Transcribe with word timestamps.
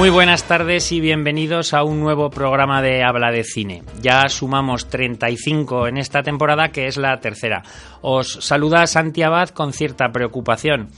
Muy 0.00 0.08
buenas 0.08 0.44
tardes 0.44 0.92
y 0.92 1.00
bienvenidos 1.02 1.74
a 1.74 1.84
un 1.84 2.00
nuevo 2.00 2.30
programa 2.30 2.80
de 2.80 3.04
Habla 3.04 3.30
de 3.30 3.44
Cine. 3.44 3.82
Ya 4.00 4.26
sumamos 4.30 4.88
35 4.88 5.88
en 5.88 5.98
esta 5.98 6.22
temporada, 6.22 6.70
que 6.70 6.86
es 6.86 6.96
la 6.96 7.20
tercera. 7.20 7.64
Os 8.00 8.38
saluda 8.40 8.86
Santi 8.86 9.22
Abad 9.22 9.50
con 9.50 9.74
cierta 9.74 10.10
preocupación. 10.10 10.88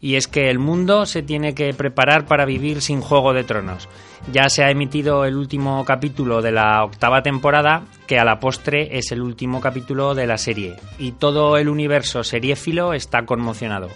Y 0.00 0.14
es 0.14 0.28
que 0.28 0.48
el 0.48 0.60
mundo 0.60 1.06
se 1.06 1.24
tiene 1.24 1.56
que 1.56 1.74
preparar 1.74 2.24
para 2.26 2.44
vivir 2.44 2.82
sin 2.82 3.00
Juego 3.00 3.32
de 3.32 3.42
Tronos. 3.42 3.88
Ya 4.32 4.48
se 4.48 4.62
ha 4.62 4.70
emitido 4.70 5.24
el 5.24 5.34
último 5.34 5.84
capítulo 5.84 6.40
de 6.40 6.52
la 6.52 6.84
octava 6.84 7.24
temporada, 7.24 7.82
que 8.06 8.20
a 8.20 8.24
la 8.24 8.38
postre 8.38 8.96
es 8.96 9.10
el 9.10 9.22
último 9.22 9.60
capítulo 9.60 10.14
de 10.14 10.28
la 10.28 10.38
serie. 10.38 10.76
Y 11.00 11.12
todo 11.12 11.56
el 11.56 11.68
universo 11.68 12.22
seriéfilo 12.22 12.94
está 12.94 13.26
conmocionado. 13.26 13.88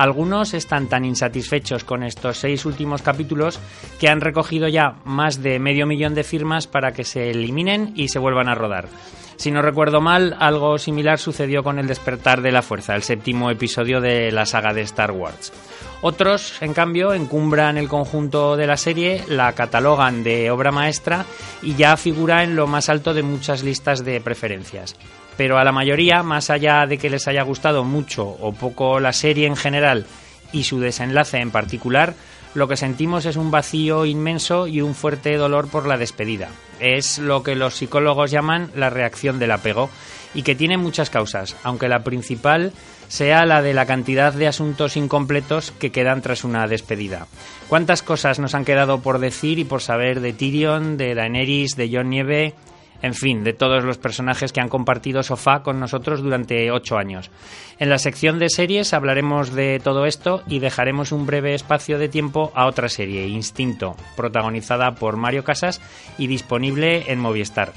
Algunos 0.00 0.54
están 0.54 0.86
tan 0.86 1.04
insatisfechos 1.04 1.84
con 1.84 2.02
estos 2.02 2.38
seis 2.38 2.64
últimos 2.64 3.02
capítulos 3.02 3.60
que 4.00 4.08
han 4.08 4.22
recogido 4.22 4.66
ya 4.66 4.94
más 5.04 5.42
de 5.42 5.58
medio 5.58 5.86
millón 5.86 6.14
de 6.14 6.24
firmas 6.24 6.66
para 6.66 6.92
que 6.92 7.04
se 7.04 7.28
eliminen 7.28 7.92
y 7.96 8.08
se 8.08 8.18
vuelvan 8.18 8.48
a 8.48 8.54
rodar. 8.54 8.88
Si 9.36 9.50
no 9.50 9.60
recuerdo 9.60 10.00
mal, 10.00 10.34
algo 10.40 10.78
similar 10.78 11.18
sucedió 11.18 11.62
con 11.62 11.78
El 11.78 11.86
despertar 11.86 12.40
de 12.40 12.50
la 12.50 12.62
fuerza, 12.62 12.94
el 12.94 13.02
séptimo 13.02 13.50
episodio 13.50 14.00
de 14.00 14.32
la 14.32 14.46
saga 14.46 14.72
de 14.72 14.80
Star 14.80 15.10
Wars. 15.10 15.52
Otros, 16.00 16.62
en 16.62 16.72
cambio, 16.72 17.12
encumbran 17.12 17.76
el 17.76 17.88
conjunto 17.88 18.56
de 18.56 18.66
la 18.66 18.78
serie, 18.78 19.22
la 19.28 19.52
catalogan 19.52 20.24
de 20.24 20.50
obra 20.50 20.72
maestra 20.72 21.26
y 21.60 21.74
ya 21.74 21.98
figura 21.98 22.42
en 22.42 22.56
lo 22.56 22.66
más 22.66 22.88
alto 22.88 23.12
de 23.12 23.22
muchas 23.22 23.62
listas 23.62 24.02
de 24.02 24.22
preferencias 24.22 24.96
pero 25.40 25.56
a 25.56 25.64
la 25.64 25.72
mayoría, 25.72 26.22
más 26.22 26.50
allá 26.50 26.86
de 26.86 26.98
que 26.98 27.08
les 27.08 27.26
haya 27.26 27.42
gustado 27.44 27.82
mucho 27.82 28.26
o 28.28 28.52
poco 28.52 29.00
la 29.00 29.14
serie 29.14 29.46
en 29.46 29.56
general 29.56 30.04
y 30.52 30.64
su 30.64 30.80
desenlace 30.80 31.38
en 31.38 31.50
particular, 31.50 32.12
lo 32.52 32.68
que 32.68 32.76
sentimos 32.76 33.24
es 33.24 33.36
un 33.36 33.50
vacío 33.50 34.04
inmenso 34.04 34.66
y 34.66 34.82
un 34.82 34.94
fuerte 34.94 35.34
dolor 35.38 35.68
por 35.68 35.86
la 35.86 35.96
despedida. 35.96 36.50
Es 36.78 37.18
lo 37.18 37.42
que 37.42 37.54
los 37.54 37.76
psicólogos 37.76 38.30
llaman 38.30 38.70
la 38.74 38.90
reacción 38.90 39.38
del 39.38 39.52
apego 39.52 39.88
y 40.34 40.42
que 40.42 40.54
tiene 40.54 40.76
muchas 40.76 41.08
causas, 41.08 41.56
aunque 41.62 41.88
la 41.88 42.04
principal 42.04 42.74
sea 43.08 43.46
la 43.46 43.62
de 43.62 43.72
la 43.72 43.86
cantidad 43.86 44.34
de 44.34 44.46
asuntos 44.46 44.98
incompletos 44.98 45.70
que 45.70 45.90
quedan 45.90 46.20
tras 46.20 46.44
una 46.44 46.68
despedida. 46.68 47.28
¿Cuántas 47.66 48.02
cosas 48.02 48.38
nos 48.40 48.54
han 48.54 48.66
quedado 48.66 49.00
por 49.00 49.20
decir 49.20 49.58
y 49.58 49.64
por 49.64 49.80
saber 49.80 50.20
de 50.20 50.34
Tyrion, 50.34 50.98
de 50.98 51.14
Daenerys, 51.14 51.76
de 51.76 51.88
Jon 51.90 52.10
Nieve, 52.10 52.54
en 53.02 53.14
fin, 53.14 53.44
de 53.44 53.52
todos 53.52 53.84
los 53.84 53.98
personajes 53.98 54.52
que 54.52 54.60
han 54.60 54.68
compartido 54.68 55.22
sofá 55.22 55.62
con 55.62 55.80
nosotros 55.80 56.22
durante 56.22 56.70
ocho 56.70 56.96
años. 56.96 57.30
En 57.78 57.88
la 57.88 57.98
sección 57.98 58.38
de 58.38 58.48
series 58.48 58.92
hablaremos 58.92 59.54
de 59.54 59.80
todo 59.82 60.06
esto 60.06 60.42
y 60.46 60.58
dejaremos 60.58 61.12
un 61.12 61.26
breve 61.26 61.54
espacio 61.54 61.98
de 61.98 62.08
tiempo 62.08 62.52
a 62.54 62.66
otra 62.66 62.88
serie, 62.88 63.26
Instinto, 63.26 63.96
protagonizada 64.16 64.94
por 64.94 65.16
Mario 65.16 65.44
Casas 65.44 65.80
y 66.18 66.26
disponible 66.26 67.10
en 67.10 67.18
Movistar. 67.18 67.72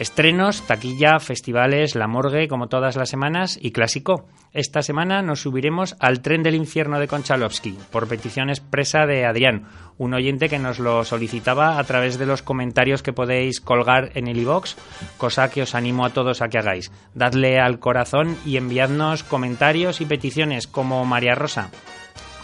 Estrenos, 0.00 0.66
taquilla, 0.66 1.20
festivales, 1.20 1.94
la 1.94 2.06
morgue, 2.06 2.48
como 2.48 2.68
todas 2.68 2.96
las 2.96 3.10
semanas, 3.10 3.58
y 3.60 3.70
clásico. 3.70 4.26
Esta 4.54 4.80
semana 4.80 5.20
nos 5.20 5.42
subiremos 5.42 5.94
al 6.00 6.22
tren 6.22 6.42
del 6.42 6.54
infierno 6.54 6.98
de 6.98 7.06
Konchalovsky, 7.06 7.76
por 7.92 8.08
petición 8.08 8.48
expresa 8.48 9.04
de 9.04 9.26
Adrián, 9.26 9.66
un 9.98 10.14
oyente 10.14 10.48
que 10.48 10.58
nos 10.58 10.78
lo 10.78 11.04
solicitaba 11.04 11.78
a 11.78 11.84
través 11.84 12.18
de 12.18 12.24
los 12.24 12.40
comentarios 12.40 13.02
que 13.02 13.12
podéis 13.12 13.60
colgar 13.60 14.12
en 14.14 14.26
el 14.26 14.38
iVox, 14.38 14.74
cosa 15.18 15.50
que 15.50 15.60
os 15.60 15.74
animo 15.74 16.06
a 16.06 16.14
todos 16.14 16.40
a 16.40 16.48
que 16.48 16.56
hagáis. 16.56 16.90
Dadle 17.14 17.60
al 17.60 17.78
corazón 17.78 18.38
y 18.46 18.56
enviadnos 18.56 19.22
comentarios 19.22 20.00
y 20.00 20.06
peticiones 20.06 20.66
como 20.66 21.04
María 21.04 21.34
Rosa, 21.34 21.70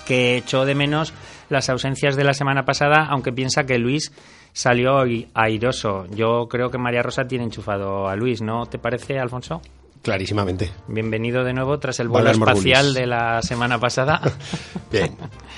que 0.07 0.37
echó 0.37 0.67
de 0.67 0.75
menos 0.75 1.15
las 1.49 1.71
ausencias 1.71 2.17
de 2.17 2.25
la 2.25 2.35
semana 2.35 2.67
pasada, 2.67 3.07
aunque 3.09 3.33
piensa 3.33 3.65
que 3.65 3.79
Luis 3.79 4.13
salió 4.57 5.05
airoso. 5.35 6.07
Yo 6.15 6.49
creo 6.49 6.71
que 6.71 6.79
María 6.79 7.03
Rosa 7.03 7.29
tiene 7.29 7.45
enchufado 7.45 8.09
a 8.09 8.17
Luis, 8.17 8.41
¿no 8.41 8.65
te 8.65 8.79
parece, 8.79 9.19
Alfonso? 9.19 9.61
Clarísimamente. 10.01 10.71
Bienvenido 10.89 11.45
de 11.45 11.53
nuevo 11.53 11.79
tras 11.79 12.01
el 12.01 12.09
vuelo 12.09 12.31
espacial 12.31 12.95
de 12.95 13.07
la 13.07 13.43
semana 13.43 13.79
pasada. 13.79 14.19
Bien, 14.91 15.15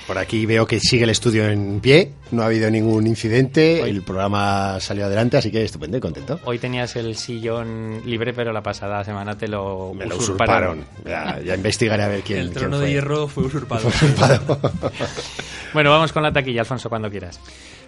por 0.09 0.19
aquí 0.19 0.47
veo 0.47 0.67
que 0.67 0.81
sigue 0.81 1.05
el 1.05 1.11
estudio 1.11 1.49
en 1.49 1.79
pie, 1.79 2.11
no 2.33 2.43
ha 2.43 2.47
habido 2.47 2.69
ningún 2.73 3.07
incidente, 3.07 3.83
el 3.89 4.03
programa 4.03 4.81
salió 4.81 5.05
adelante, 5.05 5.37
así 5.37 5.53
que 5.53 5.63
estupendo 5.63 5.99
y 5.99 6.01
contento. 6.01 6.41
Hoy 6.45 6.59
tenías 6.59 6.97
el 6.97 7.15
sillón 7.15 8.03
libre, 8.05 8.33
pero 8.33 8.53
la 8.53 8.63
pasada 8.65 9.05
semana 9.05 9.39
te 9.39 9.47
lo 9.47 9.95
Me 9.95 10.07
lo 10.07 10.17
usurparon. 10.17 10.85
Ya, 11.05 11.55
investigaré 11.55 12.03
a 12.03 12.09
ver 12.09 12.23
quién 12.23 12.41
El 12.41 12.51
trono 12.51 12.81
de 12.81 12.91
hierro 12.91 13.29
fue 13.29 13.45
usurpado. 13.45 13.89
Fue 13.91 14.09
usurpado. 14.09 14.59
bueno, 15.73 15.91
vamos 15.91 16.13
con 16.13 16.25
la 16.25 16.33
taquilla, 16.33 16.63
Alfonso, 16.63 16.89
cuando 16.89 17.09
quieras. 17.09 17.39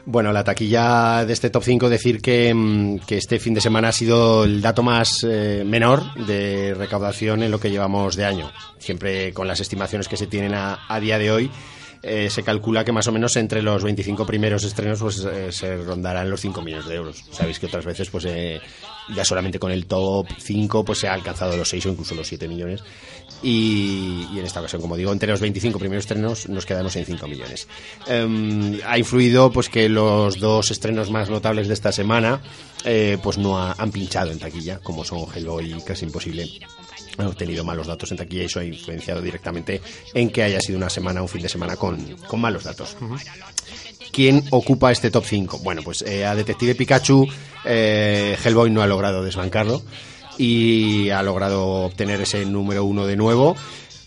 Bueno, 0.07 0.33
la 0.33 0.45
taquilla 0.45 1.25
de 1.25 1.33
este 1.33 1.51
top 1.51 1.63
5, 1.63 1.89
decir 1.89 2.21
que, 2.21 2.53
mm, 2.55 3.01
que 3.01 3.19
este 3.19 3.39
fin 3.39 3.55
de 3.55 3.61
semana 3.61 3.89
ha 3.89 3.93
sido 3.93 4.45
el 4.45 4.63
dato 4.63 4.83
más 4.83 5.25
eh, 5.29 5.63
menor 5.67 6.15
de 6.27 6.75
recaudación 6.75 7.43
en 7.43 7.51
lo 7.51 7.61
que 7.61 7.71
llevamos 7.71 8.17
de 8.17 8.25
año. 8.25 8.51
Siempre 8.79 9.33
con 9.33 9.47
las 9.47 9.61
estimaciones 9.61 10.09
que 10.09 10.17
se 10.17 10.27
tienen 10.27 10.55
a, 10.55 11.01
día 11.01 11.19
de 11.19 11.31
hoy, 11.31 11.51
eh, 12.03 12.31
se 12.31 12.43
calcula 12.43 12.83
que 12.85 12.93
más 12.93 13.07
o 13.09 13.13
menos 13.13 13.37
entre 13.37 13.63
los 13.63 13.85
25 13.85 14.25
primeros 14.25 14.65
estrenos 14.65 15.01
pues 15.01 15.19
eh, 15.19 15.53
se 15.53 15.77
rondarán 15.77 16.31
los 16.31 16.41
5 16.41 16.63
millones 16.63 16.87
de 16.87 16.95
euros. 16.95 17.25
Sabéis 17.31 17.59
que 17.59 17.67
otras 17.67 17.85
veces 17.85 18.09
pues 18.09 18.25
eh, 18.25 18.59
ya 19.15 19.25
solamente 19.25 19.59
con 19.59 19.71
el 19.71 19.87
top 19.87 20.27
5 20.39 20.85
pues 20.85 20.99
se 20.99 21.09
ha 21.09 21.13
alcanzado 21.13 21.57
los 21.57 21.69
6 21.69 21.87
o 21.87 21.89
incluso 21.91 22.15
los 22.15 22.27
7 22.27 22.49
millones 22.49 22.83
y, 23.43 24.27
y, 24.33 24.39
en 24.39 24.47
esta 24.47 24.61
ocasión, 24.61 24.83
como 24.83 24.97
digo, 24.97 25.13
entre 25.13 25.29
los 25.31 25.41
25 25.41 25.79
primeros 25.79 26.05
estrenos 26.05 26.49
nos 26.49 26.67
quedamos 26.67 26.95
en 26.97 27.05
5 27.07 27.27
millones. 27.27 27.69
Um, 28.09 28.79
ha 28.87 28.99
influido 28.99 29.51
pues 29.51 29.69
que 29.69 29.89
los 29.89 30.39
dos 30.39 30.71
estrenos 30.71 31.11
más 31.11 31.31
notables 31.31 31.69
de 31.69 31.75
esta 31.75 31.93
semana 31.93 32.41
eh, 32.85 33.19
pues 33.23 33.39
no 33.39 33.59
ha, 33.59 33.73
han 33.73 33.91
pinchado 33.91 34.31
en 34.31 34.39
taquilla, 34.39 34.79
como 34.81 35.05
son 35.05 35.27
Hellboy 35.35 35.75
y 35.75 35.83
Casi 35.83 36.05
Imposible 36.05 36.49
han 37.19 37.27
obtenido 37.27 37.65
malos 37.65 37.87
datos 37.87 38.11
en 38.11 38.17
taquilla 38.17 38.43
y 38.43 38.47
eso 38.47 38.61
ha 38.61 38.65
influenciado 38.65 39.21
directamente 39.21 39.81
en 40.15 40.31
que 40.31 40.43
haya 40.43 40.61
sido 40.61 40.79
una 40.79 40.91
semana, 40.91 41.23
un 41.23 41.29
fin 41.29 41.43
de 41.43 41.49
semana 41.49 41.77
con, 41.77 42.17
con 42.29 42.41
malos 42.41 42.65
datos. 42.65 42.97
Uh 43.01 43.05
-huh. 43.05 43.21
¿Quién 44.13 44.45
ocupa 44.51 44.91
este 44.91 45.11
top 45.11 45.25
5? 45.25 45.59
Bueno, 45.59 45.83
pues 45.83 46.03
eh, 46.03 46.27
a 46.27 46.35
Detective 46.35 46.75
Pikachu, 46.75 47.29
eh, 47.65 48.37
Hellboy 48.43 48.71
no 48.71 48.83
ha 48.83 48.87
logrado 48.87 49.23
desbancarlo 49.23 49.83
y 50.41 51.11
ha 51.11 51.23
logrado 51.23 51.67
obtener 51.85 52.23
ese 52.23 52.47
número 52.47 52.83
uno 52.85 53.07
de 53.07 53.15
nuevo 53.15 53.57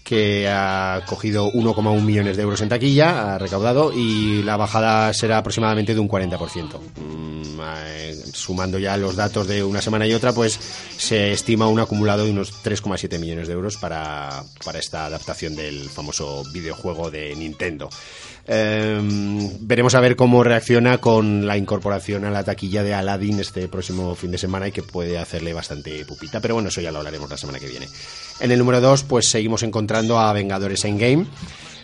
que 0.03 0.49
ha 0.49 1.01
cogido 1.05 1.51
1,1 1.53 2.01
millones 2.01 2.35
de 2.35 2.43
euros 2.43 2.59
en 2.61 2.69
taquilla, 2.69 3.35
ha 3.35 3.37
recaudado 3.37 3.93
y 3.93 4.41
la 4.41 4.57
bajada 4.57 5.13
será 5.13 5.37
aproximadamente 5.37 5.93
de 5.93 5.99
un 5.99 6.09
40%. 6.09 6.79
Mm, 6.97 7.59
eh, 7.85 8.15
sumando 8.33 8.79
ya 8.79 8.97
los 8.97 9.15
datos 9.15 9.47
de 9.47 9.63
una 9.63 9.81
semana 9.81 10.07
y 10.07 10.13
otra, 10.13 10.33
pues 10.33 10.59
se 10.97 11.31
estima 11.31 11.67
un 11.67 11.79
acumulado 11.79 12.25
de 12.25 12.31
unos 12.31 12.51
3,7 12.63 13.19
millones 13.19 13.47
de 13.47 13.53
euros 13.53 13.77
para, 13.77 14.43
para 14.65 14.79
esta 14.79 15.05
adaptación 15.05 15.55
del 15.55 15.87
famoso 15.89 16.43
videojuego 16.51 17.11
de 17.11 17.35
Nintendo. 17.35 17.89
Eh, 18.45 18.99
veremos 19.61 19.95
a 19.95 20.01
ver 20.01 20.15
cómo 20.15 20.43
reacciona 20.43 20.97
con 20.97 21.47
la 21.47 21.57
incorporación 21.57 22.25
a 22.25 22.31
la 22.31 22.43
taquilla 22.43 22.83
de 22.83 22.93
Aladdin 22.93 23.39
este 23.39 23.67
próximo 23.69 24.15
fin 24.15 24.31
de 24.31 24.37
semana 24.37 24.67
y 24.67 24.71
que 24.71 24.83
puede 24.83 25.17
hacerle 25.17 25.53
bastante 25.53 26.03
pupita. 26.05 26.41
Pero 26.41 26.55
bueno, 26.55 26.69
eso 26.69 26.81
ya 26.81 26.91
lo 26.91 26.99
hablaremos 26.99 27.29
la 27.29 27.37
semana 27.37 27.59
que 27.59 27.67
viene. 27.67 27.87
En 28.39 28.51
el 28.51 28.59
número 28.59 28.81
2, 28.81 29.03
pues 29.03 29.27
seguimos 29.27 29.63
encontrando 29.63 30.19
a 30.19 30.33
Vengadores 30.33 30.83
Endgame. 30.83 31.25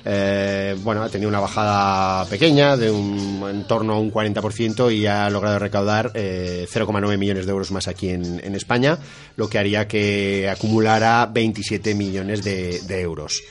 Eh, 0.05 0.77
bueno, 0.81 1.03
ha 1.03 1.09
tenido 1.09 1.29
una 1.29 1.41
bajada 1.41 2.25
pequeña 2.25 2.77
de 2.77 2.89
un, 2.89 3.45
en 3.49 3.65
torno 3.65 3.93
a 3.93 3.99
un 3.99 4.11
40% 4.11 4.93
y 4.95 5.05
ha 5.05 5.29
logrado 5.29 5.59
recaudar 5.59 6.11
eh, 6.13 6.67
0,9 6.71 7.17
millones 7.17 7.45
de 7.45 7.51
euros 7.51 7.71
más 7.71 7.87
aquí 7.87 8.09
en, 8.09 8.55
España, 8.55 8.97
lo 9.35 9.49
que 9.49 9.59
haría 9.59 9.87
que 9.87 10.49
acumulara 10.49 11.25
27 11.25 11.95
millones 11.95 12.43
de 12.43 13.01
euros. 13.01 13.43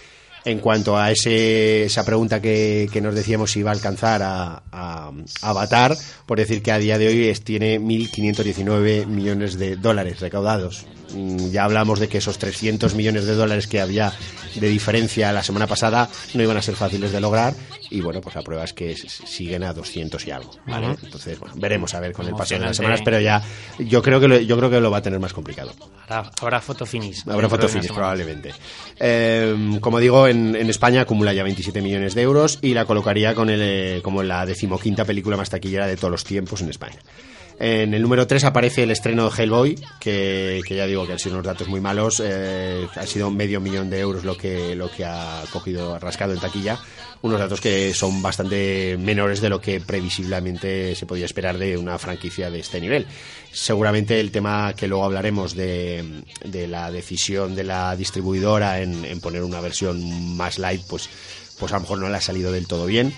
En 0.49 0.61
cuanto 0.61 0.97
a 0.97 1.11
ese, 1.11 1.85
esa 1.85 2.07
pregunta 2.07 2.41
que, 2.41 2.89
que 2.91 3.03
nos 3.03 3.15
decíamos 3.15 3.51
si 3.51 3.59
iba 3.61 3.71
a 3.71 3.75
alcanzar 3.75 4.23
a, 4.23 4.63
a, 4.73 5.13
Avatar, 5.43 5.95
por 6.25 6.39
decir 6.39 6.63
que 6.63 6.73
a 6.73 6.79
día 6.79 6.97
de 6.97 7.07
hoy 7.07 7.29
es, 7.29 7.43
tiene 7.43 7.79
1.519 7.79 9.05
millones 9.05 9.59
de 9.59 9.77
dólares 9.77 10.21
recaudados. 10.21 10.87
Mm, 11.15 11.51
ya 11.51 11.65
hablamos 11.65 12.01
de 12.01 12.09
que 12.09 12.19
esos 12.19 12.39
300 12.39 12.95
millones 12.95 13.25
de 13.27 13.35
dólares 13.35 13.67
que 13.67 13.81
había 13.81 14.13
de 14.55 14.69
diferencia 14.69 15.33
la 15.33 15.43
semana 15.43 15.67
pasada 15.67 16.09
no 16.35 16.43
iban 16.43 16.57
a 16.57 16.63
ser 16.63 16.75
fáciles 16.75 17.13
de 17.13 17.21
lograr 17.21 17.55
y 17.91 18.01
bueno, 18.01 18.21
pues 18.21 18.35
la 18.35 18.43
prueba 18.43 18.65
es 18.65 18.73
que 18.73 18.95
siguen 18.97 19.63
a 19.63 19.73
200 19.73 20.27
y 20.27 20.31
algo, 20.31 20.51
¿vale? 20.67 20.97
Entonces, 21.03 21.39
bueno, 21.39 21.55
veremos 21.57 21.95
a 21.95 22.01
ver 22.01 22.13
con 22.13 22.27
el 22.27 22.35
paso 22.35 22.55
de 22.55 22.61
las 22.61 22.77
semanas, 22.77 23.01
pero 23.05 23.21
ya 23.21 23.43
yo 23.79 24.03
creo 24.03 24.21
que 24.21 24.29
lo, 24.29 24.39
yo 24.39 24.57
creo 24.59 24.71
que 24.71 24.81
lo 24.81 24.91
va 24.91 24.99
a 24.99 25.03
tener 25.03 25.19
más 25.19 25.33
complicado. 25.33 25.73
Habrá, 26.09 26.31
habrá 26.41 26.61
fotofinis. 26.61 27.27
Habrá 27.27 27.49
fotofinis, 27.49 27.91
probablemente. 27.91 28.53
Eh, 28.99 29.79
como 29.81 30.01
digo, 30.01 30.27
en, 30.29 30.55
en, 30.55 30.69
España 30.69 31.03
acumula 31.03 31.33
ya 31.33 31.43
27 31.43 31.81
millones 31.81 32.15
de 32.15 32.23
euros 32.23 32.59
y 32.61 32.75
la 32.75 32.85
colocaría 32.85 33.35
con 33.35 33.49
el, 33.49 33.61
eh, 33.63 34.01
como 34.03 34.23
la 34.23 34.45
decimoquinta 34.45 35.05
película 35.05 35.37
más 35.37 35.51
taquillera 35.51 35.87
de 35.87 35.97
todos 35.97 36.11
los 36.11 36.25
tiempos 36.25 36.61
en 36.61 36.69
España. 36.69 36.99
En 37.61 37.93
el 37.93 38.03
número 38.03 38.29
3 38.29 38.45
aparece 38.45 38.85
el 38.85 38.93
estreno 38.93 39.29
de 39.29 39.43
Hellboy, 39.43 39.75
que, 39.99 40.61
que 40.65 40.77
ya 40.77 40.87
digo 40.87 41.05
que 41.07 41.13
han 41.13 41.19
sido 41.19 41.35
unos 41.35 41.47
datos 41.47 41.67
muy 41.67 41.81
malos. 41.81 42.23
Eh, 42.25 42.87
ha 42.95 43.07
sido 43.07 43.33
medio 43.33 43.61
millón 43.61 43.91
de 43.91 43.99
euros 43.99 44.23
lo 44.23 44.37
que, 44.37 44.77
lo 44.77 44.89
que 44.89 45.05
ha 45.05 45.43
cogido, 45.53 45.99
rascado 45.99 46.33
en 46.33 46.39
taquilla. 46.39 46.79
Unos 47.21 47.41
datos 47.41 47.61
que 47.61 47.93
son 47.95 48.23
bastante 48.23 48.97
menores 48.97 49.41
de 49.41 49.49
lo 49.49 49.61
que 49.61 49.81
previsiblemente 49.81 50.95
se 50.95 51.05
podía 51.05 51.25
esperar 51.25 51.59
de 51.59 51.77
una 51.77 51.99
franquicia 51.99 52.49
de 52.49 52.61
este 52.61 52.81
nivel. 52.81 53.09
Seguramente 53.51 54.21
el 54.21 54.31
tema 54.31 54.73
que 54.77 54.87
luego 54.87 55.05
hablaremos 55.05 55.57
de, 55.57 56.23
de 56.45 56.69
la 56.69 56.93
decisión 56.93 57.57
de 57.57 57.65
la 57.65 57.97
distribuidora 57.97 58.81
en, 58.81 59.05
en 59.05 59.21
poner 59.21 59.43
una 59.43 59.61
versión 59.61 60.37
más 60.37 60.61
light, 60.61 60.83
pues, 60.89 61.11
pues 61.59 61.73
a 61.73 61.77
lo 61.77 61.81
mejor 61.81 61.99
no 61.99 62.09
le 62.09 62.17
ha 62.19 62.21
salido 62.21 62.53
del 62.53 62.69
todo 62.69 62.87
bien 62.87 63.13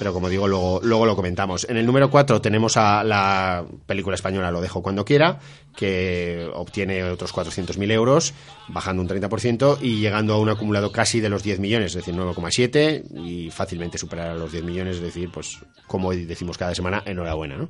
pero 0.00 0.14
como 0.14 0.30
digo, 0.30 0.48
luego, 0.48 0.80
luego 0.82 1.04
lo 1.04 1.14
comentamos. 1.14 1.66
En 1.68 1.76
el 1.76 1.84
número 1.84 2.10
4 2.10 2.40
tenemos 2.40 2.78
a 2.78 3.04
la 3.04 3.66
película 3.84 4.14
española 4.14 4.50
Lo 4.50 4.62
dejo 4.62 4.82
cuando 4.82 5.04
quiera, 5.04 5.40
que 5.76 6.48
obtiene 6.54 7.04
otros 7.04 7.34
400.000 7.34 7.92
euros, 7.92 8.32
bajando 8.68 9.02
un 9.02 9.08
30% 9.10 9.76
y 9.82 10.00
llegando 10.00 10.32
a 10.32 10.38
un 10.38 10.48
acumulado 10.48 10.90
casi 10.90 11.20
de 11.20 11.28
los 11.28 11.42
10 11.42 11.60
millones, 11.60 11.88
es 11.88 11.96
decir, 11.96 12.14
9,7 12.14 13.26
y 13.26 13.50
fácilmente 13.50 13.98
superar 13.98 14.30
a 14.30 14.34
los 14.36 14.52
10 14.52 14.64
millones, 14.64 14.96
es 14.96 15.02
decir, 15.02 15.30
pues 15.30 15.58
como 15.86 16.12
decimos 16.12 16.56
cada 16.56 16.74
semana, 16.74 17.02
enhorabuena, 17.04 17.58
¿no? 17.58 17.68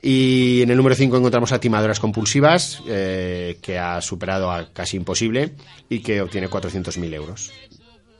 Y 0.00 0.62
en 0.62 0.70
el 0.70 0.76
número 0.78 0.94
5 0.94 1.18
encontramos 1.18 1.52
a 1.52 1.60
Timadoras 1.60 2.00
Compulsivas, 2.00 2.82
eh, 2.88 3.58
que 3.60 3.78
ha 3.78 4.00
superado 4.00 4.50
a 4.50 4.72
casi 4.72 4.96
imposible 4.96 5.54
y 5.90 5.98
que 5.98 6.22
obtiene 6.22 6.48
400.000 6.48 7.12
euros. 7.12 7.52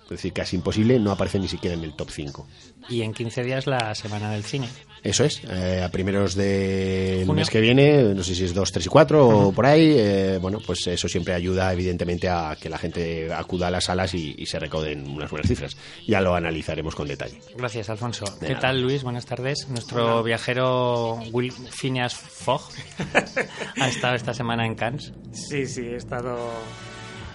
Es 0.09 0.23
decir, 0.23 0.33
casi 0.33 0.57
imposible, 0.57 0.99
no 0.99 1.13
aparece 1.13 1.39
ni 1.39 1.49
siquiera 1.49 1.77
en 1.77 1.85
el 1.85 1.95
top 1.95 2.11
5. 2.11 2.47
Y 2.89 3.03
en 3.03 3.13
15 3.13 3.45
días 3.45 3.67
la 3.67 3.95
semana 3.95 4.31
del 4.31 4.43
cine. 4.43 4.69
Eso 5.03 5.25
es, 5.25 5.43
eh, 5.45 5.83
a 5.85 5.91
primeros 5.91 6.35
del 6.35 7.31
mes 7.31 7.51
que 7.51 7.61
viene, 7.61 8.03
no 8.15 8.23
sé 8.23 8.35
si 8.35 8.45
es 8.45 8.55
2, 8.55 8.73
3 8.73 8.87
y 8.87 8.89
4 8.89 9.29
o 9.29 9.53
por 9.53 9.67
ahí, 9.67 9.95
eh, 9.97 10.39
bueno, 10.41 10.59
pues 10.65 10.87
eso 10.87 11.09
siempre 11.09 11.35
ayuda 11.35 11.73
evidentemente 11.73 12.29
a 12.29 12.57
que 12.61 12.69
la 12.69 12.79
gente 12.79 13.33
acuda 13.33 13.69
a 13.69 13.71
las 13.71 13.85
salas 13.85 14.15
y, 14.15 14.47
se 14.49 14.59
recauden 14.59 15.07
unas 15.09 15.31
buenas 15.31 15.47
cifras. 15.47 15.77
Ya 16.07 16.23
lo 16.23 16.35
analizaremos 16.35 16.95
con 16.95 17.07
detalle. 17.07 17.39
Gracias, 17.55 17.91
Alfonso. 17.91 18.25
¿Qué 18.41 18.55
tal, 18.55 18.81
Luis? 18.81 19.03
Buenas 19.03 19.27
tardes. 19.27 19.69
Nuestro 19.69 20.23
viajero 20.23 21.19
Will 21.33 21.53
Phineas 21.53 22.15
Fogg 22.15 22.63
ha 23.81 23.89
estado 23.89 24.15
esta 24.15 24.33
semana 24.33 24.65
en 24.65 24.75
Cannes. 24.75 25.13
Sí, 25.33 25.67
sí, 25.67 25.83
he 25.83 25.97
estado 25.97 26.39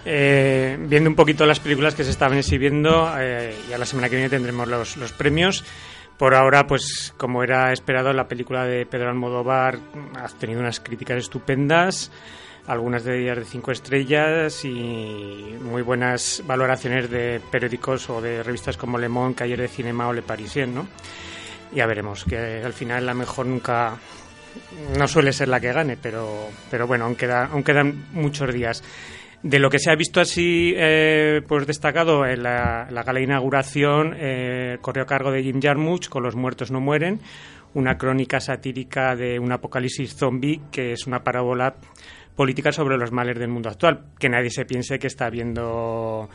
eh, 0.06 0.78
viendo 0.80 1.10
un 1.10 1.16
poquito 1.16 1.46
las 1.46 1.60
películas 1.60 1.96
que 1.96 2.04
se 2.04 2.12
estaban 2.12 2.38
exhibiendo, 2.38 3.14
eh, 3.18 3.56
ya 3.70 3.78
la 3.78 3.86
semana 3.86 4.10
que 4.10 4.16
viene 4.16 4.30
tendremos 4.30 4.68
los, 4.68 4.98
los, 4.98 5.12
premios. 5.14 5.64
Por 6.18 6.36
ahora, 6.36 6.68
pues 6.68 7.14
como 7.18 7.44
era 7.44 7.72
esperado, 7.72 8.14
la 8.14 8.28
película 8.28 8.66
de 8.66 8.86
Pedro 8.86 9.10
Almodóvar 9.10 9.80
ha 10.16 10.28
tenido 10.28 10.60
unas 10.60 10.80
críticas 10.80 11.18
estupendas, 11.18 12.12
algunas 12.68 13.04
de 13.04 13.22
ellas 13.22 13.38
de 13.38 13.46
cinco 13.46 13.72
estrellas 13.72 14.64
y 14.64 15.56
muy 15.62 15.82
buenas 15.82 16.44
valoraciones 16.46 17.10
de 17.10 17.42
periódicos 17.52 18.10
o 18.10 18.22
de 18.22 18.44
revistas 18.44 18.78
como 18.78 18.98
Le 18.98 19.10
Monde, 19.10 19.36
Cahiers 19.36 19.62
de 19.62 19.68
Cinema 19.68 20.08
o 20.08 20.14
Le 20.14 20.22
Parisien, 20.22 20.76
¿no? 20.76 20.88
Ya 21.74 21.88
veremos, 21.88 22.26
que 22.26 22.62
al 22.64 22.74
final 22.74 23.06
la 23.06 23.14
mejor 23.14 23.48
nunca 23.48 23.98
no 24.98 25.08
suele 25.08 25.34
ser 25.34 25.48
la 25.48 25.60
que 25.60 25.74
gane, 25.74 25.98
pero, 25.98 26.50
pero 26.70 26.88
bueno, 26.88 27.06
aún, 27.06 27.16
queda, 27.16 27.46
aún 27.46 27.64
quedan 27.64 28.06
muchos 28.12 28.54
días. 28.54 28.84
De 29.44 29.60
lo 29.60 29.70
que 29.70 29.78
se 29.78 29.92
ha 29.92 29.96
visto 29.96 30.22
así 30.22 30.74
eh, 30.78 31.42
pues 31.46 31.68
destacado 31.68 32.26
en 32.26 32.44
la, 32.44 32.88
gala 32.90 33.20
de 33.20 33.24
inauguración, 33.26 34.16
eh, 34.18 34.78
corrió 34.80 35.04
a 35.04 35.06
cargo 35.06 35.32
de 35.32 35.44
Jim 35.44 35.60
Jarmusch 35.62 36.08
con 36.08 36.24
Los 36.24 36.38
muertos 36.38 36.72
no 36.72 36.80
mueren, 36.80 37.20
una 37.74 37.98
crónica 37.98 38.40
satírica 38.40 39.18
de 39.18 39.38
un 39.40 39.52
apocalipsis 39.52 40.16
zombie 40.16 40.62
que 40.72 40.94
es 40.94 41.08
una 41.08 41.24
parábola 41.24 41.76
política 42.38 42.72
sobre 42.72 42.98
los 42.98 43.12
males 43.12 43.38
del 43.38 43.50
mundo 43.50 43.68
actual. 43.68 44.06
Que 44.18 44.30
nadie 44.30 44.50
se 44.50 44.64
piense 44.64 44.98
que 44.98 45.08
está 45.08 45.30
viendo 45.30 46.30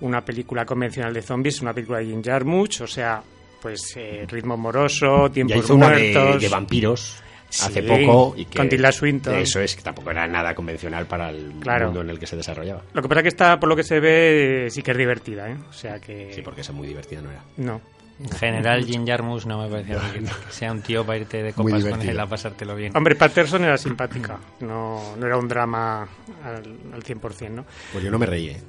una 0.00 0.24
película 0.24 0.64
convencional 0.66 1.14
de 1.14 1.22
zombies, 1.22 1.62
una 1.62 1.72
película 1.72 2.00
de 2.00 2.06
Jim 2.06 2.22
Jarmusch, 2.24 2.80
o 2.80 2.88
sea, 2.88 3.22
pues 3.62 3.96
eh, 3.96 4.26
ritmo 4.26 4.56
moroso, 4.56 5.30
tiempos 5.30 5.70
muertos. 5.70 6.42
de 6.42 6.48
vampiros 6.48 7.22
hace 7.48 7.82
poco 7.82 8.34
y 8.36 8.44
que 8.44 8.58
con 8.58 8.68
Tilda 8.68 8.92
Swinton. 8.92 9.34
eso 9.36 9.60
es 9.60 9.74
que 9.74 9.82
tampoco 9.82 10.10
era 10.10 10.26
nada 10.26 10.54
convencional 10.54 11.06
para 11.06 11.30
el 11.30 11.52
mundo 11.54 12.02
en 12.02 12.10
el 12.10 12.18
que 12.18 12.26
se 12.26 12.36
desarrollaba 12.36 12.82
lo 12.92 13.02
que 13.02 13.08
pasa 13.08 13.20
es 13.20 13.22
que 13.22 13.28
está 13.28 13.58
por 13.58 13.68
lo 13.68 13.76
que 13.76 13.82
se 13.82 14.00
ve 14.00 14.68
sí 14.70 14.82
que 14.82 14.90
es 14.90 14.96
divertida 14.96 15.48
¿eh? 15.48 15.56
o 15.68 15.72
sea 15.72 15.98
que 15.98 16.32
sí 16.32 16.42
porque 16.42 16.60
es 16.60 16.70
muy 16.70 16.86
divertida 16.86 17.22
no 17.22 17.30
era 17.30 17.42
no 17.56 17.80
en 18.20 18.30
general, 18.30 18.84
Jim 18.84 19.06
Jarmus 19.06 19.46
no 19.46 19.62
me 19.62 19.68
parece 19.68 19.92
que, 19.92 20.52
sea 20.52 20.72
un 20.72 20.82
tío 20.82 21.06
para 21.06 21.18
irte 21.18 21.40
de 21.40 21.52
copas 21.52 21.84
con 21.84 22.02
él 22.02 22.18
a 22.18 22.26
pasártelo 22.26 22.74
bien. 22.74 22.96
Hombre, 22.96 23.14
Patterson 23.14 23.62
era 23.62 23.78
simpática, 23.78 24.40
no, 24.58 25.14
no 25.16 25.24
era 25.24 25.38
un 25.38 25.46
drama 25.46 26.02
al, 26.44 26.78
al 26.94 27.04
100%, 27.04 27.50
¿no? 27.50 27.64
Pues 27.92 28.02
yo 28.02 28.10
no 28.10 28.18
me 28.18 28.26
reí, 28.26 28.48
¿eh? 28.48 28.60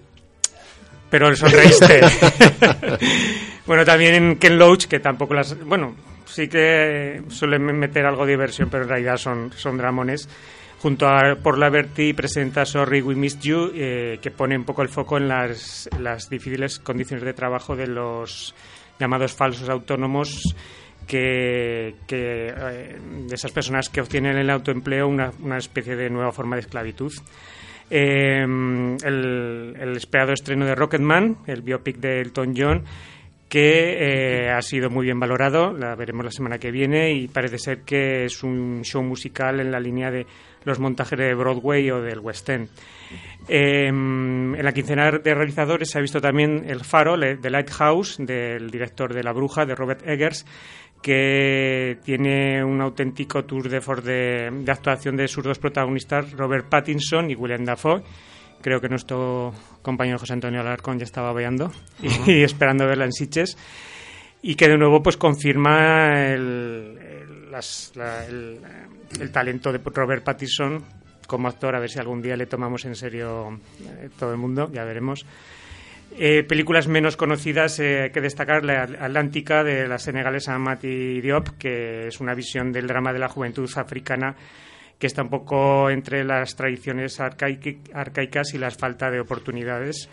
Pero 1.09 1.35
sonreíste. 1.35 2.01
bueno, 3.65 3.83
también 3.83 4.37
Ken 4.37 4.59
Loach, 4.59 4.85
que 4.85 4.99
tampoco 4.99 5.33
las... 5.33 5.59
Bueno, 5.65 5.95
sí 6.29 6.47
que 6.47 7.23
suelen 7.29 7.63
meter 7.77 8.05
algo 8.05 8.25
de 8.25 8.31
diversión, 8.31 8.69
pero 8.69 8.83
en 8.83 8.89
realidad 8.89 9.17
son, 9.17 9.51
son 9.55 9.77
dramones. 9.77 10.29
Junto 10.81 11.07
a 11.07 11.35
Por 11.35 11.57
la 11.57 11.69
Verti 11.69 12.13
presenta 12.13 12.65
Sorry 12.65 13.01
We 13.01 13.15
Missed 13.15 13.41
You, 13.41 13.71
eh, 13.75 14.19
que 14.21 14.31
pone 14.31 14.55
un 14.55 14.63
poco 14.63 14.81
el 14.81 14.87
foco 14.87 15.17
en 15.17 15.27
las, 15.27 15.89
las 15.99 16.29
difíciles 16.29 16.79
condiciones 16.79 17.25
de 17.25 17.33
trabajo 17.33 17.75
de 17.75 17.87
los 17.87 18.55
llamados 18.97 19.33
falsos 19.33 19.67
autónomos 19.67 20.55
que, 21.05 21.95
que 22.07 22.53
eh, 22.55 22.99
de 23.27 23.35
esas 23.35 23.51
personas 23.51 23.89
que 23.89 23.99
obtienen 23.99 24.37
el 24.37 24.49
autoempleo 24.49 25.07
una, 25.07 25.31
una 25.41 25.57
especie 25.57 25.95
de 25.97 26.09
nueva 26.09 26.31
forma 26.31 26.55
de 26.55 26.61
esclavitud. 26.61 27.11
Eh, 27.89 28.43
el, 28.43 29.75
el, 29.79 29.97
esperado 29.97 30.31
estreno 30.31 30.65
de 30.65 30.75
Rocketman, 30.75 31.39
el 31.47 31.61
biopic 31.61 31.97
de 31.97 32.21
Elton 32.21 32.53
John, 32.55 32.85
que 33.49 34.45
eh, 34.45 34.51
ha 34.51 34.61
sido 34.61 34.91
muy 34.91 35.05
bien 35.05 35.19
valorado, 35.19 35.73
la 35.73 35.95
veremos 35.95 36.23
la 36.23 36.31
semana 36.31 36.59
que 36.59 36.69
viene 36.69 37.11
y 37.13 37.27
parece 37.27 37.57
ser 37.57 37.81
que 37.81 38.25
es 38.25 38.43
un 38.43 38.83
show 38.83 39.01
musical 39.01 39.59
en 39.59 39.71
la 39.71 39.79
línea 39.79 40.11
de 40.11 40.27
los 40.65 40.79
montajes 40.79 41.17
de 41.17 41.33
Broadway 41.33 41.89
o 41.89 41.99
del 41.99 42.19
West 42.19 42.47
End. 42.49 42.69
Em, 43.47 44.53
en 44.53 44.63
la 44.63 44.71
quincena 44.71 45.09
de 45.11 45.33
realizadores 45.33 45.89
se 45.89 45.97
ha 45.97 46.01
visto 46.01 46.21
también 46.21 46.63
El 46.67 46.81
Faro, 46.81 47.17
The 47.17 47.49
Lighthouse, 47.49 48.17
del 48.19 48.69
director 48.69 49.13
de 49.13 49.23
La 49.23 49.33
Bruja, 49.33 49.65
de 49.65 49.73
Robert 49.73 50.07
Eggers, 50.07 50.45
que 51.01 51.97
tiene 52.03 52.63
un 52.63 52.79
auténtico 52.81 53.45
tour 53.45 53.67
de, 53.67 53.79
de, 53.79 54.49
de 54.51 54.71
actuación 54.71 55.15
de 55.17 55.27
sus 55.27 55.43
dos 55.43 55.57
protagonistas, 55.57 56.33
Robert 56.33 56.69
Pattinson 56.69 57.31
y 57.31 57.35
William 57.35 57.65
Dafoe 57.65 58.03
creo 58.61 58.81
que 58.81 58.89
nuestro 58.89 59.53
compañero 59.81 60.19
José 60.19 60.33
Antonio 60.33 60.61
Alarcón 60.61 60.99
ya 60.99 61.05
estaba 61.05 61.33
veando 61.33 61.71
y, 62.25 62.43
esperando 62.43 62.85
verla 62.85 63.05
en 63.05 63.13
Siches 63.13 63.57
y 64.41 64.55
que 64.55 64.67
de 64.67 64.77
nuevo 64.77 65.03
pues 65.03 65.17
confirma 65.17 66.25
el, 66.27 66.97
el, 69.19 69.31
talento 69.31 69.71
de 69.71 69.79
Robert 69.83 70.23
Pattinson 70.23 70.83
como 71.27 71.47
actor, 71.47 71.75
a 71.75 71.79
ver 71.79 71.89
si 71.89 71.99
algún 71.99 72.21
día 72.21 72.35
le 72.35 72.47
tomamos 72.47 72.85
en 72.85 72.95
serio 72.95 73.59
eh, 73.81 74.09
todo 74.17 74.31
el 74.31 74.37
mundo, 74.37 74.69
ya 74.73 74.83
veremos. 74.83 75.25
Eh, 76.17 76.43
películas 76.43 76.87
menos 76.87 77.15
conocidas 77.15 77.79
eh, 77.79 78.09
que 78.11 78.19
destacar 78.19 78.65
la 78.65 78.81
Atlántica 78.81 79.63
de 79.63 79.87
la 79.87 79.99
senegalesa 79.99 80.57
Mati 80.57 81.21
Diop, 81.21 81.49
que 81.59 82.07
es 82.07 82.19
una 82.19 82.33
visión 82.33 82.71
del 82.71 82.87
drama 82.87 83.13
de 83.13 83.19
la 83.19 83.29
juventud 83.29 83.69
africana 83.75 84.35
que 84.99 85.07
está 85.07 85.23
un 85.23 85.29
poco 85.29 85.89
entre 85.89 86.25
las 86.25 86.55
tradiciones 86.55 87.19
arcaicas 87.21 88.53
y 88.53 88.57
la 88.57 88.69
falta 88.69 89.09
de 89.09 89.21
oportunidades. 89.21 90.09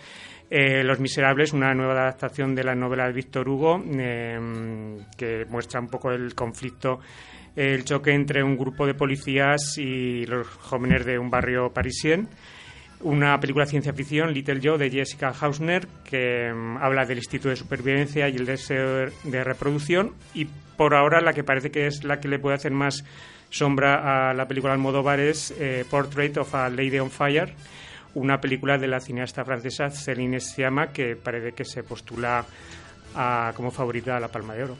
Eh, 0.48 0.84
Los 0.84 1.00
Miserables, 1.00 1.52
una 1.52 1.74
nueva 1.74 1.94
adaptación 2.02 2.54
de 2.54 2.62
la 2.62 2.76
novela 2.76 3.08
de 3.08 3.12
Víctor 3.12 3.48
Hugo, 3.48 3.82
em, 3.84 4.98
que 5.16 5.44
muestra 5.46 5.80
un 5.80 5.88
poco 5.88 6.12
el 6.12 6.36
conflicto, 6.36 7.00
el 7.56 7.84
choque 7.84 8.12
entre 8.12 8.44
un 8.44 8.56
grupo 8.56 8.86
de 8.86 8.94
policías 8.94 9.76
y 9.76 10.24
los 10.26 10.46
jóvenes 10.46 11.04
de 11.04 11.18
un 11.18 11.30
barrio 11.30 11.70
parisien. 11.72 12.28
una 12.98 13.38
película 13.38 13.66
de 13.66 13.72
ciencia 13.72 13.92
ficción, 13.92 14.32
Little 14.32 14.58
Joe, 14.62 14.78
de 14.78 14.90
Jessica 14.90 15.28
Hausner, 15.28 15.86
que 16.02 16.50
mm, 16.50 16.78
habla 16.78 17.04
del 17.04 17.18
instinto 17.18 17.50
de 17.50 17.56
supervivencia 17.56 18.26
y 18.30 18.36
el 18.36 18.46
deseo 18.46 19.10
de 19.22 19.44
reproducción. 19.44 20.14
Y 20.32 20.46
por 20.78 20.94
ahora 20.94 21.20
la 21.20 21.34
que 21.34 21.44
parece 21.44 21.70
que 21.70 21.86
es 21.86 22.04
la 22.04 22.20
que 22.20 22.28
le 22.28 22.38
puede 22.38 22.56
hacer 22.56 22.72
más 22.72 23.04
sombra 23.50 24.30
a 24.30 24.34
la 24.34 24.46
película 24.48 24.72
Almodóvar 24.72 25.20
es 25.20 25.52
eh, 25.58 25.84
Portrait 25.88 26.36
of 26.36 26.54
a 26.54 26.68
Lady 26.68 26.98
on 26.98 27.10
Fire, 27.10 27.54
una 28.14 28.40
película 28.40 28.78
de 28.78 28.86
la 28.86 29.00
cineasta 29.00 29.44
francesa 29.44 29.90
Céline 29.90 30.40
Sciamma 30.40 30.88
que 30.88 31.16
parece 31.16 31.52
que 31.52 31.64
se 31.64 31.82
postula 31.82 32.44
como 33.54 33.70
favorita 33.70 34.16
a 34.16 34.20
la 34.20 34.28
Palma 34.28 34.54
de 34.54 34.64
Oro. 34.64 34.76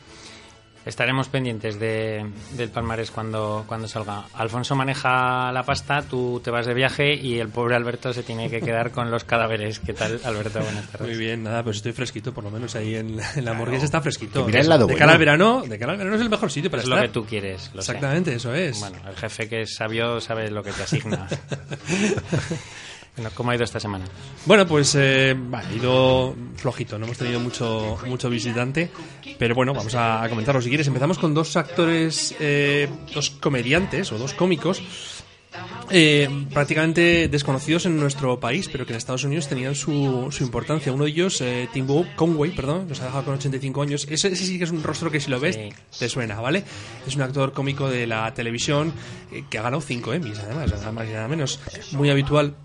Estaremos 0.87 1.27
pendientes 1.27 1.81
de, 1.81 2.25
del 2.53 2.71
palmarés 2.71 3.11
cuando, 3.11 3.65
cuando 3.67 3.89
salga. 3.89 4.25
Alfonso 4.35 4.77
maneja 4.77 5.51
la 5.51 5.65
pasta, 5.65 6.03
tú 6.03 6.41
te 6.43 6.53
vas 6.53 6.65
de 6.65 6.75
viaje 6.75 7.13
y 7.13 7.41
el 7.41 7.49
pobre 7.49 7.75
Alberto 7.75 8.13
se 8.13 8.23
tiene 8.23 8.49
que 8.49 8.61
quedar 8.61 8.93
con 8.93 9.11
los 9.11 9.25
cadáveres. 9.25 9.81
¿Qué 9.81 9.93
tal, 9.93 10.21
Alberto? 10.25 10.61
Buenas 10.61 10.87
tardes. 10.87 11.09
Muy 11.09 11.19
bien, 11.19 11.43
nada, 11.43 11.65
pues 11.65 11.79
estoy 11.79 11.91
fresquito, 11.91 12.33
por 12.33 12.45
lo 12.45 12.53
menos 12.53 12.77
ahí 12.77 12.95
en, 12.95 13.17
la 13.43 13.53
morgue 13.53 13.79
está 13.79 14.01
fresquito. 14.01 14.47
Mira 14.47 14.61
el 14.61 14.69
lado 14.69 14.87
de 14.87 14.95
cara 14.95 15.13
al 15.13 15.19
verano, 15.19 15.65
de 15.67 15.77
cara 15.77 15.91
al 15.93 15.99
verano 15.99 16.15
es 16.15 16.23
el 16.23 16.31
mejor 16.31 16.53
sitio 16.53 16.71
para 16.71 16.83
es 16.83 16.89
estar. 16.89 17.01
lo 17.01 17.07
que 17.07 17.13
tú 17.13 17.27
quieres. 17.27 17.69
Exactamente, 17.75 18.37
eso 18.37 18.55
es. 18.55 18.79
Bueno, 18.79 18.99
el 19.09 19.17
jefe 19.17 19.49
que 19.49 19.63
es 19.63 19.75
sabio 19.75 20.21
sabe 20.21 20.53
lo 20.53 20.63
que 20.63 20.71
te 20.71 20.85
asigna. 20.85 21.27
¿Cómo 23.35 23.51
ha 23.51 23.55
ido 23.55 23.65
esta 23.65 23.81
semana? 23.81 24.05
Bueno, 24.45 24.67
pues 24.67 24.95
eh, 24.95 25.35
ha 25.53 25.73
ido 25.73 26.35
flojito, 26.57 26.99
no 26.99 27.07
hemos 27.07 27.17
tenido 27.17 27.41
mucho, 27.41 27.99
mucho 28.07 28.29
visitante, 28.29 28.91
pero 29.39 29.55
bueno, 29.55 29.73
vamos 29.73 29.95
a, 29.95 30.27
comentarlo 30.29 30.61
si 30.61 30.69
quieres. 30.69 30.87
Empezamos 30.87 31.19
con 31.19 31.33
dos 31.33 31.57
actores, 31.57 32.35
eh, 32.41 32.89
dos 33.15 33.31
comediantes 33.31 34.13
o 34.13 34.19
dos 34.19 34.35
cómicos 34.35 34.83
eh, 35.91 36.29
prácticamente 36.53 37.29
desconocidos 37.29 37.87
en 37.87 37.97
nuestro 37.97 38.41
país, 38.41 38.69
pero 38.71 38.85
que 38.85 38.93
en 38.93 38.99
Estados 38.99 39.25
Unidos 39.25 39.49
tenían 39.49 39.75
su, 39.75 40.29
su 40.31 40.43
importancia. 40.43 40.93
Uno 40.93 41.05
de 41.05 41.11
ellos, 41.11 41.41
eh, 41.41 41.69
Tim 41.73 41.87
Conway, 42.17 42.51
perdón, 42.51 42.89
nos 42.89 43.01
ha 43.01 43.05
dejado 43.05 43.25
con 43.25 43.35
85 43.35 43.83
años. 43.83 44.07
Ese, 44.11 44.35
sí 44.35 44.59
que 44.59 44.65
es 44.65 44.71
un 44.71 44.83
rostro 44.83 45.11
que 45.11 45.21
si 45.21 45.31
lo 45.31 45.39
ves 45.39 45.59
te 45.99 46.09
suena, 46.09 46.41
¿vale? 46.41 46.65
Es 47.07 47.15
un 47.15 47.23
actor 47.23 47.53
cómico 47.53 47.89
de 47.89 48.07
la 48.07 48.35
televisión 48.35 48.93
que 49.49 49.59
ha 49.59 49.63
ganado 49.63 49.81
5 49.81 50.13
Emmys, 50.13 50.39
además, 50.41 50.73
nada 50.73 50.93
más 50.93 51.09
y 51.09 51.13
nada 51.13 51.29
menos. 51.29 51.61
Muy 51.93 52.11
habitual 52.11 52.57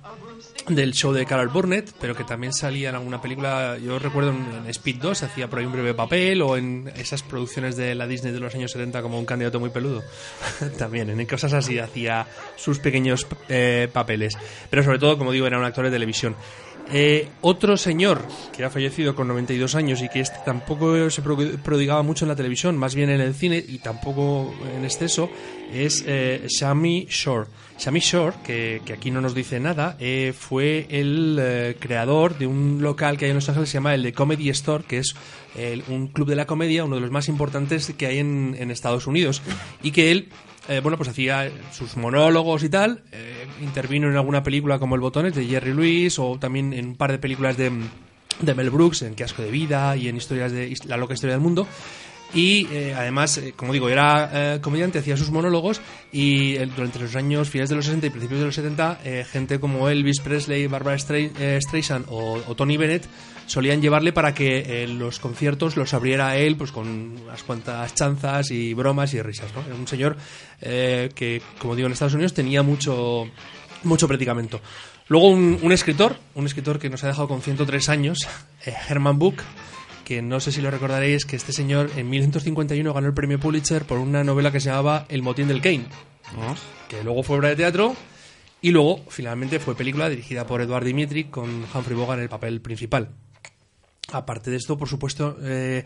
del 0.67 0.93
show 0.93 1.11
de 1.13 1.25
Carol 1.25 1.47
Burnett, 1.49 1.91
pero 1.99 2.15
que 2.15 2.23
también 2.23 2.53
salía 2.53 2.89
en 2.89 2.95
alguna 2.95 3.21
película, 3.21 3.77
yo 3.77 3.99
recuerdo 3.99 4.31
en, 4.31 4.67
Speed 4.67 4.97
2, 4.97 5.23
hacía 5.23 5.49
por 5.49 5.59
ahí 5.59 5.65
un 5.65 5.71
breve 5.71 5.93
papel, 5.93 6.41
o 6.41 6.57
en 6.57 6.91
esas 6.95 7.23
producciones 7.23 7.75
de 7.75 7.95
la 7.95 8.07
Disney 8.07 8.31
de 8.31 8.39
los 8.39 8.53
años 8.55 8.71
70 8.71 9.01
como 9.01 9.19
un 9.19 9.25
candidato 9.25 9.59
muy 9.59 9.69
peludo. 9.69 10.03
también, 10.77 11.09
en 11.09 11.25
cosas 11.25 11.53
así 11.53 11.79
hacía 11.79 12.27
sus 12.55 12.79
pequeños 12.79 13.27
eh, 13.49 13.89
papeles. 13.91 14.37
Pero 14.69 14.83
sobre 14.83 14.99
todo, 14.99 15.17
como 15.17 15.31
digo, 15.31 15.47
era 15.47 15.57
un 15.57 15.65
actor 15.65 15.85
de 15.85 15.91
televisión. 15.91 16.35
Eh, 16.93 17.29
otro 17.41 17.77
señor 17.77 18.21
que 18.51 18.65
ha 18.65 18.69
fallecido 18.69 19.15
con 19.15 19.27
92 19.27 19.75
años 19.75 20.01
y 20.01 20.09
que 20.09 20.19
este 20.19 20.39
tampoco 20.43 21.09
se 21.09 21.21
prodigaba 21.21 22.03
mucho 22.03 22.25
en 22.25 22.29
la 22.29 22.35
televisión, 22.35 22.77
más 22.77 22.95
bien 22.95 23.09
en 23.09 23.21
el 23.21 23.33
cine 23.33 23.63
y 23.65 23.77
tampoco 23.77 24.53
en 24.75 24.83
exceso, 24.83 25.29
es 25.73 26.03
eh, 26.05 26.45
Shami 26.47 27.07
Shore. 27.09 27.47
Shami 27.79 27.99
Shore, 27.99 28.35
que, 28.43 28.81
aquí 28.93 29.09
no 29.09 29.21
nos 29.21 29.33
dice 29.33 29.59
nada, 29.59 29.95
eh, 29.99 30.33
fue 30.37 30.85
el 30.89 31.37
eh, 31.41 31.77
creador 31.79 32.37
de 32.37 32.45
un 32.45 32.79
local 32.81 33.17
que 33.17 33.25
hay 33.25 33.31
en 33.31 33.35
Los 33.35 33.49
Ángeles, 33.49 33.69
se 33.69 33.75
llama 33.75 33.95
el 33.95 34.03
The 34.03 34.13
Comedy 34.13 34.49
Store, 34.49 34.83
que 34.83 34.99
es 34.99 35.15
un 35.89 36.07
club 36.07 36.29
de 36.29 36.35
la 36.35 36.45
comedia, 36.45 36.85
uno 36.85 36.95
de 36.95 37.01
los 37.01 37.11
más 37.11 37.27
importantes 37.27 37.93
que 37.97 38.05
hay 38.05 38.19
en 38.19 38.71
Estados 38.71 39.07
Unidos, 39.07 39.41
y 39.83 39.91
que 39.91 40.11
él 40.11 40.29
eh, 40.67 40.79
bueno, 40.81 40.97
pues 40.97 41.09
hacía 41.09 41.49
sus 41.71 41.97
monólogos 41.97 42.63
y 42.63 42.69
tal. 42.69 43.03
Eh, 43.11 43.47
intervino 43.61 44.09
en 44.09 44.15
alguna 44.15 44.43
película 44.43 44.79
como 44.79 44.95
El 44.95 45.01
Botones 45.01 45.33
de 45.35 45.45
Jerry 45.45 45.73
Lewis 45.73 46.19
o 46.19 46.37
también 46.39 46.73
en 46.73 46.87
un 46.87 46.95
par 46.95 47.11
de 47.11 47.19
películas 47.19 47.57
de, 47.57 47.71
de 48.41 48.55
Mel 48.55 48.69
Brooks, 48.69 49.01
en 49.01 49.15
Qué 49.15 49.23
asco 49.23 49.41
de 49.41 49.51
vida 49.51 49.95
y 49.95 50.07
en 50.07 50.17
historias 50.17 50.51
de 50.51 50.73
La 50.85 50.97
loca 50.97 51.13
historia 51.13 51.35
del 51.35 51.41
mundo. 51.41 51.67
Y 52.33 52.67
eh, 52.71 52.93
además, 52.95 53.41
como 53.57 53.73
digo, 53.73 53.89
era 53.89 54.59
comediante, 54.61 54.99
hacía 54.99 55.17
sus 55.17 55.31
monólogos 55.31 55.81
y 56.13 56.53
durante 56.53 56.99
los 56.99 57.13
años 57.17 57.49
finales 57.49 57.69
de 57.69 57.75
los 57.75 57.85
60 57.85 58.07
y 58.07 58.09
principios 58.09 58.39
de 58.39 58.45
los 58.45 58.55
70, 58.55 58.99
gente 59.29 59.59
como 59.59 59.89
Elvis 59.89 60.21
Presley, 60.21 60.67
Barbara 60.67 60.97
Streisand 60.97 62.05
o 62.07 62.55
Tony 62.55 62.77
Bennett 62.77 63.05
solían 63.51 63.81
llevarle 63.81 64.13
para 64.13 64.33
que 64.33 64.87
los 64.87 65.19
conciertos 65.19 65.75
los 65.75 65.93
abriera 65.93 66.37
él 66.37 66.55
pues 66.55 66.71
con 66.71 66.87
unas 66.87 67.43
cuantas 67.43 67.93
chanzas 67.93 68.49
y 68.49 68.73
bromas 68.73 69.13
y 69.13 69.21
risas. 69.21 69.53
¿no? 69.53 69.61
Era 69.65 69.75
un 69.75 69.87
señor 69.89 70.15
eh, 70.61 71.09
que, 71.13 71.41
como 71.59 71.75
digo, 71.75 71.87
en 71.87 71.91
Estados 71.91 72.13
Unidos 72.13 72.33
tenía 72.33 72.63
mucho, 72.63 73.29
mucho 73.83 74.07
predicamento. 74.07 74.61
Luego 75.09 75.27
un, 75.27 75.71
escritor, 75.73 76.15
un 76.35 76.45
escritor 76.45 76.79
que 76.79 76.89
nos 76.89 77.03
ha 77.03 77.07
dejado 77.07 77.27
con 77.27 77.41
103 77.41 77.89
años, 77.89 78.19
eh, 78.65 78.73
Herman 78.87 79.19
Book, 79.19 79.43
que 80.05 80.21
no 80.21 80.39
sé 80.39 80.53
si 80.53 80.61
lo 80.61 80.71
recordaréis, 80.71 81.25
que 81.25 81.35
este 81.35 81.51
señor 81.51 81.91
en 81.97 82.09
1951 82.09 82.93
ganó 82.93 83.07
el 83.07 83.13
premio 83.13 83.37
Pulitzer 83.37 83.83
por 83.83 83.97
una 83.97 84.23
novela 84.23 84.53
que 84.53 84.61
se 84.61 84.69
llamaba 84.69 85.05
El 85.09 85.23
motín 85.23 85.49
del 85.49 85.59
Kane, 85.59 85.87
que 86.87 87.03
luego 87.03 87.21
fue 87.23 87.35
obra 87.35 87.49
de 87.49 87.57
teatro 87.57 87.97
y 88.61 88.71
luego 88.71 89.03
finalmente 89.09 89.59
fue 89.59 89.75
película 89.75 90.07
dirigida 90.07 90.47
por 90.47 90.61
Edward 90.61 90.85
Dimitri 90.85 91.25
con 91.25 91.65
Humphrey 91.73 91.97
Bogart 91.97 92.19
en 92.19 92.23
el 92.23 92.29
papel 92.29 92.61
principal. 92.61 93.09
Aparte 94.11 94.51
de 94.51 94.57
esto, 94.57 94.77
por 94.77 94.89
supuesto, 94.89 95.37
eh, 95.41 95.85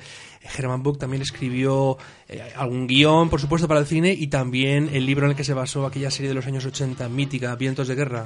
Herman 0.57 0.81
Book 0.81 0.97
también 0.97 1.21
escribió 1.21 1.97
eh, 2.27 2.41
algún 2.55 2.87
guion, 2.87 3.29
por 3.29 3.39
supuesto, 3.39 3.67
para 3.67 3.79
el 3.79 3.85
cine 3.85 4.13
y 4.13 4.27
también 4.27 4.89
el 4.93 5.05
libro 5.05 5.25
en 5.25 5.31
el 5.31 5.37
que 5.37 5.43
se 5.43 5.53
basó 5.53 5.85
aquella 5.85 6.09
serie 6.09 6.29
de 6.29 6.35
los 6.35 6.47
años 6.47 6.65
80, 6.65 7.07
mítica, 7.09 7.55
Vientos 7.55 7.87
de 7.87 7.95
Guerra, 7.95 8.25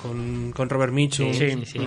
con, 0.00 0.52
Robert 0.54 0.92
Mitchum. 0.92 1.34
Sí, 1.34 1.64
sí, 1.64 1.78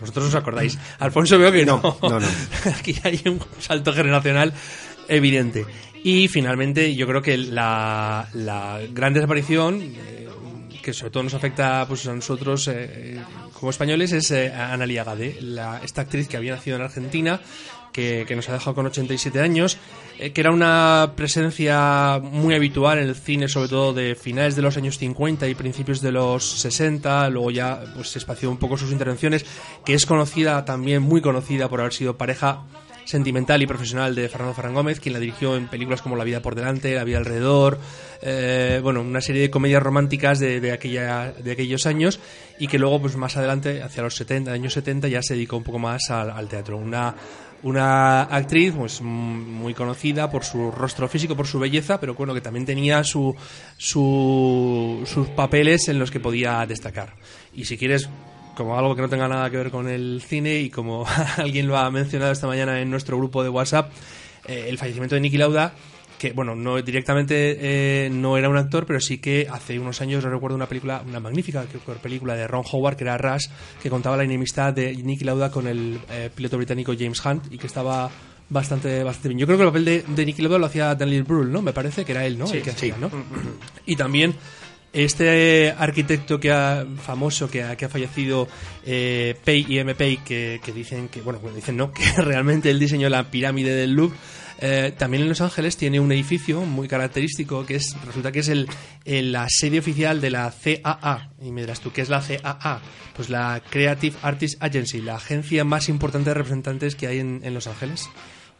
Vosotros 0.00 0.26
os 0.26 0.34
acordáis. 0.34 0.78
Alfonso 0.98 1.38
veo 1.38 1.52
que 1.52 1.64
no. 1.64 1.80
no, 2.02 2.20
no. 2.20 2.26
Aquí 2.78 2.96
hay 3.04 3.20
un 3.26 3.40
salto 3.60 3.92
generacional 3.92 4.52
evidente. 5.08 5.66
Y 6.02 6.28
finalmente, 6.28 6.94
yo 6.94 7.06
creo 7.06 7.22
que 7.22 7.38
la, 7.38 8.28
la 8.34 8.80
gran 8.92 9.14
desaparición, 9.14 9.80
eh, 9.80 10.23
que 10.84 10.92
sobre 10.92 11.10
todo 11.10 11.22
nos 11.22 11.34
afecta 11.34 11.84
pues, 11.88 12.06
a 12.06 12.14
nosotros 12.14 12.68
eh, 12.68 13.18
como 13.54 13.70
españoles, 13.70 14.12
es 14.12 14.30
eh, 14.30 14.52
Analia 14.52 15.02
Gade, 15.02 15.38
la, 15.40 15.80
esta 15.82 16.02
actriz 16.02 16.28
que 16.28 16.36
había 16.36 16.54
nacido 16.54 16.76
en 16.76 16.82
Argentina, 16.82 17.40
que, 17.90 18.26
nos 18.34 18.48
ha 18.48 18.52
dejado 18.52 18.74
con 18.74 18.86
87 18.86 19.40
años, 19.40 19.78
eh, 20.18 20.32
que 20.32 20.40
era 20.40 20.50
una 20.50 21.12
presencia 21.16 22.20
muy 22.22 22.54
habitual 22.54 22.98
en 22.98 23.08
el 23.08 23.14
cine, 23.14 23.48
sobre 23.48 23.68
todo 23.68 23.94
de 23.94 24.14
finales 24.14 24.56
de 24.56 24.62
los 24.62 24.76
años 24.76 24.98
50 24.98 25.48
y 25.48 25.54
principios 25.54 26.00
de 26.02 26.12
los 26.12 26.44
60, 26.60 27.30
luego 27.30 27.50
ya 27.50 27.82
pues, 27.94 28.10
se 28.10 28.18
espació 28.18 28.50
un 28.50 28.58
poco 28.58 28.76
sus 28.76 28.92
intervenciones, 28.92 29.46
que 29.84 29.94
es 29.94 30.04
conocida 30.04 30.64
también, 30.64 31.02
muy 31.02 31.22
conocida 31.22 31.68
por 31.68 31.80
haber 31.80 31.94
sido 31.94 32.18
pareja 32.18 32.64
sentimental 33.04 33.62
y 33.62 33.66
profesional 33.66 34.14
de 34.14 34.28
Fernando 34.28 34.54
Ferran 34.54 34.74
Gómez, 34.74 35.00
quien 35.00 35.12
la 35.12 35.18
dirigió 35.18 35.56
en 35.56 35.68
películas 35.68 36.02
como 36.02 36.16
La 36.16 36.24
vida 36.24 36.40
por 36.40 36.54
delante, 36.54 36.94
La 36.94 37.04
vida 37.04 37.18
alrededor, 37.18 37.78
eh, 38.22 38.80
bueno, 38.82 39.00
una 39.00 39.20
serie 39.20 39.42
de 39.42 39.50
comedias 39.50 39.82
románticas 39.82 40.38
de, 40.38 40.72
aquella, 40.72 41.32
de 41.32 41.52
aquellos 41.52 41.86
años 41.86 42.20
y 42.58 42.68
que 42.68 42.78
luego, 42.78 43.00
pues 43.00 43.16
más 43.16 43.36
adelante, 43.36 43.82
hacia 43.82 44.02
los 44.02 44.14
70, 44.16 44.52
años 44.52 44.72
70, 44.72 45.08
ya 45.08 45.22
se 45.22 45.34
dedicó 45.34 45.56
un 45.56 45.64
poco 45.64 45.78
más 45.78 46.10
al, 46.10 46.48
teatro. 46.48 46.76
Una, 46.76 47.14
una 47.62 48.22
actriz 48.22 48.74
pues 48.76 49.00
muy 49.00 49.74
conocida 49.74 50.30
por 50.30 50.44
su 50.44 50.70
rostro 50.70 51.08
físico, 51.08 51.36
por 51.36 51.46
su 51.46 51.58
belleza, 51.58 52.00
pero 52.00 52.14
bueno, 52.14 52.34
que 52.34 52.40
también 52.40 52.64
tenía 52.64 53.04
su, 53.04 53.34
su, 53.76 55.02
sus 55.06 55.28
papeles 55.28 55.88
en 55.88 55.98
los 55.98 56.10
que 56.10 56.20
podía 56.20 56.64
destacar. 56.66 57.14
Y 57.52 57.64
si 57.64 57.76
quieres 57.76 58.08
como 58.54 58.78
algo 58.78 58.94
que 58.94 59.02
no 59.02 59.08
tenga 59.08 59.28
nada 59.28 59.50
que 59.50 59.56
ver 59.56 59.70
con 59.70 59.88
el 59.88 60.22
cine 60.26 60.60
y 60.60 60.70
como 60.70 61.06
alguien 61.36 61.66
lo 61.66 61.76
ha 61.76 61.90
mencionado 61.90 62.32
esta 62.32 62.46
mañana 62.46 62.80
en 62.80 62.90
nuestro 62.90 63.16
grupo 63.16 63.42
de 63.42 63.48
WhatsApp, 63.48 63.90
eh, 64.46 64.66
el 64.68 64.78
fallecimiento 64.78 65.14
de 65.14 65.20
Nicky 65.20 65.36
Lauda, 65.36 65.72
que 66.18 66.32
bueno, 66.32 66.54
no 66.54 66.80
directamente 66.80 67.58
eh, 67.60 68.10
no 68.10 68.36
era 68.36 68.48
un 68.48 68.56
actor, 68.56 68.86
pero 68.86 69.00
sí 69.00 69.18
que 69.18 69.46
hace 69.50 69.78
unos 69.78 70.00
años 70.00 70.22
recuerdo 70.24 70.56
una 70.56 70.66
película, 70.66 71.02
una 71.06 71.20
magnífica 71.20 71.64
película 72.02 72.34
de 72.34 72.46
Ron 72.46 72.64
Howard, 72.70 72.96
que 72.96 73.04
era 73.04 73.18
Rush, 73.18 73.46
que 73.82 73.90
contaba 73.90 74.16
la 74.16 74.24
enemistad 74.24 74.72
de 74.72 74.94
Nicky 74.94 75.24
Lauda 75.24 75.50
con 75.50 75.66
el 75.66 75.98
eh, 76.10 76.30
piloto 76.34 76.56
británico 76.56 76.92
James 76.98 77.24
Hunt 77.24 77.52
y 77.52 77.58
que 77.58 77.66
estaba 77.66 78.10
bastante, 78.48 79.02
bastante 79.02 79.28
bien. 79.28 79.38
Yo 79.40 79.46
creo 79.46 79.58
que 79.58 79.64
el 79.64 79.68
papel 79.70 79.84
de, 79.84 80.04
de 80.06 80.26
Nicky 80.26 80.42
Lauda 80.42 80.58
lo 80.58 80.66
hacía 80.66 80.94
Daniel 80.94 81.24
Brühl, 81.24 81.50
¿no? 81.50 81.62
Me 81.62 81.72
parece 81.72 82.04
que 82.04 82.12
era 82.12 82.24
él, 82.24 82.38
¿no? 82.38 82.46
Sí, 82.46 82.58
el 82.58 82.62
que 82.62 82.70
hacía, 82.70 82.96
¿no? 82.98 83.10
Y 83.86 83.96
también 83.96 84.34
este 84.94 85.74
arquitecto 85.76 86.38
que 86.38 86.52
ha, 86.52 86.86
famoso 87.02 87.50
que 87.50 87.62
ha, 87.62 87.76
que 87.76 87.84
ha 87.84 87.88
fallecido, 87.88 88.48
eh, 88.86 89.36
Pei 89.44 89.66
y 89.68 89.78
M. 89.78 89.94
Pei, 89.94 90.18
que, 90.18 90.60
dicen 90.74 91.08
que, 91.08 91.20
bueno, 91.20 91.40
dicen 91.54 91.76
no, 91.76 91.92
que 91.92 92.04
realmente 92.22 92.70
él 92.70 92.78
diseñó 92.78 93.08
la 93.08 93.30
pirámide 93.30 93.74
del 93.74 93.92
Louvre. 93.92 94.16
Eh, 94.60 94.94
también 94.96 95.24
en 95.24 95.28
Los 95.28 95.40
Ángeles 95.40 95.76
tiene 95.76 95.98
un 95.98 96.12
edificio 96.12 96.60
muy 96.60 96.86
característico 96.86 97.66
que 97.66 97.74
es 97.74 97.96
resulta 98.06 98.30
que 98.30 98.38
es 98.38 98.48
el, 98.48 98.68
la 99.04 99.46
sede 99.48 99.80
oficial 99.80 100.20
de 100.20 100.30
la 100.30 100.52
CAA. 100.52 101.30
Y 101.42 101.50
me 101.50 101.62
dirás 101.62 101.80
tú, 101.80 101.92
¿qué 101.92 102.02
es 102.02 102.08
la 102.08 102.22
CAA? 102.22 102.80
Pues 103.16 103.30
la 103.30 103.60
Creative 103.68 104.16
Artists 104.22 104.56
Agency, 104.60 105.02
la 105.02 105.16
agencia 105.16 105.64
más 105.64 105.88
importante 105.88 106.30
de 106.30 106.34
representantes 106.34 106.94
que 106.94 107.08
hay 107.08 107.18
en, 107.18 107.40
en 107.42 107.52
Los 107.52 107.66
Ángeles. 107.66 108.08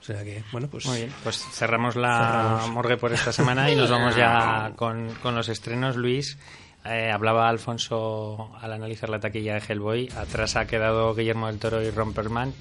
O 0.04 0.06
sea 0.06 0.22
que, 0.22 0.44
bueno, 0.52 0.68
pues. 0.68 0.84
Muy 0.84 0.98
bien, 0.98 1.12
pues 1.22 1.38
cerramos 1.52 1.96
la 1.96 2.66
morgue 2.70 2.98
por 2.98 3.10
esta 3.14 3.32
semana 3.32 3.70
y 3.70 3.74
nos 3.74 3.88
vamos 3.88 4.14
ya 4.14 4.72
con, 4.76 5.14
con 5.22 5.34
los 5.34 5.48
estrenos, 5.48 5.96
Luis. 5.96 6.36
eh, 6.84 7.10
hablaba 7.10 7.48
Alfonso 7.48 8.52
al 8.60 8.72
analizar 8.74 9.08
la 9.08 9.18
taquilla 9.18 9.54
de 9.54 9.62
Hellboy. 9.66 10.10
Atrás 10.14 10.56
ha 10.56 10.66
quedado 10.66 11.14
Guillermo 11.14 11.46
del 11.46 11.58
Toro 11.58 11.82
y 11.82 11.90
Romperman. 11.90 12.52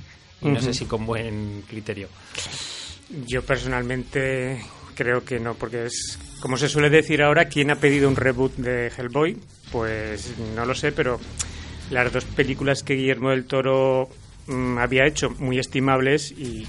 Y 0.41 0.49
no 0.49 0.61
sé 0.61 0.73
si 0.73 0.85
con 0.85 1.05
buen 1.05 1.63
criterio. 1.67 2.07
Yo 3.27 3.43
personalmente 3.43 4.63
creo 4.95 5.23
que 5.23 5.39
no, 5.39 5.55
porque 5.55 5.85
es, 5.85 6.19
como 6.39 6.57
se 6.57 6.69
suele 6.69 6.89
decir 6.89 7.21
ahora, 7.21 7.45
¿quién 7.45 7.71
ha 7.71 7.75
pedido 7.75 8.09
un 8.09 8.15
reboot 8.15 8.55
de 8.55 8.87
Hellboy? 8.87 9.37
Pues 9.71 10.37
no 10.55 10.65
lo 10.65 10.75
sé, 10.75 10.91
pero 10.91 11.19
las 11.91 12.11
dos 12.11 12.25
películas 12.25 12.83
que 12.83 12.95
Guillermo 12.95 13.29
del 13.29 13.45
Toro 13.45 14.09
mm, 14.47 14.77
había 14.77 15.05
hecho, 15.05 15.29
muy 15.39 15.59
estimables 15.59 16.31
y, 16.31 16.67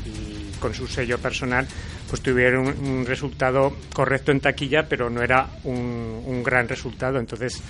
con 0.60 0.74
su 0.74 0.86
sello 0.86 1.18
personal, 1.18 1.66
pues 2.08 2.22
tuvieron 2.22 2.66
un, 2.66 3.04
resultado 3.06 3.76
correcto 3.92 4.32
en 4.32 4.40
taquilla, 4.40 4.88
pero 4.88 5.10
no 5.10 5.22
era 5.22 5.48
un, 5.64 6.42
gran 6.42 6.68
resultado. 6.68 7.18
Entonces, 7.18 7.62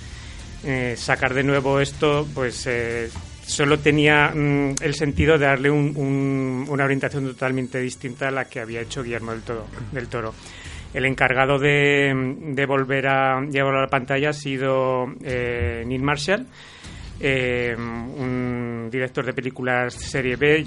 eh, 0.63 0.95
sacar 0.97 1.33
de 1.33 1.43
nuevo 1.43 1.79
esto, 1.79 2.27
pues 2.33 2.65
eh, 2.67 3.09
solo 3.45 3.79
tenía 3.79 4.31
mm, 4.33 4.75
el 4.81 4.95
sentido 4.95 5.37
de 5.37 5.45
darle 5.45 5.69
una 5.69 6.83
orientación 6.83 7.25
totalmente 7.25 7.79
distinta 7.79 8.29
a 8.29 8.31
la 8.31 8.45
que 8.45 8.59
había 8.59 8.81
hecho 8.81 9.03
Guillermo 9.03 9.31
del, 9.31 9.43
del 9.91 10.07
Toro. 10.07 10.33
El 10.95 11.05
encargado 11.05 11.59
de, 11.59 12.65
volver 12.65 13.07
a 13.07 13.41
llevarlo 13.41 13.79
a 13.79 13.81
la 13.81 13.89
pantalla 13.89 14.29
ha 14.29 14.33
sido 14.33 15.07
eh, 15.25 15.83
Neil 15.85 16.01
Marshall, 16.01 16.47
eh, 17.19 17.75
un 17.77 18.89
director 18.91 19.25
de 19.25 19.33
películas 19.33 19.93
serie 19.93 20.35
B, 20.35 20.65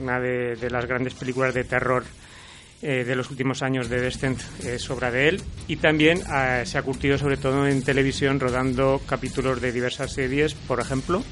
una 0.00 0.20
de, 0.20 0.70
las 0.70 0.86
grandes 0.86 1.14
películas 1.14 1.54
de 1.54 1.64
terror 1.64 2.04
eh, 2.82 3.04
de 3.04 3.16
los 3.16 3.30
últimos 3.30 3.62
años 3.62 3.88
de 3.88 4.00
Descent 4.00 4.40
es 4.64 4.88
obra 4.90 5.10
de 5.10 5.28
él 5.28 5.42
y 5.66 5.76
también 5.76 6.22
se 6.64 6.78
ha 6.78 6.82
curtido 6.82 7.16
sobre 7.18 7.36
todo 7.36 7.66
en 7.66 7.82
televisión 7.82 8.38
rodando 8.38 9.00
capítulos 9.06 9.60
de 9.60 9.72
diversas 9.72 10.12
series, 10.12 10.54
por 10.54 10.80
ejemplo, 10.80 11.22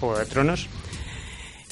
Juego 0.00 0.18
de 0.18 0.26
Tronos. 0.26 0.68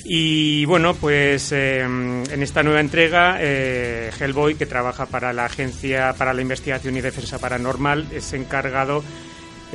Y 0.07 0.67
bueno, 0.67 0.95
pues 0.95 1.51
em, 1.53 2.25
en 2.31 2.43
esta 2.43 2.63
nueva 2.63 2.81
entrega, 2.81 3.39
eh, 3.41 4.11
Hellboy, 4.21 4.55
que 4.55 4.67
trabaja 4.67 5.07
para 5.07 5.33
la 5.33 5.47
Agencia 5.47 6.13
para 6.13 6.35
la 6.35 6.43
Investigación 6.43 6.97
y 6.97 7.01
Defensa 7.01 7.39
Paranormal, 7.39 8.09
es 8.13 8.35
encargado 8.35 9.03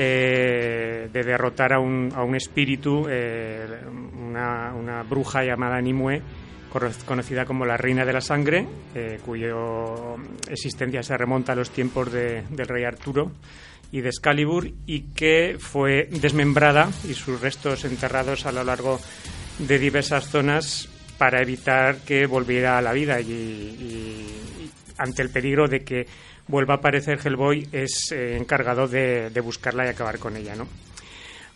eh, 0.02 1.10
de 1.12 1.24
derrotar 1.24 1.74
a 1.74 1.80
un, 1.80 2.12
a 2.16 2.24
un 2.24 2.36
espíritu, 2.36 3.06
eh, 3.10 3.68
una, 4.18 4.74
una, 4.74 5.04
bruja 5.04 5.44
llamada 5.44 5.82
Nimue, 5.82 6.22
conocida 7.06 7.46
como 7.46 7.66
la 7.66 7.76
Reina 7.76 8.06
de 8.06 8.14
la 8.14 8.22
Sangre, 8.22 8.66
cuya 9.26 9.48
existencia 10.50 11.04
se 11.04 11.18
remonta 11.18 11.54
a 11.54 11.56
los 11.56 11.72
tiempos 11.72 12.12
de, 12.12 12.44
del 12.50 12.68
rey 12.68 12.84
Arturo 12.86 13.32
y 13.92 14.02
de 14.02 14.10
Excalibur 14.10 14.70
y 14.86 15.02
que 15.14 15.58
fue 15.60 16.08
desmembrada 16.12 16.90
y 17.10 17.14
sus 17.14 17.42
restos 17.42 17.86
enterrados 17.86 18.46
a 18.46 18.52
lo 18.52 18.64
largo 18.64 19.00
de 19.58 19.80
diversas 19.80 20.30
zonas 20.30 20.90
para 21.18 21.42
evitar 21.42 21.98
que 21.98 22.26
volviera 22.26 22.78
a 22.78 22.82
la 22.82 22.94
vida 22.94 23.20
y, 23.20 24.28
ante 24.98 25.22
el 25.22 25.30
peligro 25.30 25.68
de 25.68 25.80
que 25.82 26.06
vuelva 26.50 26.74
a 26.74 26.78
aparecer 26.78 27.20
Hellboy 27.24 27.68
es 27.72 28.12
eh, 28.12 28.36
encargado 28.36 28.88
de, 28.88 29.32
buscarla 29.42 29.86
y 29.86 29.90
acabar 29.90 30.18
con 30.18 30.36
ella, 30.36 30.56
¿no? 30.56 30.68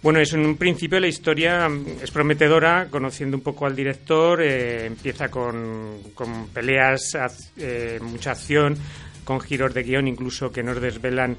Bueno, 0.04 0.20
es 0.20 0.34
un 0.34 0.58
principio 0.58 1.00
la 1.00 1.08
historia 1.08 1.70
es 2.02 2.12
prometedora, 2.12 2.88
conociendo 2.90 3.38
un 3.38 3.44
poco 3.44 3.66
al 3.66 3.76
director, 3.76 4.42
eh, 4.42 4.86
empieza 4.86 5.30
con, 5.30 6.12
con 6.14 6.50
peleas, 6.50 7.18
eh, 7.58 8.00
mucha 8.02 8.32
acción, 8.32 8.78
con 9.24 9.40
giros 9.40 9.74
de 9.74 9.84
guion 9.84 10.08
incluso 10.08 10.52
que 10.52 10.64
nos 10.64 10.80
desvelan 10.80 11.38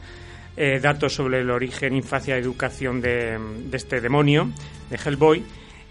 datos 0.80 1.12
sobre 1.12 1.40
el 1.40 1.50
origen, 1.50 1.96
infancia 1.96 2.36
educación 2.36 3.00
de, 3.00 3.36
este 3.72 4.00
demonio, 4.00 4.52
de 4.88 4.96
Hellboy. 4.96 5.42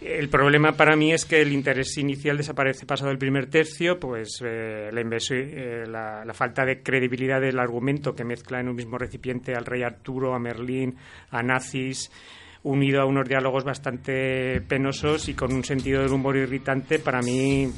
El 0.06 0.28
problema 0.28 0.74
para 0.74 0.98
mí 0.98 1.14
es 1.14 1.24
que 1.24 1.42
el 1.42 1.54
interés 1.54 1.98
inicial 1.98 2.36
desaparece 2.36 2.86
pasado 2.86 3.10
el 3.10 3.18
primer 3.18 3.46
tercio, 3.48 4.00
pues 4.00 4.42
eh, 4.44 4.90
eh, 4.92 5.84
la, 5.88 6.26
la, 6.26 6.34
falta 6.34 6.66
de 6.66 6.82
credibilidad 6.82 7.40
del 7.40 7.58
argumento 7.58 8.14
que 8.14 8.26
mezcla 8.26 8.60
en 8.60 8.68
un 8.68 8.76
mismo 8.76 8.98
recipiente 8.98 9.56
al 9.56 9.66
rey 9.66 9.82
Arturo, 9.82 10.34
a 10.34 10.40
Merlín, 10.40 10.98
a 11.32 11.42
nazis, 11.42 12.12
unido 12.64 13.02
a 13.02 13.06
unos 13.06 13.30
diálogos 13.30 13.64
bastante 13.64 14.60
penosos 14.62 15.30
y 15.30 15.36
con 15.36 15.54
un 15.54 15.64
sentido 15.64 16.02
del 16.02 16.12
humor 16.12 16.36
irritante, 16.36 17.00
para 17.00 17.22
mí 17.22 17.70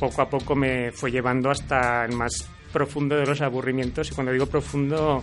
poco 0.00 0.22
a 0.22 0.28
poco 0.28 0.56
me 0.56 0.90
fue 0.90 1.12
llevando 1.12 1.50
hasta 1.50 2.04
el 2.04 2.16
más 2.16 2.48
profundo 2.72 3.16
de 3.16 3.26
los 3.26 3.40
aburrimientos. 3.40 4.10
Y 4.10 4.14
cuando 4.14 4.32
digo 4.32 4.46
profundo 4.46 5.22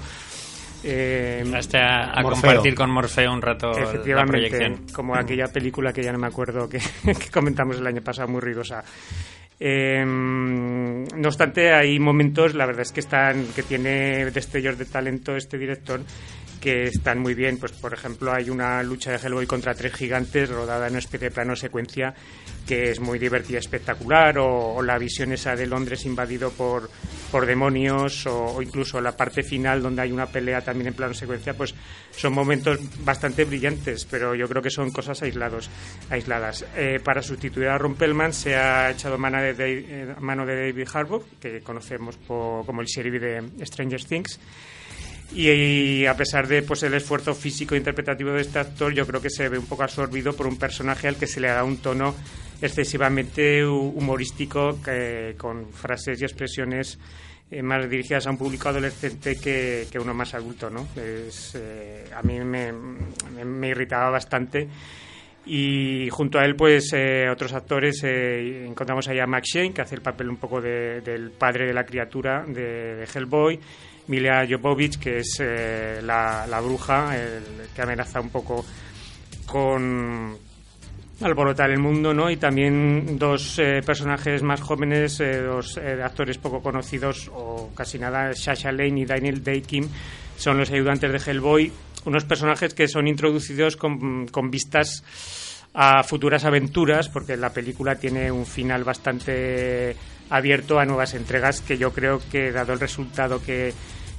eh, 0.83 1.43
a, 1.73 2.21
compartir 2.23 2.75
con 2.75 2.89
Morfeo 2.89 3.31
un 3.31 3.41
rato 3.41 3.71
la 3.71 4.25
proyección. 4.25 4.85
como 4.93 5.15
aquella 5.15 5.47
película 5.47 5.91
que 5.91 6.03
ya 6.03 6.11
no 6.11 6.19
me 6.19 6.27
acuerdo 6.27 6.69
que, 6.69 6.79
comentamos 7.33 7.77
el 7.79 7.88
año 7.88 8.01
pasado, 8.01 8.27
muy 8.27 8.41
rigosa. 8.41 8.83
Em, 9.57 11.05
no 11.05 11.27
obstante, 11.27 11.73
hay 11.73 11.97
momentos, 11.97 12.55
la 12.55 12.65
verdad 12.65 12.81
es 12.81 12.91
que 12.91 12.99
están, 12.99 13.47
que 13.55 13.63
tiene 13.63 14.29
destellos 14.31 14.77
de 14.77 14.85
talento 14.85 15.35
este 15.35 15.57
director 15.57 16.01
que 16.65 16.86
están 16.86 17.19
muy 17.19 17.36
bien. 17.36 17.60
Pues, 17.60 17.73
por 17.73 17.93
ejemplo, 17.93 18.34
hay 18.34 18.49
una 18.49 18.82
lucha 18.82 19.12
de 19.12 19.17
Hellboy 19.17 19.45
contra 19.45 19.75
tres 19.75 19.93
gigantes 19.93 20.49
rodada 20.49 20.88
en 20.88 20.93
una 20.93 20.99
especie 20.99 21.30
de 21.30 21.36
plano 21.36 21.56
secuencia 21.56 22.15
que 22.65 22.89
es 22.89 22.99
muy 22.99 23.19
divertida, 23.19 23.60
espectacular, 23.60 24.39
o, 24.39 24.82
la 24.82 24.97
visión 24.97 25.32
esa 25.32 25.56
de 25.56 25.67
Londres 25.67 26.08
invadido 26.08 26.49
por, 26.49 26.89
por 27.30 27.45
demonios, 27.45 28.25
o, 28.25 28.60
incluso 28.63 28.99
la 28.99 29.15
parte 29.15 29.43
final 29.43 29.84
donde 29.84 30.01
hay 30.01 30.12
una 30.12 30.25
pelea 30.25 30.62
también 30.62 30.88
en 30.88 30.95
plano 30.95 31.13
secuencia, 31.13 31.54
pues 31.54 31.75
son 32.10 32.34
momentos 32.34 32.80
bastante 33.04 33.45
brillantes, 33.45 34.06
pero 34.06 34.34
yo 34.34 34.47
creo 34.49 34.63
que 34.63 34.71
son 34.71 34.89
cosas 34.89 35.21
aislados, 35.21 35.69
aisladas. 36.10 36.65
Eh, 36.75 36.99
para 37.04 37.21
sustituir 37.21 37.67
a 37.67 37.78
Rumpelman 37.78 38.34
se 38.34 38.56
ha 38.56 38.89
echado 38.89 39.19
mano 39.19 39.39
de, 39.39 39.54
eh, 39.54 40.15
mano 40.19 40.47
de 40.47 40.71
David 40.71 40.88
Harbour, 40.91 41.23
que 41.39 41.62
conocemos 41.62 42.17
como 42.25 42.82
el 42.82 42.88
sheriff 42.88 43.21
de 43.21 43.65
Stranger 43.67 44.04
Things, 44.04 44.39
y, 45.33 46.05
a 46.05 46.15
pesar 46.15 46.47
de 46.47 46.61
pues 46.61 46.83
el 46.83 46.93
esfuerzo 46.93 47.33
físico 47.33 47.75
e 47.75 47.77
interpretativo 47.77 48.31
de 48.31 48.41
este 48.41 48.59
actor 48.59 48.93
yo 48.93 49.05
creo 49.05 49.21
que 49.21 49.29
se 49.29 49.49
ve 49.49 49.57
un 49.57 49.65
poco 49.65 49.83
absorbido 49.83 50.33
por 50.33 50.47
un 50.47 50.57
personaje 50.57 51.07
al 51.07 51.17
que 51.17 51.27
se 51.27 51.39
le 51.39 51.47
da 51.47 51.63
un 51.63 51.77
tono 51.77 52.15
excesivamente 52.61 53.65
humorístico 53.65 54.79
con 55.38 55.71
frases 55.73 56.21
y 56.21 56.23
expresiones 56.23 56.97
eh, 57.51 57.61
más 57.61 57.88
dirigidas 57.88 58.25
a 58.25 58.31
un 58.31 58.38
público 58.38 58.69
adolescente 58.69 59.35
que, 59.35 59.88
que 59.91 59.99
uno 59.99 60.15
más 60.15 60.33
adulto 60.33 60.67
no 60.69 60.88
eh, 60.95 62.05
a 62.15 62.23
mí 62.23 62.39
me, 62.39 63.67
irritaba 63.67 64.09
bastante. 64.09 64.67
Y 65.47 66.09
junto 66.09 66.39
a 66.39 66.45
él 66.45 66.55
pues 66.55 66.91
eh, 66.93 67.29
otros 67.29 67.53
actores 67.53 68.03
encontramos 68.03 69.07
allá 69.07 69.25
a 69.25 69.27
Max 69.27 69.49
Shane 69.53 69.73
que 69.73 69.81
hace 69.81 69.93
el 69.93 70.01
papel 70.01 70.27
un 70.27 70.38
poco 70.38 70.59
del 70.59 71.31
padre 71.38 71.67
de 71.67 71.73
la 71.73 71.85
criatura 71.85 72.43
de, 72.47 72.95
de 72.95 73.03
Hellboy 73.03 73.59
Milia 74.07 74.45
Jovovich, 74.47 74.99
que 74.99 75.19
es 75.19 75.37
eh, 75.39 75.99
la, 76.03 76.61
bruja 76.61 77.15
el, 77.17 77.43
que 77.73 77.81
amenaza 77.81 78.19
un 78.19 78.29
poco 78.29 78.65
con 79.45 80.37
alborotar 81.21 81.71
el 81.71 81.79
mundo, 81.79 82.13
¿no? 82.13 82.29
Y 82.29 82.37
también 82.37 83.17
dos 83.17 83.57
eh, 83.59 83.81
personajes 83.85 84.43
más 84.43 84.61
jóvenes, 84.61 85.19
eh, 85.21 85.41
dos 85.41 85.77
actores 85.77 86.37
poco 86.37 86.61
conocidos 86.61 87.31
o 87.33 87.71
casi 87.73 87.97
nada, 87.97 88.33
Sasha 88.33 88.71
Lane 88.71 89.01
y 89.01 89.05
Daniel 89.05 89.43
Day-Kim, 89.43 89.87
son 90.37 90.57
los 90.57 90.69
ayudantes 90.71 91.11
de 91.11 91.31
Hellboy, 91.31 91.71
unos 92.05 92.25
personajes 92.25 92.73
que 92.73 92.87
son 92.87 93.07
introducidos 93.07 93.77
con, 93.77 94.27
con 94.27 94.51
vistas 94.51 95.03
a 95.73 96.03
futuras 96.03 96.45
aventuras, 96.45 97.09
porque 97.09 97.35
la 97.37 97.51
película 97.51 97.95
tiene 97.95 98.31
un 98.31 98.45
final 98.45 98.83
bastante 98.83 99.95
abierto 100.29 100.79
a 100.79 100.85
nuevas 100.85 101.13
entregas 101.13 101.61
que 101.61 101.77
yo 101.77 101.91
creo 101.91 102.21
que 102.31 102.51
dado 102.51 102.73
el 102.73 102.79
resultado 102.79 103.41
que, 103.41 103.73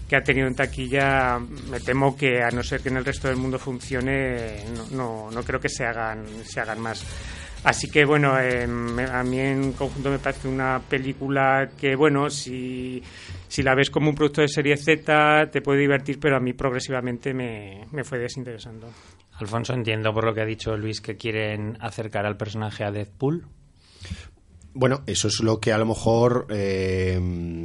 que 0.08 0.16
ha 0.16 0.22
tenido 0.22 0.46
en 0.46 0.54
taquilla, 0.54 1.38
me 1.38 1.80
temo 1.80 2.16
que 2.16 2.42
a 2.42 2.50
no 2.50 2.62
ser 2.62 2.80
que 2.80 2.88
en 2.90 2.98
el 2.98 3.04
resto 3.04 3.28
del 3.28 3.36
mundo 3.36 3.58
funcione, 3.58 4.64
no, 4.92 5.30
no, 5.30 5.42
creo 5.42 5.58
que 5.58 5.68
se 5.68 5.84
hagan, 5.84 6.24
se 6.44 6.60
hagan 6.60 6.80
más. 6.80 7.04
Así 7.64 7.90
que 7.90 8.04
bueno, 8.04 8.38
eh, 8.38 8.62
a 8.62 9.22
mí 9.24 9.40
en 9.40 9.72
conjunto 9.72 10.10
me 10.10 10.20
parece 10.20 10.46
una 10.46 10.78
película 10.78 11.68
que, 11.76 11.96
bueno, 11.96 12.30
si, 12.30 13.02
si 13.48 13.62
la 13.62 13.74
ves 13.74 13.90
como 13.90 14.10
un 14.10 14.14
producto 14.14 14.40
de 14.42 14.48
serie 14.48 14.76
Z, 14.76 15.50
te 15.50 15.60
puede 15.62 15.80
divertir, 15.80 16.20
pero 16.20 16.36
a 16.36 16.40
mí 16.40 16.52
progresivamente 16.52 17.34
me, 17.34 17.84
me 17.90 18.04
fue 18.04 18.18
desinteresando. 18.18 18.88
Alfonso, 19.32 19.74
entiendo 19.74 20.12
por 20.12 20.24
lo 20.24 20.32
que 20.32 20.42
ha 20.42 20.46
dicho 20.46 20.76
Luis 20.76 21.00
que 21.00 21.16
quieren 21.16 21.76
acercar 21.80 22.24
al 22.24 22.36
personaje 22.36 22.84
a 22.84 22.92
Deadpool. 22.92 23.46
Bueno, 24.78 25.00
eso 25.06 25.28
es 25.28 25.40
lo 25.40 25.58
que 25.58 25.72
a 25.72 25.78
lo 25.78 25.86
mejor 25.86 26.46
eh, 26.50 27.18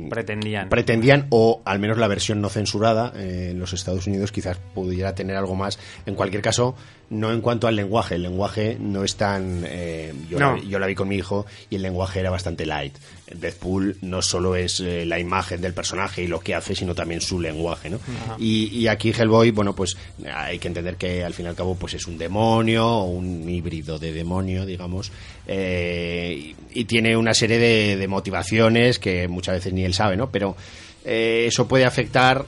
pretendían. 0.09 0.69
Pretendían, 0.69 1.27
o 1.29 1.61
al 1.65 1.77
menos 1.77 1.97
la 1.97 2.07
versión 2.07 2.39
no 2.39 2.47
censurada 2.47 3.11
eh, 3.17 3.49
en 3.51 3.59
los 3.59 3.73
Estados 3.73 4.07
Unidos 4.07 4.31
quizás 4.31 4.57
pudiera 4.73 5.13
tener 5.13 5.35
algo 5.35 5.53
más. 5.53 5.77
En 6.05 6.15
cualquier 6.15 6.41
caso, 6.41 6.73
no 7.11 7.31
en 7.31 7.41
cuanto 7.41 7.67
al 7.67 7.75
lenguaje. 7.75 8.15
El 8.15 8.23
lenguaje 8.23 8.77
no 8.79 9.03
es 9.03 9.15
tan. 9.15 9.63
Eh, 9.67 10.13
yo, 10.29 10.39
la, 10.39 10.87
vi 10.87 10.95
con 10.95 11.09
mi 11.09 11.17
hijo 11.17 11.45
y 11.69 11.75
el 11.75 11.81
lenguaje 11.81 12.21
era 12.21 12.29
bastante 12.29 12.65
light. 12.65 12.95
Deadpool 13.33 13.97
no 14.01 14.21
solo 14.21 14.55
es 14.55 14.79
eh, 14.79 15.05
la 15.05 15.19
imagen 15.19 15.61
del 15.61 15.73
personaje 15.73 16.23
y 16.23 16.27
lo 16.27 16.39
que 16.39 16.55
hace, 16.55 16.73
sino 16.73 16.95
también 16.95 17.21
su 17.21 17.39
lenguaje, 17.39 17.89
¿no? 17.89 17.99
Y, 18.39 18.67
y 18.67 18.87
aquí 18.87 19.11
Hellboy, 19.11 19.51
bueno, 19.51 19.75
pues 19.75 19.97
hay 20.33 20.57
que 20.57 20.67
entender 20.69 20.95
que 20.95 21.23
al 21.23 21.33
fin 21.33 21.45
y 21.45 21.49
al 21.49 21.55
cabo 21.55 21.75
pues 21.75 21.93
es 21.93 22.07
un 22.07 22.17
demonio 22.17 22.87
o 22.87 23.05
un 23.05 23.47
híbrido 23.47 23.99
de 23.99 24.11
demonio, 24.11 24.65
digamos, 24.65 25.11
eh, 25.47 26.55
y, 26.73 26.79
y 26.81 26.85
tiene 26.85 27.15
una 27.15 27.33
serie 27.33 27.57
de, 27.57 27.97
de 27.97 28.07
motivaciones 28.07 28.99
que 28.99 29.27
muchas 29.27 29.55
veces 29.55 29.73
ni 29.73 29.83
él 29.83 29.93
sabe, 29.93 30.17
¿no? 30.17 30.29
Pero 30.29 30.55
eh, 31.03 31.45
eso 31.47 31.67
puede 31.67 31.85
afectar 31.85 32.45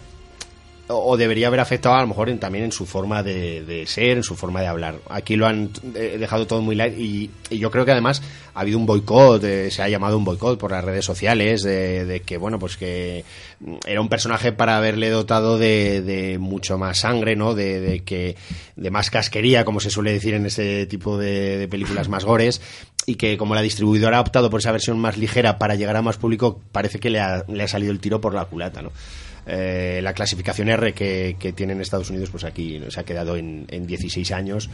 o 0.90 1.16
debería 1.16 1.48
haber 1.48 1.62
afectado 1.62 1.96
a 1.96 2.02
lo 2.02 2.08
mejor 2.08 2.30
en- 2.30 2.40
también 2.40 2.66
en 2.66 2.72
su 2.74 2.86
forma 2.86 3.24
de, 3.24 3.84
ser, 3.88 4.18
en 4.18 4.24
su 4.24 4.36
forma 4.36 4.60
de 4.62 4.68
hablar. 4.68 4.96
Aquí 5.10 5.36
lo 5.38 5.48
han 5.48 5.70
eh, 5.96 6.18
dejado 6.20 6.46
todo 6.46 6.62
muy 6.62 6.76
light 6.76 6.98
y, 7.00 7.30
y 7.50 7.58
yo 7.58 7.72
creo 7.72 7.86
que 7.86 7.92
además 7.92 8.22
ha 8.54 8.60
habido 8.60 8.78
un 8.78 8.86
boicot, 8.86 9.42
eh, 9.46 9.72
se 9.72 9.82
ha 9.82 9.88
llamado 9.88 10.18
un 10.18 10.26
boicot 10.26 10.60
por 10.60 10.72
las 10.72 10.84
redes 10.84 11.06
sociales, 11.06 11.64
de, 11.64 12.22
que 12.26 12.38
bueno, 12.38 12.60
pues 12.60 12.76
que 12.78 13.24
mm, 13.62 13.76
era 13.88 14.02
un 14.02 14.10
personaje 14.10 14.52
para 14.52 14.76
haberle 14.78 15.10
dotado 15.10 15.58
de, 15.58 16.38
mucho 16.40 16.78
más 16.78 17.00
sangre, 17.00 17.36
¿no? 17.38 17.56
De, 17.56 17.80
de 17.80 18.00
que 18.02 18.36
de 18.76 18.92
más 18.92 19.10
casquería, 19.10 19.64
como 19.66 19.80
se 19.80 19.90
suele 19.90 20.12
decir 20.12 20.34
en 20.34 20.46
este 20.46 20.86
tipo 20.86 21.18
de 21.18 21.68
películas 21.72 22.10
más 22.10 22.26
gores 22.26 22.62
y 23.06 23.16
que 23.16 23.38
como 23.38 23.56
la 23.56 23.62
distribuidora 23.62 24.18
ha 24.18 24.22
optado 24.22 24.50
por 24.50 24.60
esa 24.60 24.72
versión 24.72 25.00
más 25.00 25.18
ligera 25.18 25.58
para 25.58 25.76
llegar 25.76 25.96
a 25.96 26.02
más 26.02 26.18
público, 26.18 26.60
parece 26.72 27.00
que 27.00 27.10
le 27.10 27.20
ha, 27.22 27.46
le 27.48 27.64
ha 27.64 27.68
salido 27.68 27.92
el 27.94 28.00
tiro 28.00 28.20
por 28.20 28.34
la 28.34 28.46
culata, 28.46 28.82
¿no? 28.82 28.92
Eh, 29.46 30.00
la 30.02 30.14
clasificación 30.14 30.70
R 30.70 30.94
que, 30.94 31.36
que 31.40 31.54
tiene 31.54 31.74
en 31.74 31.82
Estados 31.82 32.10
Unidos, 32.10 32.30
pues 32.30 32.44
aquí 32.44 32.82
se 32.90 33.00
ha 33.00 33.04
quedado 33.04 33.36
en, 33.36 33.66
en 33.70 33.86
16 33.86 34.32
años. 34.32 34.70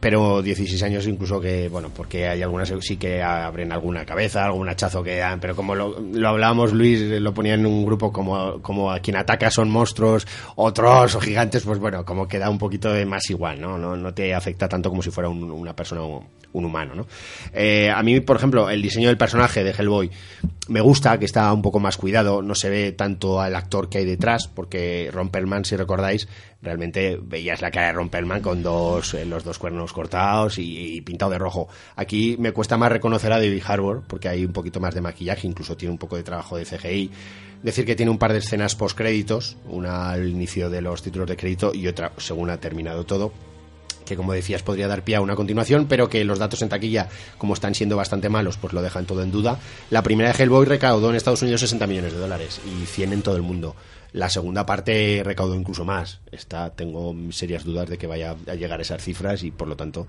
Pero 0.00 0.42
16 0.42 0.82
años 0.82 1.06
incluso 1.06 1.40
que, 1.40 1.68
bueno, 1.68 1.88
porque 1.96 2.26
hay 2.26 2.42
algunas 2.42 2.72
sí 2.80 2.96
que 2.96 3.22
abren 3.22 3.70
alguna 3.70 4.04
cabeza, 4.04 4.44
algún 4.44 4.68
hachazo 4.68 5.04
que 5.04 5.16
dan, 5.18 5.38
pero 5.38 5.54
como 5.54 5.76
lo, 5.76 6.00
lo 6.00 6.28
hablábamos, 6.28 6.72
Luis 6.72 7.00
lo 7.00 7.32
ponía 7.32 7.54
en 7.54 7.64
un 7.64 7.84
grupo 7.86 8.12
como, 8.12 8.60
como 8.60 8.90
a 8.90 8.98
quien 8.98 9.16
ataca 9.16 9.52
son 9.52 9.70
monstruos, 9.70 10.26
otros 10.56 11.14
o 11.14 11.20
gigantes, 11.20 11.62
pues 11.62 11.78
bueno, 11.78 12.04
como 12.04 12.26
que 12.26 12.40
da 12.40 12.50
un 12.50 12.58
poquito 12.58 12.92
de 12.92 13.06
más 13.06 13.30
igual, 13.30 13.60
¿no? 13.60 13.78
No, 13.78 13.96
no 13.96 14.12
te 14.12 14.34
afecta 14.34 14.68
tanto 14.68 14.90
como 14.90 15.00
si 15.00 15.10
fuera 15.12 15.28
un- 15.28 15.50
una 15.50 15.76
persona 15.76 16.02
un 16.52 16.64
humano, 16.64 16.94
¿no? 16.94 17.06
Eh, 17.52 17.90
a 17.90 18.00
mí, 18.02 18.20
por 18.20 18.36
ejemplo, 18.36 18.70
el 18.70 18.80
diseño 18.80 19.08
del 19.08 19.16
personaje 19.18 19.64
de 19.64 19.70
Hellboy 19.72 20.10
me 20.68 20.80
gusta, 20.80 21.18
que 21.18 21.24
está 21.24 21.52
un 21.52 21.62
poco 21.62 21.78
más 21.80 21.96
cuidado, 21.96 22.42
no 22.42 22.54
se 22.54 22.70
ve 22.70 22.92
tanto 22.92 23.40
al 23.40 23.54
actor 23.56 23.88
que 23.88 23.98
hay 23.98 24.04
detrás, 24.04 24.46
porque 24.48 25.10
Ron 25.12 25.30
Perlman, 25.30 25.64
si 25.64 25.76
recordáis, 25.76 26.28
realmente 26.64 27.18
veías 27.22 27.62
la 27.62 27.70
cara 27.70 27.88
de 27.88 27.92
Ron 27.92 28.08
Perlman 28.08 28.40
con 28.40 28.62
dos, 28.62 29.14
eh, 29.14 29.24
los 29.24 29.44
dos 29.44 29.58
cuernos 29.58 29.92
cortados 29.92 30.58
y, 30.58 30.96
y 30.96 31.00
pintado 31.02 31.30
de 31.30 31.38
rojo. 31.38 31.68
Aquí 31.94 32.36
me 32.38 32.52
cuesta 32.52 32.76
más 32.76 32.90
reconocer 32.90 33.32
a 33.32 33.38
David 33.38 33.62
Harbour, 33.66 34.02
porque 34.06 34.28
hay 34.28 34.44
un 34.44 34.52
poquito 34.52 34.80
más 34.80 34.94
de 34.94 35.00
maquillaje, 35.00 35.46
incluso 35.46 35.76
tiene 35.76 35.92
un 35.92 35.98
poco 35.98 36.16
de 36.16 36.22
trabajo 36.22 36.56
de 36.56 36.64
CGI. 36.64 37.10
Decir 37.62 37.86
que 37.86 37.96
tiene 37.96 38.10
un 38.10 38.18
par 38.18 38.32
de 38.32 38.38
escenas 38.38 38.74
post-créditos, 38.74 39.56
una 39.66 40.10
al 40.10 40.28
inicio 40.28 40.68
de 40.68 40.82
los 40.82 41.02
títulos 41.02 41.28
de 41.28 41.36
crédito 41.36 41.72
y 41.74 41.86
otra 41.86 42.12
según 42.18 42.50
ha 42.50 42.58
terminado 42.58 43.04
todo 43.04 43.32
que 44.04 44.16
como 44.16 44.32
decías 44.32 44.62
podría 44.62 44.88
dar 44.88 45.02
pie 45.02 45.16
a 45.16 45.20
una 45.20 45.34
continuación, 45.34 45.86
pero 45.88 46.08
que 46.08 46.24
los 46.24 46.38
datos 46.38 46.62
en 46.62 46.68
taquilla, 46.68 47.08
como 47.38 47.54
están 47.54 47.74
siendo 47.74 47.96
bastante 47.96 48.28
malos, 48.28 48.56
pues 48.58 48.72
lo 48.72 48.82
dejan 48.82 49.06
todo 49.06 49.22
en 49.22 49.30
duda. 49.30 49.58
La 49.90 50.02
primera 50.02 50.32
de 50.32 50.42
Hellboy 50.42 50.66
recaudó 50.66 51.10
en 51.10 51.16
Estados 51.16 51.42
Unidos 51.42 51.60
60 51.62 51.86
millones 51.86 52.12
de 52.12 52.18
dólares 52.18 52.60
y 52.66 52.86
100 52.86 53.12
en 53.12 53.22
todo 53.22 53.36
el 53.36 53.42
mundo. 53.42 53.74
La 54.14 54.30
segunda 54.30 54.64
parte 54.64 55.22
recaudó 55.24 55.56
incluso 55.56 55.84
más. 55.84 56.20
Esta 56.30 56.70
tengo 56.70 57.12
serias 57.30 57.64
dudas 57.64 57.88
de 57.88 57.98
que 57.98 58.06
vaya 58.06 58.36
a 58.46 58.54
llegar 58.54 58.78
a 58.78 58.82
esas 58.82 59.02
cifras 59.02 59.42
y 59.42 59.50
por 59.50 59.66
lo 59.66 59.76
tanto 59.76 60.06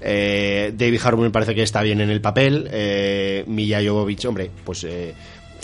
eh, 0.00 0.72
David 0.74 1.00
Harbour 1.04 1.26
me 1.26 1.30
parece 1.30 1.54
que 1.54 1.62
está 1.62 1.82
bien 1.82 2.00
en 2.00 2.08
el 2.08 2.22
papel. 2.22 2.66
Eh, 2.72 3.44
Jovovich, 3.86 4.24
hombre, 4.24 4.50
pues 4.64 4.84
eh, 4.84 5.14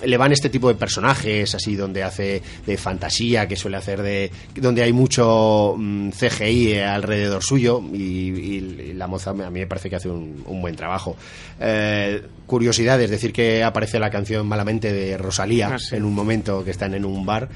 le 0.05 0.17
van 0.17 0.33
este 0.33 0.49
tipo 0.49 0.69
de 0.69 0.75
personajes 0.75 1.55
así 1.55 1.75
donde 1.75 2.03
hace 2.03 2.43
de 2.67 2.77
fantasía 2.77 3.49
que 3.49 3.57
suele 3.57 3.77
hacer 3.79 4.03
de 4.03 4.31
donde 4.55 4.83
hay 4.83 4.93
mucho 4.93 5.75
mm, 5.77 6.11
CGI 6.11 6.79
alrededor 6.79 7.43
suyo 7.43 7.83
y, 7.93 7.97
y- 7.99 8.77
y 8.91 8.93
la 8.93 9.07
moza 9.07 9.31
a 9.31 9.35
mí 9.35 9.61
me 9.61 9.67
parece 9.67 9.91
que 9.91 9.97
hace 9.97 10.09
un, 10.09 10.43
un 10.47 10.61
buen 10.61 10.77
trabajo 10.77 11.17
Eh, 11.61 12.23
curiosidad 12.47 13.01
es 13.03 13.11
decir 13.11 13.33
que 13.33 13.65
aparece 13.65 13.99
la 13.99 14.11
canción 14.11 14.47
malamente 14.47 14.93
de 14.93 15.19
Rosalía 15.19 15.71
Ah, 15.75 15.79
sí. 15.79 15.97
en 15.97 16.05
un 16.05 16.15
momento 16.15 16.65
que 16.65 16.71
están 16.71 16.95
en 16.95 17.05
un 17.05 17.27
bar 17.27 17.49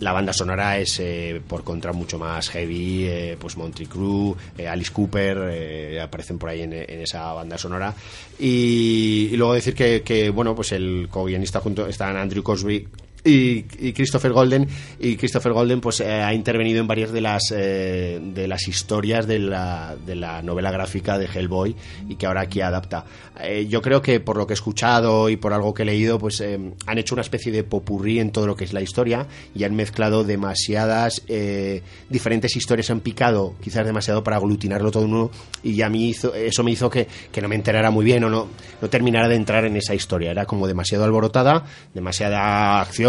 la 0.00 0.12
banda 0.12 0.32
sonora 0.32 0.78
es 0.78 1.00
eh, 1.00 1.40
por 1.46 1.64
contra 1.64 1.92
mucho 1.92 2.18
más 2.18 2.48
heavy, 2.50 3.04
eh, 3.06 3.36
pues 3.38 3.56
Monty 3.56 3.86
Crew, 3.86 4.36
eh, 4.56 4.68
Alice 4.68 4.92
Cooper 4.92 5.48
eh, 5.50 6.00
aparecen 6.00 6.38
por 6.38 6.50
ahí 6.50 6.62
en, 6.62 6.72
en 6.72 7.00
esa 7.00 7.32
banda 7.32 7.58
sonora. 7.58 7.94
Y, 8.38 9.28
y 9.32 9.36
luego 9.36 9.54
decir 9.54 9.74
que, 9.74 10.02
que, 10.02 10.30
bueno 10.30 10.54
pues 10.54 10.72
el 10.72 11.08
co-guionista 11.10 11.60
junto 11.60 11.86
están 11.86 12.16
Andrew 12.16 12.42
Cosby 12.42 12.86
y, 13.24 13.64
y 13.78 13.92
Christopher 13.92 14.32
Golden 14.32 14.68
y 15.00 15.16
Christopher 15.16 15.52
Golden 15.52 15.80
pues 15.80 16.00
eh, 16.00 16.22
ha 16.22 16.32
intervenido 16.32 16.80
en 16.80 16.86
varias 16.86 17.12
de 17.12 17.20
las 17.20 17.52
eh, 17.54 18.20
de 18.22 18.48
las 18.48 18.68
historias 18.68 19.26
de 19.26 19.38
la, 19.38 19.96
de 20.06 20.14
la 20.14 20.42
novela 20.42 20.70
gráfica 20.70 21.18
de 21.18 21.26
Hellboy 21.26 21.74
y 22.08 22.16
que 22.16 22.26
ahora 22.26 22.42
aquí 22.42 22.60
adapta. 22.60 23.04
Eh, 23.40 23.66
yo 23.68 23.82
creo 23.82 24.02
que 24.02 24.20
por 24.20 24.36
lo 24.36 24.46
que 24.46 24.52
he 24.52 24.54
escuchado 24.54 25.28
y 25.28 25.36
por 25.36 25.52
algo 25.52 25.74
que 25.74 25.82
he 25.82 25.86
leído 25.86 26.18
pues 26.18 26.40
eh, 26.40 26.58
han 26.86 26.98
hecho 26.98 27.14
una 27.14 27.22
especie 27.22 27.52
de 27.52 27.64
popurrí 27.64 28.18
en 28.20 28.30
todo 28.30 28.46
lo 28.46 28.56
que 28.56 28.64
es 28.64 28.72
la 28.72 28.80
historia 28.80 29.26
y 29.54 29.64
han 29.64 29.74
mezclado 29.74 30.24
demasiadas 30.24 31.22
eh, 31.28 31.82
diferentes 32.08 32.56
historias 32.56 32.90
han 32.90 33.00
picado 33.00 33.54
quizás 33.60 33.84
demasiado 33.84 34.22
para 34.24 34.36
aglutinarlo 34.36 34.90
todo 34.90 35.04
en 35.04 35.14
uno 35.14 35.30
y 35.62 35.82
a 35.82 35.88
mí 35.88 36.08
hizo, 36.08 36.34
eso 36.34 36.62
me 36.62 36.70
hizo 36.70 36.90
que, 36.90 37.06
que 37.30 37.40
no 37.40 37.48
me 37.48 37.54
enterara 37.54 37.90
muy 37.90 38.04
bien 38.04 38.24
o 38.24 38.30
no, 38.30 38.48
no 38.80 38.88
terminara 38.88 39.28
de 39.28 39.36
entrar 39.36 39.64
en 39.64 39.76
esa 39.76 39.94
historia. 39.94 40.30
Era 40.30 40.46
como 40.46 40.66
demasiado 40.66 41.04
alborotada 41.04 41.64
demasiada 41.94 42.80
acción 42.80 43.07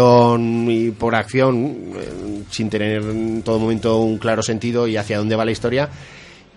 y 0.68 0.90
por 0.90 1.14
acción 1.14 1.92
eh, 1.96 2.44
sin 2.50 2.70
tener 2.70 3.02
en 3.02 3.42
todo 3.42 3.58
momento 3.58 3.98
un 3.98 4.18
claro 4.18 4.42
sentido 4.42 4.86
y 4.86 4.96
hacia 4.96 5.18
dónde 5.18 5.36
va 5.36 5.44
la 5.44 5.50
historia 5.50 5.90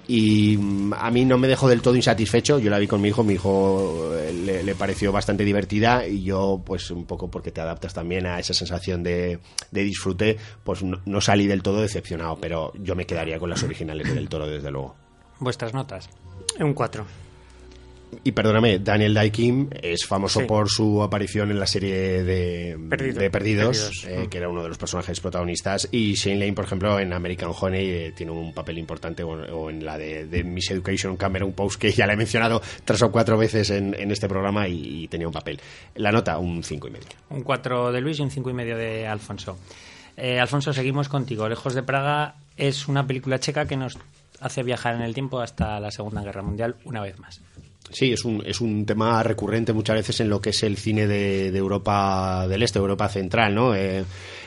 y 0.07 0.57
mm, 0.57 0.93
a 0.93 1.11
mí 1.11 1.25
no 1.25 1.37
me 1.37 1.47
dejó 1.47 1.67
del 1.67 1.81
todo 1.81 1.95
insatisfecho. 1.95 2.59
Yo 2.59 2.69
la 2.69 2.79
vi 2.79 2.87
con 2.87 3.01
mi 3.01 3.09
hijo, 3.09 3.23
mi 3.23 3.33
hijo 3.33 4.11
eh, 4.15 4.61
le, 4.63 4.75
pareció 4.75 5.11
bastante 5.11 5.45
divertida 5.45 6.07
y 6.07 6.23
yo, 6.23 6.61
pues 6.65 6.91
un 6.91 7.05
poco 7.05 7.29
porque 7.29 7.51
te 7.51 7.61
adaptas 7.61 7.93
también 7.93 8.25
a 8.25 8.39
esa 8.39 8.53
sensación 8.53 9.03
de, 9.03 9.39
de 9.71 9.83
disfrute, 9.83 10.37
pues 10.63 10.83
no, 10.83 10.99
no 11.05 11.21
salí 11.21 11.47
del 11.47 11.63
todo 11.63 11.81
decepcionado, 11.81 12.37
pero 12.39 12.73
yo 12.75 12.95
me 12.95 13.05
quedaría 13.05 13.39
con 13.39 13.49
las 13.49 13.63
originales 13.63 14.07
de 14.07 14.13
del 14.13 14.29
toro, 14.29 14.47
desde 14.47 14.71
luego. 14.71 14.95
Vuestras 15.39 15.73
notas. 15.73 16.09
Un 16.59 16.73
4. 16.73 17.05
Y 18.23 18.31
perdóname, 18.31 18.79
Daniel 18.79 19.13
Daikin 19.13 19.69
es 19.81 20.05
famoso 20.05 20.41
Sí. 20.41 20.45
por 20.45 20.69
su 20.69 21.01
aparición 21.03 21.51
en 21.51 21.59
la 21.59 21.67
serie 21.67 22.23
de 22.23 22.77
Perdido. 22.89 23.19
de 23.19 23.29
Perdidos, 23.29 23.77
Perdidos. 23.77 24.05
eh, 24.05 24.23
Mm. 24.25 24.29
que 24.29 24.37
era 24.37 24.49
uno 24.49 24.63
de 24.63 24.69
los 24.69 24.77
personajes 24.77 25.19
protagonistas. 25.19 25.87
Y 25.91 26.13
Shane 26.13 26.39
Lane, 26.39 26.53
por 26.53 26.65
ejemplo, 26.65 26.99
en 26.99 27.13
American 27.13 27.51
Honey 27.59 27.89
eh, 27.89 28.13
tiene 28.15 28.31
un 28.31 28.53
papel 28.53 28.77
importante, 28.77 29.23
o, 29.23 29.29
o 29.31 29.69
en 29.69 29.83
la 29.85 29.97
de, 29.97 30.25
de 30.27 30.43
Miss 30.43 30.71
Education, 30.71 31.17
Cameron 31.17 31.53
Post, 31.53 31.79
que 31.79 31.91
ya 31.91 32.07
la 32.07 32.13
he 32.13 32.17
mencionado 32.17 32.61
tres 32.85 33.01
o 33.01 33.11
cuatro 33.11 33.37
veces 33.37 33.69
en, 33.69 33.93
en 33.99 34.11
este 34.11 34.27
programa 34.27 34.67
y, 34.67 35.03
y 35.03 35.07
tenía 35.07 35.27
un 35.27 35.33
papel. 35.33 35.59
La 35.95 36.11
nota, 36.11 36.37
un 36.37 36.63
cinco 36.63 36.87
y 36.87 36.91
medio. 36.91 37.07
Un 37.29 37.43
4 37.43 37.91
de 37.91 38.01
Luis 38.01 38.19
y 38.19 38.21
un 38.21 38.31
cinco 38.31 38.49
y 38.49 38.53
medio 38.53 38.77
de 38.77 39.07
Alfonso. 39.07 39.57
Eh, 40.17 40.39
Alfonso, 40.39 40.73
seguimos 40.73 41.09
contigo. 41.09 41.49
Lejos 41.49 41.73
de 41.73 41.83
Praga 41.83 42.35
es 42.55 42.87
una 42.87 43.05
película 43.07 43.39
checa 43.39 43.65
que 43.65 43.75
nos 43.77 43.97
hace 44.39 44.61
viajar 44.61 44.93
en 44.95 45.01
el 45.01 45.13
tiempo 45.13 45.39
hasta 45.39 45.79
la 45.79 45.89
Segunda 45.89 46.21
Guerra 46.21 46.41
Mundial 46.43 46.75
una 46.85 47.01
vez 47.01 47.17
más. 47.17 47.41
Sí, 47.93 48.11
es 48.11 48.25
un, 48.25 48.43
es 48.43 48.59
un 48.59 48.87
tema 48.87 49.21
recurrente 49.21 49.71
muchas 49.71 49.95
veces 49.95 50.19
en 50.19 50.29
lo 50.29 50.41
que 50.41 50.49
es 50.49 50.63
el 50.63 50.77
cine 50.77 51.05
de, 51.05 51.55
Europa 51.55 52.47
del 52.47 52.63
Este, 52.63 52.79
Europa 52.79 53.07
Central, 53.07 53.53
¿no? 53.53 53.75
Eh, 53.75 54.03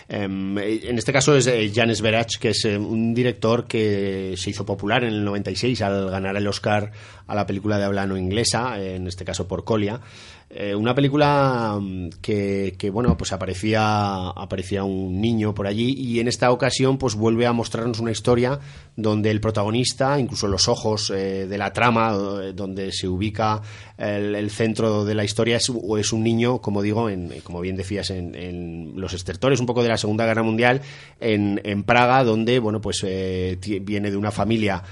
em, 0.09 0.59
en 0.59 0.99
este 0.99 1.13
caso 1.13 1.37
es 1.37 1.47
eh, 1.47 1.71
Jan 1.73 1.95
Sverach, 1.95 2.39
que 2.41 2.49
es 2.49 2.65
eh, 2.65 2.77
un 2.77 3.15
director 3.15 3.69
que 3.69 4.35
se 4.37 4.51
hizo 4.51 4.67
popular 4.67 5.05
en 5.05 5.11
el 5.11 5.25
96 5.25 5.81
al 5.83 6.11
ganar 6.11 6.37
el 6.37 6.47
Oscar 6.49 6.91
a 7.29 7.35
la 7.37 7.47
película 7.47 7.79
de 7.79 7.85
habla 7.85 8.05
no 8.05 8.17
inglesa, 8.17 8.81
en 8.83 9.07
este 9.07 9.25
caso 9.25 9.47
por 9.47 9.63
Colia. 9.63 10.01
Eh, 10.49 10.77
una 10.77 10.95
película 10.95 11.77
mm, 11.81 12.09
que, 12.23 12.77
que, 12.79 12.89
bueno, 12.89 13.17
pues 13.17 13.33
aparecía, 13.33 14.29
aparecía 14.29 14.85
un 14.85 15.21
niño 15.21 15.53
por 15.53 15.67
allí 15.67 15.93
y 15.99 16.21
en 16.21 16.29
esta 16.29 16.53
ocasión 16.53 16.99
pues 16.99 17.17
vuelve 17.17 17.47
a 17.47 17.53
mostrarnos 17.53 17.99
una 17.99 18.13
historia 18.13 18.61
donde 18.95 19.33
el 19.33 19.41
protagonista, 19.41 20.21
incluso 20.21 20.47
los 20.47 20.69
ojos 20.69 21.11
eh, 21.11 21.47
de 21.49 21.59
la 21.59 21.73
trama, 21.73 22.17
eh, 22.43 22.53
donde 22.55 22.93
se 22.93 23.09
ubica 23.09 23.61
el, 23.99 24.51
centro 24.51 25.05
de 25.05 25.15
la 25.17 25.25
historia 25.25 25.57
es, 25.57 25.71
es 25.99 26.13
un 26.13 26.23
niño, 26.23 26.61
como 26.61 26.81
digo, 26.81 27.11
en, 27.11 27.33
como 27.43 27.61
bien 27.61 27.77
decías, 27.77 28.11
en, 28.11 28.35
en 28.37 28.93
los 28.95 29.15
estertores 29.15 29.59
un 29.59 29.67
poco 29.67 29.83
de 29.83 29.89
la 29.89 29.97
Segunda 29.97 30.27
Guerra 30.27 30.45
Mundial, 30.45 30.81
en, 31.19 31.61
en 31.65 31.83
Praga, 31.83 32.23
donde, 32.23 32.61
bueno, 32.61 32.81
pues 32.81 33.03
eh, 33.05 33.59
viene 33.83 34.13
de 34.13 34.17
una 34.17 34.31
familia 34.31 34.83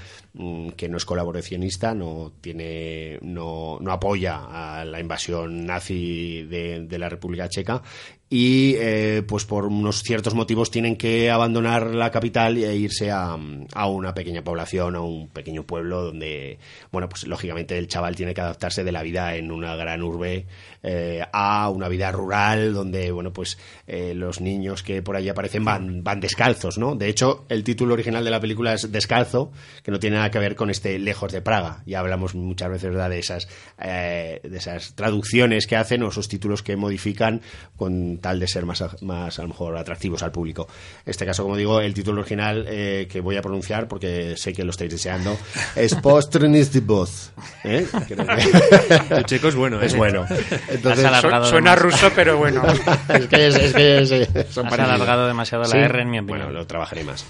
que 0.75 0.89
no 0.89 0.97
es 0.97 1.05
colaboracionista, 1.05 1.93
no 1.93 2.33
tiene, 2.41 3.19
no, 3.21 3.77
no 3.79 3.91
apoya 3.91 4.79
a 4.79 4.85
la 4.85 4.99
invasión 4.99 5.65
nazi 5.65 6.43
de, 6.43 6.81
de 6.81 6.99
la 6.99 7.09
República 7.09 7.47
Checa 7.47 7.81
y 8.29 8.73
eh, 8.79 9.23
pues 9.27 9.45
por 9.45 9.65
unos 9.65 10.01
ciertos 10.01 10.33
motivos 10.33 10.71
tienen 10.71 10.95
que 10.95 11.29
abandonar 11.29 11.93
la 11.93 12.09
capital 12.09 12.57
e 12.57 12.75
irse 12.75 13.11
a, 13.11 13.37
a, 13.73 13.87
una 13.87 14.15
pequeña 14.15 14.43
población, 14.43 14.95
a 14.95 15.01
un 15.01 15.29
pequeño 15.29 15.63
pueblo 15.63 16.05
donde, 16.05 16.57
bueno, 16.91 17.07
pues 17.07 17.27
lógicamente 17.27 17.77
el 17.77 17.87
chaval 17.87 18.15
tiene 18.15 18.33
que 18.33 18.41
adaptarse 18.41 18.83
de 18.83 18.91
la 18.91 19.03
vida 19.03 19.35
en 19.35 19.51
una 19.51 19.75
gran 19.75 20.01
urbe 20.01 20.47
eh, 20.87 21.25
a 21.31 21.69
una 21.69 21.87
vida 21.87 22.11
rural 22.11 22.73
donde, 22.73 23.11
bueno, 23.11 23.33
pues 23.33 23.57
eh, 23.87 24.13
los 24.13 24.41
niños 24.41 24.83
que 24.83 25.01
por 25.01 25.15
allí 25.15 25.29
aparecen 25.29 25.65
van, 25.65 26.03
van 26.03 26.19
descalzos, 26.19 26.77
¿no? 26.77 26.95
De 26.95 27.09
hecho, 27.09 27.45
el 27.49 27.63
título 27.63 27.93
original 27.95 28.23
de 28.23 28.29
la 28.29 28.39
película 28.39 28.73
es 28.73 28.91
Descalzo, 28.91 29.51
que 29.83 29.91
no 29.91 29.99
tiene 29.99 30.17
nada 30.17 30.29
que 30.29 30.39
ver 30.39 30.55
con 30.55 30.69
este 30.69 30.99
Lejos 30.99 31.31
de 31.31 31.41
Praga. 31.41 31.81
Ya 31.85 31.99
hablamos 31.99 32.35
muchas 32.35 32.69
veces 32.69 32.91
¿verdad? 32.91 33.09
de 33.09 33.19
esas, 33.19 33.47
de 33.77 34.39
esas 34.53 34.93
traducciones 34.93 35.65
que 35.67 35.75
hacen 35.75 36.03
o 36.03 36.09
esos 36.09 36.27
títulos 36.27 36.61
que 36.61 36.75
modifican 36.75 37.41
con 37.75 38.19
tal 38.19 38.39
de 38.39 38.47
ser 38.47 38.65
más, 38.65 38.83
más 39.01 39.39
a 39.39 39.41
lo 39.41 39.47
mejor 39.49 39.77
atractivos 39.77 40.23
al 40.23 40.31
público. 40.31 40.67
En 41.05 41.11
este 41.11 41.25
caso, 41.25 41.43
como 41.43 41.57
digo, 41.57 41.81
el 41.81 41.93
título 41.93 42.21
original 42.21 42.65
eh, 42.67 43.07
que 43.09 43.21
voy 43.21 43.37
a 43.37 43.41
pronunciar 43.41 43.87
porque 43.87 44.35
sé 44.37 44.53
que 44.53 44.63
lo 44.63 44.71
estáis 44.71 44.91
deseando 44.91 45.37
es 45.75 45.95
Voz. 46.85 47.31
¿eh? 47.63 47.87
El 49.09 49.25
checo 49.25 49.47
es 49.47 49.55
bueno, 49.55 49.81
es 49.81 49.93
¿eh? 49.93 49.97
bueno. 49.97 50.25
Entonces, 50.75 51.09
suena 51.49 51.75
ruso, 51.75 52.09
pero 52.15 52.37
bueno. 52.37 52.63
es 53.09 53.27
que, 53.27 53.47
es, 53.47 53.55
es 53.55 53.73
que 53.73 54.45
son 54.49 54.67
Has 54.67 54.79
alargado 54.79 55.27
demasiado 55.27 55.63
la 55.63 55.77
R 55.77 56.01
en 56.01 56.09
mi 56.09 56.19
opinión. 56.19 56.45
Bueno, 56.45 56.59
lo 56.59 56.67
trabajaré 56.67 57.03
más. 57.03 57.25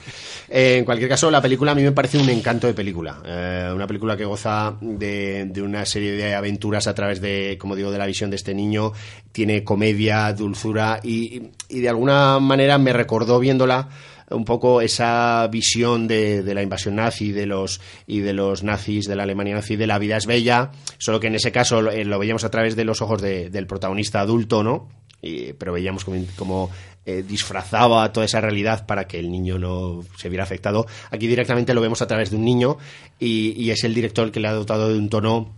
Eh, 0.49 0.77
en 0.77 0.85
cualquier 0.85 1.09
caso, 1.09 1.31
la 1.31 1.41
película 1.41 1.71
a 1.71 1.75
mí 1.75 1.83
me 1.83 1.91
parece 1.91 2.17
un 2.17 2.29
encanto 2.29 2.67
de 2.67 2.73
película. 2.73 3.21
Eh, 3.25 3.71
una 3.73 3.87
película 3.87 4.15
que 4.15 4.25
goza 4.25 4.75
de, 4.81 5.45
de, 5.45 5.61
una 5.61 5.85
serie 5.85 6.11
de 6.11 6.35
aventuras 6.35 6.87
a 6.87 6.93
través 6.93 7.21
de, 7.21 7.57
como 7.59 7.75
digo, 7.75 7.91
de 7.91 7.97
la 7.97 8.05
visión 8.05 8.29
de 8.29 8.35
este 8.35 8.53
niño. 8.53 8.91
Tiene 9.31 9.63
comedia, 9.63 10.31
dulzura 10.33 10.99
y, 11.03 11.41
y 11.69 11.79
de 11.79 11.89
alguna 11.89 12.39
manera 12.39 12.77
me 12.77 12.93
recordó 12.93 13.39
viéndola 13.39 13.89
un 14.29 14.45
poco 14.45 14.81
esa 14.81 15.47
visión 15.51 16.07
de, 16.07 16.41
de, 16.43 16.53
la 16.53 16.63
invasión 16.63 16.95
nazi 16.95 17.31
de 17.31 17.45
los, 17.45 17.81
y 18.07 18.19
de 18.19 18.33
los 18.33 18.63
nazis, 18.63 19.07
de 19.07 19.15
la 19.15 19.23
Alemania 19.23 19.55
nazi, 19.55 19.75
de 19.75 19.87
la 19.87 19.99
vida 19.99 20.17
es 20.17 20.25
bella, 20.25 20.71
solo 20.97 21.19
que 21.19 21.27
en 21.27 21.35
ese 21.35 21.51
caso 21.51 21.81
lo, 21.81 21.91
lo 21.91 22.19
veíamos 22.19 22.43
a 22.43 22.51
través 22.51 22.75
de 22.75 22.85
los 22.85 23.01
ojos 23.01 23.21
de, 23.21 23.49
del 23.49 23.67
protagonista 23.67 24.21
adulto, 24.21 24.63
¿no? 24.63 24.89
Y, 25.21 25.53
pero 25.53 25.73
veíamos 25.73 26.05
como, 26.05 26.23
como 26.35 26.71
eh, 27.05 27.23
disfrazaba 27.27 28.11
toda 28.11 28.25
esa 28.25 28.41
realidad 28.41 28.85
para 28.85 29.07
que 29.07 29.19
el 29.19 29.31
niño 29.31 29.59
no 29.59 30.03
se 30.17 30.29
viera 30.29 30.43
afectado. 30.43 30.87
Aquí 31.11 31.27
directamente 31.27 31.73
lo 31.73 31.81
vemos 31.81 32.01
a 32.01 32.07
través 32.07 32.31
de 32.31 32.37
un 32.37 32.45
niño 32.45 32.77
y, 33.19 33.53
y 33.61 33.71
es 33.71 33.83
el 33.83 33.93
director 33.93 34.25
el 34.25 34.31
que 34.31 34.39
le 34.39 34.47
ha 34.47 34.53
dotado 34.53 34.89
de 34.89 34.97
un 34.97 35.09
tono 35.09 35.53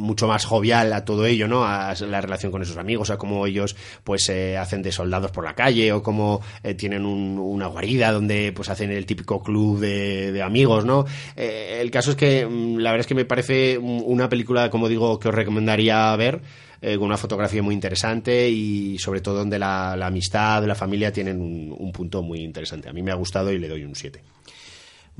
mucho 0.00 0.26
más 0.26 0.44
jovial 0.44 0.92
a 0.92 1.04
todo 1.04 1.26
ello, 1.26 1.46
¿no? 1.46 1.64
A 1.64 1.94
la 1.94 2.20
relación 2.20 2.50
con 2.50 2.62
esos 2.62 2.76
amigos, 2.76 3.10
a 3.10 3.18
cómo 3.18 3.46
ellos 3.46 3.76
pues 4.02 4.28
eh, 4.28 4.56
hacen 4.56 4.82
de 4.82 4.92
soldados 4.92 5.30
por 5.30 5.44
la 5.44 5.54
calle 5.54 5.92
o 5.92 6.02
cómo 6.02 6.40
eh, 6.62 6.74
tienen 6.74 7.04
un, 7.04 7.38
una 7.38 7.66
guarida 7.66 8.12
donde 8.12 8.52
pues 8.52 8.68
hacen 8.68 8.90
el 8.90 9.06
típico 9.06 9.42
club 9.42 9.78
de, 9.78 10.42
amigos, 10.42 10.84
¿no? 10.84 11.04
Eh, 11.36 11.78
el 11.80 11.90
caso 11.90 12.12
es 12.12 12.16
que 12.16 12.46
mm, 12.46 12.78
la 12.78 12.90
verdad 12.90 13.00
es 13.00 13.06
que 13.06 13.14
me 13.14 13.24
parece 13.24 13.78
una 13.78 14.28
película, 14.28 14.70
como 14.70 14.88
digo, 14.88 15.18
que 15.18 15.28
os 15.28 15.34
recomendaría 15.34 16.14
ver. 16.16 16.40
Eh, 16.82 16.96
con 16.96 17.08
una 17.08 17.18
fotografía 17.18 17.62
muy 17.62 17.74
interesante 17.74 18.48
y 18.48 18.98
sobre 18.98 19.20
todo 19.20 19.34
donde 19.34 19.58
la, 19.58 19.94
la 19.98 20.06
amistad, 20.06 20.64
la 20.64 20.74
familia 20.74 21.12
tienen 21.12 21.38
un, 21.38 21.76
un 21.78 21.92
punto 21.92 22.22
muy 22.22 22.40
interesante. 22.40 22.88
A 22.88 22.94
mí 22.94 23.02
me 23.02 23.10
ha 23.10 23.16
gustado 23.16 23.52
y 23.52 23.58
le 23.58 23.68
doy 23.68 23.84
un 23.84 23.94
7. 23.94 24.22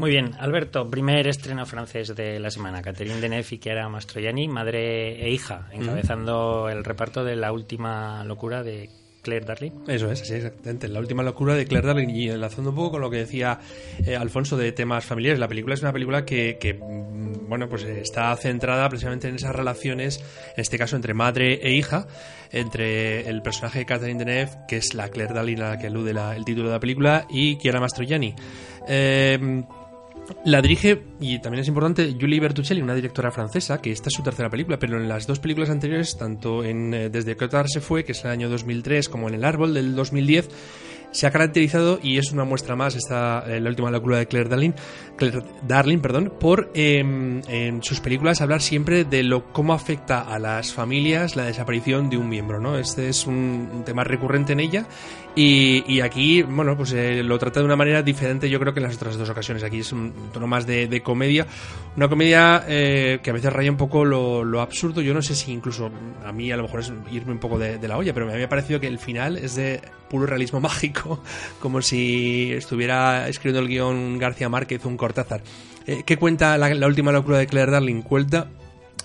Muy 0.00 0.12
bien, 0.12 0.30
Alberto, 0.38 0.88
primer 0.88 1.26
estreno 1.26 1.66
francés 1.66 2.16
de 2.16 2.40
la 2.40 2.50
semana. 2.50 2.80
Catherine 2.80 3.20
Deneuve 3.20 3.46
y 3.50 3.58
Chiara 3.58 3.86
Mastroianni, 3.90 4.48
madre 4.48 5.22
e 5.22 5.30
hija, 5.30 5.68
encabezando 5.72 6.64
mm. 6.64 6.70
el 6.70 6.84
reparto 6.84 7.22
de 7.22 7.36
La 7.36 7.52
última 7.52 8.24
locura 8.24 8.62
de 8.62 8.88
Claire 9.20 9.44
Darling. 9.44 9.72
Eso 9.88 10.10
es, 10.10 10.20
sí, 10.20 10.32
exactamente. 10.32 10.88
La 10.88 11.00
última 11.00 11.22
locura 11.22 11.54
de 11.54 11.66
Claire 11.66 11.86
Darling. 11.86 12.08
Y 12.08 12.30
enlazando 12.30 12.70
un 12.70 12.76
poco 12.76 12.92
con 12.92 13.02
lo 13.02 13.10
que 13.10 13.18
decía 13.18 13.60
eh, 14.06 14.16
Alfonso 14.16 14.56
de 14.56 14.72
temas 14.72 15.04
familiares, 15.04 15.38
la 15.38 15.48
película 15.48 15.74
es 15.74 15.82
una 15.82 15.92
película 15.92 16.24
que, 16.24 16.56
que, 16.58 16.72
mm, 16.72 17.46
bueno, 17.50 17.68
pues 17.68 17.82
está 17.82 18.34
centrada 18.36 18.88
precisamente 18.88 19.28
en 19.28 19.34
esas 19.34 19.54
relaciones, 19.54 20.24
en 20.56 20.62
este 20.62 20.78
caso 20.78 20.96
entre 20.96 21.12
madre 21.12 21.60
e 21.62 21.74
hija, 21.74 22.06
entre 22.52 23.28
el 23.28 23.42
personaje 23.42 23.80
de 23.80 23.84
Catherine 23.84 24.24
Deneuve, 24.24 24.52
que 24.66 24.78
es 24.78 24.94
la 24.94 25.10
Claire 25.10 25.34
Darling 25.34 25.60
a 25.60 25.68
la 25.68 25.78
que 25.78 25.88
alude 25.88 26.14
la, 26.14 26.34
el 26.34 26.46
título 26.46 26.68
de 26.68 26.74
la 26.76 26.80
película, 26.80 27.26
y 27.28 27.58
Chiara 27.58 27.80
Mastroianni. 27.80 28.34
Eh, 28.88 29.62
la 30.44 30.62
dirige, 30.62 31.02
y 31.20 31.38
también 31.40 31.62
es 31.62 31.68
importante, 31.68 32.16
Julie 32.18 32.40
Bertuccelli, 32.40 32.82
una 32.82 32.94
directora 32.94 33.30
francesa, 33.30 33.80
que 33.80 33.92
esta 33.92 34.08
es 34.08 34.14
su 34.14 34.22
tercera 34.22 34.48
película, 34.50 34.78
pero 34.78 34.96
en 34.96 35.08
las 35.08 35.26
dos 35.26 35.38
películas 35.38 35.70
anteriores, 35.70 36.16
tanto 36.16 36.64
en 36.64 36.94
eh, 36.94 37.08
Desde 37.10 37.36
que 37.36 37.48
se 37.66 37.80
fue, 37.80 38.04
que 38.04 38.12
es 38.12 38.24
el 38.24 38.30
año 38.30 38.48
2003, 38.48 39.08
como 39.08 39.28
en 39.28 39.34
El 39.34 39.44
árbol 39.44 39.74
del 39.74 39.94
2010, 39.94 40.48
se 41.12 41.26
ha 41.26 41.30
caracterizado, 41.30 41.98
y 42.02 42.18
es 42.18 42.32
una 42.32 42.44
muestra 42.44 42.76
más, 42.76 42.94
esta, 42.94 43.44
eh, 43.46 43.60
la 43.60 43.70
última 43.70 43.90
locura 43.90 44.18
de 44.18 44.26
Claire 44.26 44.48
Darling, 44.48 44.72
Claire 45.16 45.42
Darling 45.66 45.98
perdón, 45.98 46.32
por 46.38 46.70
eh, 46.74 46.98
en 47.00 47.82
sus 47.82 48.00
películas 48.00 48.40
hablar 48.40 48.62
siempre 48.62 49.04
de 49.04 49.22
lo 49.22 49.52
cómo 49.52 49.74
afecta 49.74 50.20
a 50.20 50.38
las 50.38 50.72
familias 50.72 51.36
la 51.36 51.44
desaparición 51.44 52.10
de 52.10 52.16
un 52.16 52.28
miembro. 52.28 52.60
¿no? 52.60 52.78
Este 52.78 53.08
es 53.08 53.26
un 53.26 53.82
tema 53.84 54.04
recurrente 54.04 54.52
en 54.52 54.60
ella 54.60 54.86
y, 55.36 55.84
y, 55.86 56.00
aquí, 56.00 56.42
bueno, 56.42 56.76
pues 56.76 56.92
eh, 56.92 57.22
lo 57.22 57.38
trata 57.38 57.60
de 57.60 57.66
una 57.66 57.76
manera 57.76 58.02
diferente, 58.02 58.50
yo 58.50 58.58
creo 58.58 58.74
que 58.74 58.80
en 58.80 58.86
las 58.86 58.96
otras 58.96 59.16
dos 59.16 59.30
ocasiones. 59.30 59.62
Aquí 59.62 59.78
es 59.78 59.92
un 59.92 60.12
tono 60.32 60.46
más 60.46 60.66
de, 60.66 61.02
comedia. 61.02 61.46
Una 61.96 62.08
comedia 62.08 62.64
eh, 62.66 63.20
que 63.22 63.30
a 63.30 63.32
veces 63.32 63.52
raya 63.52 63.70
un 63.70 63.76
poco 63.76 64.04
lo, 64.04 64.44
lo, 64.44 64.60
absurdo. 64.60 65.00
Yo 65.00 65.14
no 65.14 65.22
sé 65.22 65.36
si 65.36 65.52
incluso 65.52 65.90
a 66.24 66.32
mí 66.32 66.50
a 66.50 66.56
lo 66.56 66.64
mejor 66.64 66.80
es 66.80 66.92
irme 67.12 67.32
un 67.32 67.38
poco 67.38 67.58
de, 67.58 67.78
la 67.86 67.96
olla, 67.96 68.12
pero 68.12 68.26
me 68.26 68.32
había 68.32 68.48
parecido 68.48 68.80
que 68.80 68.88
el 68.88 68.98
final 68.98 69.36
es 69.36 69.54
de 69.54 69.80
puro 70.08 70.26
realismo 70.26 70.60
mágico, 70.60 71.22
como 71.60 71.80
si 71.80 72.52
estuviera 72.52 73.28
escribiendo 73.28 73.60
el 73.60 73.68
guion 73.68 74.18
García 74.18 74.48
Márquez 74.48 74.84
un 74.84 74.96
Cortázar. 74.96 75.42
Eh, 75.86 76.02
¿Qué 76.04 76.16
cuenta 76.16 76.58
la, 76.58 76.74
la 76.74 76.86
última 76.86 77.12
locura 77.12 77.38
de 77.38 77.46
Claire 77.46 77.70
Darling? 77.70 78.02
Cuenta 78.02 78.48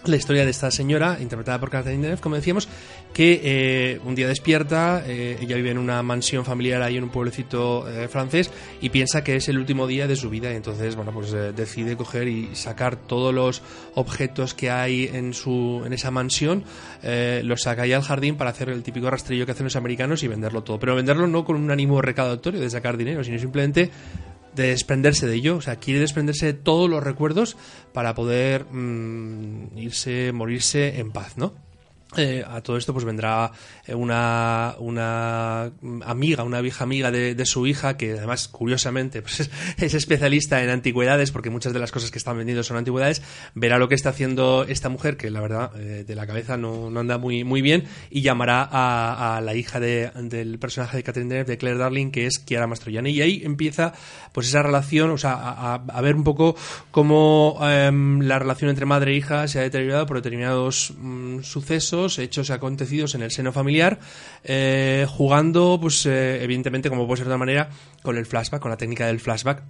la 0.06 0.16
historia 0.16 0.44
de 0.44 0.52
esta 0.52 0.70
señora, 0.72 1.18
interpretada 1.20 1.60
por 1.60 1.70
Catherine 1.70 2.02
Deneuve, 2.02 2.22
como 2.22 2.36
decíamos, 2.36 2.68
que 3.14 3.42
eh, 3.44 4.00
un 4.04 4.14
día 4.14 4.28
despierta, 4.28 5.04
eh, 5.06 5.38
ella 5.42 5.56
vive 5.56 5.72
en 5.72 5.78
una 5.78 6.04
mansión 6.04 6.46
familiar 6.46 6.82
ahí 6.82 6.98
en 6.98 7.04
un 7.06 7.10
pueblecito 7.10 7.88
eh, 7.88 8.08
francés 8.08 8.52
y 8.82 8.90
piensa 8.90 9.24
que 9.24 9.38
es 9.38 9.48
el 9.48 9.58
último 9.58 9.88
día 9.88 10.08
de 10.08 10.16
su 10.16 10.30
vida. 10.30 10.52
Y 10.52 10.56
entonces, 10.56 10.96
bueno, 10.96 11.12
pues 11.14 11.32
decide 11.32 11.96
coger 11.96 12.28
y 12.28 12.56
sacar 12.56 12.98
todos 12.98 13.34
los 13.34 13.62
objetos 13.96 14.54
que 14.54 14.70
hay 14.70 15.10
en 15.12 15.34
su 15.34 15.84
en 15.86 15.94
esa 15.94 16.12
mansión, 16.12 16.64
los 17.44 17.62
saca 17.62 17.84
ahí 17.84 17.94
al 17.94 18.02
jardín 18.02 18.36
para 18.36 18.50
hacer 18.50 18.70
el 18.70 18.84
típico 18.84 19.10
rastrillo 19.10 19.46
que 19.46 19.54
hacen 19.54 19.66
los 19.66 19.76
americanos 19.76 20.24
y 20.24 20.28
venderlo 20.28 20.64
todo, 20.64 20.80
pero 20.80 20.96
venderlo 20.96 21.28
no 21.28 21.46
con 21.46 21.56
un 21.56 21.72
ánimo 21.72 22.02
recaudatorio 22.02 22.60
de 22.60 22.70
sacar 22.70 22.98
dinero, 22.98 23.24
sino 23.24 23.40
simplemente 23.40 23.92
de 24.56 24.70
desprenderse 24.70 25.28
de 25.28 25.36
ello, 25.36 25.58
o 25.58 25.62
sea, 25.62 25.78
quiere 25.78 26.00
desprenderse 26.00 26.48
de 26.48 26.54
todos 26.54 26.90
los 26.90 27.04
recuerdos 27.04 27.58
para 27.94 28.16
poder 28.16 28.66
mmm, 28.72 29.78
irse, 29.78 30.32
morirse 30.32 31.00
en 31.00 31.12
paz, 31.12 31.38
¿no? 31.38 31.65
Eh, 32.18 32.44
a 32.48 32.62
todo 32.62 32.78
esto 32.78 32.94
pues 32.94 33.06
vendrá 33.06 33.52
una, 33.90 34.76
una 34.80 35.72
amiga, 36.04 36.44
una 36.44 36.62
vieja 36.62 36.84
amiga 36.84 37.12
de, 37.12 37.36
de 37.36 37.46
su 37.46 37.68
hija 37.68 37.98
que 37.98 38.14
además 38.14 38.48
curiosamente 38.48 39.22
pues 39.22 39.42
es, 39.42 39.52
es, 39.78 39.94
especialista 39.94 40.64
en 40.64 40.70
antigüedades 40.70 41.32
porque 41.32 41.50
muchas 41.50 41.74
de 41.74 41.80
las 41.80 41.92
cosas 41.92 42.12
que 42.12 42.18
están 42.18 42.38
vendiendo 42.38 42.64
son 42.64 42.78
antigüedades, 42.78 43.22
verá 43.54 43.78
lo 43.78 43.88
que 43.88 43.96
está 43.96 44.10
haciendo 44.10 44.66
esta 44.68 44.90
mujer 44.90 45.18
que 45.18 45.30
la 45.30 45.42
verdad 45.42 45.72
eh, 45.80 46.04
de 46.06 46.16
la 46.16 46.28
cabeza 46.28 46.58
no, 46.58 46.90
no, 46.90 47.00
anda 47.00 47.18
muy, 47.18 47.44
muy 47.44 47.62
bien 47.62 47.86
y 48.10 48.22
llamará 48.22 48.68
a, 48.72 49.38
a 49.38 49.42
la 49.42 49.56
hija 49.56 49.80
de, 49.80 50.12
del 50.16 50.60
personaje 50.60 50.98
de 50.98 51.04
Catherine 51.04 51.30
Deneuve, 51.30 51.52
de 51.52 51.58
Claire 51.58 51.80
Darling 51.80 52.12
que 52.12 52.26
es 52.26 52.44
Chiara 52.46 52.68
Mastroianni. 52.68 53.12
Y 53.12 53.22
ahí 53.22 53.42
empieza 53.44 53.94
pues 54.32 54.48
esa 54.48 54.64
relación, 54.64 55.12
o 55.12 55.18
sea, 55.18 55.34
a, 55.34 55.74
a 55.76 56.02
ver 56.02 56.16
un 56.16 56.24
poco 56.24 56.56
cómo 56.92 57.60
eh, 57.64 57.92
la 58.22 58.40
relación 58.40 58.70
entre 58.70 58.86
madre 58.86 59.12
e 59.12 59.16
hija 59.16 59.48
se 59.48 59.60
ha 59.60 59.64
deteriorado 59.64 60.06
por 60.06 60.18
determinados 60.18 60.94
mm, 60.98 61.42
sucesos 61.42 62.05
hechos 62.20 62.50
acontecidos 62.50 63.16
en 63.16 63.22
el 63.22 63.32
seno 63.32 63.52
familiar, 63.52 64.00
eh, 64.44 65.06
jugando, 65.10 65.78
pues 65.80 66.06
eh, 66.06 66.44
evidentemente, 66.44 66.90
como 66.90 67.06
puede 67.06 67.18
ser 67.18 67.28
de 67.28 67.32
otra 67.32 67.38
manera, 67.38 67.70
con 68.04 68.18
el 68.18 68.26
flashback, 68.26 68.62
con 68.62 68.72
la 68.72 68.78
técnica 68.78 69.08
del 69.08 69.20
flashback. 69.20 69.64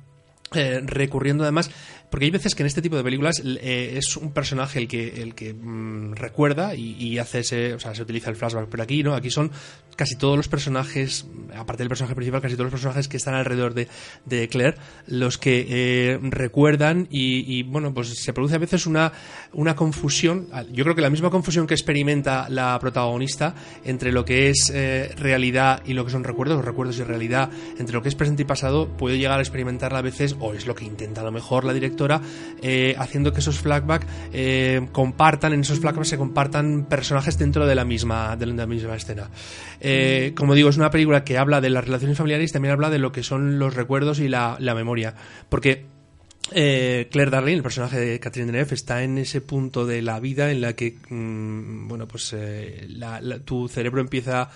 Eh, 0.53 0.79
recurriendo 0.85 1.43
además 1.43 1.71
porque 2.11 2.25
hay 2.25 2.31
veces 2.31 2.53
que 2.53 2.61
en 2.61 2.67
este 2.67 2.83
tipo 2.83 2.95
de 2.95 3.03
películas 3.03 3.41
es 3.43 4.15
un 4.15 4.31
personaje 4.31 4.77
el 4.77 4.87
que 4.87 5.23
el 5.23 5.33
que 5.33 5.55
mmm, 5.55 6.13
recuerda 6.13 6.75
y, 6.75 6.91
y, 6.91 7.17
hace 7.17 7.39
ese 7.39 7.73
o 7.73 7.79
sea 7.79 7.95
se 7.95 8.03
utiliza 8.03 8.29
el 8.29 8.35
flashback 8.35 8.69
pero 8.69 8.83
aquí 8.83 9.01
no 9.01 9.15
aquí 9.15 9.31
son 9.31 9.51
casi 9.95 10.15
todos 10.15 10.37
los 10.37 10.47
personajes 10.47 11.27
aparte 11.55 11.83
del 11.83 11.89
personaje 11.89 12.15
principal 12.15 12.41
casi 12.41 12.55
todos 12.55 12.65
los 12.65 12.73
personajes 12.73 13.07
que 13.07 13.17
están 13.17 13.35
alrededor 13.35 13.73
de, 13.73 13.87
de 14.25 14.47
Claire 14.49 14.77
los 15.07 15.37
que 15.37 15.65
eh, 15.69 16.19
recuerdan 16.21 17.07
y, 17.11 17.63
bueno 17.63 17.93
pues 17.93 18.09
se 18.23 18.33
produce 18.33 18.55
a 18.55 18.59
veces 18.59 18.87
una 18.87 19.11
una 19.53 19.75
confusión 19.75 20.47
yo 20.71 20.83
creo 20.83 20.95
que 20.95 21.01
la 21.01 21.09
misma 21.09 21.29
confusión 21.29 21.67
que 21.67 21.73
experimenta 21.73 22.47
la 22.49 22.77
protagonista 22.79 23.53
entre 23.83 24.11
lo 24.11 24.25
que 24.25 24.49
es 24.49 24.71
eh, 24.73 25.13
realidad 25.17 25.83
y 25.85 25.93
lo 25.93 26.03
que 26.03 26.11
son 26.11 26.23
recuerdos 26.23 26.65
recuerdos 26.65 26.97
y 26.97 27.03
realidad 27.03 27.49
entre 27.77 27.93
lo 27.93 28.01
que 28.01 28.09
es 28.09 28.15
presente 28.15 28.41
y 28.41 28.45
pasado 28.45 28.87
puede 28.97 29.17
llegar 29.17 29.39
a 29.39 29.41
experimentarla 29.41 29.99
a 29.99 30.01
veces 30.01 30.15
veces, 30.15 30.35
o 30.39 30.53
es 30.53 30.65
lo 30.65 30.75
que 30.75 30.85
intenta 30.85 31.21
a 31.21 31.23
lo 31.23 31.31
mejor 31.31 31.65
la 31.65 31.73
directora, 31.73 32.21
eh, 32.61 32.95
haciendo 32.97 33.33
que 33.33 33.39
esos 33.41 33.59
flashbacks 33.59 34.07
eh, 34.31 34.87
compartan, 34.91 35.53
en 35.53 35.61
esos 35.61 35.79
flashbacks 35.79 36.09
se 36.09 36.17
compartan 36.17 36.85
personajes 36.85 37.37
dentro 37.37 37.67
de 37.67 37.75
la 37.75 37.83
misma, 37.83 38.35
de 38.37 38.45
la 38.45 38.65
misma 38.65 38.95
escena. 38.95 39.29
Eh, 39.87 40.33
como 40.35 40.55
digo, 40.55 40.69
es 40.69 40.77
una 40.77 40.89
película 40.89 41.23
que 41.23 41.37
habla 41.37 41.61
de 41.61 41.69
las 41.69 41.85
relaciones 41.85 42.17
familiares 42.17 42.49
y 42.49 42.53
también 42.53 42.71
habla 42.73 42.89
de 42.89 42.97
lo 42.97 43.11
que 43.11 43.21
son 43.21 43.59
los 43.59 43.75
recuerdos 43.75 44.19
y 44.19 44.27
la, 44.27 44.57
memoria. 44.59 45.13
Porque 45.47 45.85
eh, 46.51 47.07
Claire 47.11 47.29
Darling, 47.31 47.57
el 47.57 47.63
personaje 47.63 47.99
de 47.99 48.19
Catherine 48.19 48.51
Deneuve, 48.51 48.73
está 48.73 49.03
en 49.03 49.17
ese 49.19 49.41
punto 49.41 49.85
de 49.85 50.01
la 50.01 50.19
vida 50.19 50.51
en 50.51 50.61
la 50.61 50.73
que, 50.73 50.97
mm, 51.09 51.87
bueno, 51.87 52.07
pues 52.07 52.33
eh, 52.33 52.85
la- 52.89 53.21
tu 53.45 53.67
cerebro 53.67 54.01
empieza 54.01 54.49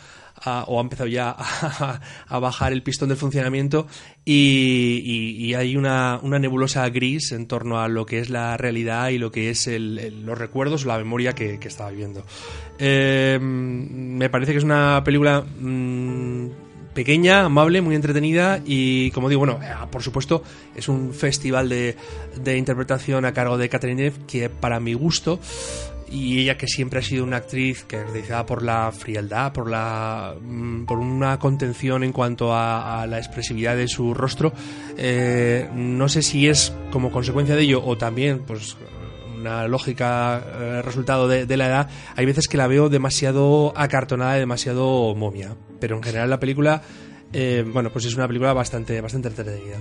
o 0.45 0.79
ha 0.79 0.81
empezado 0.81 1.07
ya 1.07 1.35
a, 2.27 2.39
bajar 2.39 2.71
el 2.73 2.83
pistón 2.83 3.09
del 3.09 3.17
funcionamiento 3.17 3.87
y, 4.25 5.53
hay 5.53 5.75
una, 5.75 6.19
una 6.21 6.39
nebulosa 6.39 6.87
gris 6.89 7.31
en 7.31 7.47
torno 7.47 7.79
a 7.79 7.87
lo 7.87 8.05
que 8.05 8.19
es 8.19 8.29
la 8.29 8.55
realidad 8.57 9.09
y 9.09 9.17
lo 9.17 9.31
que 9.31 9.49
es 9.49 9.67
los 9.67 10.37
recuerdos, 10.37 10.85
la 10.85 10.97
memoria 10.97 11.33
que, 11.33 11.59
estaba 11.61 11.89
viviendo. 11.91 12.25
Eh, 12.79 13.37
me 13.41 14.29
parece 14.29 14.53
que 14.53 14.57
es 14.59 14.63
una 14.63 15.03
película 15.03 15.41
mm, 15.41 16.47
pequeña, 16.93 17.45
amable, 17.45 17.81
muy 17.81 17.95
entretenida 17.95 18.61
y 18.65 19.11
como 19.11 19.29
digo, 19.29 19.39
bueno, 19.39 19.59
eh, 19.61 19.73
por 19.91 20.03
supuesto 20.03 20.43
es 20.75 20.89
un 20.89 21.13
festival 21.13 21.69
de, 21.69 21.95
de 22.43 22.57
interpretación 22.57 23.25
a 23.25 23.33
cargo 23.33 23.57
de 23.57 23.69
Catherine 23.69 24.01
Deneuve 24.01 24.25
que 24.27 24.49
para 24.49 24.79
mi 24.79 24.93
gusto 24.93 25.39
y 26.11 26.39
ella 26.39 26.57
que 26.57 26.67
siempre 26.67 26.99
ha 26.99 27.01
sido 27.01 27.23
una 27.23 27.37
actriz 27.37 27.83
caracterizada 27.85 28.45
por 28.45 28.63
la 28.63 28.91
frialdad, 28.91 29.53
por 29.53 29.69
la 29.69 30.35
mm, 30.41 30.85
por 30.85 30.99
una 30.99 31.37
contención 31.39 32.03
en 32.03 32.11
cuanto 32.11 32.53
a, 32.53 33.01
a 33.01 33.07
la 33.07 33.17
expresividad 33.17 33.75
de 33.75 33.87
su 33.87 34.13
rostro, 34.13 34.53
eh, 34.97 35.69
no 35.73 36.09
sé 36.09 36.21
si 36.21 36.47
es 36.47 36.73
como 36.91 37.11
consecuencia 37.11 37.55
de 37.55 37.63
ello 37.63 37.83
o 37.83 37.97
también 37.97 38.39
pues 38.39 38.75
una 39.39 39.67
lógica 39.67 40.43
eh, 40.45 40.81
resultado 40.81 41.27
de, 41.27 41.57
la 41.57 41.67
edad, 41.67 41.89
hay 42.15 42.25
veces 42.25 42.47
que 42.47 42.57
la 42.57 42.67
veo 42.67 42.89
demasiado 42.89 43.73
acartonada 43.75 44.37
y 44.37 44.39
demasiado 44.39 45.15
momia. 45.15 45.55
Pero 45.79 45.95
en 45.95 46.03
general 46.03 46.29
la 46.29 46.39
película, 46.39 46.81
eh, 47.31 47.65
bueno, 47.65 47.89
pues 47.91 48.05
es 48.05 48.15
una 48.15 48.27
película 48.27 48.53
bastante, 48.53 48.99
bastante 49.01 49.29
entretenida. 49.29 49.77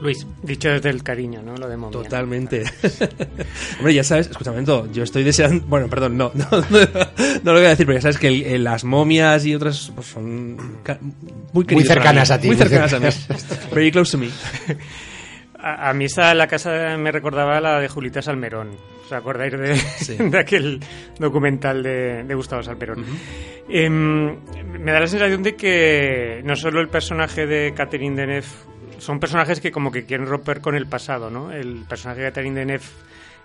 Luis, 0.00 0.26
dicho 0.42 0.68
desde 0.68 0.90
el 0.90 1.02
cariño, 1.02 1.42
¿no? 1.42 1.56
Lo 1.56 1.68
de 1.68 1.76
momia. 1.76 1.92
Totalmente. 2.02 2.62
Hombre, 3.78 3.94
ya 3.94 4.04
sabes, 4.04 4.28
escúchame, 4.30 4.58
un 4.60 4.64
momento, 4.66 4.92
yo 4.92 5.02
estoy 5.02 5.24
deseando. 5.24 5.64
Bueno, 5.66 5.88
perdón, 5.88 6.16
no, 6.16 6.30
no, 6.34 6.46
no, 6.50 6.60
no 7.42 7.52
lo 7.52 7.58
voy 7.58 7.66
a 7.66 7.70
decir, 7.70 7.84
pero 7.86 7.98
ya 7.98 8.02
sabes 8.02 8.18
que 8.18 8.28
el- 8.28 8.42
el- 8.44 8.64
las 8.64 8.84
momias 8.84 9.44
y 9.44 9.54
otras 9.54 9.90
pues, 9.94 10.06
son 10.06 10.56
muy, 11.52 11.64
para 11.64 11.80
cercanas 11.82 12.30
a 12.30 12.38
ti, 12.40 12.46
Muy 12.48 12.56
muy 12.56 12.66
cercanas 12.68 12.92
a 12.92 13.00
mí. 13.00 13.06
Very 13.74 13.90
close 13.90 14.12
to 14.12 14.18
me. 14.18 14.28
A, 15.60 15.90
a 15.90 15.92
mí 15.92 16.04
esta 16.04 16.32
la 16.36 16.46
casa 16.46 16.96
me 16.96 17.10
recordaba 17.10 17.60
la 17.60 17.80
de 17.80 17.88
Julita 17.88 18.22
Salmerón. 18.22 18.76
¿Os 19.04 19.12
acordáis 19.12 19.52
de, 19.58 19.74
Sí. 19.76 20.16
de 20.16 20.38
aquel 20.38 20.78
documental 21.18 21.82
de, 21.82 22.22
de 22.22 22.34
Gustavo 22.36 22.62
Salmerón? 22.62 23.04
Em, 23.68 24.36
me 24.80 24.92
da 24.92 25.00
la 25.00 25.08
sensación 25.08 25.42
de 25.42 25.56
que 25.56 26.42
no 26.44 26.54
solo 26.54 26.80
el 26.80 26.88
personaje 26.88 27.44
de 27.48 27.74
Catherine 27.74 28.14
Deneuve 28.14 28.46
son 28.98 29.18
personajes 29.20 29.60
que 29.60 29.70
como 29.72 29.90
que 29.90 30.04
quieren 30.04 30.26
romper 30.26 30.60
con 30.60 30.74
el 30.74 30.86
pasado, 30.86 31.30
¿no? 31.30 31.50
El 31.52 31.84
personaje 31.88 32.20
de 32.20 32.28
Catherine 32.28 32.58
Deneuve 32.60 32.84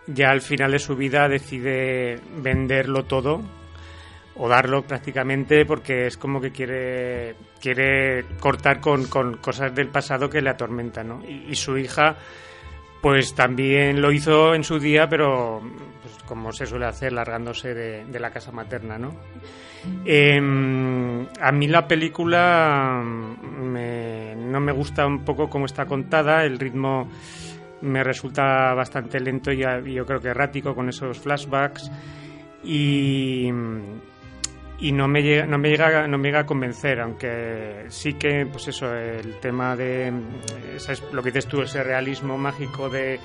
ya 0.07 0.29
al 0.31 0.41
final 0.41 0.71
de 0.71 0.79
su 0.79 0.95
vida 0.95 1.29
decide 1.29 2.19
venderlo 2.37 3.05
todo 3.05 3.41
o 4.35 4.49
darlo 4.49 4.81
prácticamente 4.81 5.65
porque 5.65 6.07
es 6.07 6.17
como 6.17 6.41
que 6.41 6.51
quiere 6.51 7.35
quiere 7.61 8.25
cortar 8.39 8.79
con, 8.81 9.05
con 9.05 9.37
cosas 9.37 9.73
del 9.73 9.87
pasado 9.89 10.29
que 10.29 10.41
le 10.41 10.49
atormentan 10.49 11.07
¿no? 11.07 11.21
y, 11.23 11.55
su 11.55 11.77
hija 11.77 12.17
pues 13.01 13.35
también 13.35 14.01
lo 14.01 14.11
hizo 14.11 14.55
en 14.55 14.63
su 14.63 14.79
día 14.79 15.07
pero 15.07 15.61
pues, 16.01 16.15
como 16.25 16.51
se 16.51 16.65
suele 16.65 16.85
hacer 16.87 17.13
largándose 17.13 17.73
de, 17.75 18.05
de 18.05 18.19
la 18.19 18.31
casa 18.31 18.51
materna 18.51 18.97
¿no? 18.97 19.13
Em, 20.05 21.27
a 21.41 21.51
mí 21.51 21.67
la 21.67 21.87
película 21.87 23.01
me- 23.03 24.32
no 24.53 24.59
me 24.59 24.71
gusta 24.71 25.05
un 25.07 25.25
poco 25.25 25.49
cómo 25.49 25.65
está 25.65 25.85
contada 25.85 26.45
el 26.45 26.59
ritmo 26.59 27.09
me 27.81 28.03
resulta 28.03 28.73
bastante 28.75 29.19
lento 29.19 29.51
y 29.51 29.57
yo 29.57 30.05
creo 30.05 30.19
que 30.21 30.29
errático 30.29 30.75
con 30.75 30.87
esos 30.87 31.19
flashbacks 31.19 31.91
y, 32.63 33.47
y 34.79 34.91
no 34.91 35.07
me 35.07 35.23
llega 35.23 35.47
no 35.47 35.57
me 35.57 35.69
llega 35.69 36.07
no 36.07 36.19
me 36.19 36.27
llega 36.27 36.41
a 36.41 36.45
convencer 36.45 37.01
aunque 37.01 37.85
sí 37.89 38.13
que 38.13 38.45
pues 38.45 38.67
eso 38.67 38.93
el 38.93 39.39
tema 39.39 39.75
de 39.75 40.13
lo 41.11 41.23
que 41.23 41.31
dices 41.31 41.47
tú 41.47 41.63
ese 41.63 41.83
realismo 41.83 42.37
mágico 42.37 42.89
de 42.89 43.19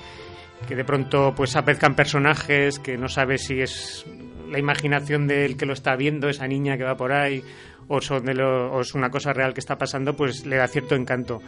que 0.67 0.75
de 0.75 0.83
pronto 0.83 1.33
pues 1.37 1.55
aparezcan 1.55 1.95
personajes 1.95 2.79
que 2.79 2.97
no 2.97 3.07
sabes 3.07 3.45
si 3.45 3.61
es 3.61 4.03
la 4.49 4.59
imaginación 4.59 5.27
del 5.27 5.57
que 5.57 5.65
lo 5.65 5.73
está 5.73 5.95
viendo 5.95 6.29
esa 6.29 6.47
niña 6.47 6.77
que 6.77 6.83
va 6.83 6.95
por 6.97 7.11
ahí 7.11 7.43
o 7.87 8.01
son 8.01 8.25
de 8.25 8.33
lo- 8.33 8.71
o 8.71 8.81
es 8.81 8.93
una 8.93 9.09
cosa 9.09 9.33
real 9.33 9.53
que 9.53 9.59
está 9.59 9.77
pasando 9.77 10.15
pues 10.15 10.45
le 10.45 10.57
da 10.57 10.67
cierto 10.67 10.95
encanto 10.95 11.41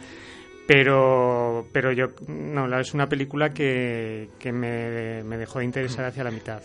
pero 0.66 1.66
pero 1.72 1.92
yo 1.92 2.06
no 2.28 2.66
la- 2.68 2.80
es 2.80 2.94
una 2.94 3.08
película 3.08 3.52
que, 3.52 4.28
que 4.38 4.52
me, 4.52 5.22
me 5.24 5.36
dejó 5.36 5.58
de 5.60 5.64
interesar 5.66 6.04
hacia 6.06 6.24
la 6.24 6.30
mitad 6.30 6.62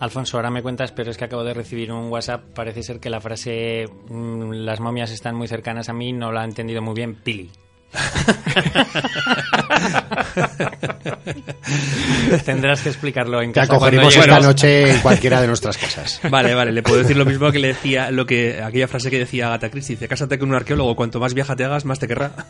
Alfonso, 0.00 0.36
ahora 0.36 0.50
me 0.50 0.62
cuentas, 0.62 0.90
pero 0.90 1.12
es 1.12 1.16
que 1.16 1.26
acabo 1.26 1.44
de 1.44 1.54
recibir 1.54 1.92
un 1.92 2.10
WhatsApp. 2.10 2.42
Parece 2.56 2.82
ser 2.82 2.98
que 2.98 3.08
la 3.08 3.20
frase 3.20 3.84
mm, 4.08 4.50
las 4.50 4.80
momias 4.80 5.12
están 5.12 5.36
muy 5.36 5.46
cercanas 5.46 5.88
a 5.88 5.92
mí 5.92 6.12
no 6.12 6.32
la 6.32 6.40
ha 6.40 6.44
entendido 6.44 6.82
muy 6.82 6.94
bien 6.94 7.14
Pili. 7.14 7.52
Tendrás 12.44 12.82
que 12.82 12.88
explicarlo 12.88 13.42
en 13.42 13.52
Te 13.52 13.60
casa. 13.60 13.76
cuando 13.76 13.86
acogeremos 13.86 14.16
esta 14.16 14.40
noche 14.40 14.92
en 14.92 15.00
cualquiera 15.00 15.40
de 15.40 15.46
nuestras 15.46 15.76
casas. 15.76 16.20
Vale, 16.30 16.54
vale, 16.54 16.72
le 16.72 16.82
puedo 16.82 16.98
decir 16.98 17.16
lo 17.16 17.24
mismo 17.24 17.50
que 17.52 17.58
le 17.58 17.68
decía, 17.68 18.10
lo 18.10 18.26
que, 18.26 18.62
aquella 18.62 18.88
frase 18.88 19.10
que 19.10 19.18
decía 19.18 19.48
Agatha 19.48 19.70
Christie, 19.70 19.96
dice, 19.96 20.08
cásate 20.08 20.38
con 20.38 20.48
un 20.48 20.54
arqueólogo, 20.54 20.96
cuanto 20.96 21.20
más 21.20 21.34
vieja 21.34 21.54
te 21.56 21.64
hagas, 21.64 21.84
más 21.84 21.98
te 21.98 22.08
querrá. 22.08 22.32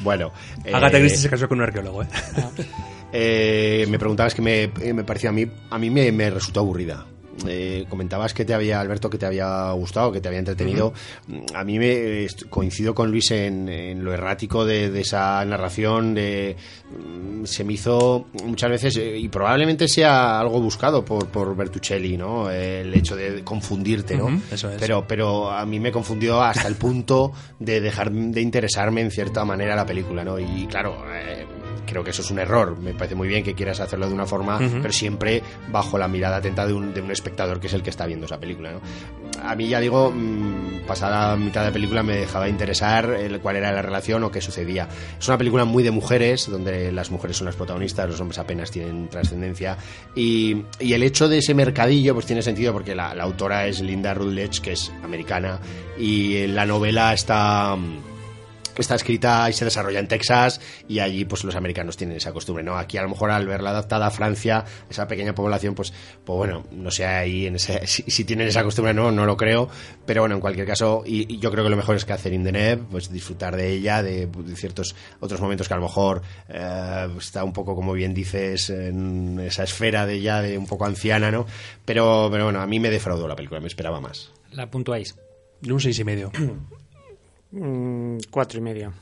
Bueno, 0.00 0.32
Agatha 0.70 0.98
eh, 0.98 1.00
Christie 1.00 1.22
se 1.22 1.30
casó 1.30 1.48
con 1.48 1.58
un 1.58 1.64
arqueólogo, 1.64 2.02
¿eh? 2.02 2.06
eh, 3.10 3.86
me 3.88 3.98
preguntabas 3.98 4.34
que 4.34 4.42
me, 4.42 4.64
eh, 4.64 4.92
me 4.92 5.02
parecía 5.02 5.30
a 5.30 5.32
mí, 5.32 5.46
a 5.70 5.78
mí 5.78 5.88
me, 5.88 6.12
me 6.12 6.28
resultó 6.28 6.60
aburrida. 6.60 7.06
Eh, 7.46 7.86
comentabas 7.88 8.34
que 8.34 8.44
te 8.44 8.54
había, 8.54 8.80
Alberto, 8.80 9.10
que 9.10 9.18
te 9.18 9.26
había 9.26 9.70
gustado, 9.72 10.12
que 10.12 10.20
te 10.20 10.28
había 10.28 10.38
entretenido. 10.40 10.92
A 11.54 11.64
mí 11.64 11.78
me 11.78 12.26
coincido 12.50 12.94
con 12.94 13.10
Luis 13.10 13.30
en, 13.30 13.68
en 13.68 14.04
lo 14.04 14.12
errático 14.12 14.64
de, 14.64 14.90
de 14.90 15.00
esa 15.00 15.44
narración. 15.44 16.14
De, 16.14 16.56
mm, 16.90 17.44
se 17.44 17.64
me 17.64 17.74
hizo 17.74 18.26
muchas 18.44 18.70
veces, 18.70 18.96
eh, 18.96 19.18
y 19.18 19.28
probablemente 19.28 19.88
sea 19.88 20.38
algo 20.38 20.60
buscado 20.60 21.04
por, 21.04 21.28
por 21.28 21.56
Bertuccelli, 21.56 22.16
¿no? 22.16 22.50
El 22.50 22.94
hecho 22.94 23.16
de 23.16 23.42
confundirte, 23.42 24.16
¿no? 24.16 24.40
Eso 24.50 24.70
es. 24.70 24.76
Pero, 24.78 25.06
pero 25.06 25.50
a 25.50 25.64
mí 25.66 25.80
me 25.80 25.92
confundió 25.92 26.42
hasta 26.42 26.68
el 26.68 26.76
punto 26.76 27.32
de 27.58 27.80
dejar 27.80 28.10
de 28.12 28.40
interesarme 28.40 29.00
en 29.00 29.10
cierta 29.10 29.44
manera 29.44 29.74
la 29.74 29.86
película, 29.86 30.24
¿no? 30.24 30.38
Y 30.38 30.66
claro, 30.66 31.04
eh, 31.12 31.46
creo 31.84 32.04
que 32.04 32.10
eso 32.10 32.22
es 32.22 32.30
un 32.30 32.38
error. 32.38 32.78
Me 32.78 32.94
parece 32.94 33.14
muy 33.14 33.28
bien 33.28 33.42
que 33.42 33.54
quieras 33.54 33.80
hacerlo 33.80 34.08
de 34.08 34.14
una 34.14 34.26
forma, 34.26 34.58
pero 34.58 34.92
siempre 34.92 35.42
bajo 35.68 35.98
la 35.98 36.08
mirada 36.08 36.36
atenta 36.36 36.66
de 36.66 36.72
un, 36.72 36.94
de 36.94 37.00
un 37.00 37.10
espectador 37.10 37.60
que 37.60 37.66
es 37.66 37.72
el 37.74 37.82
que 37.82 37.90
está 37.90 38.06
viendo 38.06 38.26
esa 38.26 38.38
película, 38.38 38.72
¿no? 38.72 38.80
A 39.42 39.54
mí 39.54 39.68
ya 39.68 39.80
digo, 39.80 40.10
mm, 40.10 40.86
pasada 40.86 41.36
mitad 41.36 41.64
de 41.64 41.72
película 41.72 42.02
me 42.02 42.16
dejaba 42.16 42.48
interesar 42.48 43.10
el, 43.10 43.40
cuál 43.40 43.56
era 43.56 43.72
la 43.72 43.82
relación 43.82 44.22
o 44.24 44.30
qué 44.30 44.40
sucedía. 44.40 44.88
Es 45.18 45.28
una 45.28 45.38
película 45.38 45.64
muy 45.64 45.82
de 45.82 45.90
mujeres, 45.90 46.48
donde 46.48 46.92
las 46.92 47.10
mujeres 47.10 47.36
son 47.36 47.46
las 47.46 47.56
protagonistas, 47.56 48.08
los 48.08 48.20
hombres 48.20 48.38
apenas 48.38 48.70
tienen 48.70 49.08
trascendencia. 49.08 49.76
Y, 50.14 50.62
y 50.78 50.92
el 50.92 51.02
hecho 51.02 51.28
de 51.28 51.38
ese 51.38 51.54
mercadillo, 51.54 52.14
pues 52.14 52.26
tiene 52.26 52.42
sentido 52.42 52.72
porque 52.72 52.94
la, 52.94 53.14
la 53.14 53.24
autora 53.24 53.66
es 53.66 53.80
Linda 53.80 54.14
Rutledge, 54.14 54.60
que 54.60 54.72
es 54.72 54.92
americana, 55.02 55.58
y 55.98 56.46
la 56.46 56.66
novela 56.66 57.12
está 57.12 57.76
mm, 57.76 58.13
está 58.82 58.94
escrita 58.94 59.48
y 59.48 59.52
se 59.52 59.64
desarrolla 59.64 60.00
en 60.00 60.08
Texas 60.08 60.60
y 60.88 60.98
allí 60.98 61.24
pues 61.24 61.44
los 61.44 61.54
americanos 61.56 61.96
tienen 61.96 62.16
esa 62.16 62.32
costumbre, 62.32 62.64
¿no? 62.64 62.76
Aquí 62.76 62.98
a 62.98 63.02
lo 63.02 63.08
mejor 63.08 63.30
al 63.30 63.46
verla 63.46 63.70
adaptada 63.70 64.06
a 64.06 64.10
Francia, 64.10 64.64
esa 64.88 65.06
pequeña 65.06 65.34
población, 65.34 65.74
pues, 65.74 65.92
pues 66.24 66.36
bueno, 66.36 66.64
no 66.72 66.90
sé 66.90 67.06
ahí 67.06 67.46
en 67.46 67.56
ese, 67.56 67.86
si, 67.86 68.02
si 68.02 68.24
tienen 68.24 68.48
esa 68.48 68.62
costumbre 68.62 68.94
no, 68.94 69.10
no 69.10 69.26
lo 69.26 69.36
creo, 69.36 69.68
pero 70.06 70.22
bueno, 70.22 70.34
en 70.34 70.40
cualquier 70.40 70.66
caso, 70.66 71.02
y, 71.06 71.34
y 71.34 71.38
yo 71.38 71.50
creo 71.50 71.64
que 71.64 71.70
lo 71.70 71.76
mejor 71.76 71.96
es 71.96 72.04
Catherine 72.04 72.44
Deneuve, 72.44 72.84
pues 72.90 73.10
disfrutar 73.10 73.56
de 73.56 73.72
ella, 73.72 74.02
de, 74.02 74.26
de 74.26 74.56
ciertos 74.56 74.94
otros 75.20 75.40
momentos 75.40 75.68
que 75.68 75.74
a 75.74 75.76
lo 75.76 75.84
mejor 75.84 76.22
eh, 76.48 77.08
está 77.18 77.44
un 77.44 77.52
poco, 77.52 77.74
como 77.74 77.92
bien 77.92 78.14
dices, 78.14 78.70
en 78.70 79.40
esa 79.40 79.64
esfera 79.64 80.06
de 80.06 80.14
ella, 80.14 80.42
de 80.42 80.58
un 80.58 80.66
poco 80.66 80.84
anciana, 80.84 81.30
¿no? 81.30 81.46
Pero, 81.84 82.28
pero 82.30 82.44
bueno, 82.44 82.60
a 82.60 82.66
mí 82.66 82.80
me 82.80 82.90
defraudó 82.90 83.28
la 83.28 83.36
película, 83.36 83.60
me 83.60 83.68
esperaba 83.68 84.00
más. 84.00 84.30
La 84.52 84.70
puntuáis. 84.70 85.14
Un 85.68 85.80
seis 85.80 85.98
y 85.98 86.04
medio. 86.04 86.30
Mm, 87.56 88.18
cuatro 88.30 88.58
y 88.58 88.62
medio 88.62 88.92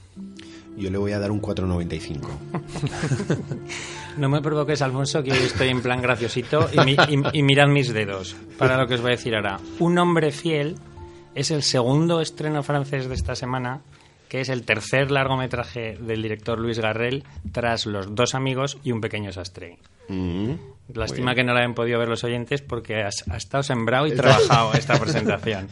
Yo 0.76 0.90
le 0.90 0.98
voy 0.98 1.12
a 1.12 1.18
dar 1.18 1.30
un 1.30 1.40
4.95. 1.40 2.20
No 4.18 4.28
me 4.28 4.42
provoques, 4.42 4.82
Alfonso, 4.82 5.22
que 5.22 5.32
hoy 5.32 5.38
estoy 5.38 5.68
en 5.68 5.80
plan 5.80 6.02
graciosito 6.02 6.68
y, 6.72 6.78
mi- 6.84 6.92
y- 7.08 7.38
y 7.38 7.42
mirad 7.42 7.68
mis 7.68 7.92
dedos 7.94 8.36
para 8.58 8.76
lo 8.76 8.86
que 8.86 8.94
os 8.94 9.00
voy 9.00 9.12
a 9.12 9.16
decir 9.16 9.34
ahora. 9.34 9.58
Un 9.78 9.96
hombre 9.98 10.32
fiel 10.32 10.76
es 11.34 11.50
el 11.50 11.62
segundo 11.62 12.20
estreno 12.20 12.62
francés 12.62 13.08
de 13.08 13.14
esta 13.14 13.34
semana 13.34 13.80
que 14.28 14.40
es 14.42 14.48
el 14.50 14.64
tercer 14.64 15.10
largometraje 15.10 15.96
del 16.00 16.22
director 16.22 16.58
Luis 16.58 16.78
Garrel 16.78 17.24
tras 17.52 17.86
Los 17.86 18.14
dos 18.14 18.34
amigos 18.34 18.76
y 18.84 18.92
Un 18.92 19.00
pequeño 19.00 19.32
sastre. 19.32 19.78
Mm. 20.08 20.52
Lástima 20.92 21.34
que 21.34 21.44
no 21.44 21.54
la 21.54 21.60
hayan 21.60 21.74
podido 21.74 21.98
ver 21.98 22.08
los 22.08 22.22
oyentes 22.24 22.60
porque 22.60 23.02
has, 23.02 23.24
ha 23.30 23.36
estado 23.36 23.62
sembrado 23.62 24.06
y 24.06 24.14
trabajado 24.14 24.74
esta 24.74 24.98
presentación. 24.98 25.68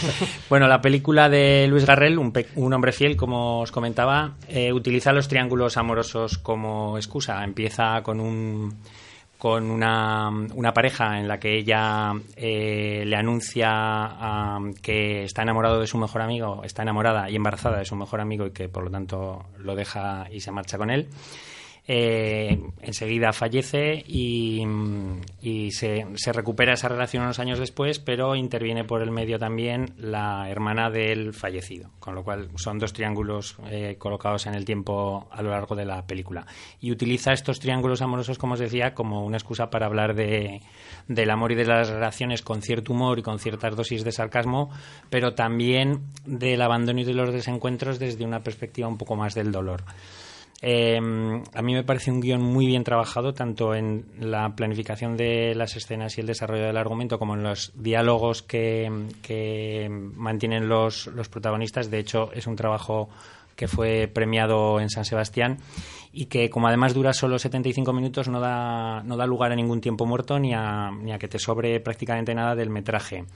bueno, 0.48 0.66
la 0.66 0.80
película 0.80 1.28
de 1.28 1.66
Luis 1.68 1.86
Garrel, 1.86 2.18
un, 2.18 2.32
un 2.56 2.72
hombre 2.72 2.92
fiel, 2.92 3.16
como 3.16 3.60
os 3.60 3.70
comentaba, 3.70 4.34
eh, 4.48 4.72
utiliza 4.72 5.12
los 5.12 5.28
triángulos 5.28 5.76
amorosos 5.76 6.38
como 6.38 6.96
excusa. 6.96 7.44
Empieza 7.44 8.02
con 8.02 8.20
un 8.20 8.74
con 9.44 9.70
una, 9.70 10.30
una 10.30 10.72
pareja 10.72 11.18
en 11.18 11.28
la 11.28 11.38
que 11.38 11.58
ella 11.58 12.12
eh, 12.34 13.02
le 13.04 13.14
anuncia 13.14 13.68
ah, 13.70 14.58
que 14.80 15.24
está 15.24 15.42
enamorado 15.42 15.80
de 15.80 15.86
su 15.86 15.98
mejor 15.98 16.22
amigo, 16.22 16.62
está 16.64 16.80
enamorada 16.80 17.28
y 17.28 17.36
embarazada 17.36 17.78
de 17.78 17.84
su 17.84 17.94
mejor 17.94 18.22
amigo 18.22 18.46
y 18.46 18.52
que 18.52 18.70
por 18.70 18.84
lo 18.84 18.90
tanto 18.90 19.44
lo 19.58 19.74
deja 19.76 20.26
y 20.30 20.40
se 20.40 20.50
marcha 20.50 20.78
con 20.78 20.90
él. 20.90 21.08
Eh, 21.86 22.58
enseguida 22.80 23.34
fallece 23.34 24.02
y, 24.06 24.64
se 25.70 26.32
recupera 26.32 26.72
esa 26.72 26.88
relación 26.88 27.24
unos 27.24 27.38
años 27.38 27.58
después, 27.58 27.98
pero 27.98 28.34
interviene 28.36 28.84
por 28.84 29.02
el 29.02 29.10
medio 29.10 29.38
también 29.38 29.92
la 29.98 30.48
hermana 30.48 30.88
del 30.90 31.34
fallecido, 31.34 31.90
con 32.00 32.14
lo 32.14 32.24
cual 32.24 32.48
son 32.56 32.78
dos 32.78 32.94
triángulos 32.94 33.56
eh, 33.70 33.96
colocados 33.98 34.46
en 34.46 34.54
el 34.54 34.64
tiempo 34.64 35.28
a 35.30 35.42
lo 35.42 35.50
largo 35.50 35.74
de 35.74 35.84
la 35.84 36.06
película. 36.06 36.46
Y 36.80 36.90
utiliza 36.90 37.32
estos 37.32 37.60
triángulos 37.60 38.00
amorosos, 38.00 38.38
como 38.38 38.54
os 38.54 38.60
decía, 38.60 38.94
como 38.94 39.24
una 39.24 39.36
excusa 39.36 39.68
para 39.68 39.86
hablar 39.86 40.14
de, 40.14 40.62
del 41.06 41.30
amor 41.30 41.52
y 41.52 41.56
de 41.56 41.66
las 41.66 41.90
relaciones 41.90 42.40
con 42.40 42.62
cierto 42.62 42.92
humor 42.94 43.18
y 43.18 43.22
con 43.22 43.38
ciertas 43.38 43.76
dosis 43.76 44.04
de 44.04 44.12
sarcasmo, 44.12 44.70
pero 45.10 45.34
también 45.34 46.00
del 46.24 46.62
abandono 46.62 47.00
y 47.00 47.04
de 47.04 47.14
los 47.14 47.32
desencuentros 47.32 47.98
desde 47.98 48.24
una 48.24 48.42
perspectiva 48.42 48.88
un 48.88 48.96
poco 48.96 49.16
más 49.16 49.34
del 49.34 49.52
dolor. 49.52 49.84
Eh, 50.66 50.96
a 50.96 51.60
mí 51.60 51.74
me 51.74 51.84
parece 51.84 52.10
un 52.10 52.22
guion 52.22 52.40
muy 52.40 52.64
bien 52.64 52.84
trabajado, 52.84 53.34
tanto 53.34 53.74
en 53.74 54.06
la 54.18 54.56
planificación 54.56 55.14
de 55.14 55.54
las 55.54 55.76
escenas 55.76 56.16
y 56.16 56.22
el 56.22 56.26
desarrollo 56.26 56.64
del 56.64 56.78
argumento, 56.78 57.18
como 57.18 57.34
en 57.34 57.42
los 57.42 57.72
diálogos 57.74 58.42
que, 58.42 58.88
mantienen 60.16 60.66
los, 60.66 61.10
protagonistas. 61.30 61.90
De 61.90 61.98
hecho, 61.98 62.32
es 62.32 62.46
un 62.46 62.56
trabajo 62.56 63.10
que 63.56 63.68
fue 63.68 64.08
premiado 64.08 64.80
en 64.80 64.88
San 64.88 65.04
Sebastián 65.04 65.58
y 66.14 66.26
que 66.26 66.48
como 66.48 66.66
además 66.66 66.94
dura 66.94 67.12
solo 67.12 67.38
75 67.38 67.92
minutos 67.92 68.28
no 68.28 68.40
da, 68.40 69.02
no 69.02 69.18
da 69.18 69.26
lugar 69.26 69.52
a 69.52 69.56
ningún 69.56 69.82
tiempo 69.82 70.06
muerto 70.06 70.38
ni 70.38 70.54
a, 70.54 70.90
ni 70.90 71.12
a 71.12 71.18
que 71.18 71.28
te 71.28 71.38
sobre 71.38 71.78
prácticamente 71.80 72.34
nada 72.34 72.54
del 72.54 72.70
metraje. 72.70 73.26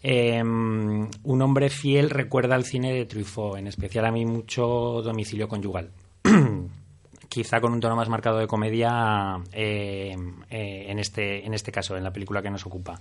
Eh, 0.00 0.40
un 0.44 1.42
hombre 1.42 1.70
fiel 1.70 2.08
recuerda 2.08 2.54
al 2.54 2.64
cine 2.64 2.92
de 2.92 3.04
Truffaut, 3.04 3.58
en 3.58 3.66
especial 3.66 4.04
a 4.04 4.12
mí 4.12 4.24
mucho 4.24 5.02
domicilio 5.02 5.48
conyugal. 5.48 5.90
Quizá 7.28 7.60
con 7.60 7.72
un 7.72 7.80
tono 7.80 7.96
más 7.96 8.08
marcado 8.08 8.38
de 8.38 8.46
comedia 8.46 9.36
eh, 9.52 10.16
eh, 10.48 10.86
en, 10.88 10.98
este, 10.98 11.44
en 11.44 11.54
este 11.54 11.72
caso, 11.72 11.96
en 11.96 12.04
la 12.04 12.12
película 12.12 12.40
que 12.40 12.50
nos 12.50 12.64
ocupa. 12.64 12.98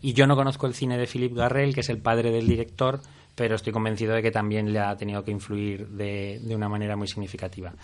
Y 0.00 0.12
yo 0.12 0.26
no 0.26 0.34
conozco 0.34 0.66
el 0.66 0.74
cine 0.74 0.98
de 0.98 1.06
Philip 1.06 1.34
Garrel, 1.34 1.74
que 1.74 1.80
es 1.80 1.88
el 1.90 1.98
padre 1.98 2.30
del 2.30 2.48
director, 2.48 3.00
pero 3.34 3.54
estoy 3.54 3.72
convencido 3.72 4.14
de 4.14 4.22
que 4.22 4.30
también 4.30 4.72
le 4.72 4.80
ha 4.80 4.96
tenido 4.96 5.22
que 5.22 5.30
influir 5.30 5.88
de, 5.88 6.40
de 6.42 6.56
una 6.56 6.68
manera 6.68 6.96
muy 6.96 7.06
significativa. 7.06 7.74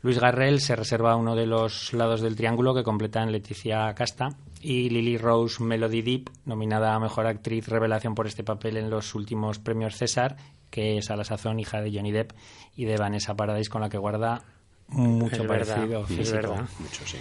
Luis 0.00 0.20
Garrel 0.20 0.60
se 0.60 0.76
reserva 0.76 1.16
uno 1.16 1.34
de 1.34 1.46
los 1.46 1.92
lados 1.92 2.20
del 2.20 2.36
triángulo 2.36 2.72
que 2.72 2.84
completan 2.84 3.32
Leticia 3.32 3.92
Casta 3.94 4.28
y 4.60 4.90
Lily 4.90 5.18
Rose 5.18 5.62
Melody 5.62 6.02
Deep, 6.02 6.30
nominada 6.44 6.94
a 6.94 7.00
Mejor 7.00 7.26
Actriz 7.26 7.66
Revelación 7.66 8.14
por 8.14 8.28
este 8.28 8.44
papel 8.44 8.76
en 8.76 8.90
los 8.90 9.16
últimos 9.16 9.58
premios 9.58 9.96
César, 9.96 10.36
que 10.70 10.98
es 10.98 11.10
a 11.10 11.16
la 11.16 11.24
sazón 11.24 11.58
hija 11.60 11.80
de 11.80 11.90
Johnny 11.92 12.12
Depp 12.12 12.32
y 12.76 12.84
de 12.84 12.96
Vanessa 12.96 13.34
Paradis, 13.34 13.68
con 13.68 13.80
la 13.80 13.88
que 13.88 13.98
guarda 13.98 14.42
mucho 14.88 15.42
Es 15.42 15.48
verdad, 15.48 15.74
parecido 15.76 16.00
es 16.02 16.08
físico. 16.08 16.36
verdad. 16.36 16.68
Mucho, 16.78 17.06
sí. 17.06 17.18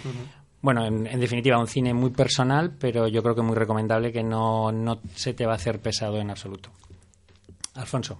Bueno, 0.62 0.86
en, 0.86 1.06
en 1.06 1.20
definitiva, 1.20 1.58
un 1.60 1.68
cine 1.68 1.94
muy 1.94 2.10
personal, 2.10 2.76
pero 2.80 3.08
yo 3.08 3.22
creo 3.22 3.36
que 3.36 3.42
muy 3.42 3.56
recomendable 3.56 4.12
que 4.12 4.24
no, 4.24 4.72
no 4.72 5.00
se 5.16 5.34
te 5.34 5.46
va 5.46 5.54
a 5.54 5.56
hacer 5.58 5.80
pesado 5.80 6.18
en 6.18 6.30
absoluto. 6.32 6.72
Alfonso. 7.76 8.18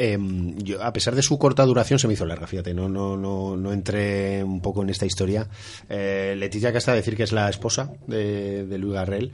Eh, 0.00 0.16
yo, 0.58 0.82
a 0.82 0.92
pesar 0.92 1.14
de 1.16 1.22
su 1.22 1.38
corta 1.38 1.64
duración, 1.64 1.98
se 1.98 2.06
me 2.06 2.14
hizo 2.14 2.24
larga, 2.24 2.46
fíjate, 2.46 2.72
no, 2.72 2.88
no, 2.88 3.16
no, 3.16 3.56
no 3.56 3.72
entré 3.72 4.44
un 4.44 4.60
poco 4.60 4.82
en 4.82 4.90
esta 4.90 5.06
historia. 5.06 5.48
Eh, 5.88 6.34
Leticia 6.36 6.72
Casta 6.72 6.92
decir 6.94 7.16
que 7.16 7.24
es 7.24 7.32
la 7.32 7.48
esposa 7.48 7.90
de, 8.06 8.64
de 8.66 8.78
Luis 8.78 8.94
Garrel. 8.94 9.32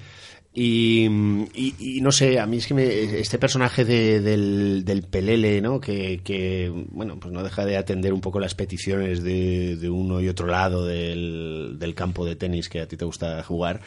Y, 0.57 1.09
no 2.01 2.13
sé, 2.13 2.39
a 2.39 2.47
mí 2.47 2.59
es 2.59 2.67
que 2.69 2.75
me- 2.75 3.19
este 3.19 3.39
personaje 3.39 3.85
de- 3.85 4.21
del, 4.21 4.85
del 4.85 5.03
Pelele, 5.03 5.61
¿no? 5.61 5.81
Que, 5.81 6.21
que, 6.23 6.73
bueno, 6.93 7.19
pues 7.19 7.33
no 7.35 7.43
deja 7.43 7.65
de 7.65 7.77
atender 7.77 8.13
un 8.13 8.21
poco 8.21 8.39
las 8.39 8.55
peticiones 8.55 9.25
de, 9.25 9.75
de 9.77 9.91
uno 9.91 10.21
y 10.21 10.29
otro 10.29 10.47
lado 10.47 10.87
del, 10.87 11.75
del 11.81 11.95
campo 11.97 12.25
de 12.25 12.37
tenis 12.37 12.69
que 12.69 12.81
a 12.81 12.87
ti 12.87 12.97
te 12.97 13.05
gusta 13.05 13.43
jugar, 13.43 13.81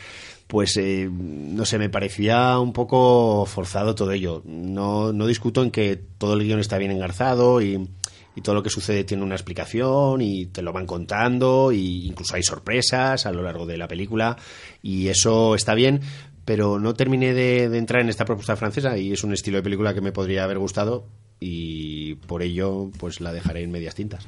pues 0.47 0.75
eh, 0.75 1.09
no 1.09 1.63
sé, 1.65 1.77
me 1.77 1.89
parecía 1.89 2.59
un 2.59 2.73
poco 2.73 3.45
forzado 3.45 3.95
todo 3.95 4.11
ello. 4.11 4.41
No, 4.45 5.13
no 5.13 5.25
discuto 5.25 5.63
en 5.63 5.71
que 5.71 5.95
todo 6.17 6.33
el 6.33 6.43
guion 6.43 6.59
está 6.59 6.77
bien 6.77 6.91
engarzado 6.91 7.61
y, 7.61 7.87
y 8.35 8.41
todo 8.41 8.55
lo 8.55 8.63
que 8.63 8.69
sucede 8.69 9.05
tiene 9.05 9.23
una 9.23 9.35
explicación 9.35 10.21
y 10.21 10.47
te 10.47 10.61
lo 10.61 10.73
van 10.73 10.85
contando 10.85 11.71
y 11.71 12.07
incluso 12.07 12.35
hay 12.35 12.43
sorpresas 12.43 13.25
a 13.25 13.31
lo 13.31 13.41
largo 13.41 13.65
de 13.65 13.77
la 13.77 13.87
película 13.87 14.35
y 14.83 15.07
eso 15.07 15.55
está 15.55 15.73
bien 15.73 16.01
pero 16.47 16.79
no 16.79 16.93
terminé 16.93 17.33
de, 17.33 17.67
de 17.67 17.77
entrar 17.77 18.01
en 18.01 18.07
esta 18.07 18.23
propuesta 18.23 18.55
francesa 18.55 18.97
y 18.97 19.11
es 19.11 19.25
un 19.25 19.33
estilo 19.33 19.57
de 19.57 19.63
película 19.63 19.93
que 19.93 19.99
me 19.99 20.13
podría 20.13 20.45
haber 20.45 20.59
gustado 20.59 21.05
y 21.41 22.15
por 22.15 22.41
ello 22.41 22.89
pues 22.97 23.19
la 23.19 23.33
dejaré 23.33 23.63
en 23.63 23.71
medias 23.71 23.95
tintas. 23.95 24.25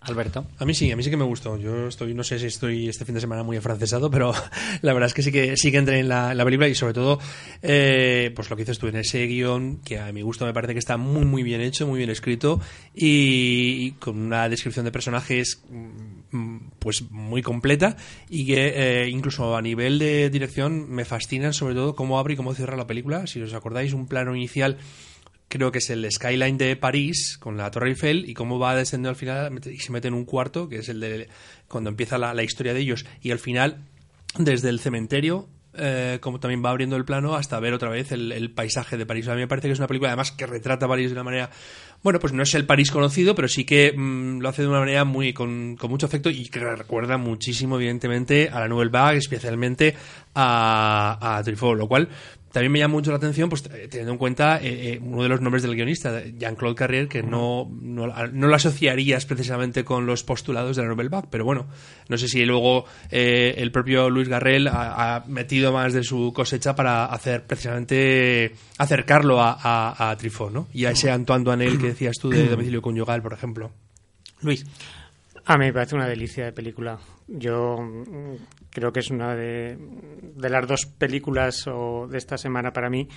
Alberto. 0.00 0.46
A 0.58 0.64
mí 0.64 0.74
sí, 0.74 0.90
a 0.90 0.96
mí 0.96 1.02
sí 1.02 1.10
que 1.10 1.16
me 1.16 1.24
gustó. 1.24 1.58
Yo 1.58 1.88
estoy, 1.88 2.14
no 2.14 2.24
sé 2.24 2.38
si 2.38 2.46
estoy 2.46 2.88
este 2.88 3.04
fin 3.04 3.14
de 3.14 3.20
semana 3.20 3.42
muy 3.42 3.56
afrancesado, 3.56 4.10
pero 4.10 4.32
la 4.82 4.92
verdad 4.94 5.08
es 5.08 5.14
que 5.14 5.22
sí 5.22 5.30
que 5.30 5.56
sí 5.56 5.70
que 5.70 5.78
entré 5.78 5.98
en 5.98 6.08
la, 6.08 6.34
la 6.34 6.44
película 6.44 6.66
y 6.68 6.74
sobre 6.74 6.94
todo, 6.94 7.18
eh, 7.60 8.32
pues 8.34 8.48
lo 8.48 8.56
que 8.56 8.62
dices 8.62 8.78
tú 8.78 8.86
en 8.86 8.96
ese 8.96 9.26
guion, 9.26 9.82
que 9.84 9.98
a 9.98 10.10
mi 10.12 10.22
gusto 10.22 10.46
me 10.46 10.54
parece 10.54 10.72
que 10.72 10.78
está 10.78 10.96
muy 10.96 11.26
muy 11.26 11.42
bien 11.42 11.60
hecho, 11.60 11.86
muy 11.86 11.98
bien 11.98 12.10
escrito 12.10 12.60
y, 12.94 13.86
y 13.86 13.90
con 13.98 14.18
una 14.18 14.48
descripción 14.48 14.86
de 14.86 14.92
personajes 14.92 15.62
mm, 15.68 16.38
pues 16.78 17.10
muy 17.10 17.42
completa 17.42 17.96
y 18.28 18.46
que 18.46 18.72
eh, 19.04 19.08
incluso 19.08 19.56
a 19.56 19.62
nivel 19.62 19.98
de 19.98 20.30
dirección 20.30 20.90
me 20.90 21.04
fascinan 21.04 21.52
sobre 21.52 21.74
todo 21.74 21.94
cómo 21.94 22.18
abre 22.18 22.34
y 22.34 22.36
cómo 22.36 22.54
cierra 22.54 22.76
la 22.76 22.86
película. 22.86 23.26
Si 23.26 23.40
os 23.40 23.54
acordáis, 23.54 23.92
un 23.92 24.06
plano 24.06 24.34
inicial 24.34 24.78
creo 25.48 25.72
que 25.72 25.78
es 25.78 25.90
el 25.90 26.10
skyline 26.10 26.58
de 26.58 26.76
París 26.76 27.38
con 27.38 27.56
la 27.56 27.70
Torre 27.70 27.90
Eiffel 27.90 28.28
y 28.28 28.34
cómo 28.34 28.58
va 28.58 28.74
descendiendo 28.74 29.10
al 29.10 29.16
final 29.16 29.60
y 29.66 29.78
se 29.78 29.92
mete 29.92 30.08
en 30.08 30.14
un 30.14 30.24
cuarto 30.24 30.68
que 30.68 30.76
es 30.76 30.88
el 30.88 31.00
de 31.00 31.28
cuando 31.68 31.90
empieza 31.90 32.18
la, 32.18 32.34
la 32.34 32.42
historia 32.42 32.74
de 32.74 32.80
ellos 32.80 33.06
y 33.22 33.30
al 33.30 33.38
final 33.38 33.78
desde 34.38 34.68
el 34.68 34.78
cementerio 34.78 35.48
eh, 35.74 36.18
como 36.20 36.40
también 36.40 36.64
va 36.64 36.70
abriendo 36.70 36.96
el 36.96 37.04
plano 37.04 37.34
hasta 37.34 37.60
ver 37.60 37.74
otra 37.74 37.90
vez 37.90 38.10
el, 38.12 38.50
paisaje 38.50 38.96
de 38.96 39.06
París. 39.06 39.28
A 39.28 39.34
mí 39.34 39.40
me 39.40 39.48
parece 39.48 39.68
que 39.68 39.72
es 39.72 39.78
una 39.78 39.86
película 39.86 40.10
además 40.10 40.32
que 40.32 40.46
retrata 40.46 40.88
París 40.88 41.08
de 41.08 41.12
una 41.12 41.24
manera, 41.24 41.50
bueno, 42.02 42.18
pues 42.18 42.32
no 42.32 42.42
es 42.42 42.54
el 42.54 42.64
París 42.64 42.90
conocido, 42.90 43.34
pero 43.34 43.48
sí 43.48 43.64
que 43.64 43.92
mm, 43.96 44.40
lo 44.40 44.48
hace 44.48 44.62
de 44.62 44.68
una 44.68 44.80
manera 44.80 45.04
muy 45.04 45.32
con, 45.32 45.76
con 45.76 45.90
mucho 45.90 46.06
efecto 46.06 46.30
y 46.30 46.48
que 46.48 46.60
recuerda 46.60 47.18
muchísimo 47.18 47.76
evidentemente 47.76 48.48
a 48.48 48.60
la 48.60 48.68
Nouvelle 48.68 48.90
Vague, 48.90 49.18
especialmente 49.18 49.94
a, 50.34 51.36
a 51.36 51.42
Truffaut, 51.42 51.78
lo 51.78 51.86
cual 51.86 52.08
también 52.52 52.72
me 52.72 52.78
llama 52.78 52.92
mucho 52.92 53.10
la 53.10 53.18
atención, 53.18 53.48
pues 53.48 53.64
eh, 53.66 53.88
teniendo 53.90 54.12
en 54.12 54.18
cuenta 54.18 54.58
eh, 54.58 54.94
eh, 54.94 55.00
uno 55.02 55.22
de 55.22 55.28
los 55.28 55.40
nombres 55.40 55.62
del 55.62 55.74
guionista, 55.74 56.22
Jean-Claude 56.24 56.74
Carrier, 56.74 57.08
que 57.08 57.22
no, 57.22 57.70
no, 57.80 58.06
no 58.06 58.46
lo 58.46 58.54
asociarías 58.54 59.26
precisamente 59.26 59.84
con 59.84 60.06
los 60.06 60.24
postulados 60.24 60.76
de 60.76 60.82
la 60.82 60.88
Nouvelle 60.88 61.10
Vague, 61.10 61.28
pero 61.30 61.44
bueno, 61.44 61.66
no 62.08 62.16
sé 62.16 62.28
si 62.28 62.44
luego 62.44 62.86
eh, 63.10 63.54
el 63.58 63.70
propio 63.70 64.08
Luis 64.08 64.28
Garrel 64.28 64.68
ha, 64.68 65.16
ha 65.16 65.24
metido 65.26 65.72
más 65.72 65.92
de 65.92 66.02
su 66.02 66.32
cosecha 66.34 66.74
para 66.74 67.06
hacer 67.06 67.46
precisamente 67.46 68.52
acercarlo 68.78 69.42
a, 69.42 69.58
a, 69.60 70.10
a 70.10 70.16
Truffaut, 70.16 70.52
¿no? 70.52 70.68
Y 70.72 70.86
a 70.86 70.90
ese 70.90 71.10
Antoine 71.10 71.44
Duanel 71.44 71.78
que 71.78 71.88
decías 71.88 72.16
tú 72.20 72.30
de 72.30 72.44
domicilio 72.48 72.80
conyugal, 72.80 73.22
por 73.22 73.32
ejemplo. 73.34 73.70
Luis. 74.40 74.64
A 75.50 75.56
mí 75.56 75.64
me 75.64 75.72
parece 75.72 75.94
una 75.94 76.06
delicia 76.06 76.44
de 76.44 76.52
película. 76.52 76.98
Yo 77.26 77.78
mm, 77.78 78.34
creo 78.70 78.92
que 78.92 79.00
es 79.00 79.10
una 79.10 79.34
de, 79.34 79.78
las 80.36 80.66
dos 80.66 80.84
películas 80.84 81.66
o 81.66 82.06
de 82.06 82.18
esta 82.18 82.36
semana 82.36 82.70
para 82.70 82.90
mí. 82.90 83.08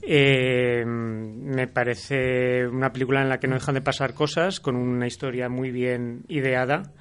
Eh, 0.00 0.82
me 0.86 1.66
parece 1.68 2.66
una 2.66 2.90
película 2.90 3.20
en 3.20 3.28
la 3.28 3.38
que 3.38 3.48
no 3.48 3.56
dejan 3.56 3.74
de 3.74 3.82
pasar 3.82 4.14
cosas, 4.14 4.60
con 4.60 4.76
una 4.76 5.06
historia 5.06 5.50
muy 5.50 5.70
bien 5.70 6.24
ideada. 6.28 6.94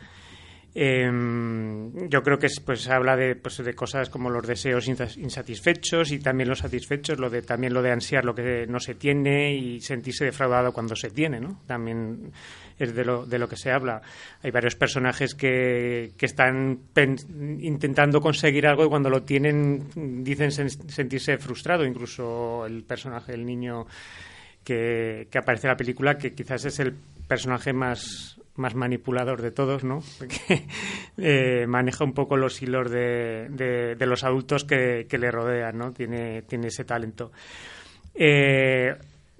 Eh, 0.75 1.09
yo 2.09 2.21
creo 2.21 2.37
que 2.37 2.47
es, 2.47 2.59
pues 2.59 2.89
habla 2.89 3.15
de, 3.15 3.35
pues, 3.35 3.57
de 3.63 3.73
cosas 3.73 4.09
como 4.09 4.29
los 4.29 4.45
deseos 4.45 4.87
insa- 4.87 5.17
insatisfechos 5.17 6.11
y 6.11 6.19
también 6.19 6.49
los 6.49 6.59
satisfechos, 6.59 7.19
lo 7.19 7.29
de 7.29 7.41
también 7.41 7.73
lo 7.73 7.81
de 7.81 7.91
ansiar 7.91 8.25
lo 8.25 8.35
que 8.35 8.67
no 8.67 8.79
se 8.79 8.95
tiene 8.95 9.55
y 9.55 9.79
sentirse 9.79 10.25
defraudado 10.25 10.73
cuando 10.73 10.95
se 10.95 11.09
tiene, 11.09 11.39
¿no? 11.39 11.61
También 11.65 12.31
es 12.79 12.93
de 12.95 13.03
lo, 13.05 13.25
de 13.25 13.39
lo 13.39 13.47
que 13.49 13.55
se 13.57 13.71
habla. 13.71 14.01
Hay 14.43 14.51
varios 14.51 14.75
personajes 14.75 15.33
que, 15.35 16.11
que 16.17 16.25
están 16.25 16.79
intentando 17.59 18.21
conseguir 18.21 18.67
algo 18.67 18.85
y 18.85 18.89
cuando 18.89 19.09
lo 19.09 19.23
tienen 19.23 20.23
dicen 20.23 20.49
sen- 20.51 20.89
sentirse 20.89 21.37
frustrado, 21.37 21.85
incluso 21.85 22.65
el 22.65 22.83
personaje 22.83 23.31
del 23.31 23.45
niño 23.45 23.85
que, 24.63 25.27
que 25.31 25.37
aparece 25.37 25.67
en 25.67 25.71
la 25.71 25.77
película, 25.77 26.17
que 26.17 26.33
quizás 26.33 26.65
es 26.65 26.79
el 26.79 26.93
personaje 27.27 27.73
más, 27.73 28.39
más 28.55 28.75
manipulador 28.75 29.41
de 29.41 29.51
todos, 29.51 29.83
¿no? 29.83 30.01
Porque 30.17 30.65
eh, 31.17 31.65
maneja 31.67 32.03
un 32.03 32.13
poco 32.13 32.37
los 32.37 32.61
hilos 32.61 32.89
de, 32.91 33.47
de, 33.49 33.95
de 33.95 34.05
los 34.05 34.23
adultos 34.23 34.65
que, 34.65 35.05
que, 35.09 35.17
le 35.17 35.31
rodean, 35.31 35.77
¿no? 35.77 35.91
Tiene, 35.93 36.41
tiene 36.43 36.67
ese 36.67 36.83
talento. 36.85 37.31
Eh, 38.13 38.93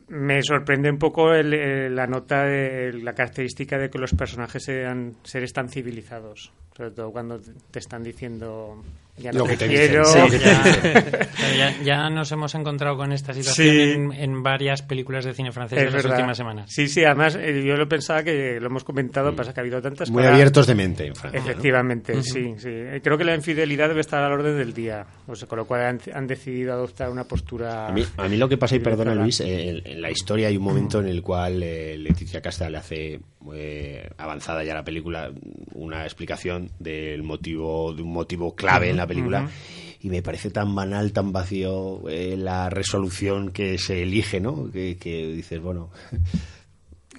me 0.10 0.41
sorprende 0.41 0.89
un 0.89 0.97
poco 0.97 1.34
el, 1.34 1.53
el, 1.53 1.95
la 1.95 2.08
nota, 2.08 2.43
de, 2.43 2.93
la 2.93 3.14
característica 3.14 3.78
de 3.78 3.89
que 3.89 3.97
los 3.97 4.14
personajes 4.14 4.64
sean 4.64 5.16
seres 5.24 5.53
tan 5.53 5.70
civilizados 5.70 6.51
sobre 6.78 6.91
todo 6.91 7.12
cuando 7.12 7.39
te 7.72 7.80
están 7.80 8.03
diciendo 8.03 8.84
ya 9.18 9.32
no 9.32 9.39
Lo 9.39 9.45
que 9.45 9.57
te 9.57 9.68
quiero. 9.68 10.03
dicen, 10.05 10.30
sí. 10.32 10.38
Ya, 10.43 11.57
ya- 11.57 11.84
ya 11.84 12.09
nos 12.09 12.32
hemos 12.32 12.53
encontrado 12.55 12.97
con 12.97 13.11
esta 13.11 13.34
situación 13.34 13.68
Sí. 13.68 13.82
en, 13.82 14.11
en 14.13 14.43
varias 14.43 14.82
películas 14.82 15.26
de 15.26 15.34
cine 15.34 15.51
francés 15.51 15.78
Es 15.80 15.86
en 15.88 15.93
las 15.93 16.03
verdad. 16.03 16.18
últimas 16.20 16.38
semanas. 16.38 16.72
Sí, 16.72 16.88
sí, 16.88 17.03
además 17.03 17.36
eh, 17.36 17.63
yo 17.65 17.76
lo 17.76 17.88
pensaba 17.89 18.24
que 18.24 18.59
lo 18.59 18.68
hemos 18.68 18.84
comentado, 18.84 19.36
pasa 19.36 19.53
que 19.53 19.59
ha 19.59 19.63
habido 19.63 19.82
tantas 19.82 20.09
Muy 20.11 20.24
abiertos 20.24 20.68
de 20.68 20.76
mente 20.76 21.07
en 21.07 21.15
Francia. 21.15 21.39
¿no? 21.41 21.49
Efectivamente, 21.49 22.22
sí, 22.24 22.53
sí. 22.57 22.70
Eh, 22.70 23.01
Creo 23.03 23.18
que 23.18 23.24
la 23.24 23.36
infidelidad 23.36 23.88
debe 23.89 24.01
estar 24.01 24.24
al 24.24 24.32
orden 24.32 24.57
del 24.57 24.74
día, 24.74 25.05
o 25.28 25.36
sea, 25.36 25.47
con 25.47 25.57
lo 25.57 25.65
cual 25.65 25.82
han, 25.82 26.01
han 26.13 26.28
decidido 26.28 26.74
adoptar 26.74 27.09
una 27.09 27.24
postura. 27.24 27.88
A 27.88 27.91
mí, 27.91 28.03
a 28.18 28.28
mí 28.28 28.38
lo 28.38 28.47
que 28.49 28.57
pasa, 28.57 28.76
y 28.76 28.80
perdona. 28.80 29.15
Luis, 29.15 29.39
eh, 29.41 29.70
en, 29.70 29.82
en 29.86 30.01
la 30.01 30.11
historia 30.11 30.47
hay 30.47 30.57
un 30.57 30.63
momento 30.63 30.99
en 30.99 31.07
el 31.07 31.22
cual 31.22 31.61
eh, 31.63 31.97
Leticia 31.97 32.41
Casta 32.41 32.70
le 32.70 32.78
hace 32.78 33.20
eh, 33.53 34.09
avanzada 34.18 34.63
ya 34.63 34.74
la 34.74 34.84
película 34.84 35.32
una 35.78 36.03
explicación 36.03 36.71
del 36.80 37.23
motivo, 37.23 37.93
de 37.93 38.01
un 38.01 38.11
motivo 38.11 38.55
clave 38.55 38.89
en 38.89 38.97
la 38.97 39.07
película. 39.07 39.49
Y 39.99 40.09
me 40.09 40.21
parece 40.21 40.51
tan 40.51 40.75
banal, 40.75 41.11
tan 41.11 41.32
vacío 41.32 42.07
eh, 42.07 42.36
la 42.38 42.69
resolución 42.69 43.51
que 43.51 43.78
se 43.78 44.03
elige, 44.03 44.39
¿no? 44.39 44.69
Que, 44.71 44.97
que 44.97 45.28
dices, 45.28 45.59
bueno, 45.59 45.89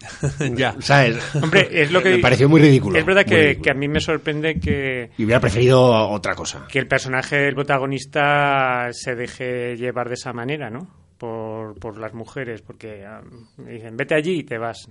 ya. 0.56 0.76
¿sabes? 0.80 1.18
Hombre, 1.34 1.68
es 1.72 1.90
lo 1.90 2.00
que. 2.02 2.10
me 2.10 2.18
pareció 2.18 2.48
muy 2.48 2.60
ridículo. 2.60 2.98
Es 2.98 3.04
verdad 3.04 3.24
que, 3.24 3.36
ridículo. 3.36 3.62
que 3.64 3.70
a 3.70 3.74
mí 3.74 3.88
me 3.88 4.00
sorprende 4.00 4.60
que, 4.60 5.10
Y 5.18 5.24
hubiera 5.24 5.40
preferido 5.40 6.08
otra 6.10 6.34
cosa. 6.34 6.66
que 6.68 6.78
el 6.78 6.86
personaje, 6.86 7.48
el 7.48 7.54
protagonista, 7.54 8.88
se 8.92 9.14
deje 9.14 9.76
llevar 9.76 10.08
de 10.08 10.14
esa 10.14 10.32
manera, 10.32 10.70
¿no? 10.70 10.88
Por, 11.18 11.78
por 11.80 11.98
las 11.98 12.14
mujeres, 12.14 12.62
porque 12.62 13.04
me 13.56 13.72
dicen, 13.72 13.96
vete 13.96 14.14
allí 14.14 14.38
y 14.40 14.44
te 14.44 14.56
vas. 14.56 14.88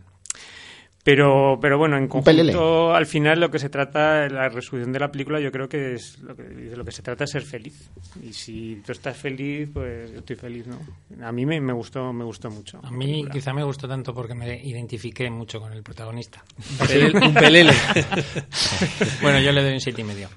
Pero, 1.08 1.58
pero 1.62 1.78
bueno, 1.78 1.96
en 1.98 2.10
conjunto, 2.10 2.94
al 2.94 3.06
final 3.06 3.40
lo 3.40 3.50
que 3.50 3.60
se 3.60 3.70
trata, 3.70 4.28
la 4.28 4.50
resolución 4.50 4.92
de 4.92 5.00
la 5.00 5.10
película, 5.10 5.40
yo 5.40 5.54
creo 5.54 5.70
que 5.70 5.94
es 5.94 6.20
lo 6.20 6.36
que, 6.36 6.44
de 6.44 6.76
lo 6.76 6.84
que 6.84 6.92
se 6.92 7.02
trata 7.02 7.24
es 7.24 7.30
ser 7.30 7.44
feliz. 7.44 7.90
Y 8.22 8.34
si 8.34 8.82
tú 8.86 8.92
estás 8.92 9.16
feliz, 9.16 9.70
pues 9.74 10.12
yo 10.12 10.20
estoy 10.20 10.36
feliz, 10.36 10.66
¿no? 10.68 10.78
A 11.26 11.32
mí 11.32 11.46
me, 11.46 11.62
me 11.62 11.72
gustó, 11.72 12.12
me 12.12 12.26
gustó 12.26 12.50
mucho. 12.52 12.82
A 12.84 12.92
mí 12.92 13.24
quizá 13.32 13.54
me 13.54 13.64
gustó 13.64 13.88
tanto 13.88 14.14
porque 14.14 14.36
me 14.36 14.62
identifiqué 14.62 15.30
mucho 15.30 15.62
con 15.62 15.72
el 15.72 15.82
protagonista. 15.82 16.44
Pelele- 16.78 17.26
un 17.26 17.34
pelele. 17.34 17.72
Bueno, 19.22 19.40
yo 19.40 19.54
le 19.54 19.64
doy 19.64 19.74
un 19.76 19.80
siete 19.82 20.02
y 20.02 20.04
medio. 20.04 20.28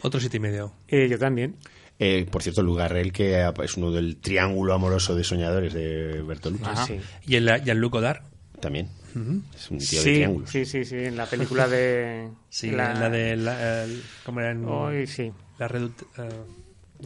Otro 0.00 0.20
siete 0.20 0.38
y 0.38 0.40
medio. 0.40 0.72
Eh, 0.88 1.06
yo 1.10 1.18
también. 1.18 1.56
Eh, 1.98 2.26
por 2.30 2.42
cierto, 2.42 2.62
Lugarrel, 2.62 3.12
que 3.12 3.46
es 3.62 3.76
uno 3.76 3.90
del 3.90 4.16
triángulo 4.16 4.72
amoroso 4.74 5.14
de 5.14 5.22
soñadores 5.22 5.74
de 5.74 6.22
Bertolucci. 6.22 6.64
Ajá. 6.64 6.86
Sí. 6.86 6.98
Y 7.26 7.36
el 7.36 7.46
Jean-Luc 7.62 7.92
Godard. 7.92 8.22
También. 8.64 8.88
Es 9.54 9.70
un 9.70 9.78
tío 9.78 9.98
de 9.98 10.04
Sí, 10.04 10.14
triángulos. 10.14 10.50
sí, 10.50 10.64
sí, 10.64 10.84
sí, 10.84 10.96
en 10.96 11.16
la 11.16 11.26
película 11.26 11.68
de... 11.68 12.28
Sí, 12.48 12.70
la, 12.70 13.08
de. 13.10 13.36
La, 13.36 13.84
el- 13.84 14.02
¿Cómo 14.24 14.40
era? 14.40 14.52
en- 14.52 14.64
Hoy 14.64 15.06
sí. 15.06 15.30
La 15.58 15.68
reduct- 15.68 16.06
eh, 16.18 16.28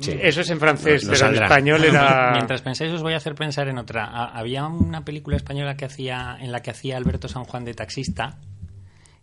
Sí. 0.01 0.13
Eso 0.23 0.43
es 0.43 0.51
en 0.51 0.61
francés, 0.61 1.05
No- 1.05 1.11
no 1.13 1.19
pero 1.19 1.29
en 1.37 1.43
español 1.43 1.85
era... 1.85 2.31
Mientras 2.33 2.63
pensáis, 2.63 2.93
os 2.93 3.03
voy 3.03 3.15
a 3.15 3.17
hacer 3.17 3.35
pensar 3.35 3.67
en 3.69 3.79
otra. 3.79 4.05
Ha- 4.05 4.39
Había 4.39 4.65
una 4.67 5.05
película 5.05 5.37
española 5.37 5.77
que 5.77 5.87
hacía, 5.87 6.37
en 6.41 6.53
la 6.53 6.61
que 6.63 6.71
hacía 6.71 6.97
Alberto 6.97 7.27
San 7.29 7.43
Juan 7.45 7.65
de 7.65 7.75
taxista, 7.75 8.39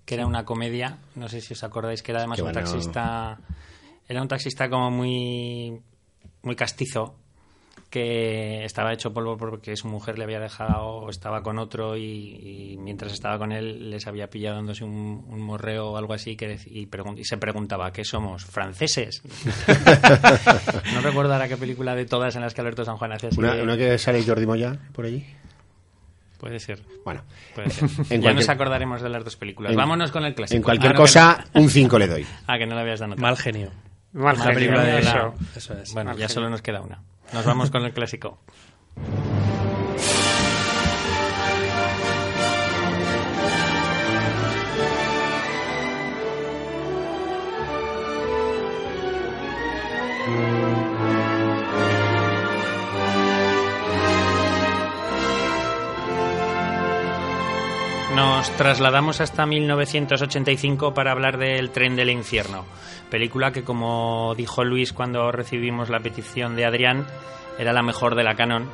que 0.04 0.16
era 0.16 0.26
una 0.28 0.44
comedia. 0.44 0.98
No 1.16 1.30
sé 1.30 1.40
si 1.40 1.54
os 1.54 1.64
acordáis 1.64 2.02
que 2.04 2.12
era 2.12 2.20
además 2.20 2.36
Qué 2.38 2.42
un 2.44 2.52
bueno. 2.52 2.60
taxista. 2.68 3.40
Era 4.10 4.22
un 4.22 4.28
taxista 4.28 4.70
como 4.70 4.92
muy, 4.92 5.80
muy 6.44 6.56
castizo, 6.58 7.16
que 8.00 8.66
estaba 8.66 8.91
hecho 8.91 9.14
polvo 9.14 9.38
porque 9.38 9.78
su 9.78 9.88
mujer 9.88 10.18
le 10.18 10.26
había 10.26 10.41
dejado 10.41 10.86
o 10.86 11.10
estaba 11.10 11.41
con 11.41 11.58
otro 11.60 11.96
y, 11.96 12.74
y 12.74 12.78
mientras 12.78 13.14
estaba 13.14 13.38
con 13.38 13.54
él 13.54 13.89
les 13.89 14.06
había 14.06 14.30
pillado 14.30 14.58
dándose 14.58 14.84
un, 14.84 15.26
un 15.30 15.41
morreo 15.41 15.91
o 15.91 15.98
algo 15.98 16.14
así 16.14 16.36
que 16.36 16.60
y, 16.66 16.88
pregun- 16.88 17.18
y 17.18 17.24
se 17.24 17.38
preguntaba 17.38 17.93
¿qué 17.93 18.04
somos? 18.04 18.43
¿franceses? 18.43 19.22
no 20.93 21.02
recuerdo 21.02 21.32
ahora 21.34 21.48
qué 21.48 21.56
película 21.56 21.96
de 21.96 22.06
todas 22.06 22.36
en 22.36 22.41
las 22.41 22.54
que 22.54 22.60
Alberto 22.62 22.84
San 22.84 22.98
Juan 22.98 23.14
hacía 23.14 23.30
así 23.30 23.39
Una, 23.39 23.78
que 23.78 23.98
sale 23.98 24.24
Jordi 24.24 24.46
Moya 24.46 24.78
por 24.91 25.06
allí. 25.06 25.26
Puede 26.38 26.60
ser, 26.60 26.82
Bueno, 27.06 27.24
puede 27.56 27.70
ser. 27.70 27.84
En 27.89 27.89
ya 27.93 28.06
cualquier- 28.08 28.36
nos 28.36 28.50
acordaremos 28.50 29.02
de 29.02 29.10
las 29.10 29.24
dos 29.24 29.38
películas. 29.38 29.72
en- 29.72 29.78
Vámonos 29.78 30.12
con 30.12 30.26
el 30.26 30.36
clásico. 30.36 30.58
en 30.58 30.64
cualquier 30.64 30.89
Ahora 30.91 30.98
que 30.98 31.02
cosa, 31.04 31.46
un 31.54 31.70
5 31.70 31.98
le 31.98 32.08
doy. 32.08 32.26
ah, 32.46 32.58
que 32.58 32.66
no 32.66 32.76
lo 32.76 32.82
habías 32.82 33.00
dado. 33.00 33.16
Mal 33.16 33.38
genio. 33.38 33.72
Mal 34.12 34.38
La 34.38 34.43
genio, 34.54 34.82
eso. 34.82 35.12
la- 35.18 35.34
Eso 35.56 35.74
es. 35.78 35.93
Bueno, 35.93 36.10
Mal 36.12 36.18
ya 36.20 36.28
genio. 36.28 36.34
solo 36.34 36.50
nos 36.50 36.62
queda 36.62 36.82
una. 36.82 37.02
Nos 37.34 37.46
vamos 37.46 37.72
con 37.72 37.84
el 37.86 37.94
clásico. 37.94 38.40
Nos 58.16 58.49
trasladamos 58.51 59.20
hasta 59.20 59.45
1985 59.45 60.93
para 60.93 61.11
hablar 61.11 61.38
del 61.38 61.70
Tren 61.72 61.97
del 61.97 62.09
Infierno, 62.09 62.63
película 63.11 63.51
que, 63.51 63.63
como 63.63 64.34
dijo 64.38 64.63
Luis 64.63 64.93
cuando 64.93 65.34
recibimos 65.34 65.89
la 65.89 65.99
petición 65.99 66.55
de 66.55 66.63
Adrián, 66.63 67.05
era 67.59 67.74
la 67.74 67.84
mejor 67.84 68.16
de 68.16 68.24
la 68.24 68.36
Canon, 68.36 68.70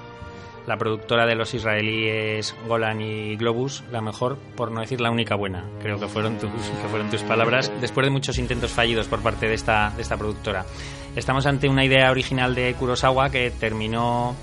la 0.67 0.77
productora 0.77 1.25
de 1.25 1.33
los 1.33 1.55
israelíes 1.55 2.55
Golan 2.67 3.01
y 3.01 3.35
Globus, 3.35 3.83
la 3.91 3.99
mejor, 3.99 4.37
por 4.55 4.69
no 4.69 4.81
decir 4.81 5.01
la 5.01 5.09
única 5.09 5.33
buena. 5.33 5.65
Creo 5.81 5.99
que 5.99 6.07
fueron 6.07 6.37
tus, 6.37 6.51
que 6.51 6.87
fueron 6.89 7.09
tus 7.09 7.23
palabras, 7.23 7.71
después 7.81 8.05
de 8.05 8.11
muchos 8.11 8.37
intentos 8.37 8.69
fallidos 8.69 9.07
por 9.07 9.21
parte 9.21 9.47
de 9.47 9.55
esta, 9.55 9.91
de 9.95 10.03
esta 10.03 10.17
productora. 10.17 10.67
Estamos 11.15 11.47
ante 11.47 11.67
una 11.67 11.83
idea 11.83 12.11
original 12.11 12.53
de 12.53 12.75
Kurosawa 12.75 13.31
que 13.31 13.49
terminó 13.49 14.35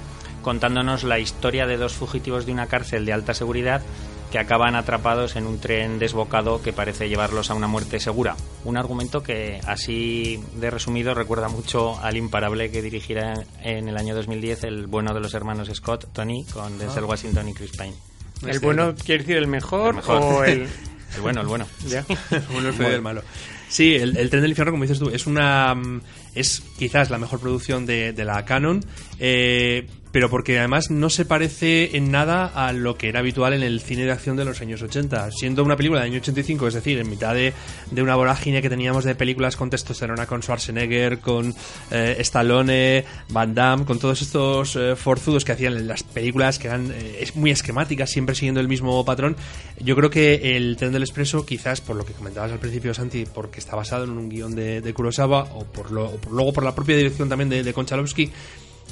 contándonos 0.43 1.05
la 1.05 1.21
historia 1.21 1.69
de 1.69 1.77
dos 1.77 1.93
fugitivos 1.93 2.47
de 2.47 2.53
una 2.53 2.67
cárcel 2.67 3.05
de 3.05 3.13
alta 3.13 3.33
seguridad 3.33 3.83
que 4.31 4.39
acaban 4.39 4.75
atrapados 4.75 5.37
en 5.37 5.47
un 5.47 5.59
tren 5.59 5.99
desbocado 5.99 6.61
que 6.63 6.73
parece 6.73 7.09
llevarlos 7.09 7.51
a 7.51 7.55
una 7.55 7.67
muerte 7.67 8.01
segura. 8.01 8.37
Un 8.65 8.77
argumento 8.77 9.23
que, 9.23 9.61
así 9.67 10.43
de 10.57 10.71
resumido, 10.71 11.15
recuerda 11.15 11.49
mucho 11.49 11.99
al 12.01 12.17
imparable 12.17 12.71
que 12.71 12.83
dirigirá 12.83 13.45
en 13.63 13.89
el 13.89 13.97
año 13.97 14.15
2010 14.15 14.65
el 14.65 14.87
bueno 14.87 15.15
de 15.15 15.21
los 15.21 15.35
hermanos 15.35 15.71
Scott, 15.73 16.07
Tony, 16.13 16.45
con 16.45 16.79
Denzel 16.79 17.05
Washington 17.05 17.49
y 17.49 17.55
Chris 17.55 17.73
Pine. 17.73 17.95
¿El 18.47 18.61
bueno 18.61 18.95
quiere 18.95 19.25
decir 19.25 19.37
el 19.37 19.49
mejor, 19.49 19.91
El 19.91 19.97
mejor. 19.97 20.23
o 20.23 20.45
el...? 20.45 20.69
El 21.17 21.23
bueno, 21.23 21.41
el 21.41 21.47
bueno. 21.47 21.67
Ya. 21.87 22.03
Feo 22.03 22.43
y 22.91 22.93
el 22.93 23.01
malo. 23.01 23.23
Sí, 23.69 23.95
el, 23.95 24.13
Tren 24.31 24.43
del 24.43 24.51
Infierno, 24.51 24.73
como 24.73 24.85
dices 24.85 24.99
tú, 24.99 25.11
es 25.11 25.27
una. 25.27 25.75
mm, 25.75 26.01
Es 26.35 26.63
quizás 26.79 27.11
la 27.11 27.19
mejor 27.19 27.41
producción 27.41 27.85
de, 27.87 28.13
la 28.25 28.45
Canon, 28.45 28.81
eh, 29.19 29.87
pero 30.13 30.31
porque 30.31 30.59
además 30.59 30.91
no 30.91 31.11
se 31.11 31.25
parece 31.25 31.97
en 31.97 32.11
nada 32.11 32.47
a 32.47 32.73
lo 32.73 32.97
que 32.97 33.09
era 33.09 33.21
habitual 33.21 33.53
en 33.53 33.63
el 33.63 33.81
cine 33.81 34.05
de 34.05 34.13
acción 34.13 34.37
de 34.37 34.45
los 34.45 34.61
años 34.61 34.81
80. 34.83 35.31
Siendo 35.33 35.63
una 35.63 35.77
película 35.77 36.01
del 36.01 36.11
año 36.11 36.21
85, 36.21 36.69
es 36.69 36.75
decir, 36.75 36.99
en 36.99 37.11
mitad 37.11 37.35
de, 37.35 37.53
de 37.91 38.03
una 38.03 38.17
vorágine 38.17 38.63
que 38.63 38.71
teníamos 38.71 39.05
de 39.05 39.15
películas 39.15 39.57
con 39.57 39.71
testosterona, 39.71 40.27
con 40.27 40.43
Schwarzenegger, 40.43 41.19
con 41.19 41.55
eh, 41.91 42.17
Stallone, 42.21 43.05
Van 43.31 43.55
Damme, 43.55 43.85
con 43.85 43.99
todos 43.99 44.23
estos 44.23 44.77
eh, 44.77 44.97
forzudos 44.97 45.45
que 45.45 45.53
hacían 45.53 45.87
las 45.87 46.03
películas 46.03 46.59
que 46.59 46.69
eran 46.69 46.91
eh, 46.95 47.29
muy 47.35 47.51
esquemáticas, 47.51 48.11
siempre 48.11 48.35
siguiendo 48.35 48.61
el 48.61 48.69
mismo 48.69 49.05
patrón. 49.05 49.37
Yo 49.81 49.95
creo 49.95 50.11
que 50.11 50.57
el 50.57 50.77
Tren 50.77 50.93
del 50.93 51.03
Expreso, 51.03 51.45
quizás 51.45 51.81
por 51.81 51.97
lo 51.97 52.05
que 52.05 52.13
comentabas 52.13 52.51
al 52.53 52.59
principio, 52.59 52.95
Santi, 52.95 53.27
porque 53.33 53.58
está 53.59 53.77
basado 53.77 54.05
en 54.05 54.11
un 54.11 54.29
guion 54.29 54.55
de, 54.55 54.81
de 54.81 54.95
Kurosawa, 54.95 55.45
o 55.55 55.65
por, 55.65 55.91
lo, 55.91 56.11
por- 56.17 56.33
luego 56.33 56.53
por 56.53 56.65
la 56.65 56.75
propia 56.75 56.97
dirección 56.97 57.29
también 57.29 57.49
de, 57.49 57.63
de 57.63 57.73
Konchalovsky, 57.73 58.31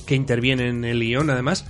que 0.07 0.15
interviene 0.15 0.69
en 0.69 0.85
el 0.85 1.01
guion, 1.01 1.31
además, 1.31 1.65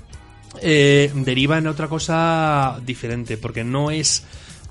eh, 0.62 1.10
deriva 1.14 1.58
en 1.58 1.66
otra 1.66 1.88
cosa 1.88 2.80
diferente, 2.84 3.36
porque 3.36 3.64
no 3.64 3.90
es 3.90 4.24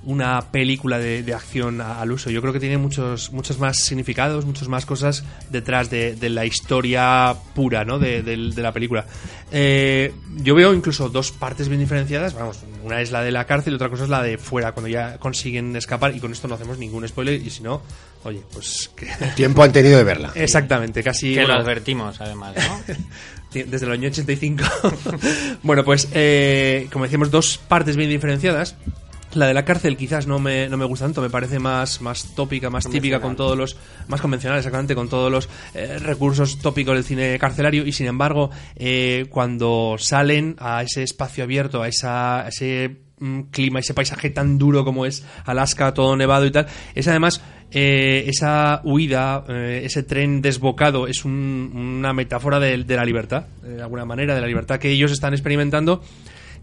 una 0.08 0.52
película 0.52 1.00
de, 1.00 1.34
acción 1.34 1.82
al 1.82 2.12
uso. 2.12 2.30
Yo 2.30 2.40
creo 2.40 2.54
que 2.54 2.60
tiene 2.60 2.78
muchos, 2.78 3.32
muchos 3.32 3.58
más 3.58 3.78
significados, 3.80 4.46
muchas 4.46 4.68
más 4.68 4.86
cosas 4.86 5.24
detrás 5.50 5.90
de, 5.90 6.16
la 6.30 6.46
historia 6.46 7.36
pura 7.56 7.86
¿no? 7.86 7.98
de, 7.98 8.22
de 8.22 8.62
la 8.62 8.72
película. 8.72 9.08
Eh, 9.52 10.14
yo 10.44 10.54
veo 10.54 10.76
incluso 10.76 11.10
dos 11.10 11.32
partes 11.32 11.70
bien 11.70 11.80
diferenciadas. 11.82 12.36
Vamos, 12.36 12.60
una 12.84 13.02
es 13.02 13.12
la 13.12 13.24
de 13.24 13.32
la 13.32 13.46
cárcel 13.46 13.74
y 13.74 13.76
otra 13.78 13.90
cosa 13.90 14.04
es 14.04 14.10
la 14.10 14.22
de 14.22 14.38
fuera, 14.38 14.74
cuando 14.74 14.90
ya 14.90 15.18
consiguen 15.18 15.76
escapar. 15.76 16.16
Y 16.16 16.20
con 16.20 16.32
esto 16.32 16.48
no 16.48 16.54
hacemos 16.54 16.78
ningún 16.78 17.08
spoiler. 17.08 17.42
Y 17.42 17.50
si 17.50 17.64
no, 17.64 17.82
oye, 18.26 18.42
pues 18.52 18.92
que- 18.96 19.08
Tiempo 19.36 19.64
han 19.64 19.72
tenido 19.72 19.98
de 19.98 20.04
verla. 20.04 20.32
Exactamente, 20.36 21.02
casi. 21.04 21.34
que 21.34 21.48
lo 21.48 21.54
advertimos, 21.54 22.20
además, 22.20 22.56
¿no? 22.56 22.96
desde 23.64 23.86
el 23.86 23.92
año 23.92 24.10
85. 24.10 24.64
bueno, 25.64 25.84
pues 25.84 26.10
eh, 26.14 26.88
como 26.92 27.06
decíamos, 27.06 27.32
dos 27.32 27.58
partes 27.58 27.96
bien 27.96 28.10
diferenciadas. 28.10 28.76
La 29.34 29.48
de 29.48 29.54
la 29.54 29.66
cárcel 29.66 29.98
quizás 29.98 30.28
no 30.28 30.40
me, 30.40 30.70
no 30.70 30.78
me 30.78 30.86
gusta 30.86 31.06
tanto, 31.06 31.22
me 31.22 31.30
parece 31.30 31.60
más, 31.60 32.00
más 32.00 32.36
tópica, 32.36 32.70
más 32.70 32.90
típica 32.90 33.20
con 33.20 33.36
todos 33.36 33.58
los... 33.58 33.76
Más 34.08 34.22
convencional, 34.22 34.60
exactamente, 34.60 34.96
con 34.96 35.10
todos 35.10 35.30
los 35.30 35.50
eh, 35.74 36.00
recursos 36.00 36.60
tópicos 36.60 36.96
del 36.96 37.04
cine 37.04 37.38
carcelario 37.38 37.86
y 37.86 37.92
sin 37.92 38.08
embargo, 38.08 38.50
eh, 38.78 39.26
cuando 39.30 39.98
salen 40.00 40.56
a 40.58 40.84
ese 40.84 41.04
espacio 41.04 41.44
abierto, 41.44 41.82
a, 41.82 41.90
esa, 41.90 42.46
a 42.46 42.48
ese 42.48 42.96
mm, 43.20 43.42
clima, 43.52 43.80
ese 43.80 43.94
paisaje 43.94 44.30
tan 44.30 44.58
duro 44.58 44.86
como 44.86 45.06
es 45.06 45.26
Alaska, 45.44 45.94
todo 45.94 46.16
nevado 46.16 46.46
y 46.46 46.52
tal, 46.52 46.68
es 46.94 47.06
además 47.10 47.42
eh, 47.72 48.26
esa 48.28 48.82
huida, 48.84 49.44
eh, 49.50 49.82
ese 49.86 50.04
tren 50.04 50.42
desbocado, 50.42 51.08
es 51.08 51.26
un- 51.26 51.72
una 52.00 52.14
metáfora 52.14 52.60
de, 52.60 52.78
la 52.78 53.04
libertad, 53.06 53.48
de 53.64 53.82
alguna 53.82 54.06
manera, 54.06 54.36
de 54.36 54.42
la 54.42 54.48
libertad 54.48 54.80
que 54.80 54.90
ellos 54.92 55.12
están 55.12 55.34
experimentando, 55.34 56.02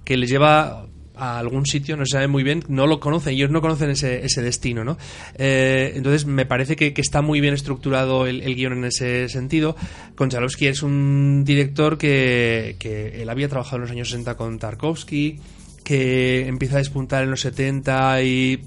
que 0.05 0.17
les 0.17 0.31
lleva 0.31 0.87
a 1.15 1.39
algún 1.39 1.67
sitio, 1.67 1.97
no 1.97 2.07
se 2.07 2.13
sabe 2.13 2.27
muy 2.27 2.43
bien, 2.43 2.65
no 2.69 2.87
lo 2.87 2.99
conocen, 2.99 3.35
ellos 3.35 3.51
no 3.51 3.61
conocen 3.61 3.91
ese, 3.91 4.43
destino, 4.43 4.83
¿no? 4.83 4.97
Eh, 5.37 5.93
entonces 5.95 6.25
me 6.25 6.47
parece 6.47 6.75
que, 6.75 6.95
que 6.95 7.03
está 7.03 7.21
muy 7.21 7.41
bien 7.43 7.53
estructurado 7.53 8.27
el, 8.27 8.41
el 8.41 8.55
guion 8.57 8.73
en 8.73 8.85
ese 8.87 9.29
sentido. 9.29 9.77
Konchalovsky 10.17 10.69
es 10.69 10.83
un 10.83 11.45
director 11.45 11.99
que, 11.99 12.77
que 12.79 13.23
él 13.23 13.29
había 13.29 13.49
trabajado 13.49 13.77
en 13.77 13.83
los 13.83 13.91
años 13.91 14.09
60 14.09 14.37
con 14.39 14.59
Tarkovsky, 14.59 15.39
que 15.85 16.47
empieza 16.49 16.77
a 16.77 16.79
despuntar 16.79 17.23
en 17.25 17.31
los 17.31 17.41
70 17.43 18.23
y 18.23 18.63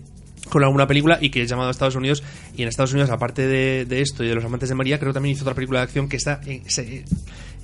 con 0.50 0.64
alguna 0.64 0.88
película 0.88 1.18
y 1.22 1.30
que 1.30 1.42
es 1.42 1.50
llamado 1.50 1.70
a 1.70 1.72
Estados 1.72 1.96
Unidos 1.96 2.24
y 2.56 2.62
en 2.62 2.68
Estados 2.68 2.92
Unidos 2.94 3.10
aparte 3.10 3.48
de, 3.48 3.86
de 3.86 4.02
esto 4.02 4.24
y 4.24 4.28
de 4.28 4.36
los 4.36 4.46
amantes 4.46 4.70
de 4.70 4.76
María 4.76 5.00
creo 5.00 5.12
que 5.12 5.16
también 5.16 5.34
hizo 5.36 5.44
otra 5.44 5.56
película 5.56 5.80
de 5.80 5.84
acción 5.86 6.08
que 6.08 6.18
está 6.18 6.40
en- 6.46 6.70
se 6.70 7.04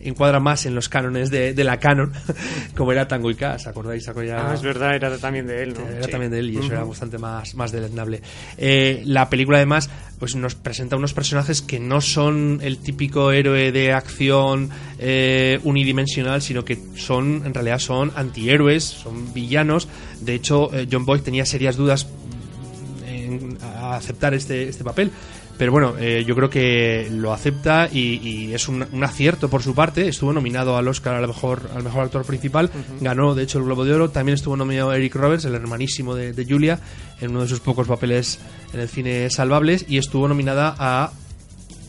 encuadra 0.03 0.39
más 0.39 0.65
en 0.65 0.73
los 0.73 0.89
cánones 0.89 1.29
de, 1.29 1.53
de 1.53 1.63
la 1.63 1.77
canon 1.79 2.11
como 2.75 2.91
era 2.91 3.07
Tango 3.07 3.29
y 3.29 3.35
K 3.35 3.53
¿os 3.55 3.67
acordáis? 3.67 4.03
Ya- 4.25 4.49
Ah, 4.49 4.53
es 4.55 4.63
verdad, 4.63 4.95
era 4.95 5.15
también 5.19 5.45
de 5.45 5.61
él, 5.61 5.73
¿no? 5.75 5.87
era 5.87 6.05
Sí. 6.05 6.11
también 6.11 6.31
de 6.31 6.39
él 6.39 6.49
y 6.49 6.57
eso 6.57 6.71
era 6.73 6.83
bastante 6.83 7.17
más, 7.19 7.53
más 7.53 7.71
deleznable. 7.71 8.21
Eh, 8.57 9.03
la 9.05 9.29
película 9.29 9.57
además 9.57 9.89
pues 10.17 10.35
nos 10.35 10.55
presenta 10.55 10.95
unos 10.95 11.13
personajes 11.13 11.61
que 11.61 11.79
no 11.79 12.01
son 12.01 12.59
el 12.63 12.77
típico 12.79 13.31
héroe 13.31 13.71
de 13.71 13.93
acción 13.93 14.69
eh, 14.99 15.59
unidimensional, 15.63 16.41
sino 16.41 16.63
que 16.65 16.79
son 16.95 17.43
en 17.45 17.53
realidad 17.53 17.79
son 17.79 18.11
antihéroes, 18.15 18.83
son 18.83 19.33
villanos. 19.33 19.87
De 20.21 20.35
hecho, 20.35 20.73
eh, 20.73 20.87
John 20.91 21.05
Boyd 21.05 21.21
tenía 21.21 21.45
serias 21.45 21.75
dudas 21.75 22.07
a 23.81 23.95
aceptar 23.95 24.33
este, 24.33 24.69
este 24.69 24.83
papel. 24.83 25.11
Pero 25.57 25.71
bueno, 25.73 25.93
eh, 25.99 26.23
yo 26.25 26.33
creo 26.35 26.49
que 26.49 27.07
lo 27.11 27.33
acepta 27.33 27.87
y, 27.91 28.17
y 28.27 28.53
es 28.53 28.67
un, 28.67 28.83
un 28.91 29.03
acierto 29.03 29.47
por 29.47 29.61
su 29.61 29.75
parte. 29.75 30.07
Estuvo 30.07 30.33
nominado 30.33 30.75
al 30.75 30.87
Oscar 30.87 31.15
al 31.15 31.27
mejor, 31.27 31.69
al 31.75 31.83
mejor 31.83 32.05
actor 32.05 32.25
principal. 32.25 32.71
Ganó, 32.99 33.35
de 33.35 33.43
hecho, 33.43 33.59
el 33.59 33.65
Globo 33.65 33.85
de 33.85 33.93
Oro. 33.93 34.09
También 34.09 34.33
estuvo 34.35 34.57
nominado 34.57 34.91
Eric 34.91 35.13
Roberts, 35.13 35.45
el 35.45 35.53
hermanísimo 35.53 36.15
de, 36.15 36.33
de 36.33 36.45
Julia, 36.45 36.79
en 37.19 37.31
uno 37.31 37.41
de 37.43 37.47
sus 37.47 37.59
pocos 37.59 37.87
papeles 37.87 38.39
en 38.73 38.79
el 38.79 38.89
cine 38.89 39.29
salvables. 39.29 39.85
Y 39.87 39.99
estuvo 39.99 40.27
nominada 40.27 40.75
a 40.79 41.11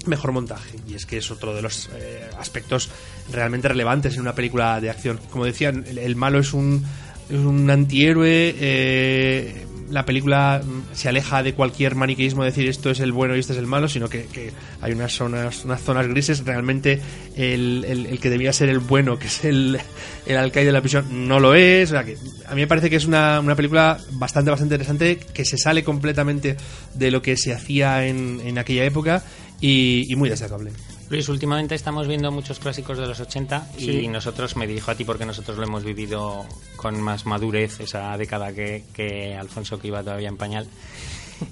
mejor 0.05 0.33
montaje. 0.33 0.77
Y 0.87 0.95
es 0.95 1.07
que 1.07 1.17
es 1.17 1.31
otro 1.31 1.55
de 1.55 1.63
los 1.63 1.89
eh, 1.95 2.29
aspectos 2.39 2.91
realmente 3.33 3.69
relevantes 3.69 4.17
en 4.17 4.21
una 4.21 4.35
película 4.35 4.83
de 4.83 4.91
acción. 4.91 5.19
Como 5.31 5.47
decían, 5.47 5.87
el, 5.89 5.97
el 5.97 6.17
malo 6.17 6.41
es 6.41 6.53
un, 6.53 6.85
es 7.31 7.39
un 7.39 7.71
antihéroe. 7.71 8.55
eh, 8.59 9.67
la 9.93 10.05
película 10.07 10.63
se 10.95 11.09
aleja 11.09 11.43
de 11.43 11.55
cualquier 11.55 11.95
maniqueísmo 11.95 12.43
de 12.43 12.51
decir 12.51 12.69
esto 12.69 12.91
es 12.91 12.99
el 13.01 13.13
bueno 13.13 13.37
y 13.37 13.41
este 13.41 13.53
es 13.53 13.59
el 13.59 13.67
malo, 13.67 13.89
sino 13.89 14.09
que, 14.09 14.25
que 14.25 14.51
hay 14.81 14.93
unas 14.93 15.13
zonas, 15.13 15.65
unas 15.65 15.83
zonas 15.83 16.09
grises. 16.09 16.45
Realmente 16.45 17.01
el, 17.37 17.85
el- 17.87 18.07
el 18.07 18.19
que 18.19 18.31
debía 18.31 18.53
ser 18.53 18.69
el 18.71 18.79
bueno, 18.81 19.19
que 19.19 19.27
es 19.27 19.45
el, 19.45 19.79
el 20.27 20.37
alcaide 20.37 20.67
de 20.67 20.73
la 20.73 20.81
prisión, 20.81 21.29
no 21.29 21.39
lo 21.39 21.55
es. 21.55 21.91
O 21.91 21.93
sea 21.93 22.05
que 22.05 22.17
a 22.47 22.55
mí 22.55 22.63
me 22.63 22.67
parece 22.67 22.91
que 22.91 22.97
es 22.97 23.05
una, 23.05 23.39
una 23.41 23.55
película 23.55 23.99
bastante, 24.13 24.51
bastante 24.51 24.75
interesante, 24.75 25.19
que 25.33 25.45
se 25.45 25.59
sale 25.59 25.85
completamente 25.85 26.57
de 26.95 27.11
lo 27.11 27.23
que 27.23 27.37
se 27.37 27.53
hacía 27.53 28.07
en, 28.07 28.41
en 28.45 28.59
aquella 28.59 28.85
época 28.85 29.23
y, 29.61 30.11
y 30.11 30.17
muy 30.17 30.29
destacable. 30.29 30.73
Luis, 31.13 31.29
últimamente 31.29 31.75
estamos 31.75 32.09
viendo 32.09 32.33
muchos 32.33 32.59
clásicos 32.59 32.97
de 32.97 33.07
los 33.07 33.21
80 33.21 33.69
y 33.77 33.81
Sí. 33.85 34.09
nosotros, 34.09 34.57
me 34.57 34.67
dirijo 34.67 34.91
a 34.91 34.95
ti 34.95 35.05
porque 35.05 35.27
nosotros 35.27 35.59
lo 35.59 35.65
hemos 35.65 35.85
vivido 35.85 36.47
con 36.77 36.99
más 37.03 37.27
madurez 37.27 37.81
esa 37.81 38.17
década 38.17 38.55
que, 38.55 38.85
que 38.95 39.37
Alfonso 39.37 39.79
que 39.79 39.89
iba 39.89 40.03
todavía 40.03 40.29
en 40.29 40.39
pañal. 40.39 40.67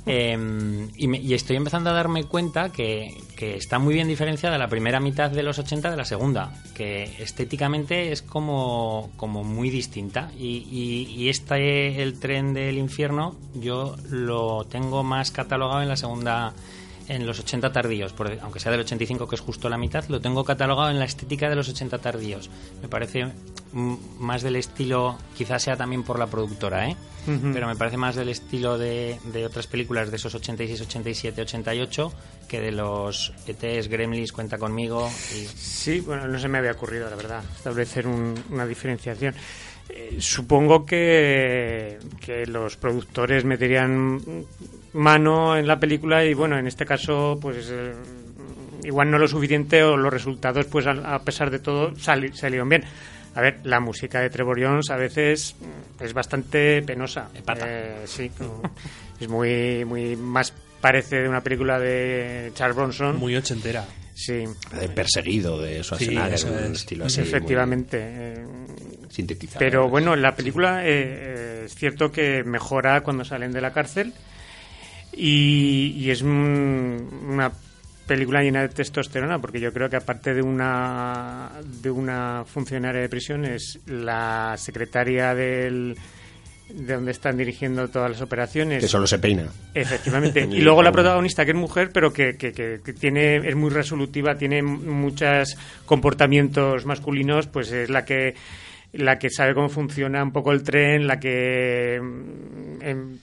Eh, 0.06 0.38
y, 0.96 1.08
me- 1.08 1.18
y 1.18 1.34
estoy 1.34 1.56
empezando 1.56 1.90
a 1.90 1.92
darme 1.92 2.22
cuenta 2.22 2.70
que, 2.70 3.12
que 3.36 3.56
está 3.56 3.80
muy 3.80 3.92
bien 3.92 4.06
diferenciada 4.06 4.56
la 4.56 4.68
primera 4.68 5.00
mitad 5.00 5.32
de 5.32 5.42
los 5.42 5.58
80 5.58 5.90
de 5.90 5.96
la 5.96 6.04
segunda, 6.04 6.52
que 6.76 7.02
estéticamente 7.18 8.12
es 8.12 8.22
como, 8.22 9.11
como 9.16 9.42
muy 9.42 9.68
distinta. 9.68 10.30
Y, 10.38 10.58
y, 10.70 11.12
y 11.20 11.28
este, 11.28 12.00
el 12.04 12.20
tren 12.20 12.54
del 12.54 12.78
infierno, 12.78 13.34
yo 13.54 13.96
lo 14.11 14.64
tengo 14.70 15.02
más 15.02 15.32
catalogado 15.32 15.82
en 15.82 15.88
la 15.88 15.96
segunda 15.96 16.52
en 17.14 17.26
los 17.26 17.38
80 17.40 17.72
tardíos, 17.72 18.12
por- 18.12 18.38
aunque 18.40 18.61
sea 18.61 18.70
del 18.72 18.80
85 18.82 19.28
que 19.28 19.34
es 19.34 19.40
justo 19.40 19.68
la 19.68 19.76
mitad, 19.76 20.04
lo 20.08 20.20
tengo 20.20 20.44
catalogado 20.44 20.90
en 20.90 20.98
la 20.98 21.04
estética 21.04 21.48
de 21.48 21.56
los 21.56 21.68
80 21.68 21.98
tardíos. 21.98 22.48
Me 22.82 22.88
parece 22.88 23.26
más 23.72 24.42
del 24.42 24.56
estilo, 24.56 25.18
quizás 25.36 25.62
sea 25.62 25.76
también 25.76 26.02
por 26.02 26.18
la 26.18 26.26
productora, 26.26 26.88
¿eh? 26.88 26.96
Pero 27.52 27.66
me 27.66 27.76
parece 27.76 27.96
más 27.98 28.16
del 28.16 28.30
estilo 28.30 28.78
de, 28.78 29.18
de 29.32 29.44
otras 29.44 29.66
películas 29.66 30.11
de 30.11 30.16
esos 30.16 30.34
86, 30.34 30.80
87, 30.80 31.42
88 31.42 32.12
que 32.48 32.61
de 32.61 32.72
los 32.72 33.32
ETs, 33.46 33.88
Gremlins, 33.88 34.32
Cuenta 34.32 34.56
conmigo 34.58 35.08
y 35.34 35.44
Sí, 35.46 36.00
bueno, 36.00 36.26
no 36.26 36.38
se 36.38 36.48
me 36.48 36.58
había 36.58 36.72
ocurrido, 36.72 37.08
la 37.11 37.16
verdad, 37.16 37.44
establecer 37.56 38.06
un- 38.06 38.42
una 38.50 38.66
diferenciación. 38.66 39.34
Eh, 39.88 40.16
supongo 40.20 40.86
que, 40.86 41.98
que 42.24 42.46
los 42.46 42.76
productores 42.76 43.44
meterían 43.44 44.46
mano 44.93 45.57
en 45.57 45.66
la 45.66 45.78
película 45.78 46.24
y, 46.24 46.34
bueno, 46.34 46.59
en 46.59 46.66
este 46.66 46.84
caso, 46.86 47.38
pues 47.41 47.68
eh, 47.70 47.93
igual 48.84 49.11
no 49.11 49.18
lo 49.18 49.28
suficiente 49.28 49.82
o 49.82 49.97
los 49.97 50.12
resultados, 50.12 50.66
pues 50.66 50.86
a, 50.86 51.14
a 51.14 51.22
pesar 51.22 51.51
de 51.51 51.59
todo, 51.59 51.95
sali- 51.97 52.32
salieron 52.34 52.68
bien. 52.68 52.84
A 53.34 53.41
ver, 53.41 53.61
la 53.62 53.78
música 53.78 54.20
de 54.20 54.28
Trevor 54.30 54.61
Jones 54.61 54.91
a 54.91 54.97
veces 54.97 55.55
mm, 55.61 56.03
es 56.05 56.12
bastante 56.12 56.82
penosa. 56.82 57.28
Eh, 57.64 58.03
sí, 58.07 58.30
es 59.20 59.28
muy, 59.28 59.84
muy 59.84 60.16
más 60.16 60.53
parece 60.80 61.22
de 61.22 61.28
una 61.28 61.41
película 61.43 61.78
de 61.78 62.51
Charles 62.55 62.76
Bronson. 62.76 63.16
Muy 63.18 63.36
ochentera. 63.36 63.84
Sí, 64.14 64.45
De 64.78 64.88
perseguido 64.88 65.59
de 65.62 65.82
Schwarzenegger, 65.82 66.51
un 66.51 66.72
es. 66.72 66.80
estilo 66.80 67.07
así. 67.07 67.20
efectivamente. 67.22 67.99
eh, 68.03 68.45
sintetizado. 69.09 69.59
pero 69.61 69.88
bueno, 69.88 70.14
la 70.16 70.34
película 70.34 70.84
eh, 70.84 70.91
eh, 70.91 71.62
es 71.66 71.74
cierto 71.74 72.11
que 72.12 72.43
mejora 72.45 73.01
cuando 73.03 73.24
salen 73.24 73.53
de 73.53 73.61
la 73.61 73.72
cárcel 73.72 74.12
y, 75.12 75.94
y 75.96 76.11
es 76.11 76.22
un- 76.22 77.08
una 77.28 77.50
película 78.06 78.42
llena 78.42 78.62
de 78.62 78.68
testosterona 78.70 79.38
porque 79.38 79.61
yo 79.61 79.72
creo 79.72 79.88
que 79.88 79.96
aparte 79.96 80.34
de 80.34 80.42
una 80.42 81.50
de 81.80 81.90
una 81.90 82.44
funcionaria 82.44 83.00
de 83.00 83.08
prisión 83.08 83.44
es 83.44 83.78
la 83.86 84.54
secretaria 84.58 85.34
del 85.34 85.96
de 86.72 86.94
donde 86.94 87.11
están 87.11 87.36
dirigiendo 87.36 87.88
todas 87.88 88.11
las 88.12 88.20
operaciones 88.20 88.80
Que 88.80 88.86
solo 88.88 89.04
se 89.06 89.18
peina. 89.18 89.48
Efectivamente. 89.74 90.40
Y 90.52 90.61
luego 90.61 90.82
la 90.84 90.92
protagonista, 90.92 91.44
que 91.44 91.50
es 91.50 91.56
mujer, 91.56 91.90
pero 91.92 92.12
que, 92.12 92.36
que- 92.36 92.52
que- 92.52 92.80
que 92.84 92.92
tiene 92.92 93.36
es 93.38 93.56
muy 93.56 93.70
resolutiva, 93.70 94.36
tiene 94.36 94.62
muchos 94.62 95.56
comportamientos 95.84 96.86
masculinos, 96.86 97.48
pues 97.48 97.70
es 97.72 97.90
la 97.90 98.04
que 98.04 98.34
la 98.92 99.18
que 99.20 99.30
sabe 99.30 99.54
cómo 99.54 99.68
funciona 99.68 100.22
un 100.22 100.32
poco 100.32 100.50
el 100.52 100.62
tren, 100.64 101.06
la 101.06 101.18
que 101.20 102.00
mm, 102.02 102.82
em, 102.82 103.18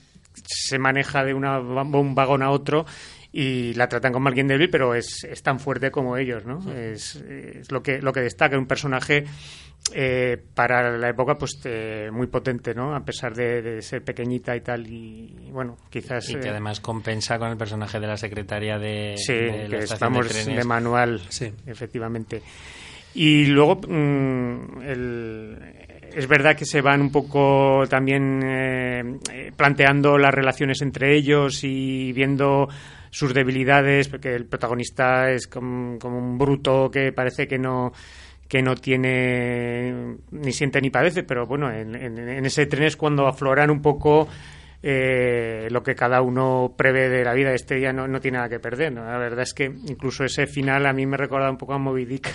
se 0.48 0.78
maneja 0.78 1.24
de 1.24 1.34
una, 1.34 1.58
un 1.60 2.14
vagón 2.14 2.42
a 2.42 2.50
otro 2.50 2.86
y 3.30 3.74
la 3.74 3.88
tratan 3.88 4.12
como 4.12 4.28
alguien 4.28 4.48
débil, 4.48 4.70
pero 4.70 4.94
es, 4.94 5.22
es 5.24 5.42
tan 5.42 5.60
fuerte 5.60 5.90
como 5.90 6.16
ellos, 6.16 6.46
¿no? 6.46 6.72
Es, 6.72 7.16
es 7.16 7.70
lo 7.70 7.82
que 7.82 8.00
lo 8.00 8.12
que 8.12 8.20
destaca 8.20 8.56
un 8.58 8.66
personaje 8.66 9.24
eh, 9.94 10.42
para 10.54 10.96
la 10.96 11.10
época 11.10 11.36
pues 11.36 11.60
eh, 11.64 12.08
muy 12.10 12.26
potente, 12.26 12.74
¿no? 12.74 12.94
A 12.96 13.04
pesar 13.04 13.34
de, 13.34 13.60
de 13.60 13.82
ser 13.82 14.02
pequeñita 14.02 14.56
y 14.56 14.62
tal 14.62 14.86
y 14.86 15.50
bueno, 15.52 15.76
quizás 15.90 16.28
y 16.30 16.36
que 16.36 16.46
eh, 16.48 16.50
además 16.50 16.80
compensa 16.80 17.38
con 17.38 17.50
el 17.50 17.56
personaje 17.58 18.00
de 18.00 18.06
la 18.06 18.16
secretaria 18.16 18.78
de, 18.78 19.14
sí, 19.18 19.34
de 19.34 19.68
la 19.68 19.78
que 19.78 19.84
estamos 19.84 20.46
de 20.46 20.64
manual, 20.64 21.20
Sí. 21.28 21.52
efectivamente. 21.66 22.42
Y 23.14 23.46
luego 23.46 23.80
mm, 23.88 24.82
el, 24.82 25.58
es 26.14 26.26
verdad 26.26 26.56
que 26.56 26.64
se 26.64 26.80
van 26.80 27.00
un 27.00 27.10
poco 27.10 27.84
también 27.88 28.40
eh, 28.44 29.52
planteando 29.56 30.18
las 30.18 30.32
relaciones 30.32 30.82
entre 30.82 31.16
ellos 31.16 31.62
y 31.64 32.12
viendo 32.12 32.68
sus 33.10 33.32
debilidades, 33.32 34.08
porque 34.08 34.34
el 34.34 34.46
protagonista 34.46 35.30
es 35.30 35.46
como, 35.46 35.98
un 36.02 36.38
bruto 36.38 36.90
que 36.90 37.12
parece 37.12 37.46
que 37.46 37.58
no 37.58 37.92
que 38.48 38.62
no 38.62 38.74
tiene 38.76 40.16
ni 40.30 40.52
siente 40.52 40.80
ni 40.80 40.88
padece, 40.88 41.22
pero 41.22 41.46
bueno, 41.46 41.70
en, 41.70 41.94
en 41.94 42.46
ese 42.46 42.64
tren 42.64 42.84
es 42.84 42.96
cuando 42.96 43.26
afloran 43.26 43.70
un 43.70 43.82
poco 43.82 44.26
eh, 44.80 45.66
lo 45.70 45.82
que 45.82 45.96
cada 45.96 46.22
uno 46.22 46.74
prevé 46.76 47.08
de 47.08 47.24
la 47.24 47.34
vida. 47.34 47.52
Este 47.52 47.80
ya 47.80 47.92
no, 47.92 48.06
no 48.06 48.20
tiene 48.20 48.38
nada 48.38 48.48
que 48.48 48.60
perder. 48.60 48.92
La 48.92 49.18
verdad 49.18 49.42
es 49.42 49.54
que 49.54 49.64
incluso 49.64 50.24
ese 50.24 50.46
final 50.46 50.86
a 50.86 50.92
mí 50.92 51.06
me 51.06 51.16
recuerda 51.16 51.50
un 51.50 51.58
poco 51.58 51.74
a 51.74 51.78
Moby 51.78 52.04
Dick 52.04 52.28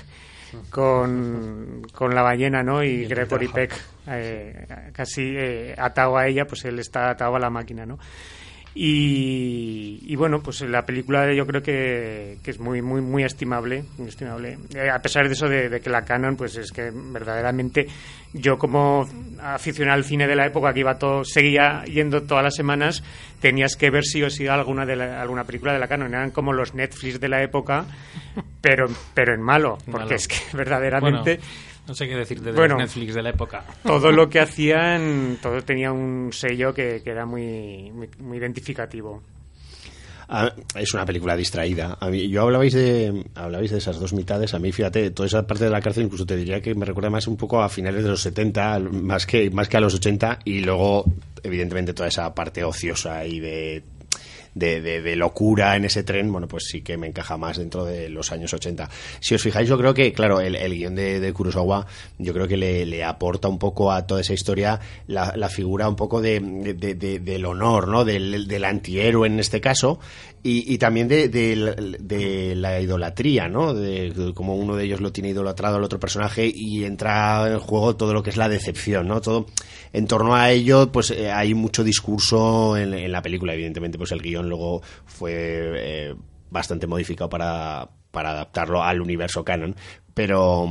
con, 0.70 1.82
con 1.94 2.14
la 2.14 2.22
ballena 2.22 2.64
¿no? 2.64 2.84
y 2.84 3.06
Gregory 3.06 3.48
Peck 3.48 3.74
eh, 4.08 4.92
casi 4.92 5.36
eh, 5.36 5.76
atado 5.78 6.18
a 6.18 6.28
ella, 6.28 6.46
pues 6.46 6.66
él 6.66 6.80
está 6.80 7.10
atado 7.10 7.36
a 7.36 7.40
la 7.40 7.50
máquina. 7.50 7.86
¿no? 7.86 7.98
Y, 8.76 10.16
bueno, 10.16 10.42
pues 10.42 10.62
la 10.62 10.84
película 10.84 11.32
yo 11.34 11.46
creo 11.46 11.62
que, 11.62 12.38
es 12.44 12.60
muy 12.60 12.82
muy 12.82 13.02
muy 13.02 13.24
estimable, 13.24 13.84
estimable. 14.06 14.58
Eh, 14.74 14.90
a 14.90 15.00
pesar 15.00 15.28
de 15.28 15.34
eso 15.34 15.48
de, 15.48 15.80
que 15.80 15.90
la 15.90 16.04
Canon, 16.04 16.36
pues 16.36 16.58
es 16.58 16.72
que 16.72 16.92
verdaderamente 16.92 17.88
yo 18.34 18.58
como 18.58 19.08
aficionado 19.42 19.98
al 19.98 20.06
cine 20.06 20.28
de 20.28 20.36
la 20.36 20.48
época 20.48 20.74
que 20.74 20.80
iba 20.80 20.98
todo, 20.98 21.24
seguía 21.24 21.84
yendo 21.86 22.24
todas 22.24 22.44
las 22.44 22.56
semanas, 22.56 23.04
tenías 23.40 23.76
que 23.76 23.92
ver 23.92 24.04
si 24.06 24.24
o 24.24 24.30
si 24.32 24.48
alguna 24.48 24.88
de 24.88 25.02
alguna 25.02 25.44
película 25.44 25.74
de 25.74 25.80
la 25.80 25.88
Canon. 25.88 26.14
Eran 26.14 26.32
como 26.32 26.52
los 26.52 26.74
Netflix 26.74 27.20
de 27.20 27.30
la 27.30 27.44
época, 27.44 27.86
pero 28.60 28.88
pero 29.14 29.36
en 29.36 29.42
malo, 29.42 29.78
porque 29.92 30.16
es 30.16 30.28
que 30.28 30.38
verdaderamente 30.58 31.40
no 31.88 31.94
sé 31.94 32.08
qué 32.08 32.16
decir 32.16 32.42
de 32.42 32.54
bueno, 32.54 32.78
Netflix 32.78 33.14
de 33.14 33.22
la 33.22 33.30
época. 33.30 33.66
Todo 33.84 34.12
lo 34.12 34.30
que 34.30 34.40
hacían, 34.40 35.38
todo 35.42 35.62
tenía 35.64 35.92
un 35.92 36.32
sello 36.32 36.74
que, 36.74 37.02
era 37.06 37.26
muy, 37.26 37.92
muy, 38.20 38.38
identificativo. 38.38 39.22
Ah, 40.30 40.54
es 40.76 40.94
una 40.94 41.06
película 41.06 41.36
distraída. 41.36 41.98
A 42.00 42.10
mí, 42.10 42.30
yo 42.30 42.42
hablabais 42.42 42.74
de, 42.74 43.26
hablabais 43.36 43.72
de 43.72 43.78
esas 43.80 44.00
dos 44.00 44.14
mitades. 44.14 44.54
A 44.54 44.60
mí, 44.60 44.72
fíjate, 44.72 45.12
toda 45.12 45.28
esa 45.28 45.46
parte 45.46 45.66
de 45.66 45.70
la 45.70 45.82
cárcel 45.82 46.06
incluso 46.06 46.26
te 46.26 46.38
diría 46.38 46.62
que 46.62 46.74
me 46.74 46.86
recuerda 46.86 47.10
más 47.10 47.28
un 47.28 47.36
poco 47.36 47.62
a 47.62 47.68
finales 47.68 48.04
de 48.04 48.10
los 48.10 48.22
70, 48.22 48.80
más 48.80 49.26
que, 49.26 49.50
más 49.52 49.68
que 49.68 49.78
a 49.78 49.82
los 49.82 49.94
80, 49.94 50.40
y 50.46 50.62
luego, 50.62 51.04
evidentemente, 51.44 51.94
toda 51.94 52.08
esa 52.08 52.34
parte 52.34 52.64
ociosa 52.64 53.26
y 53.26 53.42
de 53.42 53.84
de, 54.56 54.82
de, 54.82 55.16
locura 55.16 55.76
en 55.76 55.86
ese 55.86 56.04
tren, 56.04 56.32
bueno, 56.32 56.48
pues 56.48 56.66
sí 56.68 56.82
que 56.82 56.98
me 56.98 57.08
encaja 57.08 57.38
más 57.38 57.58
dentro 57.58 57.86
de 57.86 58.10
los 58.10 58.32
años 58.32 58.54
80. 58.54 58.90
Si 59.20 59.36
os 59.36 59.42
fijáis, 59.42 59.68
yo 59.68 59.78
creo 59.78 59.94
que, 59.94 60.14
claro, 60.14 60.40
el, 60.40 60.56
el 60.56 60.74
guion 60.74 60.96
de, 60.96 61.20
de, 61.20 61.34
Kurosawa, 61.34 61.86
yo 62.18 62.34
creo 62.34 62.48
que 62.48 62.58
le, 62.58 63.04
aporta 63.04 63.48
un 63.48 63.60
poco 63.60 63.92
a 63.92 64.08
toda 64.08 64.22
esa 64.22 64.34
historia 64.34 64.80
la, 65.08 65.50
figura 65.50 65.90
un 65.90 65.96
poco 65.96 66.22
de, 66.22 66.40
del 66.40 67.46
honor, 67.46 67.88
¿no? 67.88 68.06
Del, 68.06 68.48
del 68.48 68.66
antihéroe 68.66 69.28
en 69.28 69.40
este 69.40 69.60
caso, 69.62 70.00
y, 70.46 70.78
también 70.78 71.08
de, 71.08 71.30
de, 71.30 72.54
la 72.56 72.82
idolatría, 72.82 73.48
¿no? 73.48 73.74
De, 73.74 74.34
como 74.36 74.58
uno 74.58 74.76
de 74.76 74.84
ellos 74.84 75.00
lo 75.00 75.14
tiene 75.14 75.30
idolatrado 75.30 75.78
al 75.78 75.84
otro 75.86 76.02
personaje 76.02 76.52
y 76.54 76.84
entra 76.84 77.50
en 77.50 77.60
juego 77.60 77.96
todo 77.96 78.14
lo 78.14 78.24
que 78.24 78.30
es 78.30 78.36
la 78.36 78.50
decepción, 78.50 79.08
¿no? 79.08 79.22
Todo 79.22 79.46
en 79.94 80.06
torno 80.06 80.36
a 80.36 80.52
ello, 80.52 80.92
pues 80.92 81.12
eh, 81.12 81.32
hay 81.32 81.54
mucho 81.54 81.86
discurso 81.86 82.76
en, 82.76 82.94
en, 82.94 83.12
la 83.12 83.22
película, 83.22 83.54
evidentemente, 83.54 83.98
pues 83.98 84.12
el 84.12 84.22
guion 84.22 84.43
luego 84.50 84.82
fue 85.06 85.32
eh, 85.34 86.16
bastante 86.50 86.88
modificado 86.88 87.30
para, 87.30 87.90
para 88.12 88.32
adaptarlo 88.32 88.84
al 88.84 89.02
universo 89.02 89.44
canon, 89.44 89.76
pero 90.14 90.70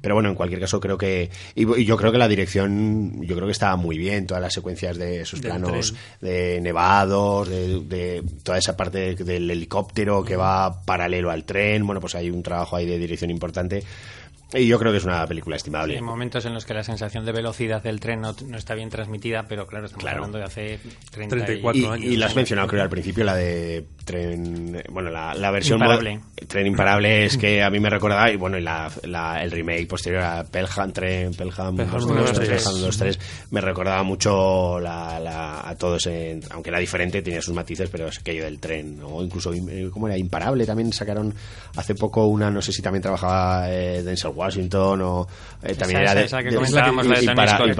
pero 0.00 0.14
bueno 0.14 0.28
en 0.28 0.34
cualquier 0.34 0.60
caso 0.60 0.78
creo 0.78 0.96
que 0.96 1.30
y, 1.54 1.84
yo 1.84 1.96
creo 1.96 2.12
que 2.12 2.18
la 2.18 2.28
dirección 2.28 3.22
yo 3.22 3.34
creo 3.34 3.46
que 3.46 3.52
estaba 3.52 3.76
muy 3.76 3.98
bien 3.98 4.26
todas 4.26 4.42
las 4.42 4.52
secuencias 4.52 4.96
de 4.96 5.22
esos 5.22 5.40
planos 5.40 5.94
de 6.20 6.60
nevados 6.60 7.48
de, 7.48 7.80
de, 7.80 8.22
toda 8.42 8.58
esa 8.58 8.76
parte 8.76 9.16
del 9.16 9.50
helicóptero 9.50 10.24
que 10.24 10.36
va 10.36 10.82
paralelo 10.84 11.30
al 11.30 11.44
tren. 11.44 11.86
Bueno 11.86 12.00
pues 12.00 12.14
hay 12.14 12.30
un 12.30 12.42
trabajo 12.42 12.76
ahí 12.76 12.86
de 12.86 12.98
dirección 12.98 13.30
importante 13.30 13.82
y 14.54 14.66
yo 14.66 14.78
creo 14.78 14.92
que 14.92 14.98
es 14.98 15.04
una 15.04 15.26
película 15.26 15.56
estimable. 15.56 15.94
Hay 15.94 16.02
momentos 16.02 16.44
en 16.46 16.54
los 16.54 16.64
que 16.64 16.74
la 16.74 16.84
sensación 16.84 17.24
de 17.24 17.32
velocidad 17.32 17.82
del 17.82 18.00
tren 18.00 18.20
no, 18.20 18.34
está 18.56 18.74
bien 18.74 18.90
transmitida, 18.90 19.46
pero 19.48 19.66
claro, 19.66 19.86
estamos 19.86 20.06
hablando 20.06 20.38
de 20.38 20.44
hace 20.44 20.80
34 21.10 21.80
y, 21.80 21.84
años. 21.86 22.12
Y 22.12 22.16
lo 22.16 22.26
has 22.26 22.36
mencionado, 22.36 22.68
creo, 22.68 22.82
al 22.82 22.90
principio, 22.90 23.24
la 23.24 23.34
de 23.34 23.84
tren. 24.04 24.82
Bueno, 24.90 25.10
la, 25.10 25.34
la 25.34 25.50
versión. 25.50 25.80
Imparable. 25.80 26.20
Tren 26.46 26.66
Imparable 26.66 27.24
es 27.24 27.36
que 27.36 27.62
a 27.62 27.70
mí 27.70 27.80
me 27.80 27.90
recordaba, 27.90 28.30
y 28.30 28.36
bueno, 28.36 28.58
y 28.58 28.62
la, 28.62 28.90
la, 29.04 29.42
el 29.42 29.50
remake 29.50 29.86
posterior 29.86 30.22
a 30.22 30.44
Pelham, 30.44 30.92
Tren, 30.92 31.34
Pelham, 31.34 31.76
Pelham 31.76 32.06
2, 32.06 32.96
3, 32.96 33.18
me 33.50 33.60
recordaba 33.60 34.02
mucho 34.02 34.78
la, 34.78 35.18
la, 35.18 35.68
a 35.68 35.74
todos, 35.76 36.06
en, 36.06 36.40
aunque 36.50 36.70
era 36.70 36.78
diferente, 36.78 37.22
tenía 37.22 37.40
sus 37.40 37.54
matices, 37.54 37.88
pero 37.90 38.08
es 38.08 38.18
aquello 38.18 38.44
del 38.44 38.58
tren, 38.58 39.00
o 39.02 39.22
incluso, 39.22 39.52
eh, 39.52 39.88
¿cómo 39.92 40.06
era? 40.06 40.18
Imparable, 40.18 40.66
también 40.66 40.92
sacaron 40.92 41.34
hace 41.76 41.94
poco 41.94 42.26
una, 42.26 42.50
no 42.50 42.60
sé 42.60 42.72
si 42.72 42.82
también 42.82 43.02
trabajaba 43.02 43.70
eh, 43.70 44.02
Denzel 44.02 44.32
Washington 44.34 45.02
o 45.02 45.26
eh, 45.62 45.74
también 45.74 46.00
era 46.00 46.14
de, 46.14 46.24
esa 46.24 46.42
que 46.42 46.50
de, 46.50 46.56
comentábamos 46.56 47.06
la 47.06 47.18
de 47.18 47.24
imparable, 47.24 47.74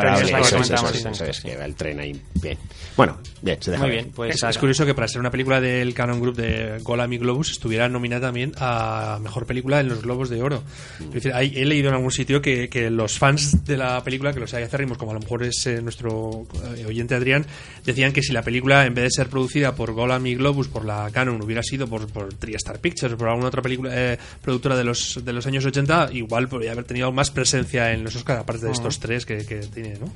que 1.42 1.52
era 1.52 1.64
el 1.64 1.74
tren 1.74 2.00
ahí 2.00 2.20
bien 2.40 2.58
bueno 2.96 3.18
bien 3.42 3.60
se 3.60 3.70
deja 3.70 3.84
muy 3.84 3.92
bien 3.92 4.10
pues 4.14 4.34
es, 4.34 4.42
es, 4.42 4.58
curioso 4.58 4.84
que 4.86 4.94
para 4.94 5.06
ser 5.08 5.20
una 5.20 5.30
película 5.30 5.60
del 5.60 5.94
Canon 5.94 6.13
Group 6.20 6.36
de 6.36 6.78
Golami 6.82 7.18
Globus 7.18 7.50
estuviera 7.50 7.88
nominada 7.88 8.28
también 8.28 8.52
a 8.58 9.18
mejor 9.22 9.46
película 9.46 9.80
en 9.80 9.88
los 9.88 10.02
Globos 10.02 10.30
de 10.30 10.42
Oro 10.42 10.62
es 11.00 11.12
decir, 11.12 11.32
hay, 11.32 11.52
he 11.56 11.64
leído 11.64 11.88
en 11.88 11.94
algún 11.94 12.10
sitio 12.10 12.40
que, 12.40 12.68
que, 12.68 12.90
los 12.90 13.18
fans 13.18 13.64
de 13.64 13.76
la 13.76 14.02
película 14.02 14.32
que 14.32 14.40
los 14.40 14.52
hay 14.54 14.62
acérrimos 14.62 14.98
como 14.98 15.12
a 15.12 15.14
lo 15.14 15.20
mejor 15.20 15.42
es 15.42 15.66
eh, 15.66 15.80
nuestro 15.82 16.46
eh, 16.76 16.84
oyente 16.86 17.14
Adrián 17.14 17.46
decían 17.84 18.12
que 18.12 18.22
si 18.22 18.32
la 18.32 18.42
película 18.42 18.86
en 18.86 18.94
vez 18.94 19.04
de 19.04 19.10
ser 19.10 19.28
producida 19.28 19.74
por 19.74 19.92
Golami 19.92 20.34
Globus 20.34 20.68
por 20.68 20.84
la 20.84 21.10
Canon 21.12 21.40
hubiera 21.42 21.62
sido 21.62 21.86
por, 21.86 22.06
por 22.08 22.34
TriStar 22.34 22.78
Pictures 22.80 23.14
o 23.14 23.18
por 23.18 23.28
alguna 23.28 23.48
otra 23.48 23.62
película 23.62 23.90
eh, 23.92 24.18
productora 24.42 24.76
de 24.76 24.84
los, 24.84 25.20
de 25.24 25.32
los 25.32 25.46
años 25.46 25.64
80 25.64 26.10
igual 26.12 26.48
podría 26.48 26.72
haber 26.72 26.84
tenido 26.84 27.12
más 27.12 27.30
presencia 27.30 27.92
en 27.92 28.04
los 28.04 28.16
Oscars, 28.16 28.40
aparte 28.40 28.66
de 28.66 28.72
estos 28.72 28.98
tres 28.98 29.26
que, 29.26 29.44
que 29.44 29.58
tiene, 29.58 29.98
¿no? 29.98 30.12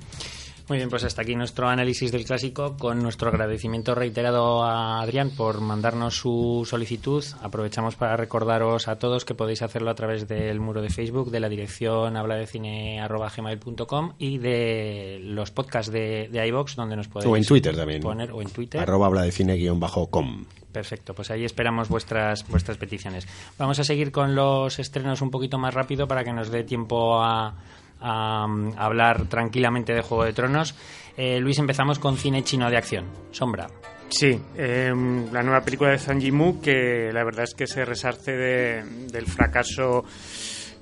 Muy 0.68 0.76
bien, 0.76 0.90
pues 0.90 1.02
hasta 1.04 1.22
aquí 1.22 1.34
nuestro 1.34 1.66
análisis 1.66 2.12
del 2.12 2.26
clásico 2.26 2.76
con 2.76 3.02
nuestro 3.02 3.30
agradecimiento 3.30 3.94
reiterado 3.94 4.62
a 4.62 5.00
Adrián 5.00 5.30
por 5.30 5.62
mandarnos 5.62 6.16
su 6.16 6.66
solicitud. 6.68 7.24
Aprovechamos 7.42 7.96
para 7.96 8.18
recordaros 8.18 8.86
a 8.86 8.98
todos 8.98 9.24
que 9.24 9.34
podéis 9.34 9.62
hacerlo 9.62 9.90
a 9.90 9.94
través 9.94 10.28
del 10.28 10.60
muro 10.60 10.82
de 10.82 10.90
Facebook 10.90 11.30
de 11.30 11.40
la 11.40 11.48
dirección 11.48 12.18
habladecine.gmail.com 12.18 14.12
y 14.18 14.36
de 14.36 15.20
los 15.22 15.50
podcasts 15.52 15.90
de, 15.90 16.28
de 16.30 16.46
iVox 16.48 16.76
donde 16.76 16.96
nos 16.96 17.08
podéis 17.08 17.32
o 17.32 17.36
en 17.36 17.46
Twitter 17.46 17.74
también. 17.74 18.02
poner 18.02 18.30
o 18.30 18.42
en 18.42 18.50
Twitter. 18.50 18.82
Arroba 18.82 19.06
habladecine-com. 19.06 20.44
Perfecto, 20.70 21.14
pues 21.14 21.30
ahí 21.30 21.46
esperamos 21.46 21.88
vuestras 21.88 22.46
vuestras 22.46 22.76
peticiones. 22.76 23.26
Vamos 23.56 23.78
a 23.78 23.84
seguir 23.84 24.12
con 24.12 24.34
los 24.34 24.78
estrenos 24.78 25.22
un 25.22 25.30
poquito 25.30 25.56
más 25.56 25.72
rápido 25.72 26.06
para 26.06 26.24
que 26.24 26.32
nos 26.34 26.50
dé 26.50 26.62
tiempo 26.62 27.22
a 27.22 27.54
a, 28.00 28.46
hablar 28.76 29.26
tranquilamente 29.26 29.94
de 29.94 30.02
Juego 30.02 30.24
de 30.24 30.32
Tronos. 30.32 30.74
Eh, 31.16 31.40
Luis, 31.40 31.58
empezamos 31.58 31.98
con 31.98 32.16
cine 32.16 32.44
chino 32.44 32.70
de 32.70 32.76
acción. 32.76 33.06
Sombra. 33.30 33.68
Sí, 34.08 34.40
em, 34.56 35.30
la 35.32 35.42
nueva 35.42 35.60
película 35.60 35.90
de 35.90 35.98
Zhang 35.98 36.20
Yimou 36.20 36.60
que 36.62 37.10
la 37.12 37.24
verdad 37.24 37.44
es 37.44 37.54
que 37.54 37.66
se 37.66 37.84
resarce 37.84 38.32
del 38.32 39.26
fracaso 39.26 40.04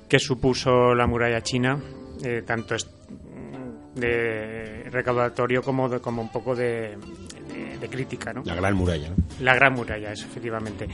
que 0.07 0.17
supuso 0.17 0.95
la 0.95 1.07
muralla 1.07 1.41
china, 1.41 1.77
eh, 2.23 2.43
tanto 2.45 2.75
de 3.95 4.83
recaudatorio 4.89 5.61
como, 5.61 5.99
como 5.99 6.21
un 6.21 6.31
poco 6.31 6.55
de, 6.55 6.97
de, 7.79 7.89
crítica, 7.89 8.33
¿no? 8.33 8.43
La 8.45 8.55
Gran 8.55 8.75
Muralla, 8.75 9.09
¿no? 9.09 9.15
La 9.41 9.55
Gran 9.55 9.73
Muralla, 9.73 10.11
eso, 10.11 10.27
efectivamente. 10.27 10.87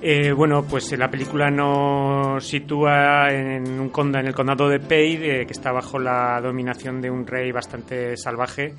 Eh, 0.00 0.32
bueno, 0.32 0.64
pues 0.64 0.96
la 0.98 1.10
película 1.10 1.50
nos 1.50 2.46
sitúa 2.46 3.28
en, 3.30 3.80
un 3.80 3.88
conda, 3.90 4.20
en 4.20 4.26
el 4.26 4.34
condado 4.34 4.68
de 4.68 4.80
Pei, 4.80 5.18
que 5.18 5.46
está 5.52 5.72
bajo 5.72 5.98
la 5.98 6.40
dominación 6.40 7.00
de 7.00 7.10
un 7.10 7.26
rey 7.26 7.52
bastante 7.52 8.16
salvaje. 8.16 8.74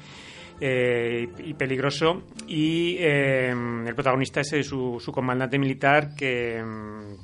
Eh, 0.62 1.26
y 1.38 1.53
peligroso 1.53 2.24
y 2.45 2.97
eh, 2.99 3.49
el 3.49 3.95
protagonista 3.95 4.41
es 4.41 4.68
su, 4.68 4.99
su 4.99 5.10
comandante 5.10 5.57
militar 5.57 6.14
que, 6.14 6.62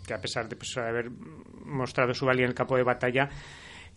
que 0.07 0.13
a 0.13 0.21
pesar 0.21 0.47
de 0.47 0.55
pues, 0.55 0.77
haber 0.77 1.09
mostrado 1.65 2.13
su 2.13 2.25
valía 2.25 2.45
en 2.45 2.51
el 2.51 2.55
campo 2.55 2.77
de 2.77 2.83
batalla 2.83 3.27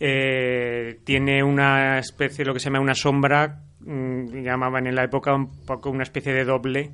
eh, 0.01 1.01
tiene 1.05 1.43
una 1.43 1.99
especie, 1.99 2.45
lo 2.45 2.55
que 2.55 2.61
se 2.61 2.67
llama 2.67 2.81
una 2.81 2.95
sombra, 2.95 3.63
llamaban 3.81 4.87
en 4.87 4.95
la 4.95 5.05
época 5.05 5.35
un 5.35 5.65
poco 5.65 5.91
una 5.91 6.03
especie 6.03 6.33
de 6.33 6.45
doble 6.45 6.91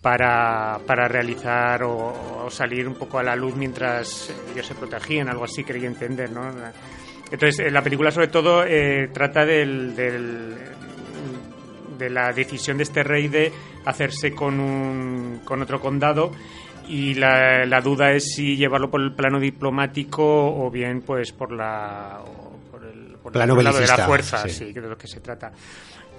para, 0.00 0.78
para 0.86 1.08
realizar 1.08 1.82
o, 1.82 2.48
salir 2.50 2.86
un 2.86 2.94
poco 2.94 3.18
a 3.18 3.22
la 3.22 3.34
luz 3.36 3.56
mientras 3.56 4.30
ellos 4.52 4.66
se 4.66 4.74
protegían, 4.74 5.28
algo 5.28 5.44
así 5.44 5.64
quería 5.64 5.88
entender, 5.88 6.30
¿no? 6.30 6.50
Entonces, 7.30 7.72
la 7.72 7.82
película 7.82 8.10
sobre 8.10 8.28
todo 8.28 8.64
eh, 8.64 9.08
trata 9.12 9.44
del, 9.46 9.96
del, 9.96 10.54
de 11.98 12.10
la 12.10 12.32
decisión 12.32 12.76
de 12.76 12.82
este 12.82 13.02
rey 13.02 13.28
de 13.28 13.52
hacerse 13.84 14.32
con, 14.32 14.60
un, 14.60 15.40
con 15.44 15.62
otro 15.62 15.80
condado 15.80 16.32
y 16.88 17.14
la, 17.14 17.80
duda 17.82 18.12
es 18.12 18.34
si 18.34 18.56
llevarlo 18.56 18.90
por 18.90 19.00
el 19.00 19.14
plano 19.14 19.40
diplomático 19.40 20.22
o 20.22 20.70
bien 20.70 21.00
pues 21.00 21.32
por 21.32 21.52
la 21.52 22.20
el, 22.92 23.16
por 23.22 23.32
Plano 23.32 23.58
el 23.58 23.64
lado 23.64 23.78
de 23.78 23.86
la 23.86 23.98
fuerza, 23.98 24.46
sí. 24.48 24.50
sí, 24.50 24.72
de 24.72 24.82
lo 24.82 24.98
que 24.98 25.06
se 25.06 25.20
trata. 25.20 25.52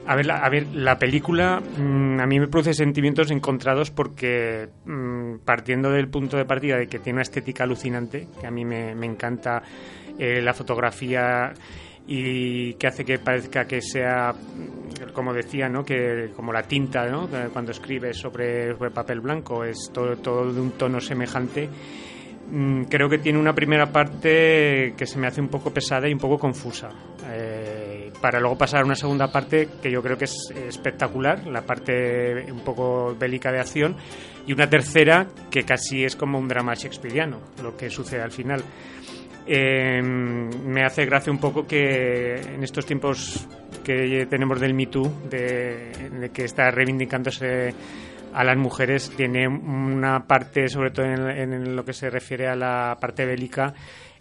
A 0.07 0.15
ver, 0.15 0.27
la, 0.27 0.37
a 0.37 0.49
ver, 0.49 0.67
la 0.73 0.99
película 0.99 1.59
mm, 1.59 2.19
a 2.19 2.27
mí 2.27 2.39
me 2.39 2.47
produce 2.47 2.73
sentimientos 2.75 3.31
encontrados 3.31 3.89
porque 3.89 4.69
mm, 4.85 5.37
partiendo 5.43 5.89
del 5.89 6.09
punto 6.09 6.37
de 6.37 6.45
partida 6.45 6.77
de 6.77 6.87
que 6.87 6.99
tiene 6.99 7.17
una 7.17 7.23
estética 7.23 7.63
alucinante, 7.63 8.27
que 8.39 8.45
a 8.45 8.51
mí 8.51 8.63
me, 8.65 8.91
encanta 8.91 9.63
eh, 10.19 10.41
la 10.41 10.53
fotografía 10.53 11.53
y 12.07 12.75
que 12.75 12.85
hace 12.85 13.03
que 13.03 13.17
parezca 13.17 13.65
que 13.65 13.81
sea, 13.81 14.31
mm, 14.31 15.11
como 15.11 15.33
decía, 15.33 15.69
¿no? 15.69 15.83
que 15.83 16.29
como 16.35 16.53
la 16.53 16.61
tinta, 16.61 17.07
¿no? 17.07 17.27
Cuando 17.51 17.71
escribes 17.71 18.17
sobre, 18.17 18.73
sobre 18.73 18.91
papel 18.91 19.21
blanco, 19.21 19.63
es 19.63 19.89
todo, 19.91 20.17
todo 20.17 20.53
de 20.53 20.61
un 20.61 20.71
tono 20.71 21.01
semejante. 21.01 21.67
Mm, 22.51 22.83
Creo 22.83 23.09
que 23.09 23.17
tiene 23.17 23.39
una 23.39 23.53
primera 23.53 23.91
parte 23.91 24.93
que 24.95 25.05
se 25.05 25.17
me 25.17 25.27
hace 25.27 25.41
un 25.41 25.47
poco 25.47 25.71
pesada 25.71 26.07
y 26.07 26.13
un 26.13 26.19
poco 26.19 26.37
confusa. 26.37 26.89
Eh, 27.31 28.11
para 28.21 28.39
luego 28.39 28.57
pasar 28.57 28.81
a 28.81 28.85
una 28.85 28.95
segunda 28.95 29.31
parte 29.31 29.67
que 29.81 29.91
yo 29.91 30.01
creo 30.01 30.17
que 30.17 30.25
es 30.25 30.53
espectacular, 30.67 31.45
la 31.47 31.61
parte 31.61 32.51
un 32.51 32.61
poco 32.61 33.15
bélica 33.19 33.51
de 33.51 33.59
acción, 33.59 33.95
y 34.45 34.53
una 34.53 34.69
tercera 34.69 35.27
que 35.49 35.63
casi 35.63 36.03
es 36.03 36.15
como 36.15 36.37
un 36.37 36.47
drama 36.47 36.75
shakespeariano, 36.75 37.39
lo 37.63 37.75
que 37.75 37.89
sucede 37.89 38.21
al 38.21 38.31
final. 38.31 38.61
Eh, 39.47 40.01
me 40.01 40.83
hace 40.83 41.05
gracia 41.05 41.31
un 41.31 41.39
poco 41.39 41.67
que 41.67 42.35
en 42.35 42.63
estos 42.63 42.85
tiempos 42.85 43.47
que 43.83 44.25
tenemos 44.27 44.59
del 44.59 44.73
Me 44.73 44.87
Too, 44.87 45.27
de, 45.29 45.91
de 46.19 46.29
que 46.29 46.45
está 46.45 46.71
reivindicándose 46.71 47.73
a 48.35 48.43
las 48.43 48.57
mujeres, 48.57 49.11
tiene 49.15 49.47
una 49.47 50.27
parte, 50.27 50.67
sobre 50.67 50.91
todo 50.91 51.05
en, 51.05 51.53
en 51.53 51.75
lo 51.75 51.85
que 51.85 51.93
se 51.93 52.09
refiere 52.09 52.47
a 52.47 52.55
la 52.55 52.97
parte 52.99 53.25
bélica, 53.25 53.73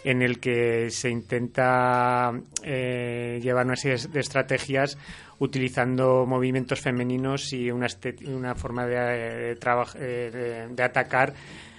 en 0.05 0.23
el 0.23 0.39
que 0.39 0.91
se 0.91 1.09
intenta 1.11 2.33
eh, 2.62 3.41
llevar 3.43 3.65
una 3.67 3.75
serie 3.77 3.97
de 4.09 4.21
estrategias 4.21 4.99
utilizando 5.39 6.27
movimientos 6.27 6.81
femeninos 6.81 7.53
y 7.53 7.71
una, 7.71 7.87
este- 7.87 8.15
una 8.27 8.55
forma 8.55 8.87
de, 8.87 9.53
eh, 9.53 9.59
eh, 9.97 10.31
de- 10.33 10.69
de 10.75 10.83
atacar 10.83 11.33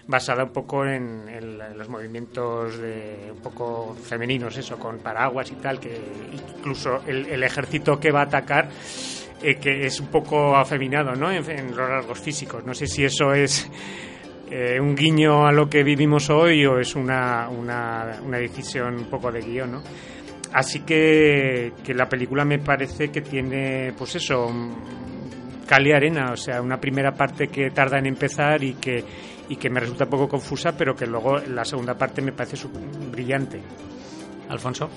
basada 0.08 0.44
un 0.44 0.52
poco 0.52 0.86
en 0.86 1.26
los 1.78 1.90
movimientos 1.90 2.78
de, 2.78 3.32
un 3.34 3.42
poco 3.42 3.96
femeninos, 4.04 4.56
eso, 4.58 4.78
con 4.78 5.00
paraguas 5.00 5.52
y 5.52 5.56
tal, 5.56 5.80
que 5.80 5.98
incluso 6.58 7.02
el, 7.08 7.26
el 7.28 7.44
ejército 7.44 8.00
que 8.00 8.12
va 8.12 8.20
a 8.22 8.26
atacar 8.26 8.70
eh, 9.42 9.56
que 9.56 9.86
es 9.86 10.00
un 10.00 10.08
poco 10.08 10.56
afeminado, 10.56 11.14
¿no? 11.16 11.32
En, 11.32 11.76
los 11.76 11.90
rasgos 11.90 12.20
físicos. 12.20 12.64
No 12.66 12.74
sé 12.74 12.88
si 12.88 13.04
eso 13.04 13.34
es 13.34 13.70
eh, 14.50 14.80
un 14.80 14.96
guiño 14.96 15.46
a 15.46 15.52
lo 15.52 15.70
que 15.70 15.84
vivimos 15.84 16.30
hoy 16.30 16.66
o 16.66 16.80
es 16.80 16.96
una, 16.96 17.50
una, 17.50 18.20
una 18.24 18.38
decisión 18.38 18.96
un 18.96 19.06
poco 19.06 19.32
de 19.32 19.42
guion, 19.42 19.72
¿no? 19.72 19.84
Así 20.54 20.82
que, 20.82 21.74
que 21.84 21.94
la 21.94 22.08
película 22.08 22.46
me 22.46 22.60
parece 22.60 23.10
que 23.10 23.22
tiene, 23.22 23.94
pues 23.98 24.16
eso, 24.16 24.48
cal 25.68 25.92
arena, 25.92 26.32
o 26.32 26.38
sea, 26.38 26.62
una 26.62 26.80
primera 26.80 27.12
parte 27.14 27.48
que 27.48 27.72
tarda 27.72 27.98
en 28.00 28.06
empezar 28.06 28.64
y 28.64 28.76
que, 28.76 29.04
y 29.50 29.58
que 29.58 29.70
me 29.70 29.82
resulta 29.82 30.06
un 30.06 30.12
poco 30.12 30.30
confusa, 30.30 30.78
pero 30.78 30.96
que 30.96 31.06
luego 31.06 31.40
la 31.40 31.66
segunda 31.66 31.96
parte 31.96 32.22
me 32.22 32.32
parece 32.32 32.68
brillante. 33.12 33.62
Alfonso. 34.50 34.90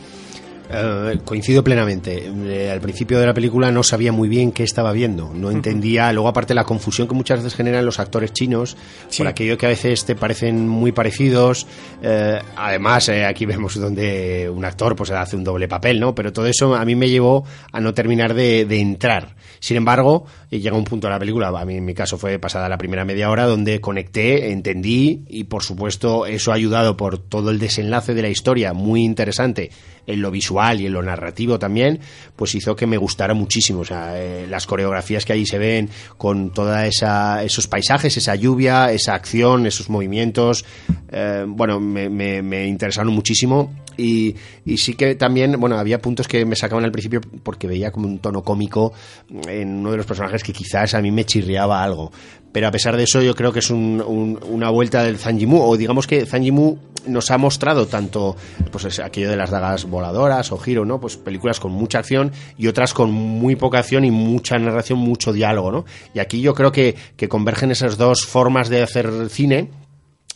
Eh, 0.71 1.19
coincido 1.25 1.65
plenamente. 1.65 2.31
Eh, 2.47 2.71
al 2.71 2.81
principio 2.81 3.19
de 3.19 3.27
la 3.27 3.33
película 3.33 3.73
no 3.73 3.83
sabía 3.83 4.13
muy 4.13 4.29
bien 4.29 4.53
qué 4.53 4.65
estaba 4.65 4.93
viendo. 4.93 5.33
No 5.33 5.51
entendía. 5.51 6.13
Luego, 6.13 6.29
aparte, 6.29 6.53
la 6.55 6.65
confusión 6.65 7.09
que 7.09 7.15
muchas 7.15 7.39
veces 7.43 7.55
generan 7.55 7.87
los 7.87 7.99
actores 7.99 8.33
chinos, 8.33 8.77
Sí. 9.09 9.19
por 9.23 9.29
aquello 9.29 9.57
que 9.57 9.67
a 9.67 9.71
veces 9.71 10.05
te 10.05 10.15
parecen 10.15 10.69
muy 10.69 10.93
parecidos. 10.93 11.67
Eh, 12.03 12.39
además, 12.57 13.09
eh, 13.09 13.25
aquí 13.25 13.47
vemos 13.47 13.81
donde 13.81 14.51
un 14.55 14.65
actor 14.65 14.95
pues 14.95 15.11
hace 15.11 15.37
un 15.37 15.45
doble 15.45 15.69
papel, 15.69 16.01
¿no? 16.01 16.15
Pero 16.15 16.33
todo 16.33 16.47
eso 16.47 16.75
a 16.75 16.85
mí 16.85 16.95
me 16.95 17.09
llevó 17.09 17.45
a 17.73 17.81
no 17.81 17.95
terminar 17.95 18.35
de, 18.35 18.67
de 18.67 18.81
entrar. 18.81 19.37
Sin 19.61 19.77
embargo, 19.77 20.27
llega 20.51 20.77
un 20.77 20.85
punto 20.85 21.07
de 21.09 21.15
la 21.15 21.19
película, 21.19 21.49
a 21.49 21.65
mí 21.65 21.77
en 21.77 21.85
mi 21.85 21.95
caso 21.95 22.17
fue 22.19 22.39
pasada 22.39 22.69
la 22.69 22.79
primera 22.79 23.05
media 23.05 23.29
hora, 23.31 23.47
donde 23.47 23.81
conecté, 23.81 24.53
entendí 24.53 25.25
y 25.29 25.45
por 25.45 25.65
supuesto 25.65 26.27
eso 26.27 26.53
ha 26.53 26.55
ayudado 26.55 26.97
por 26.97 27.19
todo 27.19 27.51
el 27.51 27.59
desenlace 27.59 28.15
de 28.15 28.23
la 28.23 28.29
historia, 28.29 28.73
muy 28.73 29.03
interesante 29.03 29.71
en 30.09 30.21
lo 30.23 30.33
visual 30.33 30.81
y 30.81 30.87
en 30.87 30.93
lo 30.95 31.03
narrativo 31.03 31.59
también, 31.61 32.01
pues 32.35 32.55
hizo 32.57 32.75
que 32.75 32.87
me 32.89 32.97
gustara 32.97 33.35
muchísimo. 33.35 33.81
O 33.81 33.85
sea, 33.85 34.21
eh, 34.21 34.47
las 34.49 34.67
coreografías 34.67 35.25
que 35.25 35.35
ahí 35.35 35.47
se 35.47 35.59
ven 35.59 35.89
con 36.17 36.51
toda 36.53 36.87
esa 36.87 37.45
esos 37.45 37.69
paisajes, 37.69 38.17
esa 38.17 38.35
lluvia, 38.35 38.91
esa 38.91 39.15
acción, 39.15 39.67
esos 39.67 39.89
movimientos, 39.91 40.65
eh, 41.13 41.45
bueno, 41.47 41.79
me- 41.79 42.09
me 42.43 42.67
interesaron 42.67 43.13
muchísimo 43.13 43.73
y, 43.99 44.35
sí 44.77 44.95
que 44.95 45.15
también, 45.17 45.59
bueno, 45.61 45.77
había 45.79 46.01
puntos 46.01 46.27
que 46.29 46.45
me 46.47 46.57
sacaban 46.57 46.85
al 46.85 46.93
principio 46.93 47.21
porque 47.43 47.67
veía 47.67 47.91
como 47.91 48.07
un 48.07 48.21
tono 48.21 48.43
cómico 48.43 48.93
en 49.49 49.75
uno 49.81 49.91
de 49.91 49.97
los 49.99 50.07
personajes 50.07 50.43
que 50.43 50.53
quizás 50.53 50.95
a 50.95 51.03
mí 51.03 51.11
me 51.11 51.25
chirriaba 51.27 51.83
algo. 51.83 52.13
Pero 52.53 52.67
a 52.69 52.71
pesar 52.71 52.97
de 52.97 53.03
eso, 53.03 53.21
yo 53.21 53.35
creo 53.35 53.53
que 53.53 53.59
es 53.59 53.71
un- 53.71 54.03
un- 54.07 54.39
una 54.49 54.71
vuelta 54.71 55.03
del 55.03 55.19
Zanjimu, 55.19 55.61
o 55.61 55.77
digamos 55.77 56.07
que 56.07 56.25
Zanjimu 56.25 56.79
nos 57.07 57.31
ha 57.31 57.39
mostrado 57.39 57.87
tanto 57.87 58.37
pues 58.71 58.85
es 58.85 58.99
aquello 59.01 59.31
de 59.31 59.37
las 59.37 59.51
dagas 59.51 59.85
voladoras 59.85 60.51
o 60.53 60.59
giro, 60.59 60.85
¿no? 60.85 61.01
Pues 61.01 61.17
películas 61.17 61.59
con 61.61 61.73
mucha 61.73 61.99
acción 61.99 62.33
y 62.57 62.67
otras 62.67 62.95
con 62.95 63.11
muy 63.13 63.57
poca 63.57 63.79
acción 63.79 64.05
y 64.05 64.11
mucha 64.11 64.59
narración, 64.59 64.99
mucho 64.99 65.33
diálogo, 65.33 65.71
¿no? 65.73 65.85
Y 66.15 66.19
aquí 66.21 66.41
yo 66.41 66.55
creo 66.55 66.71
que 66.73 66.95
convergen 67.29 67.71
esas 67.71 67.97
dos 67.99 68.27
formas 68.27 68.69
de 68.69 68.83
hacer 68.83 69.11
cine 69.31 69.71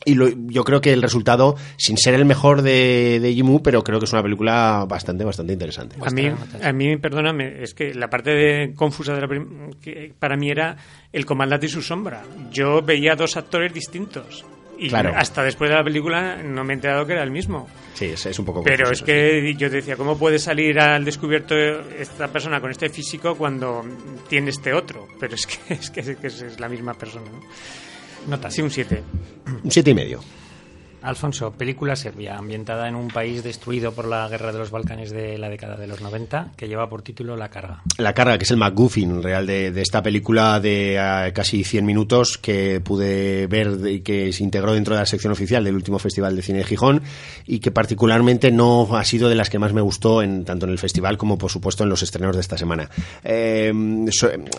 y 0.05 0.15
lo- 0.15 0.29
yo 0.29 0.65
creo 0.65 0.81
que 0.81 0.93
el 0.93 1.03
resultado, 1.03 1.57
sin 1.77 1.97
ser 1.97 2.15
el 2.15 2.25
mejor 2.25 2.63
de, 2.63 3.19
de 3.21 3.33
Jimu, 3.35 3.63
pero 3.63 3.83
creo 3.85 3.99
que 3.99 4.05
es 4.07 4.13
una 4.13 4.23
película 4.23 4.85
bastante, 4.89 5.25
bastante 5.25 5.53
interesante. 5.53 5.97
A 6.05 6.11
mí, 6.11 6.31
a 6.63 6.73
mí, 6.73 6.97
perdóname, 6.97 7.63
es 7.63 7.75
que 7.75 7.95
la 7.95 8.09
parte 8.09 8.31
de- 8.31 8.75
confusa 8.75 9.15
de 9.15 9.21
la 9.21 9.29
prim- 9.29 9.71
que 9.81 10.13
para 10.19 10.37
mí 10.37 10.51
era 10.51 10.77
el 11.13 11.25
comandante 11.27 11.67
y 11.67 11.69
su 11.69 11.83
sombra. 11.83 12.23
Yo 12.51 12.83
veía 12.83 13.15
dos 13.17 13.37
actores 13.37 13.73
distintos. 13.73 14.45
Y 14.79 14.89
Claro. 14.89 15.13
hasta 15.15 15.45
después 15.45 15.71
de 15.71 15.77
la 15.77 15.85
película 15.85 16.43
no 16.43 16.65
me 16.65 16.73
he 16.73 16.75
enterado 16.75 17.07
que 17.07 17.13
era 17.13 17.23
el 17.23 17.31
mismo. 17.31 17.69
Sí, 17.95 18.07
es, 18.07 18.27
es 18.27 18.37
un 18.41 18.45
poco 18.47 18.65
Pero 18.65 18.87
confuso, 18.87 19.05
es 19.05 19.07
que 19.07 19.55
yo 19.57 19.71
decía, 19.71 19.95
¿cómo 19.97 20.19
puede 20.19 20.41
salir 20.41 20.81
al 20.81 21.05
descubierto 21.05 21.55
esta 21.57 22.27
persona 22.33 22.61
con 22.61 22.71
este 22.73 22.89
físico 22.89 23.37
cuando 23.37 23.85
tiene 24.29 24.51
este 24.51 24.73
otro? 24.73 25.07
Pero 25.21 25.37
es 25.37 25.47
que 25.47 25.75
es, 25.75 25.91
que, 25.91 26.01
es, 26.01 26.17
que 26.17 26.27
es 26.27 26.59
la 26.59 26.69
misma 26.69 26.95
persona, 26.95 27.27
¿no? 27.31 27.41
Nota. 28.29 28.51
Sí, 28.51 28.63
un 28.63 28.71
7. 28.71 28.97
sí. 28.97 29.53
Un 29.65 29.71
siete 29.71 29.91
y 29.91 29.95
medio. 29.95 30.21
Alfonso, 31.03 31.53
película 31.53 31.97
serbia, 31.97 32.37
ambientada 32.39 32.89
en 32.89 32.95
un 32.95 33.09
país 33.09 33.43
destruido 33.43 33.93
por 33.93 34.07
la 34.07 34.29
guerra 34.29 34.53
de 34.53 34.59
los 34.59 34.71
Balcanes 34.71 35.11
de 35.11 35.37
la 35.37 35.49
década 35.49 35.77
de 35.77 35.89
los 35.89 36.01
90, 36.01 36.53
que 36.57 36.69
lleva 36.69 36.89
por 36.89 37.03
título 37.03 37.37
La 37.37 37.49
Carga. 37.49 37.83
La 37.99 38.15
carga, 38.15 38.39
que 38.39 38.45
es 38.45 38.51
el 38.53 38.57
McGuffin 38.57 39.21
real 39.21 39.45
de, 39.45 39.73
de 39.73 39.83
esta 39.83 40.01
película 40.01 40.61
de 40.61 40.97
eh, 40.97 41.33
casi 41.35 41.65
100 41.65 41.85
minutos 41.85 42.39
que 42.39 42.81
pude 42.81 43.49
ver 43.49 43.81
y 43.89 44.01
que 44.01 44.33
se 44.33 44.45
integró 44.45 44.75
dentro 44.75 44.95
de 44.95 45.01
la 45.01 45.07
sección 45.07 45.33
oficial 45.33 45.65
del 45.65 45.75
último 45.75 45.99
Festival 45.99 46.37
de 46.37 46.43
Cine 46.43 46.59
de 46.59 46.65
Gijón 46.65 47.03
y 47.47 47.59
que 47.59 47.73
particularmente 47.73 48.53
no 48.53 48.97
ha 48.97 49.05
sido 49.05 49.29
de 49.29 49.35
las 49.35 49.51
que 49.51 49.59
más 49.59 49.73
me 49.73 49.81
gustó 49.81 50.23
en, 50.23 50.45
tanto 50.45 50.67
en 50.67 50.73
el 50.73 50.79
festival 50.79 51.19
como 51.19 51.37
por 51.37 51.51
supuesto 51.51 51.83
en 51.83 51.91
los 51.91 52.03
estrenos 52.03 52.37
de 52.37 52.43
esta 52.43 52.57
semana. 52.57 52.89
Eh, 53.25 53.73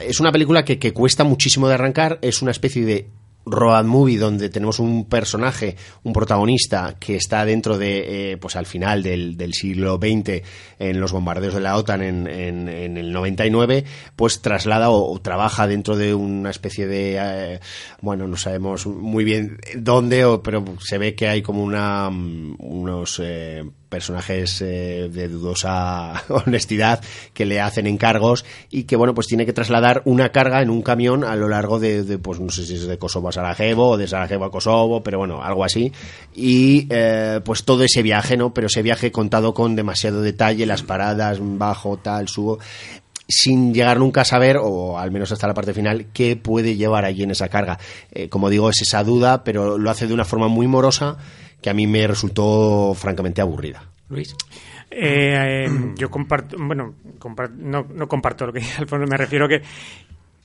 es 0.01 0.19
una 0.19 0.31
película 0.33 0.65
que, 0.65 0.77
que 0.77 0.91
cuesta 0.91 1.23
muchísimo 1.23 1.69
de 1.69 1.75
arrancar, 1.75 2.19
es 2.21 2.41
una 2.41 2.51
especie 2.51 2.85
de 2.85 3.07
road 3.45 3.85
movie 3.85 4.17
donde 4.17 4.49
tenemos 4.49 4.79
un 4.79 5.05
personaje, 5.05 5.75
un 6.03 6.13
protagonista 6.13 6.95
que 6.99 7.15
está 7.15 7.45
dentro 7.45 7.77
de, 7.77 8.31
eh, 8.33 8.37
pues 8.37 8.55
al 8.55 8.65
final 8.65 9.03
del, 9.03 9.35
del 9.37 9.53
siglo 9.53 9.97
XX 10.01 10.41
en 10.79 10.99
los 10.99 11.11
bombardeos 11.11 11.53
de 11.53 11.59
la 11.61 11.75
OTAN 11.77 12.01
en, 12.01 12.27
en- 12.27 12.69
en 12.69 12.97
el 12.97 13.11
99, 13.11 13.83
pues 14.15 14.41
traslada 14.41 14.89
o, 14.89 15.19
trabaja 15.19 15.67
dentro 15.67 15.95
de 15.97 16.13
una 16.13 16.49
especie 16.49 16.87
de, 16.87 17.17
eh, 17.19 17.59
bueno, 18.01 18.27
no 18.27 18.37
sabemos 18.37 18.85
muy 18.87 19.23
bien 19.23 19.57
dónde, 19.75 20.39
pero 20.43 20.63
se 20.79 20.97
ve 20.97 21.15
que 21.15 21.27
hay 21.27 21.41
como 21.41 21.63
una, 21.63 22.09
mm, 22.09 22.55
unos 22.59 23.19
eh, 23.23 23.63
personajes 23.93 24.59
eh, 24.63 25.07
de 25.13 25.27
dudosa 25.27 26.23
honestidad 26.29 26.99
que 27.31 27.45
le 27.45 27.61
hacen 27.61 27.85
encargos 27.85 28.43
y 28.71 28.85
que 28.85 28.95
bueno 28.95 29.13
pues 29.13 29.27
tiene 29.27 29.45
que 29.45 29.53
trasladar 29.53 30.01
una 30.05 30.29
carga 30.29 30.63
en 30.63 30.71
un 30.71 30.81
camión 30.81 31.23
a 31.23 31.35
lo 31.35 31.47
largo 31.47 31.79
de, 31.79 32.03
de, 32.03 32.17
pues 32.17 32.39
no 32.39 32.49
sé 32.49 32.65
si 32.65 32.73
es 32.73 32.87
de 32.87 32.97
Kosovo 32.97 33.29
a 33.29 33.31
Sarajevo 33.31 33.89
o 33.89 33.97
de 33.97 34.07
Sarajevo 34.07 34.45
a 34.45 34.51
Kosovo 34.51 35.03
pero 35.03 35.19
bueno 35.19 35.43
algo 35.43 35.63
así 35.63 35.91
y 36.33 36.87
eh, 36.89 37.39
pues 37.45 37.65
todo 37.65 37.83
ese 37.83 38.01
viaje 38.01 38.35
no 38.35 38.51
pero 38.51 38.65
ese 38.65 38.81
viaje 38.81 39.11
contado 39.11 39.53
con 39.53 39.75
demasiado 39.75 40.23
detalle 40.23 40.65
las 40.65 40.81
paradas 40.81 41.37
bajo 41.39 41.97
tal 41.97 42.27
subo 42.27 42.57
sin 43.27 43.73
llegar 43.73 43.99
nunca 43.99 44.21
a 44.21 44.25
saber, 44.25 44.57
o 44.61 44.99
al 44.99 45.09
menos 45.09 45.31
hasta 45.31 45.47
la 45.47 45.53
parte 45.53 45.73
final, 45.73 46.07
qué 46.13 46.35
puede 46.35 46.75
llevar 46.75 47.05
allí 47.05 47.23
en 47.23 47.31
esa 47.31 47.47
carga. 47.47 47.79
Eh, 48.11 48.27
como 48.27 48.49
digo, 48.49 48.69
es 48.69 48.81
esa 48.81 49.01
duda, 49.01 49.45
pero 49.45 49.77
lo 49.77 49.89
hace 49.89 50.07
de 50.07 50.13
una 50.13 50.25
forma 50.25 50.49
muy 50.49 50.67
morosa 50.67 51.17
que 51.63 51.69
a 51.69 51.73
mí 51.73 51.87
me 51.87 52.05
resultó 52.05 52.93
francamente 52.93 53.41
aburrida. 53.41 53.81
Luis. 54.09 54.35
Eh, 54.91 55.65
eh, 55.65 55.69
yo 55.95 56.11
comparto, 56.11 56.57
bueno, 56.59 56.93
no, 57.57 57.87
no 57.91 58.07
comparto 58.07 58.45
lo 58.45 58.53
que 58.53 58.59
dice 58.59 58.81
Alfonso, 58.81 59.07
me 59.07 59.17
refiero 59.17 59.47
que 59.47 59.61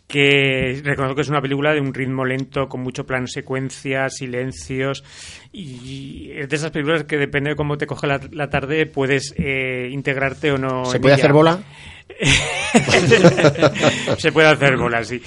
que 0.08 0.80
reconozco 0.82 1.16
que 1.16 1.20
es 1.20 1.28
una 1.28 1.42
película 1.42 1.74
de 1.74 1.80
un 1.80 1.92
ritmo 1.92 2.24
lento, 2.24 2.66
con 2.66 2.80
mucho 2.80 3.04
plano 3.04 3.26
secuencia, 3.26 4.08
silencios, 4.08 5.04
y 5.52 6.30
es 6.34 6.48
de 6.48 6.56
esas 6.56 6.70
películas 6.70 7.04
que 7.04 7.18
depende 7.18 7.50
de 7.50 7.56
cómo 7.56 7.76
te 7.76 7.86
coge 7.86 8.06
la, 8.06 8.48
tarde, 8.48 8.86
puedes 8.86 9.34
eh, 9.36 9.90
integrarte 9.92 10.50
o 10.50 10.56
no. 10.56 10.86
¿Se 10.86 10.98
puede 10.98 11.16
hacer 11.16 11.34
bola? 11.34 11.62
Se 14.16 14.32
puede 14.32 14.48
hacer 14.48 14.78
bola, 14.78 15.04
sí. 15.04 15.20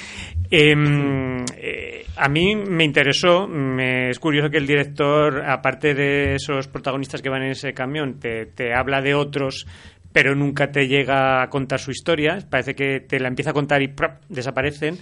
Em, 0.54 1.46
eh, 1.56 2.06
a 2.18 2.28
mí 2.28 2.58
me 2.58 2.84
interesó, 2.84 3.48
me, 3.48 4.10
es 4.10 4.20
curioso 4.20 4.50
que 4.50 4.58
el 4.58 4.68
director, 4.68 5.46
aparte 5.46 5.94
de 5.94 6.36
esos 6.36 6.68
protagonistas 6.68 7.22
que 7.22 7.30
van 7.30 7.44
en 7.44 7.52
ese 7.52 7.74
camión, 7.74 8.20
te, 8.20 8.74
habla 8.74 9.02
de 9.02 9.16
otros 9.16 9.66
pero 10.14 10.36
nunca 10.36 10.70
te 10.70 10.90
llega 10.90 11.42
a 11.42 11.50
contar 11.50 11.80
su 11.80 11.92
historia. 11.92 12.38
Parece 12.50 12.76
que 12.76 13.00
te 13.00 13.18
la 13.18 13.30
empieza 13.30 13.52
a 13.52 13.54
contar 13.54 13.82
y 13.82 13.94
desaparecen. 14.28 14.98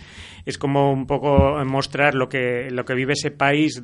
Es 0.45 0.59
como 0.59 0.93
un 0.93 1.07
poco 1.07 1.65
mostrar 1.65 2.13
lo 2.13 2.29
que, 2.29 2.69
lo 2.69 2.85
que 2.85 2.93
vive 2.93 3.13
ese 3.13 3.31
país 3.31 3.81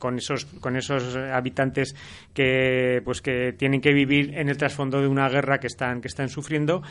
con, 0.00 0.18
esos, 0.18 0.46
con 0.46 0.76
esos 0.76 1.14
habitantes 1.14 1.94
que, 2.34 3.00
pues, 3.04 3.22
que 3.22 3.52
tienen 3.52 3.80
que 3.80 3.92
vivir 3.92 4.36
en 4.36 4.48
el 4.48 4.56
trasfondo 4.56 5.00
de 5.00 5.06
una 5.06 5.28
guerra 5.28 5.58
que 5.58 5.68
están, 5.68 6.00
que 6.00 6.08
están 6.08 6.28
sufriendo. 6.28 6.82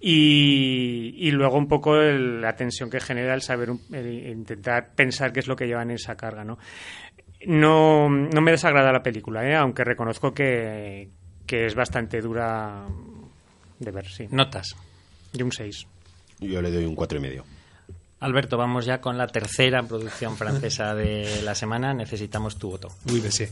Y, 0.00 1.30
luego 1.32 1.58
un 1.58 1.66
poco 1.66 1.96
la 1.96 2.54
tensión 2.54 2.88
que 2.88 3.00
genera 3.00 3.34
el 3.34 3.42
saber, 3.42 3.70
intentar 3.90 4.94
pensar 4.94 5.32
qué 5.32 5.40
es 5.40 5.48
lo 5.48 5.56
que 5.56 5.66
llevan 5.66 5.90
en 5.90 5.96
esa 5.96 6.16
carga, 6.16 6.44
¿no? 6.44 6.58
No, 7.46 8.08
no 8.08 8.40
me 8.40 8.50
desagrada 8.50 8.92
la 8.92 9.02
película, 9.02 9.48
¿eh? 9.48 9.54
aunque 9.54 9.84
reconozco 9.84 10.32
que, 10.32 11.08
que 11.46 11.66
es 11.66 11.74
bastante 11.74 12.20
dura 12.20 12.86
de 13.78 13.90
ver, 13.90 14.06
sí. 14.08 14.26
Notas. 14.30 14.74
Y 15.32 15.42
un 15.42 15.52
6. 15.52 15.86
Yo 16.40 16.62
le 16.62 16.70
doy 16.70 16.84
un 16.84 16.94
cuatro 16.94 17.18
y 17.18 17.20
medio. 17.20 17.44
Alberto, 18.20 18.56
vamos 18.56 18.84
ya 18.84 19.00
con 19.00 19.16
la 19.16 19.28
tercera 19.28 19.82
producción 19.82 20.36
francesa 20.36 20.94
de 20.94 21.42
la 21.42 21.54
semana. 21.54 21.94
Necesitamos 21.94 22.58
tu 22.58 22.70
voto. 22.70 22.88
Muy 23.04 23.20
bien, 23.20 23.30
sí. 23.30 23.44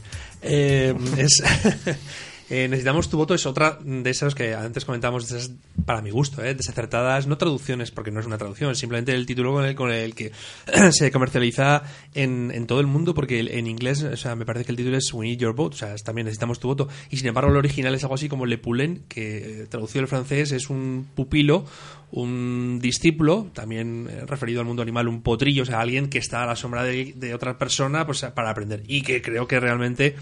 Eh, 0.43 0.95
es 1.17 1.43
Eh, 2.49 2.69
necesitamos 2.69 3.11
tu 3.11 3.17
voto 3.17 3.35
es 3.35 3.45
otra 3.45 3.77
de 3.83 4.09
esas 4.09 4.37
que 4.37 4.55
antes 4.55 4.85
comentábamos, 4.85 5.51
para 5.85 6.01
mi 6.01 6.11
gusto, 6.11 6.45
eh, 6.45 6.55
desacertadas, 6.55 7.27
no 7.27 7.39
traducciones, 7.39 7.91
porque 7.91 8.13
no 8.13 8.21
es 8.21 8.27
una 8.27 8.39
traducción, 8.39 8.77
simplemente 8.77 9.13
el 9.13 9.27
título 9.27 9.53
con 9.53 9.65
el, 9.65 9.75
con 9.75 9.91
el 9.91 10.15
que 10.15 10.31
se 10.93 11.11
comercializa 11.11 11.83
en, 12.15 12.67
todo 12.69 12.79
el 12.79 12.87
mundo, 12.87 13.15
porque 13.15 13.41
en 13.41 13.67
inglés, 13.67 14.05
o 14.05 14.17
sea, 14.17 14.37
me 14.37 14.45
parece 14.45 14.65
que 14.65 14.73
el 14.73 14.77
título 14.77 14.97
es 14.97 15.13
We 15.13 15.27
Need 15.27 15.39
Your 15.39 15.55
Vote, 15.55 15.75
o 15.75 15.79
sea, 15.79 15.97
también 15.97 16.27
necesitamos 16.27 16.61
tu 16.61 16.69
voto, 16.69 16.89
y 17.11 17.17
sin 17.17 17.27
embargo 17.27 17.51
el 17.51 17.57
original 17.57 17.95
es 17.97 18.05
algo 18.05 18.15
así 18.15 18.29
como 18.29 18.47
Le 18.47 18.59
Poulain, 18.59 19.03
que 19.09 19.63
eh, 19.63 19.67
traducido 19.67 20.03
al 20.03 20.09
francés 20.09 20.53
es 20.53 20.71
un 20.71 21.09
pupilo, 21.17 21.65
un 22.13 22.79
discípulo, 22.81 23.51
también 23.55 24.09
referido 24.29 24.61
al 24.61 24.67
mundo 24.67 24.83
animal, 24.83 25.09
un 25.09 25.23
potrillo, 25.23 25.65
o 25.65 25.67
sea, 25.67 25.81
alguien 25.81 26.09
que 26.09 26.19
está 26.19 26.45
a 26.45 26.47
la 26.47 26.55
sombra 26.55 26.85
de, 26.85 27.13
de 27.17 27.35
otra 27.35 27.59
persona 27.59 28.07
pues, 28.07 28.25
para 28.35 28.51
aprender, 28.51 28.85
y 28.87 29.03
que 29.03 29.21
creo 29.21 29.49
que 29.49 29.59
realmente 29.59 30.15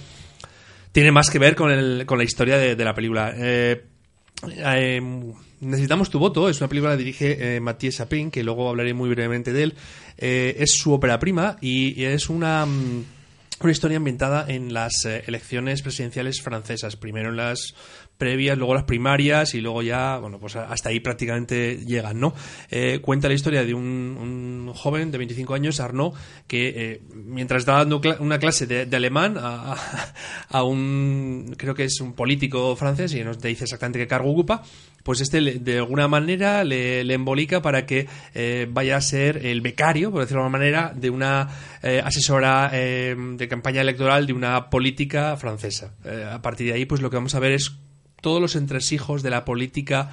tiene 0.95 1.11
más 1.11 1.29
que 1.29 1.41
ver 1.41 1.57
con, 1.57 1.73
el, 1.73 2.07
con 2.07 2.19
la 2.19 2.25
historia 2.25 2.57
de, 2.57 2.85
la 2.85 2.95
película. 2.95 3.35
Eh, 3.37 3.85
eh, 4.47 5.03
necesitamos 5.59 6.09
tu 6.09 6.21
voto. 6.21 6.49
Es 6.49 6.61
una 6.61 6.69
película 6.69 6.93
que 6.93 6.99
dirige 6.99 7.57
eh, 7.57 7.61
Mathieu 7.61 7.91
Sapin, 7.91 8.31
que 8.31 8.45
luego 8.45 8.69
hablaré 8.69 8.95
muy 8.95 9.11
brevemente 9.11 9.53
de 9.53 9.65
él. 9.65 9.75
es 10.17 10.71
su 10.71 10.93
ópera 10.93 11.19
prima 11.19 11.57
y, 11.61 12.05
es 12.05 12.29
una, 12.31 12.65
mm, 12.65 13.05
una 13.59 13.73
historia 13.73 13.97
ambientada 13.97 14.47
en 14.47 14.73
las 14.73 15.05
elecciones 15.05 15.83
presidenciales 15.83 16.41
francesas. 16.41 16.95
Primero 16.95 17.31
en 17.31 17.39
las 17.39 17.75
previas, 18.19 18.57
luego 18.57 18.75
las 18.75 18.85
primarias 18.85 19.55
y 19.55 19.61
luego 19.61 19.83
ya, 19.83 20.19
bueno, 20.19 20.39
pues 20.39 20.57
hasta 20.57 20.89
ahí 20.89 21.01
prácticamente 21.01 21.79
llegan, 21.85 22.21
¿no? 22.21 22.35
Eh, 22.71 23.01
cuenta 23.01 23.29
la 23.29 23.35
historia 23.35 23.65
de 23.65 23.75
un, 23.75 24.71
joven 24.75 25.11
de 25.11 25.19
25 25.19 25.55
años, 25.55 25.81
Arnaud, 25.81 26.15
que 26.47 26.69
eh, 26.69 27.03
mientras 27.13 27.61
está 27.61 27.75
dando 27.75 28.01
una 28.21 28.39
clase 28.39 28.67
de, 28.67 28.97
alemán 28.97 29.37
a, 29.39 30.63
un, 30.63 31.55
creo 31.59 31.75
que 31.75 31.85
es 31.85 32.01
un 32.01 32.15
político 32.15 32.77
francés 32.77 33.13
y 33.15 33.25
no 33.25 33.37
te 33.37 33.49
dice 33.49 33.65
exactamente 33.65 33.99
qué 33.99 34.07
cargo 34.07 34.31
ocupa, 34.31 34.63
pues 35.03 35.21
este 35.21 35.41
de 35.41 35.79
alguna 35.79 36.09
manera 36.09 36.65
le, 36.65 37.01
embolica 37.13 37.61
para 37.61 37.85
que 37.87 38.07
eh, 38.35 38.67
vaya 38.71 38.97
a 38.97 39.01
ser 39.01 39.45
el 39.45 39.61
becario, 39.61 40.11
por 40.11 40.21
decirlo 40.21 40.43
de 40.43 40.47
alguna 40.47 40.59
manera, 40.59 40.93
de 40.95 41.11
una 41.11 41.49
asesora 41.83 42.71
de 42.71 43.49
campaña 43.49 43.83
electoral 43.83 44.27
de 44.27 44.33
una 44.33 44.71
política 44.71 45.37
francesa. 45.37 45.95
a 46.33 46.41
partir 46.41 46.69
de 46.69 46.75
ahí, 46.75 46.87
pues 46.87 47.03
lo 47.03 47.11
que 47.11 47.17
vamos 47.17 47.35
a 47.35 47.41
ver 47.41 47.53
es 47.53 47.77
todos 48.25 48.41
los 48.41 48.57
entresijos 48.57 49.23
de 49.23 49.29
la 49.29 49.45
política 49.45 50.11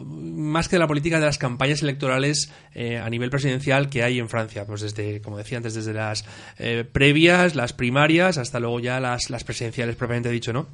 más 0.00 0.68
que 0.68 0.76
de 0.76 0.80
la 0.80 0.86
política 0.86 1.18
de 1.20 1.26
las 1.26 1.36
campañas 1.36 1.82
electorales 1.82 2.50
eh, 2.72 2.96
a 2.96 3.10
nivel 3.10 3.28
presidencial 3.28 3.90
que 3.90 4.02
hay 4.02 4.18
en 4.18 4.30
Francia, 4.30 4.64
pues 4.64 4.80
desde, 4.80 5.20
como 5.20 5.36
decía 5.36 5.58
antes, 5.58 5.74
desde 5.74 5.92
las 5.92 6.24
eh, 6.58 6.84
previas, 6.90 7.54
las 7.54 7.74
primarias, 7.74 8.38
hasta 8.38 8.58
luego 8.58 8.80
ya 8.80 9.00
las, 9.00 9.28
las 9.28 9.44
presidenciales 9.44 9.96
propiamente 9.96 10.30
dicho, 10.30 10.52
¿no? 10.54 10.66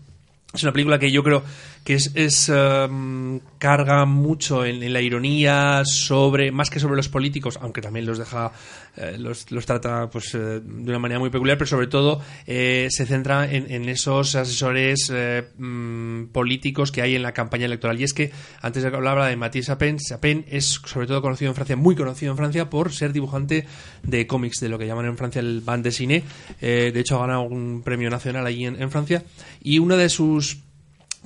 Es 0.55 0.63
una 0.63 0.73
película 0.73 0.99
que 0.99 1.11
yo 1.11 1.23
creo 1.23 1.45
que 1.85 1.95
es, 1.95 2.49
em, 2.49 3.41
carga 3.59 4.05
mucho 4.05 4.65
en, 4.65 4.93
la 4.93 5.01
ironía 5.01 5.83
sobre 5.85 6.53
más 6.53 6.71
que 6.71 6.81
sobre 6.81 6.97
los 6.97 7.09
políticos, 7.09 7.59
aunque 7.61 7.81
también 7.81 8.07
los 8.07 8.19
deja 8.19 8.53
eh, 8.97 9.17
los, 9.19 9.51
los, 9.51 9.65
trata 9.65 10.11
pues 10.11 10.35
eh, 10.35 10.61
de 10.61 10.91
una 10.91 10.99
manera 10.99 11.21
muy 11.21 11.31
peculiar, 11.31 11.57
pero 11.57 11.69
sobre 11.69 11.87
todo 11.87 12.21
eh, 12.47 12.89
se 12.91 13.07
centra 13.07 13.51
en, 13.51 13.89
esos 13.89 14.35
asesores 14.35 15.13
mm, 15.57 16.25
políticos 16.27 16.93
que 16.93 17.01
hay 17.03 17.15
en 17.15 17.23
la 17.23 17.33
campaña 17.33 17.67
electoral. 17.67 18.01
Y 18.01 18.05
es 18.05 18.13
que 18.13 18.33
antes 18.61 18.83
de 18.83 18.89
hablaba 18.89 19.29
de 19.29 19.37
Mathieu 19.37 19.63
Sapin, 19.63 20.01
Sapin 20.01 20.45
es 20.49 20.81
sobre 20.85 21.07
todo 21.07 21.23
conocido 21.23 21.51
en 21.51 21.55
Francia, 21.55 21.77
muy 21.77 21.95
conocido 21.95 22.33
en 22.33 22.37
Francia 22.37 22.69
por 22.69 22.93
ser 22.93 23.13
dibujante 23.13 23.67
de 24.03 24.27
cómics, 24.27 24.61
de 24.61 24.69
lo 24.69 24.79
que 24.79 24.87
llaman 24.87 25.07
en 25.07 25.17
Francia 25.17 25.41
el 25.41 25.63
dessinée. 25.83 26.25
de 26.61 26.99
hecho 26.99 27.17
ha 27.17 27.27
ganado 27.27 27.43
un 27.43 27.83
premio 27.83 28.11
nacional 28.11 28.47
allí 28.47 28.67
en, 28.67 28.81
en 28.81 28.91
Francia 28.91 29.23
y 29.63 29.79
una 29.79 29.97
de 29.97 30.09
sus 30.09 30.48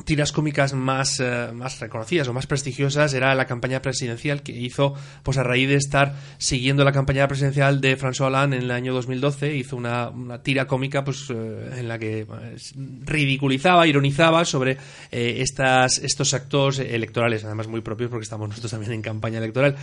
tiras 0.04 0.32
cómicas 0.32 0.74
más, 0.74 1.20
eh, 1.20 1.50
más 1.54 1.80
reconocidas 1.80 2.28
o 2.28 2.32
más 2.32 2.46
prestigiosas 2.46 3.14
era 3.14 3.34
la 3.34 3.46
campaña 3.46 3.82
presidencial 3.82 4.42
que 4.42 4.52
hizo 4.52 4.94
pues 5.22 5.38
a 5.38 5.42
raíz 5.42 5.68
de 5.68 5.76
estar 5.76 6.14
siguiendo 6.38 6.84
la 6.84 6.92
campaña 6.92 7.26
presidencial 7.28 7.80
de 7.80 7.98
François 7.98 8.28
Hollande 8.28 8.56
en 8.56 8.64
el 8.64 8.70
año 8.70 8.92
2012 8.94 9.54
hizo 9.56 9.76
una, 9.76 10.08
una 10.10 10.42
tira 10.42 10.66
cómica 10.66 11.04
pues 11.04 11.28
eh, 11.30 11.70
en 11.78 11.88
la 11.88 11.98
que 11.98 12.26
pues, 12.26 12.74
ridiculizaba 12.76 13.86
ironizaba 13.86 14.44
sobre 14.44 14.78
eh, 15.10 15.36
estas 15.40 15.98
estos 15.98 16.34
actos 16.34 16.78
electorales 16.78 17.44
además 17.44 17.68
muy 17.68 17.80
propios 17.80 18.10
porque 18.10 18.24
estamos 18.24 18.48
nosotros 18.48 18.70
también 18.70 18.92
en 18.92 19.02
campaña 19.02 19.38
electoral. 19.38 19.76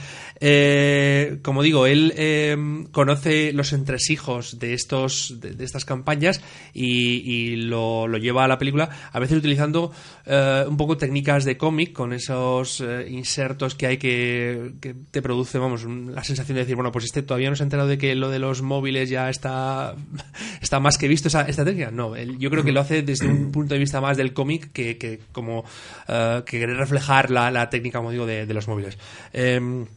Como 1.41 1.63
digo 1.63 1.85
él 1.85 2.87
conoce 2.91 3.53
los 3.53 3.73
entresijos 3.73 4.59
de 4.59 4.73
estos 4.73 5.39
de, 5.39 5.63
estas 5.63 5.85
campañas 5.85 6.41
y, 6.73 7.21
y 7.29 7.55
lo, 7.55 8.07
lo 8.07 8.17
lleva 8.17 8.45
a 8.45 8.47
la 8.47 8.57
película 8.57 8.89
a 9.11 9.19
veces 9.19 9.37
utilizando 9.37 9.91
eh, 10.31 10.63
un 10.67 10.77
poco 10.77 10.95
técnicas 10.95 11.43
de 11.43 11.57
cómic 11.57 11.91
con 11.91 12.13
esos 12.13 12.81
eh, 12.81 13.07
insertos 13.09 13.73
que 13.73 13.87
hay 13.87 13.97
que, 13.97 14.73
te 15.09 15.21
produce, 15.23 15.57
vamos, 15.57 15.85
la 15.85 16.23
sensación 16.23 16.55
de 16.55 16.61
decir, 16.61 16.75
bueno, 16.75 16.91
pues 16.91 17.05
este 17.05 17.23
todavía 17.23 17.49
no 17.49 17.55
se 17.55 17.63
ha 17.63 17.65
enterado 17.65 17.87
de 17.87 17.97
que 17.97 18.13
lo 18.13 18.29
de 18.29 18.37
los 18.37 18.61
móviles 18.61 19.09
ya 19.09 19.29
está, 19.31 19.95
está 20.61 20.79
más 20.79 20.99
que 20.99 21.07
visto 21.07 21.29
esa, 21.29 21.41
esta 21.43 21.65
técnica. 21.65 21.89
No, 21.89 22.15
yo 22.15 22.51
creo 22.51 22.63
que 22.63 22.71
lo 22.71 22.79
hace 22.79 23.01
desde 23.01 23.27
un 23.27 23.51
punto 23.51 23.73
de 23.73 23.79
vista 23.79 24.01
más 24.01 24.17
del 24.17 24.33
cómic 24.33 24.71
que, 24.71 24.99
que, 24.99 25.19
como 25.31 25.61
uh, 25.61 26.43
que 26.45 26.63
reflejar 26.67 27.31
la, 27.31 27.49
la, 27.49 27.71
técnica, 27.71 27.97
como 27.97 28.11
digo, 28.11 28.27
de, 28.27 28.45
de 28.45 28.53
los 28.53 28.67
móviles. 28.67 28.99
Em, 29.33 29.87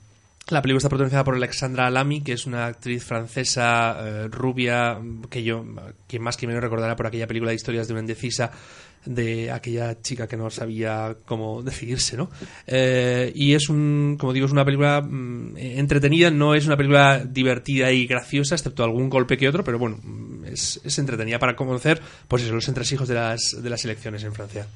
la 0.49 0.63
película 0.63 0.79
está 0.79 0.89
protagonizada 0.89 1.25
por 1.25 1.35
Alexandra 1.35 1.91
Lamy, 1.91 2.23
que 2.23 2.33
es 2.33 2.47
una 2.47 2.67
actriz 2.67 3.05
francesa 3.05 4.27
rubia, 4.29 4.99
que 5.31 5.43
yo, 5.43 5.65
quien 6.09 6.23
más 6.23 6.37
que 6.37 6.47
menos 6.47 6.63
recordará 6.63 6.97
por 6.97 7.07
aquella 7.07 7.27
película 7.27 7.51
de 7.51 7.57
historias 7.57 7.87
de 7.87 7.95
una 7.95 8.01
indecisa 8.01 8.51
de 9.05 9.51
aquella 9.51 10.01
chica 10.01 10.27
que 10.27 10.37
no 10.37 10.51
sabía 10.51 11.17
cómo 11.25 11.63
decidirse, 11.65 12.17
¿no? 12.17 12.31
Eh, 12.67 13.33
y 13.35 13.55
es 13.55 13.69
un, 13.69 14.17
como 14.19 14.33
digo, 14.33 14.47
es 14.47 14.53
una 14.53 14.65
película 14.65 15.01
mm, 15.01 15.57
entretenida, 15.57 16.31
no 16.31 16.55
es 16.55 16.67
una 16.67 16.77
película 16.77 17.25
divertida 17.25 17.91
y 17.93 18.07
graciosa, 18.07 18.55
excepto 18.55 18.85
algún 18.85 19.09
golpe 19.09 19.37
que 19.37 19.49
otro, 19.49 19.65
pero 19.65 19.79
bueno, 19.79 19.99
mm, 20.03 20.45
es, 20.47 20.81
es 20.85 20.99
entretenida 20.99 21.39
para 21.39 21.57
conocer, 21.57 22.01
pues 22.29 22.43
eso, 22.43 22.55
los 22.55 22.69
entresijos 22.69 23.09
de 23.09 23.15
las, 23.15 23.57
de 23.61 23.71
las 23.71 23.85
elecciones 23.85 24.25
en 24.25 24.33
Francia. 24.33 24.67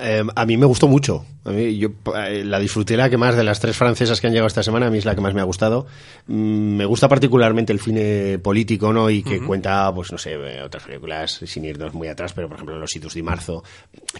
Eh, 0.00 0.24
a 0.34 0.46
mí 0.46 0.56
me 0.56 0.66
gustó 0.66 0.88
mucho. 0.88 1.24
A 1.44 1.50
mí, 1.50 1.78
yo 1.78 1.90
eh, 2.16 2.44
la 2.44 2.58
disfruté 2.58 2.96
la 2.96 3.08
que 3.08 3.16
más 3.16 3.36
de 3.36 3.42
las 3.42 3.58
tres 3.58 3.76
francesas 3.76 4.20
que 4.20 4.26
han 4.26 4.32
llegado 4.32 4.48
esta 4.48 4.62
semana. 4.62 4.86
A 4.86 4.90
mí 4.90 4.98
es 4.98 5.04
la 5.04 5.14
que 5.14 5.20
más 5.20 5.34
me 5.34 5.40
ha 5.40 5.44
gustado. 5.44 5.86
Mm, 6.26 6.76
me 6.76 6.84
gusta 6.84 7.08
particularmente 7.08 7.72
el 7.72 7.80
cine 7.80 8.38
político, 8.38 8.92
¿no? 8.92 9.08
Y 9.08 9.22
que 9.22 9.40
cuenta, 9.40 9.92
pues 9.94 10.12
no 10.12 10.18
sé, 10.18 10.32
eh, 10.34 10.62
otras 10.62 10.84
películas 10.84 11.40
sin 11.46 11.64
irnos 11.64 11.94
muy 11.94 12.08
atrás, 12.08 12.32
pero 12.34 12.48
por 12.48 12.56
ejemplo 12.56 12.78
Los 12.78 12.94
hitos 12.94 13.14
de 13.14 13.22
marzo, 13.22 13.64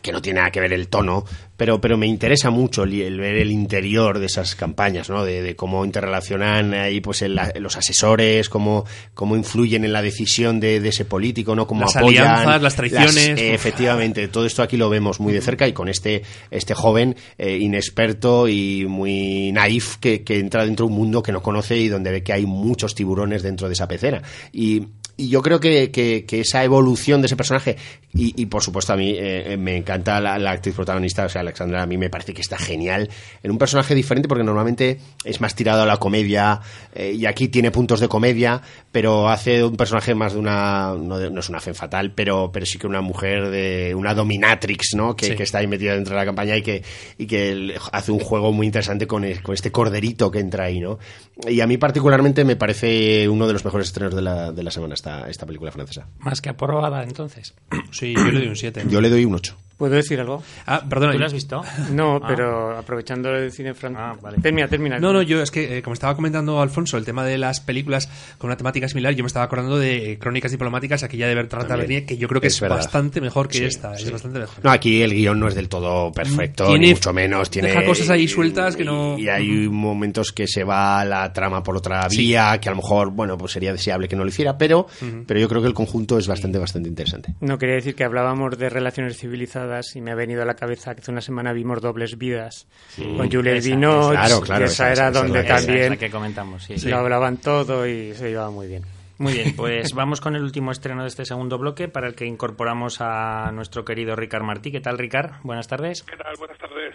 que 0.01 0.11
no 0.11 0.22
tiene 0.22 0.41
nada 0.41 0.51
que 0.51 0.61
ver 0.61 0.72
el 0.72 0.89
tono, 0.89 1.24
pero, 1.57 1.81
pero 1.81 1.97
me 1.97 2.07
interesa 2.07 2.51
mucho 2.51 2.85
el, 2.85 3.20
ver 3.20 3.37
el 3.37 3.51
interior 3.51 4.18
de 4.18 4.26
esas 4.26 4.55
campañas, 4.55 5.11
¿no? 5.11 5.24
De, 5.24 5.55
cómo 5.55 5.85
interrelacionan 5.85 6.74
ahí, 6.74 7.01
pues 7.01 7.24
los 7.57 7.76
asesores, 7.76 8.49
cómo, 8.49 8.85
cómo 9.14 9.37
influyen 9.37 9.85
en 9.85 9.93
la 9.93 10.03
decisión 10.03 10.61
de, 10.61 10.76
ese 10.89 11.05
político, 11.05 11.55
¿no? 11.55 11.66
Cómo 11.66 11.83
las 11.83 11.97
apoyan 11.97 12.26
alianzas, 12.26 12.62
las 12.62 12.76
traiciones. 12.76 13.41
efectivamente, 13.41 14.29
todo 14.29 14.47
esto 14.47 14.62
aquí 14.62 14.76
lo 14.76 14.89
vemos 14.89 15.20
muy 15.20 15.33
de 15.33 15.41
cerca 15.41 15.68
y 15.69 15.73
con 15.73 15.89
este, 15.89 16.23
este 16.51 16.75
joven 16.75 17.16
eh, 17.37 17.57
inexperto 17.59 18.49
y 18.49 18.87
muy 18.89 19.53
naif 19.53 19.97
que, 19.97 20.23
entra 20.29 20.64
dentro 20.64 20.87
de 20.87 20.93
un 20.93 20.99
mundo 20.99 21.23
que 21.23 21.33
no 21.33 21.43
conoce 21.43 21.77
y 21.77 21.89
donde 21.89 22.11
ve 22.11 22.23
que 22.23 22.33
hay 22.33 22.47
muchos 22.47 22.95
tiburones 22.95 23.43
dentro 23.43 23.69
de 23.69 23.75
esa 23.75 23.89
pecera. 23.89 24.23
Y 24.53 24.87
y 25.19 25.29
yo 25.29 25.43
creo 25.43 25.59
que, 25.59 25.91
que, 25.91 26.41
esa 26.41 26.62
evolución 26.62 27.21
de 27.21 27.27
ese 27.27 27.37
personaje, 27.37 27.77
y, 28.14 28.47
por 28.47 28.62
supuesto 28.62 28.93
a 28.93 28.97
mí 28.97 29.14
eh, 29.19 29.57
me 29.59 29.77
encanta 29.77 30.21
la, 30.21 30.51
actriz 30.51 30.77
protagonista, 30.77 31.27
o 31.27 31.29
sea, 31.29 31.41
Alexandra, 31.41 31.83
a 31.83 31.87
mí 31.87 31.99
me 31.99 32.09
parece 32.09 32.33
que 32.33 32.41
está 32.41 32.57
genial, 32.57 33.11
en 33.43 33.51
un 33.51 33.59
personaje 33.59 33.97
diferente 33.97 34.29
porque 34.29 34.45
normalmente 34.45 35.01
es 35.25 35.41
más 35.41 35.57
tirado 35.57 35.83
a 35.83 35.87
la 35.87 35.97
comedia, 35.97 36.61
eh, 36.95 37.12
y 37.12 37.27
aquí 37.27 37.49
tiene 37.49 37.73
puntos 37.73 37.99
de 37.99 38.07
comedia, 38.07 38.62
pero 38.93 39.29
hace 39.29 39.64
un 39.64 39.77
personaje 39.77 40.14
más 40.14 40.35
de 40.35 40.39
una, 40.39 40.95
no, 40.95 41.19
es 41.19 41.49
una 41.49 41.61
fe 41.61 41.75
fatal, 41.75 42.12
pero, 42.14 42.53
pero 42.53 42.64
sí 42.64 42.79
que 42.79 42.87
una 42.87 43.01
mujer 43.01 43.51
de 43.51 43.97
una 43.97 44.14
dominatrix, 44.14 44.95
¿no? 44.95 45.16
Que, 45.16 45.35
que, 45.35 45.43
está 45.43 45.59
ahí 45.59 45.66
metida 45.66 45.95
dentro 45.95 46.14
de 46.14 46.21
la 46.21 46.27
campaña 46.27 46.57
y 46.57 46.62
que, 46.62 46.85
y 47.19 47.27
que 47.27 47.75
hace 47.91 48.12
un 48.12 48.21
juego 48.21 48.53
muy 48.53 48.66
interesante 48.66 49.09
con, 49.09 49.27
con 49.43 49.55
este 49.55 49.73
corderito 49.73 50.31
que 50.31 50.39
entra 50.39 50.66
ahí, 50.66 50.79
¿no? 50.79 51.01
Y 51.49 51.61
a 51.61 51.66
mí 51.66 51.77
particularmente 51.77 52.45
me 52.45 52.57
parece 52.57 53.29
uno 53.29 53.47
de 53.49 53.53
los 53.53 53.64
mejores 53.64 53.89
estrenos 53.89 54.14
de 54.14 54.23
la, 54.23 54.53
de 54.53 54.62
la 54.62 54.71
semana 54.71 54.95
esta, 54.95 55.08
película 55.47 55.71
francesa. 55.71 56.09
Más 56.19 56.41
que 56.41 56.49
aprobada, 56.49 57.03
entonces. 57.03 57.55
Sí, 57.91 58.15
yo 58.15 58.25
le 58.25 58.41
doy 58.41 58.49
un 58.49 58.57
7. 58.57 58.85
Yo 58.89 59.01
le 59.01 59.11
doy 59.11 59.25
un 59.25 59.35
8. 59.35 59.57
¿Puedo 59.79 59.95
decir 59.95 60.18
algo? 60.18 60.43
Ah, 60.66 60.83
perdona. 60.89 61.12
¿Tú 61.12 61.20
lo 61.20 61.26
has 61.26 61.33
visto? 61.33 61.62
No, 61.93 62.16
ah. 62.16 62.24
pero 62.26 62.76
aprovechando 62.76 63.31
el 63.31 63.53
cine 63.53 63.74
francés. 63.74 64.03
Ah, 64.05 64.16
vale. 64.20 64.39
Termina, 64.39 64.66
termina. 64.66 64.99
No, 64.99 65.12
no, 65.12 65.22
yo 65.22 65.41
es 65.41 65.53
que, 65.53 65.79
eh, 65.79 65.83
como 65.83 65.95
estaba 65.95 66.16
comentando 66.16 66.61
Alfonso, 66.61 66.97
el 66.97 67.05
tema 67.05 67.24
de 67.24 67.39
las 67.39 67.61
películas 67.61 68.11
con 68.39 68.49
una 68.49 68.57
temática 68.57 68.89
similar, 68.89 69.14
yo 69.14 69.22
me 69.22 69.29
estaba 69.29 69.45
acordando 69.45 69.79
de 69.79 70.18
Crónicas 70.20 70.51
Diplomáticas, 70.51 71.05
aquella 71.05 71.29
de 71.29 71.37
Bertrand 71.37 71.68
Tavernier, 71.68 72.05
que 72.05 72.18
yo 72.18 72.26
creo 72.26 72.41
que 72.41 72.49
es, 72.49 72.61
bastante 72.61 73.20
mejor 73.20 73.47
que 73.47 73.66
esta. 73.66 73.95
Es 73.95 74.11
bastante 74.11 74.41
mejor. 74.41 74.64
No, 74.64 74.70
aquí 74.72 75.01
el 75.01 75.14
guion 75.14 75.39
no 75.39 75.47
es 75.47 75.55
del 75.55 75.68
todo 75.68 76.11
perfecto, 76.11 76.76
ni 76.76 76.91
mucho 76.91 77.12
menos. 77.12 77.49
Tiene, 77.49 77.68
deja 77.68 77.85
cosas 77.85 78.11
ahí 78.11 78.26
sueltas 78.26 78.74
que 78.74 78.85
no. 78.85 79.16
Y 79.16 79.29
hay 79.29 79.68
momentos 79.68 80.33
que 80.33 80.49
se 80.49 80.64
va 80.64 81.05
la 81.05 81.33
trama 81.33 81.62
por 81.62 81.76
otra 81.76 82.09
vía, 82.09 82.59
que 82.61 82.68
a 82.68 82.72
lo 82.72 82.79
mejor, 82.79 83.11
bueno, 83.11 83.39
pues 83.39 83.53
sería 83.53 83.70
deseable 83.70 84.09
que 84.09 84.16
no 84.16 84.24
lo 84.24 84.29
hiciera, 84.29 84.59
pero, 84.59 84.89
pero 85.24 85.39
yo 85.39 85.49
creo 85.49 85.62
que 85.62 85.68
el 85.68 85.74
conjunto 85.74 86.18
es 86.18 86.26
bastante, 86.26 86.59
bastante 86.59 86.89
interesante. 86.89 87.35
No, 87.41 87.59
quería 87.59 87.76
decir 87.76 87.95
que 87.95 88.03
hablábamos 88.03 88.59
de 88.59 88.68
relaciones 88.68 89.16
civilizadas 89.16 89.68
y 89.95 90.01
me 90.01 90.12
ha 90.12 90.14
venido 90.14 90.45
la 90.45 90.55
cabeza 90.55 90.95
que 90.95 91.01
hace 91.01 91.11
una 91.11 91.21
semana 91.21 91.53
vimos 91.53 91.81
Dobles 91.81 92.16
Vidas 92.19 92.69
con 92.97 93.31
Juliette 93.31 93.64
Binoche. 93.64 94.11
Claro, 94.11 94.41
claro. 94.41 94.64
esa, 94.64 94.93
era 94.93 95.11
donde 95.11 95.45
también 95.45 95.97
que 95.97 96.11
comentamos, 96.11 96.64
sí, 96.64 96.89
lo 96.89 96.99
hablaban 96.99 97.39
todo 97.39 97.87
y 97.87 98.14
se 98.14 98.31
llevaba 98.31 98.51
muy 98.51 98.66
bien. 98.66 98.85
Muy 99.19 99.33
bien, 99.33 99.57
pues 99.57 99.95
vamos 99.95 100.21
con 100.21 100.37
el 100.37 100.43
último 100.43 100.71
estreno 100.71 101.03
de 101.03 101.09
este 101.09 101.25
segundo 101.25 101.59
bloque 101.59 101.89
para 101.89 102.07
el 102.07 102.14
que 102.14 102.25
incorporamos 102.25 103.01
a 103.01 103.51
nuestro 103.53 103.85
querido 103.85 104.14
Ricard 104.14 104.45
Martí. 104.45 104.71
¿Qué 104.71 104.81
tal, 104.81 104.97
Ricard? 104.97 105.43
Buenas 105.43 105.66
tardes. 105.66 106.05
¿Qué 106.05 106.16
tal? 106.16 106.37
Buenas 106.39 106.57
tardes. 106.59 106.95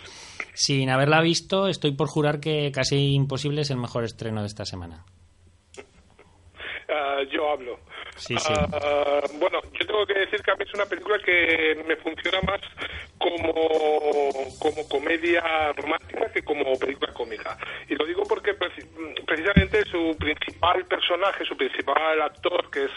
Sin 0.53 0.89
haberla 0.89 1.21
visto, 1.21 1.67
estoy 1.67 1.91
por 1.91 2.07
jurar 2.07 2.39
que 2.39 2.71
casi 2.73 3.13
imposible 3.13 3.61
es 3.61 3.71
el 3.71 3.77
mejor 3.77 4.05
estreno 4.05 4.39
de 4.39 4.47
esta 4.47 4.63
semana. 4.63 5.03
Ah, 6.87 7.19
yo 7.29 7.49
hablo. 7.51 7.77
Sí. 8.17 8.35
Ah, 8.47 9.21
bueno, 9.39 9.59
yo 9.73 9.85
tengo 9.85 10.05
que 10.05 10.13
decir 10.13 10.41
que 10.41 10.51
a 10.51 10.55
mí 10.55 10.63
es 10.65 10.73
una 10.73 10.85
película 10.85 11.17
que 11.19 11.83
me 11.87 11.95
funciona 11.97 12.39
más 12.41 12.61
como, 13.17 14.31
como 14.59 14.87
comedia 14.89 15.71
romántica 15.73 16.31
que 16.31 16.43
como 16.43 16.77
película 16.77 17.13
cómica. 17.13 17.57
Y 17.87 17.95
lo 17.95 18.05
digo 18.05 18.23
porque 18.23 18.53
precisamente 18.53 19.85
su 19.85 20.15
principal 20.17 20.85
personaje, 20.85 21.45
su 21.45 21.55
principal 21.55 22.21
actor, 22.21 22.69
que 22.69 22.85
es 22.85 22.91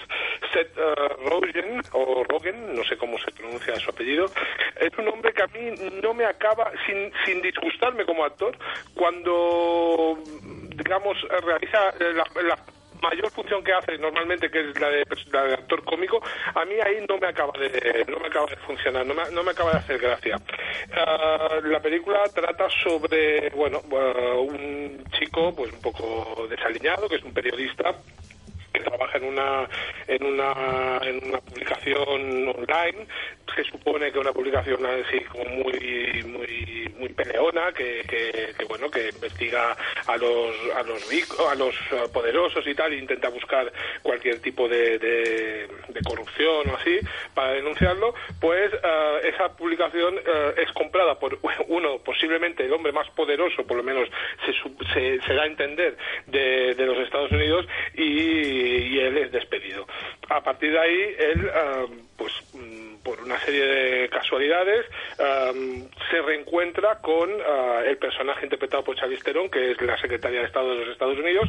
Seth 0.53 0.77
uh, 0.77 1.29
Rogen, 1.29 1.81
o 1.93 2.25
Rogen, 2.25 2.75
no 2.75 2.85
sé 2.85 2.97
cómo 2.97 3.19
se 3.19 3.31
pronuncia 3.33 3.75
su 3.77 3.91
apellido, 3.91 4.27
es 4.81 4.97
un 4.99 5.09
hombre 5.09 5.33
que 5.33 5.43
a 5.43 5.47
mí 5.47 5.71
no 6.03 6.14
me 6.14 6.25
acaba, 6.25 6.71
sin, 6.87 7.12
sin 7.25 7.41
disgustarme 7.43 8.05
como 8.05 8.25
actor, 8.25 8.57
cuando 8.95 10.19
digamos, 10.77 11.17
realiza 11.43 11.93
la 12.12 12.57
mayor 13.03 13.30
función 13.30 13.62
que 13.62 13.72
hace 13.72 13.99
normalmente, 13.99 14.51
que 14.51 14.70
es 14.70 14.80
la 14.80 14.90
de, 14.90 15.55
actor 15.55 15.84
cómico, 15.84 16.22
a 16.55 16.64
mí 16.64 16.74
ahí 16.84 17.05
no 17.09 17.18
me 17.18 17.28
acaba 17.28 17.53
de, 17.59 18.05
no 18.09 18.18
me 18.18 18.28
acaba 18.28 18.47
de 18.47 18.57
funcionar, 18.57 19.07
no 19.07 19.14
me, 19.14 19.30
no 19.30 19.42
me 19.42 19.51
acaba 19.51 19.72
de 19.72 19.78
hacer 19.78 19.99
gracia. 19.99 20.36
Ah, 20.92 21.59
la 21.64 21.80
película 21.80 22.22
trata 22.34 22.68
sobre, 22.82 23.51
bueno, 23.51 23.80
un 24.38 25.05
chico 25.18 25.55
pues 25.55 25.72
un 25.72 25.80
poco 25.80 26.47
desaliñado, 26.49 27.09
que 27.09 27.16
es 27.16 27.22
un 27.22 27.32
periodista 27.32 27.94
que 28.72 28.80
trabaja 28.80 29.18
en 29.18 29.24
una 29.24 29.68
en 30.07 30.24
una 30.24 30.99
en 31.03 31.28
una 31.28 31.38
publicación 31.38 32.49
online 32.49 33.07
se 33.57 33.65
supone 33.65 34.13
que 34.13 34.19
una 34.19 34.33
publicación 34.33 34.85
así 34.85 35.21
como 35.25 35.45
muy 35.45 36.23
muy 36.99 37.09
peleona 37.11 37.73
que, 37.73 38.03
que, 38.07 38.65
bueno 38.65 38.91
que 38.91 39.09
investiga 39.09 39.77
a 40.07 40.17
los 40.17 40.55
a 40.75 40.83
los 40.83 41.09
ricos 41.09 41.41
a 41.51 41.55
los 41.55 41.75
poderosos 42.13 42.67
y 42.67 42.75
tal 42.75 42.93
e 42.93 42.99
intenta 42.99 43.29
buscar 43.29 43.73
cualquier 44.03 44.41
tipo 44.41 44.69
de, 44.69 45.69
corrupción 46.07 46.69
o 46.71 46.77
así 46.77 47.01
para 47.35 47.53
denunciarlo 47.53 48.15
pues 48.41 48.73
eh, 48.73 49.33
esa 49.35 49.57
publicación 49.57 50.17
eh, 50.19 50.55
es 50.59 50.71
comprada 50.73 51.19
por 51.19 51.39
uno 51.69 51.99
posiblemente 51.99 52.65
el 52.65 52.73
hombre 52.73 52.93
más 52.93 53.09
poderoso 53.11 53.67
por 53.67 53.79
lo 53.79 53.83
menos 53.83 54.09
se, 54.93 55.21
se, 55.21 55.35
da 55.35 55.43
a 55.43 55.47
entender 55.47 55.97
de, 56.27 56.75
los 56.87 56.99
Estados 56.99 57.33
Unidos 57.33 57.67
y 57.95 58.99
él 58.99 59.19
es 59.19 59.33
despedido. 59.33 59.87
A 60.29 60.43
partir 60.43 60.73
de 60.73 60.79
ahí, 60.79 61.17
él, 61.19 61.51
ah, 61.55 61.87
pues 62.17 62.33
por 63.07 63.21
una 63.21 63.39
serie 63.39 63.65
de 63.65 64.09
casualidades, 64.09 64.85
se 66.11 66.23
reencuentra 66.23 66.99
con 66.99 67.31
ah, 67.31 67.83
el 67.87 67.97
personaje 67.99 68.45
interpretado 68.45 68.83
por 68.83 68.97
Charlize 68.97 69.23
Theron, 69.23 69.49
que 69.49 69.71
es 69.71 69.81
la 69.81 69.97
secretaria 69.97 70.41
de 70.41 70.47
Estado 70.47 70.71
de 70.71 70.81
los 70.81 70.89
Estados 70.89 71.17
Unidos, 71.17 71.49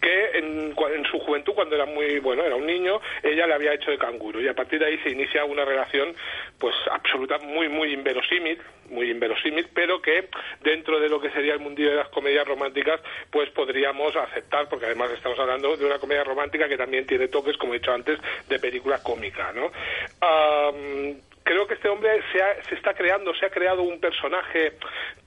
que 0.00 0.38
en, 0.38 0.74
en, 0.76 1.04
su 1.10 1.18
juventud, 1.20 1.54
cuando 1.54 1.74
era 1.74 1.86
muy 1.86 2.18
bueno, 2.18 2.44
era 2.44 2.56
un 2.56 2.66
niño, 2.66 3.00
ella 3.22 3.46
le 3.46 3.54
había 3.54 3.74
hecho 3.74 3.90
de 3.90 3.98
canguro 3.98 4.40
y 4.40 4.48
a 4.48 4.54
partir 4.54 4.78
de 4.78 4.86
ahí 4.86 4.98
se 4.98 5.10
inicia 5.10 5.44
una 5.44 5.64
relación, 5.64 6.14
pues 6.58 6.74
absoluta, 6.90 7.38
muy 7.38 7.68
muy 7.68 7.92
inverosímil, 7.92 8.58
muy 8.90 9.10
inverosímil, 9.10 9.68
pero 9.74 10.00
que 10.00 10.28
dentro 10.62 11.00
de 11.00 11.08
lo 11.08 11.20
que 11.20 11.30
sería 11.30 11.54
el 11.54 11.60
mundillo 11.60 11.90
de 11.90 11.96
las 11.96 12.08
comedias 12.08 12.46
románticas, 12.46 13.00
pues 13.30 13.50
podríamos 13.50 14.14
aceptar, 14.16 14.68
porque 14.68 14.86
además 14.86 15.10
estamos 15.12 15.38
hablando 15.38 15.76
de 15.76 15.84
una 15.84 15.98
comedia 15.98 16.24
romántica 16.24 16.68
que 16.68 16.76
también 16.76 17.06
tiene 17.06 17.28
toques, 17.28 17.56
como 17.56 17.74
he 17.74 17.78
dicho 17.78 17.92
antes, 17.92 18.18
de 18.48 18.58
película 18.58 19.02
cómica, 19.02 19.52
¿no? 19.52 19.70
Creo 21.46 21.66
que 21.66 21.74
este 21.74 21.88
hombre 21.88 22.20
se, 22.32 22.40
se 22.68 22.74
está 22.74 22.92
creando, 22.92 23.32
se 23.34 23.46
ha 23.46 23.50
creado 23.50 23.82
un 23.82 24.00
personaje 24.00 24.72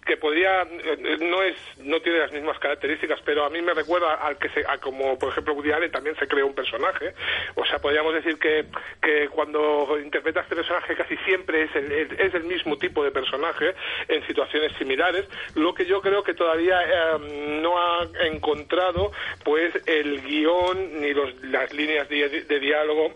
que 0.05 0.17
podría 0.17 0.63
eh, 0.63 1.17
no 1.21 1.41
es 1.41 1.55
no 1.79 2.01
tiene 2.01 2.19
las 2.19 2.31
mismas 2.31 2.57
características 2.59 3.19
pero 3.23 3.45
a 3.45 3.49
mí 3.49 3.61
me 3.61 3.73
recuerda 3.73 4.15
al 4.15 4.37
que 4.37 4.49
se 4.49 4.65
a 4.67 4.77
como 4.79 5.19
por 5.19 5.29
ejemplo 5.29 5.53
Woody 5.53 5.89
también 5.91 6.15
se 6.17 6.27
creó 6.27 6.47
un 6.47 6.55
personaje. 6.55 7.13
O 7.55 7.65
sea 7.65 7.79
podríamos 7.79 8.13
decir 8.13 8.37
que, 8.37 8.65
que 9.01 9.29
cuando 9.29 9.97
interpreta 9.99 10.41
este 10.41 10.55
personaje 10.55 10.95
casi 10.95 11.15
siempre 11.17 11.63
es 11.63 11.75
el, 11.75 11.91
es 11.91 12.33
el 12.33 12.43
mismo 12.43 12.77
tipo 12.77 13.03
de 13.03 13.11
personaje 13.11 13.73
en 14.07 14.25
situaciones 14.27 14.73
similares. 14.77 15.25
Lo 15.55 15.73
que 15.73 15.85
yo 15.85 16.01
creo 16.01 16.23
que 16.23 16.33
todavía 16.33 16.81
em, 16.81 17.61
no 17.61 17.79
ha 17.79 18.07
encontrado 18.25 19.11
pues 19.45 19.73
el 19.85 20.21
guion 20.21 21.01
ni 21.01 21.13
los, 21.13 21.33
las 21.43 21.71
líneas 21.73 22.09
de 22.09 22.59
diálogo 22.59 23.13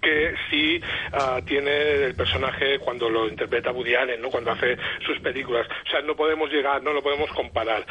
que 0.00 0.34
sí 0.50 0.80
ah, 1.12 1.40
tiene 1.44 2.04
el 2.04 2.14
personaje 2.14 2.78
cuando 2.78 3.08
lo 3.08 3.28
interpreta 3.28 3.72
Woody 3.72 3.94
Allen, 3.94 4.20
¿no? 4.20 4.30
cuando 4.30 4.52
hace 4.52 4.76
sus 5.04 5.18
películas. 5.20 5.66
O 5.86 5.90
sea, 5.90 6.00
no 6.02 6.14
podemos 6.14 6.50
llegar, 6.50 6.82
no 6.82 6.92
lo 6.92 7.02
podemos 7.02 7.30
comparar. 7.32 7.84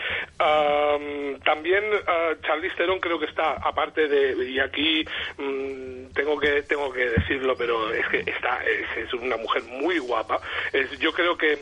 también 1.43 1.83
uh, 1.93 2.41
Charlize 2.41 2.75
Theron 2.75 2.99
creo 2.99 3.19
que 3.19 3.25
está, 3.25 3.53
aparte 3.53 4.07
de, 4.07 4.49
y 4.49 4.59
aquí 4.59 5.05
mm, 5.37 6.13
tengo 6.13 6.39
que 6.39 6.63
tengo 6.63 6.91
que 6.91 7.09
decirlo, 7.09 7.55
pero 7.57 7.91
es 7.91 8.07
que 8.07 8.19
está, 8.19 8.59
es, 8.63 9.13
una 9.13 9.37
mujer 9.37 9.63
muy 9.63 9.99
guapa. 9.99 10.39
Es, 10.73 10.97
yo 10.99 11.11
creo 11.13 11.37
que, 11.37 11.59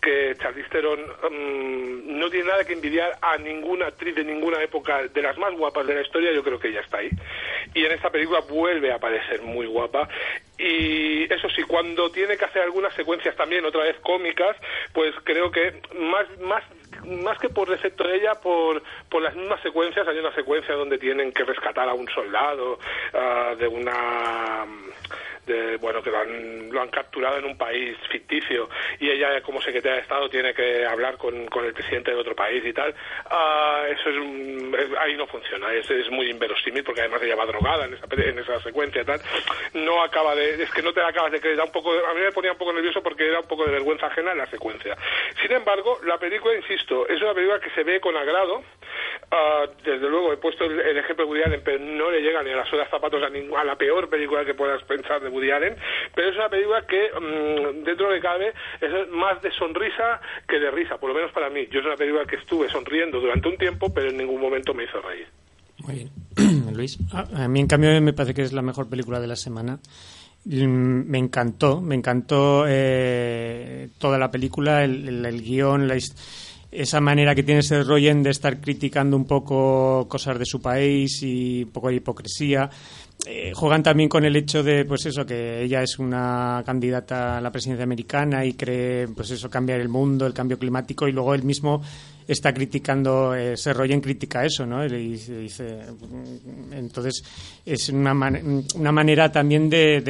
que 0.00 0.34
Charlize 0.40 0.68
Theron 0.68 1.00
mm, 1.00 2.18
no 2.18 2.30
tiene 2.30 2.48
nada 2.48 2.64
que 2.64 2.72
envidiar 2.72 3.16
a 3.20 3.36
ninguna 3.38 3.86
actriz 3.86 4.14
de 4.14 4.24
ninguna 4.24 4.62
época, 4.62 5.02
de 5.08 5.22
las 5.22 5.36
más 5.38 5.54
guapas 5.54 5.86
de 5.86 5.94
la 5.94 6.02
historia, 6.02 6.32
yo 6.32 6.42
creo 6.42 6.58
que 6.58 6.68
ella 6.68 6.80
está 6.80 6.98
ahí. 6.98 7.10
Y 7.74 7.84
en 7.84 7.92
esta 7.92 8.10
película 8.10 8.40
vuelve 8.40 8.92
a 8.92 8.96
aparecer 8.96 9.42
muy 9.42 9.66
guapa 9.66 9.85
пока 9.88 10.08
y 10.58 11.32
eso 11.32 11.48
sí, 11.50 11.62
cuando 11.62 12.10
tiene 12.10 12.36
que 12.36 12.44
hacer 12.44 12.62
algunas 12.62 12.94
secuencias 12.94 13.36
también, 13.36 13.64
otra 13.64 13.84
vez 13.84 13.96
cómicas, 14.00 14.56
pues 14.92 15.14
creo 15.24 15.50
que 15.50 15.80
más, 15.98 16.26
más, 16.40 16.62
más 17.04 17.38
que 17.38 17.48
por 17.48 17.68
defecto 17.68 18.04
de 18.04 18.16
ella, 18.16 18.34
por, 18.34 18.82
por 19.10 19.22
las 19.22 19.34
mismas 19.36 19.60
secuencias, 19.62 20.08
hay 20.08 20.18
una 20.18 20.34
secuencia 20.34 20.74
donde 20.74 20.98
tienen 20.98 21.32
que 21.32 21.44
rescatar 21.44 21.88
a 21.88 21.94
un 21.94 22.08
soldado 22.08 22.78
ah, 23.12 23.54
de 23.58 23.68
una 23.68 24.66
de, 25.46 25.76
bueno, 25.76 26.02
que 26.02 26.10
lo 26.10 26.18
han, 26.18 26.70
lo 26.70 26.82
han 26.82 26.88
capturado 26.88 27.38
en 27.38 27.44
un 27.44 27.56
país 27.56 27.96
ficticio 28.10 28.68
y 28.98 29.08
ella 29.08 29.40
como 29.42 29.62
secretaria 29.62 29.96
de 29.96 30.02
Estado 30.02 30.28
tiene 30.28 30.52
que 30.52 30.84
hablar 30.84 31.16
con, 31.16 31.46
con 31.46 31.64
el 31.64 31.72
presidente 31.72 32.10
de 32.10 32.16
otro 32.16 32.34
país 32.34 32.64
y 32.64 32.72
tal, 32.72 32.94
ah, 33.30 33.84
eso 33.88 34.10
es, 34.10 34.88
ahí 34.98 35.16
no 35.16 35.26
funciona, 35.26 35.72
es, 35.72 35.88
es 35.88 36.10
muy 36.10 36.28
inverosímil 36.30 36.82
porque 36.82 37.02
además 37.02 37.22
ella 37.22 37.36
va 37.36 37.46
drogada 37.46 37.86
en 37.86 37.94
esa, 37.94 38.06
en 38.10 38.38
esa 38.38 38.60
secuencia 38.60 39.02
y 39.02 39.04
tal, 39.04 39.20
no 39.74 40.02
acaba 40.02 40.34
de, 40.34 40.45
es 40.54 40.70
que 40.70 40.82
no 40.82 40.92
te 40.92 41.00
acabas 41.00 41.32
de 41.32 41.40
creer, 41.40 41.60
un 41.60 41.70
poco, 41.70 41.90
a 41.92 42.14
mí 42.14 42.20
me 42.20 42.32
ponía 42.32 42.52
un 42.52 42.58
poco 42.58 42.72
nervioso 42.72 43.02
porque 43.02 43.26
era 43.26 43.40
un 43.40 43.46
poco 43.46 43.64
de 43.64 43.72
vergüenza 43.72 44.06
ajena 44.06 44.32
en 44.32 44.38
la 44.38 44.46
secuencia. 44.46 44.96
Sin 45.42 45.52
embargo, 45.52 45.98
la 46.04 46.18
película, 46.18 46.54
insisto, 46.54 47.06
es 47.08 47.20
una 47.20 47.34
película 47.34 47.60
que 47.60 47.70
se 47.70 47.82
ve 47.82 48.00
con 48.00 48.16
agrado, 48.16 48.62
ah, 49.30 49.66
desde 49.84 50.08
luego 50.08 50.32
he 50.32 50.36
puesto 50.36 50.64
el, 50.64 50.96
ejemplo 50.96 51.24
de 51.24 51.30
Woody 51.30 51.42
Allen, 51.42 51.62
pero 51.64 51.78
no 51.78 52.10
le 52.10 52.20
llega 52.20 52.42
ni 52.42 52.50
a 52.50 52.56
las 52.56 52.72
horas 52.72 52.88
zapatos 52.90 53.22
a, 53.22 53.60
a 53.60 53.64
la 53.64 53.76
peor 53.76 54.08
película 54.08 54.44
que 54.44 54.54
puedas 54.54 54.82
pensar 54.84 55.20
de 55.20 55.28
Woody 55.28 55.50
Allen, 55.50 55.76
pero 56.14 56.30
es 56.30 56.36
una 56.36 56.48
película 56.48 56.86
que 56.86 57.10
mm, 57.10 57.84
dentro 57.84 58.10
de 58.10 58.20
cabe 58.20 58.52
es 58.80 59.08
más 59.10 59.40
de 59.42 59.50
sonrisa 59.52 60.20
que 60.48 60.58
de 60.58 60.70
risa, 60.70 60.98
por 60.98 61.10
lo 61.10 61.14
menos 61.14 61.32
para 61.32 61.50
mí. 61.50 61.66
Yo 61.70 61.80
es 61.80 61.86
una 61.86 61.96
película 61.96 62.24
que 62.24 62.36
estuve 62.36 62.68
sonriendo 62.68 63.20
durante 63.20 63.48
un 63.48 63.56
tiempo, 63.56 63.92
pero 63.92 64.08
en 64.08 64.16
ningún 64.16 64.40
momento 64.40 64.74
me 64.74 64.84
hizo 64.84 65.00
reír. 65.00 65.26
Muy 65.78 65.94
bien. 65.94 66.10
Luis. 66.74 66.98
A, 67.12 67.48
mí, 67.48 67.60
en 67.60 67.66
cambio, 67.66 68.00
me 68.00 68.12
parece 68.12 68.34
que 68.34 68.42
es 68.42 68.52
la 68.52 68.62
mejor 68.62 68.88
película 68.88 69.20
de 69.20 69.26
la 69.26 69.36
semana. 69.36 69.78
Me 70.48 71.18
encantó, 71.18 71.80
me 71.80 71.96
encantó 71.96 72.66
eh, 72.68 73.88
toda 73.98 74.16
la 74.16 74.30
película, 74.30 74.84
el, 74.84 75.26
el, 75.26 75.42
guion, 75.42 75.90
esa 76.70 77.00
manera 77.00 77.34
que 77.34 77.42
tiene 77.42 77.60
ese 77.60 77.82
Rogen 77.82 78.22
de 78.22 78.30
estar 78.30 78.60
criticando 78.60 79.16
un 79.16 79.24
poco 79.24 80.06
cosas 80.08 80.38
de 80.38 80.46
su 80.46 80.62
país 80.62 81.20
y 81.22 81.64
un 81.64 81.70
poco 81.70 81.88
de 81.88 81.96
hipocresía. 81.96 82.70
Eh, 83.26 83.50
juegan 83.56 83.82
también 83.82 84.08
con 84.08 84.24
el 84.24 84.36
hecho 84.36 84.62
de, 84.62 84.84
pues 84.84 85.06
eso, 85.06 85.26
que 85.26 85.62
ella 85.64 85.82
es 85.82 85.98
una 85.98 86.62
candidata 86.64 87.38
a 87.38 87.40
la 87.40 87.50
presidencia 87.50 87.82
americana 87.82 88.44
y 88.44 88.52
cree, 88.52 89.08
pues 89.08 89.32
eso, 89.32 89.50
cambiar 89.50 89.80
el 89.80 89.88
mundo, 89.88 90.26
el 90.26 90.32
cambio 90.32 90.60
climático, 90.60 91.08
y 91.08 91.12
luego 91.12 91.34
él 91.34 91.42
mismo 91.42 91.82
está 92.26 92.52
criticando, 92.52 93.34
eh, 93.34 93.56
se 93.56 93.70
en 93.70 94.00
critica 94.00 94.44
eso, 94.44 94.66
¿no? 94.66 94.84
Y 94.84 94.88
dice, 94.88 95.80
entonces, 96.72 97.22
es 97.64 97.88
una, 97.88 98.12
una 98.12 98.92
manera 98.92 99.30
también 99.30 99.70
de, 99.70 100.00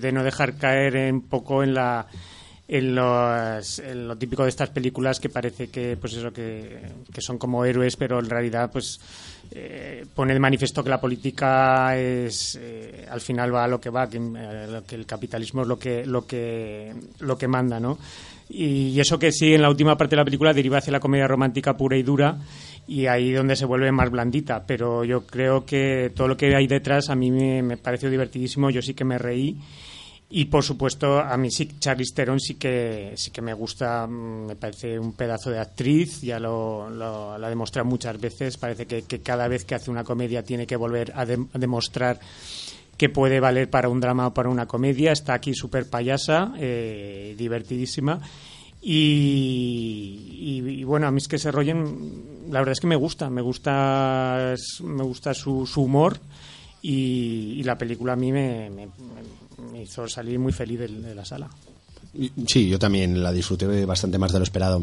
de, 0.00 0.12
no 0.12 0.22
dejar 0.22 0.56
caer 0.56 1.12
un 1.12 1.22
poco 1.22 1.62
en 1.62 1.74
la 1.74 2.06
en, 2.68 2.94
lo 2.94 4.16
típico 4.16 4.44
de 4.44 4.48
estas 4.48 4.70
películas 4.70 5.20
que 5.20 5.28
parece 5.28 5.68
que 5.68 5.96
pues 5.98 6.14
eso 6.14 6.32
que, 6.32 6.80
que 7.12 7.20
son 7.20 7.36
como 7.36 7.64
héroes 7.64 7.96
pero 7.96 8.18
en 8.18 8.30
realidad 8.30 8.70
pues 8.72 8.98
eh, 9.50 10.06
pone 10.14 10.32
de 10.32 10.40
manifiesto 10.40 10.82
que 10.82 10.88
la 10.88 11.00
política 11.00 11.98
es 11.98 12.58
eh, 12.60 13.06
al 13.10 13.20
final 13.20 13.54
va 13.54 13.64
a 13.64 13.68
lo 13.68 13.78
que 13.78 13.90
va, 13.90 14.08
que, 14.08 14.16
eh, 14.16 14.80
que, 14.86 14.94
el 14.94 15.04
capitalismo 15.04 15.62
es 15.62 15.68
lo 15.68 15.78
que 15.78 16.06
lo 16.06 16.26
que 16.26 16.94
lo 17.20 17.36
que 17.36 17.48
manda, 17.48 17.78
¿no? 17.78 17.98
Y, 18.48 18.98
eso 19.00 19.18
que 19.18 19.32
sí 19.32 19.54
en 19.54 19.62
la 19.62 19.70
última 19.70 19.96
parte 19.96 20.16
de 20.16 20.20
la 20.20 20.24
película 20.24 20.52
deriva 20.52 20.78
hacia 20.78 20.92
la 20.92 21.00
comedia 21.00 21.26
romántica 21.26 21.76
pura 21.76 21.96
y 21.96 22.02
dura 22.02 22.38
y 22.86 23.06
ahí 23.06 23.32
donde 23.32 23.56
se 23.56 23.64
vuelve 23.64 23.92
más 23.92 24.10
blandita, 24.10 24.64
pero 24.66 25.04
yo 25.04 25.24
creo 25.26 25.64
que 25.64 26.12
todo 26.14 26.28
lo 26.28 26.36
que 26.36 26.54
hay 26.54 26.66
detrás 26.66 27.10
a 27.10 27.14
mí 27.14 27.30
me, 27.30 27.76
pareció 27.76 28.10
divertidísimo, 28.10 28.70
yo 28.70 28.82
sí 28.82 28.94
que 28.94 29.04
me 29.04 29.18
reí 29.18 29.58
y 30.34 30.46
por 30.46 30.64
supuesto, 30.64 31.18
a 31.18 31.36
mí 31.36 31.50
sí, 31.50 31.68
Charlize 31.78 32.14
Theron 32.14 32.40
sí 32.40 32.54
que, 32.54 33.12
sí 33.16 33.30
que 33.30 33.42
me 33.42 33.52
gusta, 33.52 34.06
mm, 34.06 34.46
me 34.46 34.56
parece 34.56 34.98
un 34.98 35.12
pedazo 35.12 35.50
de 35.50 35.58
actriz, 35.58 36.22
ya 36.22 36.40
lo, 36.40 36.88
lo, 36.88 37.32
ha 37.32 37.48
demostrado 37.50 37.86
muchas 37.86 38.18
veces. 38.18 38.56
Parece 38.56 38.86
que, 38.86 39.02
cada 39.20 39.46
vez 39.46 39.66
que 39.66 39.74
hace 39.74 39.90
una 39.90 40.04
comedia 40.04 40.42
tiene 40.42 40.66
que 40.66 40.74
volver 40.74 41.12
a, 41.14 41.26
demostrar 41.26 42.18
que 43.02 43.08
puede 43.08 43.40
valer 43.40 43.68
para 43.68 43.88
un 43.88 43.98
drama 43.98 44.28
o 44.28 44.32
para 44.32 44.48
una 44.48 44.66
comedia. 44.66 45.10
Está 45.10 45.34
aquí 45.34 45.54
súper 45.54 45.90
payasa, 45.90 46.54
eh, 46.56 47.34
divertidísima. 47.36 48.20
Y, 48.80 50.84
bueno, 50.84 51.08
a 51.08 51.10
mí 51.10 51.18
es 51.18 51.26
que 51.26 51.36
se 51.36 51.50
rollen, 51.50 52.46
la 52.48 52.60
verdad 52.60 52.74
es 52.74 52.78
que 52.78 52.86
me 52.86 52.94
gusta, 52.94 53.28
me 53.28 53.42
gusta, 53.42 54.54
me 54.84 55.02
gusta 55.02 55.34
su, 55.34 55.66
su 55.66 55.82
humor 55.82 56.20
y, 56.80 57.60
la 57.64 57.76
película 57.76 58.12
a 58.12 58.16
mí 58.16 58.30
me 58.30 58.70
me 59.70 59.82
hizo 59.82 60.08
salir 60.08 60.38
muy 60.38 60.52
feliz 60.52 60.78
de, 60.78 61.14
la 61.14 61.24
sala. 61.24 61.48
Sí, 62.46 62.68
yo 62.68 62.78
también 62.78 63.22
la 63.22 63.32
disfruté 63.32 63.86
bastante 63.86 64.18
más 64.18 64.32
de 64.32 64.38
lo 64.38 64.44
esperado. 64.44 64.82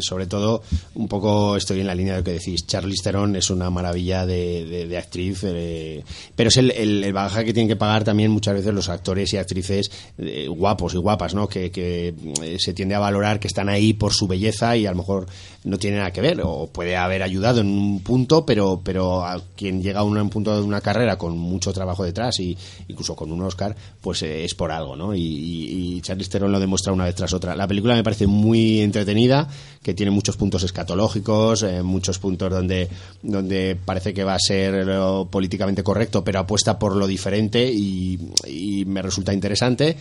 sobre 0.00 0.26
todo, 0.26 0.62
un 0.94 1.08
poco 1.08 1.56
estoy 1.56 1.80
en 1.80 1.86
la 1.86 1.94
línea 1.94 2.14
de 2.14 2.20
lo 2.20 2.24
que 2.24 2.32
decís. 2.32 2.66
Charlize 2.66 3.02
Theron 3.02 3.36
es 3.36 3.50
una 3.50 3.68
maravilla 3.68 4.24
de, 4.24 4.96
actriz, 4.96 5.40
eh, 5.44 6.02
pero 6.34 6.48
es 6.48 6.56
el, 6.56 6.70
el, 6.70 7.12
bagaje 7.12 7.44
que 7.44 7.52
tienen 7.52 7.68
que 7.68 7.76
pagar 7.76 8.04
también 8.04 8.30
muchas 8.30 8.54
veces 8.54 8.72
los 8.72 8.88
actores 8.88 9.32
y 9.34 9.36
actrices 9.36 9.90
eh, 10.16 10.48
guapos 10.48 10.94
y 10.94 10.96
guapas, 10.96 11.34
¿no? 11.34 11.48
Que, 11.48 11.70
que, 11.70 12.14
eh, 12.42 12.56
se 12.58 12.72
tiende 12.72 12.94
a 12.94 12.98
valorar 12.98 13.40
que 13.40 13.48
están 13.48 13.68
ahí 13.68 13.92
por 13.92 14.14
su 14.14 14.26
belleza 14.26 14.74
y 14.76 14.86
a 14.86 14.90
lo 14.90 14.98
mejor 14.98 15.26
no 15.64 15.78
tiene 15.78 15.98
nada 15.98 16.12
que 16.12 16.20
ver 16.20 16.40
o 16.42 16.68
puede 16.68 16.96
haber 16.96 17.22
ayudado 17.22 17.60
en 17.60 17.68
un 17.68 18.00
punto, 18.00 18.46
pero, 18.46 18.80
pero 18.82 19.24
a 19.24 19.40
quien 19.56 19.82
llega 19.82 20.00
a 20.00 20.02
un 20.02 20.30
punto 20.30 20.54
de 20.54 20.62
una 20.62 20.80
carrera 20.80 21.16
con 21.16 21.36
mucho 21.36 21.72
trabajo 21.72 22.04
detrás 22.04 22.38
y 22.40 22.56
incluso 22.88 23.16
con 23.16 23.32
un 23.32 23.42
Oscar, 23.42 23.74
pues 24.00 24.22
es 24.22 24.54
por 24.54 24.70
algo, 24.72 24.96
¿no? 24.96 25.14
Y, 25.14 25.20
y, 25.20 26.00
Charlize 26.00 26.30
Theron 26.30 26.43
lo 26.48 26.60
demuestra 26.60 26.92
una 26.92 27.04
vez 27.04 27.14
tras 27.14 27.32
otra. 27.32 27.54
La 27.54 27.66
película 27.66 27.94
me 27.94 28.02
parece 28.02 28.26
muy 28.26 28.80
entretenida, 28.80 29.48
que 29.82 29.94
tiene 29.94 30.10
muchos 30.10 30.36
puntos 30.36 30.62
escatológicos, 30.62 31.62
eh, 31.62 31.82
muchos 31.82 32.18
puntos 32.18 32.50
donde, 32.50 32.88
donde 33.22 33.76
parece 33.76 34.14
que 34.14 34.24
va 34.24 34.34
a 34.34 34.38
ser 34.38 34.86
lo 34.86 35.28
políticamente 35.30 35.82
correcto, 35.82 36.24
pero 36.24 36.40
apuesta 36.40 36.78
por 36.78 36.96
lo 36.96 37.06
diferente 37.06 37.70
y, 37.70 38.18
y 38.46 38.84
me 38.84 39.02
resulta 39.02 39.32
interesante 39.32 39.96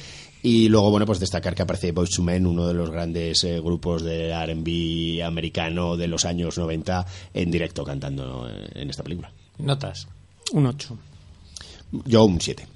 y 0.45 0.67
luego, 0.67 0.91
bueno, 0.91 1.05
pues 1.05 1.21
destacar 1.21 1.55
que 1.55 1.61
aparece 1.61 1.93
Boyz 1.93 2.19
II 2.19 2.25
Men, 2.25 2.45
uno 2.45 2.67
de 2.67 2.73
los 2.73 2.91
grandes 2.91 3.45
eh, 3.45 3.61
grupos 3.61 4.03
de 4.03 4.31
R&B 4.31 5.23
americano 5.23 5.95
de 5.95 6.09
los 6.09 6.25
años 6.25 6.57
90, 6.57 7.05
en 7.33 7.49
directo 7.49 7.85
cantando 7.85 8.49
en 8.49 8.89
esta 8.89 9.03
película. 9.03 9.31
¿Notas? 9.59 10.05
Un 10.51 10.65
8. 10.65 10.97
Yo 12.05 12.25
un 12.25 12.41
7. 12.41 12.67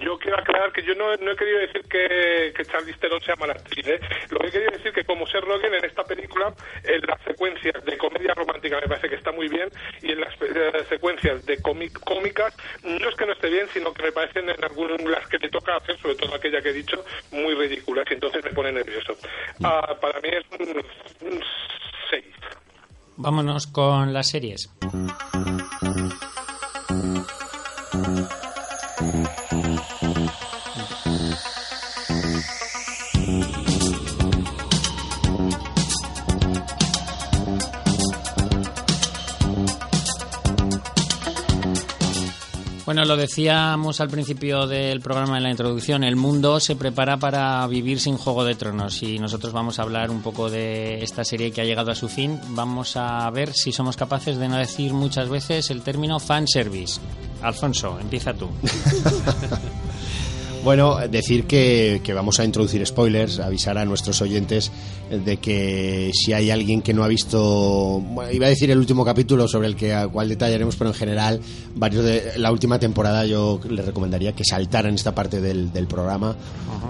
Yo 0.00 0.16
quiero 0.18 0.38
yo 0.84 0.94
no, 0.94 1.12
he 1.12 1.36
querido 1.36 1.58
decir 1.60 1.82
que, 1.88 2.52
que 2.56 2.64
Charlize 2.64 2.98
Theron 2.98 3.20
sea 3.20 3.36
mala 3.36 3.54
actriz. 3.54 3.86
¿eh? 3.86 4.00
Lo 4.30 4.38
que 4.38 4.48
he 4.48 4.50
querido 4.50 4.70
decir 4.72 4.92
que 4.92 5.04
como 5.04 5.26
Ser 5.26 5.42
Rogen 5.42 5.74
en 5.74 5.84
esta 5.84 6.04
película, 6.04 6.52
en 6.82 7.00
las 7.02 7.20
secuencias 7.22 7.84
de 7.84 7.98
comedia 7.98 8.34
romántica 8.34 8.80
me 8.80 8.88
parece 8.88 9.08
que 9.08 9.16
está 9.16 9.32
muy 9.32 9.48
bien 9.48 9.68
y 10.02 10.12
en 10.12 10.20
las 10.20 10.34
eh, 10.42 10.84
secuencias 10.88 11.44
de 11.46 11.58
cómicas 11.62 12.56
no 12.82 13.08
es 13.08 13.16
que 13.16 13.26
no 13.26 13.32
esté 13.32 13.48
bien, 13.50 13.66
sino 13.72 13.92
que 13.92 14.02
me 14.02 14.12
parecen 14.12 14.48
en 14.48 14.64
algunas 14.64 15.00
las 15.02 15.26
que 15.28 15.38
te 15.38 15.48
toca 15.48 15.76
hacer, 15.76 15.98
sobre 15.98 16.14
todo 16.16 16.34
aquella 16.34 16.60
que 16.60 16.70
he 16.70 16.72
dicho, 16.72 17.04
muy 17.32 17.54
ridículas 17.54 18.06
y 18.10 18.14
entonces 18.14 18.44
me 18.44 18.50
pone 18.50 18.72
nervioso. 18.72 19.14
Mm. 19.58 19.66
Ah, 19.66 19.96
para 20.00 20.20
mí 20.20 20.28
es 20.28 20.44
un 20.60 21.42
6. 22.10 22.24
Vámonos 23.16 23.66
con 23.66 24.12
las 24.12 24.28
series. 24.28 24.70
Lo 43.14 43.20
decíamos 43.20 44.00
al 44.00 44.08
principio 44.08 44.66
del 44.66 45.00
programa 45.00 45.36
en 45.36 45.44
la 45.44 45.50
introducción, 45.50 46.02
el 46.02 46.16
mundo 46.16 46.58
se 46.58 46.74
prepara 46.74 47.16
para 47.16 47.64
vivir 47.68 48.00
sin 48.00 48.16
Juego 48.16 48.44
de 48.44 48.56
Tronos 48.56 49.04
y 49.04 49.20
nosotros 49.20 49.52
vamos 49.52 49.78
a 49.78 49.82
hablar 49.82 50.10
un 50.10 50.20
poco 50.20 50.50
de 50.50 50.98
esta 51.00 51.24
serie 51.24 51.52
que 51.52 51.60
ha 51.60 51.64
llegado 51.64 51.92
a 51.92 51.94
su 51.94 52.08
fin. 52.08 52.40
Vamos 52.48 52.96
a 52.96 53.30
ver 53.30 53.52
si 53.52 53.70
somos 53.70 53.96
capaces 53.96 54.36
de 54.36 54.48
no 54.48 54.56
decir 54.56 54.94
muchas 54.94 55.28
veces 55.28 55.70
el 55.70 55.82
término 55.82 56.18
fanservice. 56.18 57.00
Alfonso, 57.40 58.00
empieza 58.00 58.34
tú. 58.34 58.48
Bueno, 60.64 60.96
decir 61.10 61.44
que, 61.44 62.00
vamos 62.14 62.40
a 62.40 62.44
introducir 62.44 62.84
spoilers, 62.86 63.38
avisar 63.38 63.76
a 63.76 63.84
nuestros 63.84 64.22
oyentes 64.22 64.72
de 65.10 65.36
que 65.36 66.10
si 66.14 66.32
hay 66.32 66.50
alguien 66.50 66.80
que 66.80 66.94
no 66.94 67.04
ha 67.04 67.08
visto, 67.08 68.02
iba 68.32 68.46
a 68.46 68.48
decir 68.48 68.70
el 68.70 68.78
último 68.78 69.04
capítulo 69.04 69.46
sobre 69.46 69.68
el 69.68 69.76
que 69.76 70.08
cual 70.10 70.30
detallaremos, 70.30 70.76
pero 70.76 70.88
en 70.88 70.96
general, 70.96 71.40
varios 71.74 72.02
de 72.02 72.38
la 72.38 72.50
última 72.50 72.78
temporada 72.78 73.26
yo 73.26 73.60
le 73.68 73.82
recomendaría 73.82 74.32
que 74.32 74.42
saltaran 74.42 74.94
esta 74.94 75.14
parte 75.14 75.42
del, 75.42 75.86
programa 75.86 76.34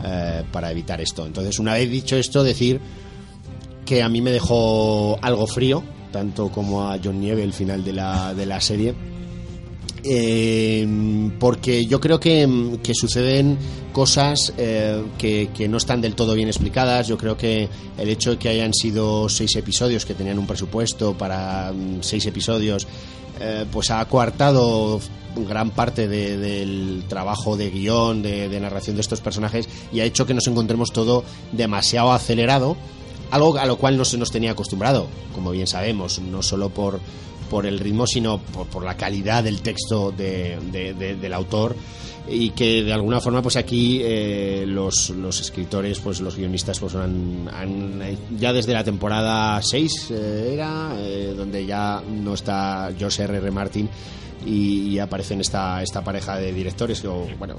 eh, 0.04 0.44
para 0.52 0.70
evitar 0.70 1.00
esto. 1.00 1.26
Entonces, 1.26 1.58
una 1.58 1.74
vez 1.74 1.90
dicho 1.90 2.14
esto, 2.14 2.44
decir 2.44 2.80
que 3.84 4.04
a 4.04 4.08
mí 4.08 4.22
me 4.22 4.30
dejó 4.30 5.18
algo 5.20 5.48
frío, 5.48 5.82
tanto 6.12 6.48
como 6.52 6.88
a 6.88 6.98
John 7.02 7.20
Nieve 7.20 7.42
el 7.42 7.52
final 7.52 7.82
de 7.82 7.92
la, 7.92 8.34
de 8.34 8.46
la 8.46 8.60
serie 8.60 8.94
eh, 10.04 10.86
porque 11.38 11.86
yo 11.86 12.00
creo 12.00 12.20
que, 12.20 12.78
que 12.82 12.92
suceden 12.94 13.58
cosas 13.92 14.52
eh, 14.58 15.02
que, 15.18 15.48
no 15.68 15.76
están 15.78 16.00
del 16.00 16.14
todo 16.14 16.34
bien 16.34 16.48
explicadas. 16.48 17.08
Yo 17.08 17.16
creo 17.18 17.36
que 17.36 17.68
el 17.98 18.08
hecho 18.08 18.30
de 18.32 18.36
que 18.38 18.48
hayan 18.48 18.74
sido 18.74 19.28
seis 19.28 19.54
episodios, 19.56 20.04
que 20.04 20.14
tenían 20.14 20.38
un 20.38 20.46
presupuesto 20.46 21.16
para 21.16 21.72
mm, 21.72 22.02
seis 22.02 22.26
episodios, 22.26 22.86
eh, 23.40 23.64
pues 23.72 23.90
ha 23.90 24.04
coartado 24.06 25.00
gran 25.48 25.70
parte 25.70 26.06
de- 26.06 26.36
del 26.38 27.04
trabajo 27.08 27.56
de 27.56 27.70
guion, 27.70 28.22
de, 28.22 28.48
de 28.48 28.60
narración 28.60 28.94
de 28.96 29.02
estos 29.02 29.20
personajes 29.20 29.68
y 29.92 29.98
ha 30.00 30.04
hecho 30.04 30.26
que 30.26 30.34
nos 30.34 30.46
encontremos 30.46 30.92
todo 30.92 31.24
demasiado 31.50 32.12
acelerado, 32.12 32.76
algo 33.32 33.56
a 33.58 33.66
lo 33.66 33.76
cual 33.76 33.96
no 33.96 34.04
se 34.04 34.16
nos 34.18 34.30
tenía 34.30 34.52
acostumbrado, 34.52 35.08
como 35.34 35.50
bien 35.50 35.66
sabemos, 35.66 36.20
no 36.20 36.40
solo 36.42 36.68
por, 36.68 37.00
por 37.54 37.66
el 37.66 37.78
ritmo, 37.78 38.04
sino 38.04 38.38
por, 38.38 38.66
por 38.66 38.82
la 38.84 38.96
calidad 38.96 39.44
del 39.44 39.60
texto 39.60 40.10
de- 40.10 40.58
de- 40.72 40.92
de- 40.92 41.14
del 41.14 41.32
autor 41.32 41.76
y 42.28 42.50
que 42.50 42.82
de 42.82 42.92
alguna 42.92 43.20
forma 43.20 43.42
pues 43.42 43.54
aquí 43.54 44.00
eh, 44.02 44.64
los, 44.66 45.10
los 45.10 45.40
escritores 45.40 46.00
pues 46.00 46.20
los 46.20 46.34
guionistas 46.36 46.80
pues 46.80 46.96
han, 46.96 47.48
han, 47.52 48.00
ya 48.40 48.52
desde 48.52 48.72
la 48.72 48.82
temporada 48.82 49.62
6 49.62 50.10
eh, 50.10 50.50
era 50.54 50.96
eh, 50.98 51.32
donde 51.36 51.64
ya 51.64 52.02
no 52.24 52.34
está 52.34 52.90
George 52.98 53.22
R. 53.22 53.36
R. 53.36 53.50
Martin 53.52 53.88
y, 54.46 54.98
aparecen 54.98 55.40
esta, 55.40 55.80
esta 55.80 56.02
pareja 56.02 56.36
de 56.36 56.52
directores 56.52 57.04
o 57.04 57.26
bueno 57.38 57.54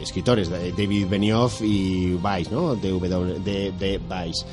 escritores 0.00 0.48
David 0.48 1.06
Benioff 1.08 1.60
y 1.60 2.14
Weiss 2.14 2.50
¿no? 2.52 2.76
de, 2.76 2.92
de, 3.44 3.72
de 3.78 4.00
Weiss 4.08 4.46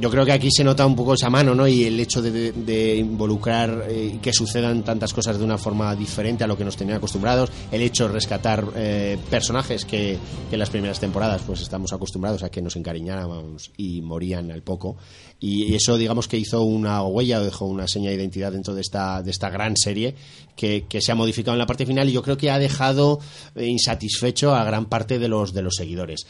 yo 0.00 0.10
creo 0.10 0.24
que 0.24 0.32
aquí 0.32 0.50
se 0.50 0.64
nota 0.64 0.84
un 0.86 0.96
poco 0.96 1.14
esa 1.14 1.30
mano, 1.30 1.54
¿no? 1.54 1.66
Y 1.66 1.84
el 1.84 1.98
hecho 1.98 2.20
de, 2.22 2.96
involucrar 2.96 3.86
eh, 3.88 4.12
y 4.14 4.18
que 4.18 4.32
sucedan 4.32 4.82
tantas 4.82 5.12
cosas 5.12 5.38
de 5.38 5.44
una 5.44 5.58
forma 5.58 5.94
diferente 5.94 6.44
a 6.44 6.46
lo 6.46 6.56
que 6.56 6.64
nos 6.64 6.76
tenían 6.76 6.98
acostumbrados, 6.98 7.50
el 7.70 7.82
hecho 7.82 8.06
de 8.06 8.14
rescatar 8.14 8.64
eh, 8.76 9.18
personajes 9.30 9.84
que, 9.84 10.18
que 10.48 10.54
en 10.54 10.58
las 10.58 10.70
primeras 10.70 11.00
temporadas 11.00 11.42
pues 11.46 11.60
estamos 11.60 11.92
acostumbrados 11.92 12.42
a 12.42 12.50
que 12.50 12.62
nos 12.62 12.76
encariñáramos 12.76 13.70
y 13.76 14.00
morían 14.02 14.50
al 14.50 14.62
poco. 14.62 14.96
Y 15.38 15.74
eso, 15.74 15.98
digamos 15.98 16.28
que 16.28 16.38
hizo 16.38 16.62
una 16.62 17.02
huella, 17.02 17.40
dejó 17.40 17.66
una 17.66 17.86
seña 17.86 18.10
de 18.10 18.16
identidad 18.16 18.52
dentro 18.52 18.74
de 18.74 18.80
esta, 18.80 19.22
de 19.22 19.30
esta 19.30 19.50
gran 19.50 19.76
serie 19.76 20.14
que, 20.56 20.86
que 20.88 21.00
se 21.00 21.12
ha 21.12 21.14
modificado 21.14 21.54
en 21.54 21.58
la 21.58 21.66
parte 21.66 21.84
final 21.84 22.08
y 22.08 22.12
yo 22.12 22.22
creo 22.22 22.38
que 22.38 22.50
ha 22.50 22.58
dejado 22.58 23.20
eh, 23.54 23.66
insatisfecho 23.66 24.54
a 24.54 24.64
gran 24.64 24.86
parte 24.86 25.18
de 25.18 25.28
los, 25.28 25.52
de 25.52 25.62
los 25.62 25.74
seguidores. 25.74 26.26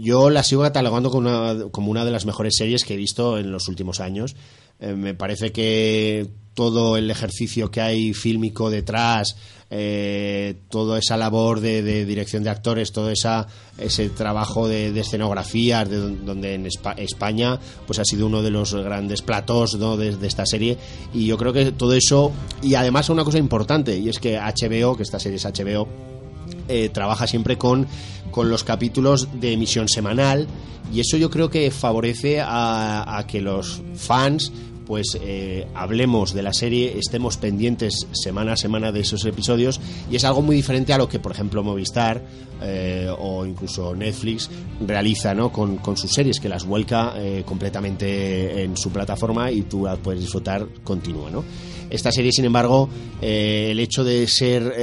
Yo 0.00 0.30
la 0.30 0.42
sigo 0.42 0.62
catalogando 0.62 1.10
como 1.10 1.90
una, 1.90 2.04
de 2.04 2.10
las 2.10 2.24
mejores 2.26 2.56
series 2.56 2.84
que 2.84 2.94
he 2.94 2.96
visto 2.96 3.38
en 3.38 3.52
los 3.52 3.68
últimos 3.68 4.00
años. 4.00 4.36
Eh, 4.80 4.94
me 4.94 5.14
parece 5.14 5.52
que 5.52 6.26
todo 6.54 6.96
el 6.96 7.10
ejercicio 7.10 7.70
que 7.70 7.80
hay 7.80 8.14
fílmico 8.14 8.70
detrás, 8.70 9.36
eh, 9.70 10.54
toda 10.70 10.98
esa 10.98 11.16
labor 11.16 11.60
de, 11.60 12.04
dirección 12.04 12.42
de 12.44 12.50
actores, 12.50 12.92
todo 12.92 13.10
esa, 13.10 13.46
ese 13.76 14.08
trabajo 14.08 14.68
de, 14.68 14.92
de 14.92 15.00
escenografías, 15.00 15.88
de 15.90 15.96
don- 15.96 16.24
donde 16.24 16.54
en 16.54 16.66
Espa- 16.66 16.94
España 16.96 17.58
pues 17.86 17.98
ha 17.98 18.04
sido 18.04 18.26
uno 18.26 18.40
de 18.42 18.50
los 18.50 18.72
grandes 18.74 19.20
platos 19.22 19.74
¿no? 19.78 19.96
de, 19.96 20.16
de 20.16 20.26
esta 20.26 20.46
serie. 20.46 20.78
Y 21.12 21.26
yo 21.26 21.36
creo 21.36 21.52
que 21.52 21.72
todo 21.72 21.92
eso, 21.94 22.30
y 22.62 22.74
además 22.76 23.10
una 23.10 23.24
cosa 23.24 23.38
importante, 23.38 23.98
y 23.98 24.08
es 24.08 24.18
que 24.20 24.38
HBO, 24.38 24.96
que 24.96 25.02
esta 25.02 25.18
serie 25.18 25.36
es 25.36 25.44
HBO, 25.44 25.88
eh, 26.68 26.88
trabaja 26.88 27.26
siempre 27.26 27.58
con, 27.58 27.86
con 28.30 28.48
los 28.48 28.64
capítulos 28.64 29.28
de 29.34 29.52
emisión 29.52 29.88
semanal 29.88 30.46
y 30.92 31.00
eso 31.00 31.16
yo 31.16 31.30
creo 31.30 31.50
que 31.50 31.70
favorece 31.70 32.40
a, 32.40 33.24
que 33.28 33.40
los 33.40 33.82
fans 33.94 34.52
pues 34.86 35.18
eh, 35.22 35.66
hablemos 35.74 36.34
de 36.34 36.42
la 36.42 36.52
serie, 36.52 36.98
estemos 36.98 37.38
pendientes 37.38 38.06
semana 38.12 38.52
a 38.52 38.56
semana 38.56 38.92
de 38.92 39.00
esos 39.00 39.24
episodios 39.24 39.80
y 40.10 40.16
es 40.16 40.24
algo 40.24 40.42
muy 40.42 40.56
diferente 40.56 40.92
a 40.92 40.98
lo 40.98 41.08
que 41.08 41.18
por 41.18 41.32
ejemplo 41.32 41.62
Movistar 41.62 42.22
eh, 42.60 43.08
o 43.18 43.46
incluso 43.46 43.94
Netflix 43.94 44.50
realiza 44.86 45.34
¿no? 45.34 45.50
con, 45.50 45.78
con 45.78 45.96
sus 45.96 46.12
series 46.12 46.38
que 46.38 46.50
las 46.50 46.64
vuelca 46.64 47.14
completamente 47.46 48.62
en 48.62 48.76
su 48.76 48.90
plataforma 48.90 49.50
y 49.50 49.62
tú 49.62 49.84
las 49.84 49.98
puedes 49.98 50.20
disfrutar 50.20 50.66
continua 50.82 51.30
¿no? 51.30 51.44
esta 51.88 52.12
serie 52.12 52.32
sin 52.32 52.44
embargo 52.44 52.88
el 53.22 53.80
hecho 53.80 54.04
de 54.04 54.26
ser 54.26 54.74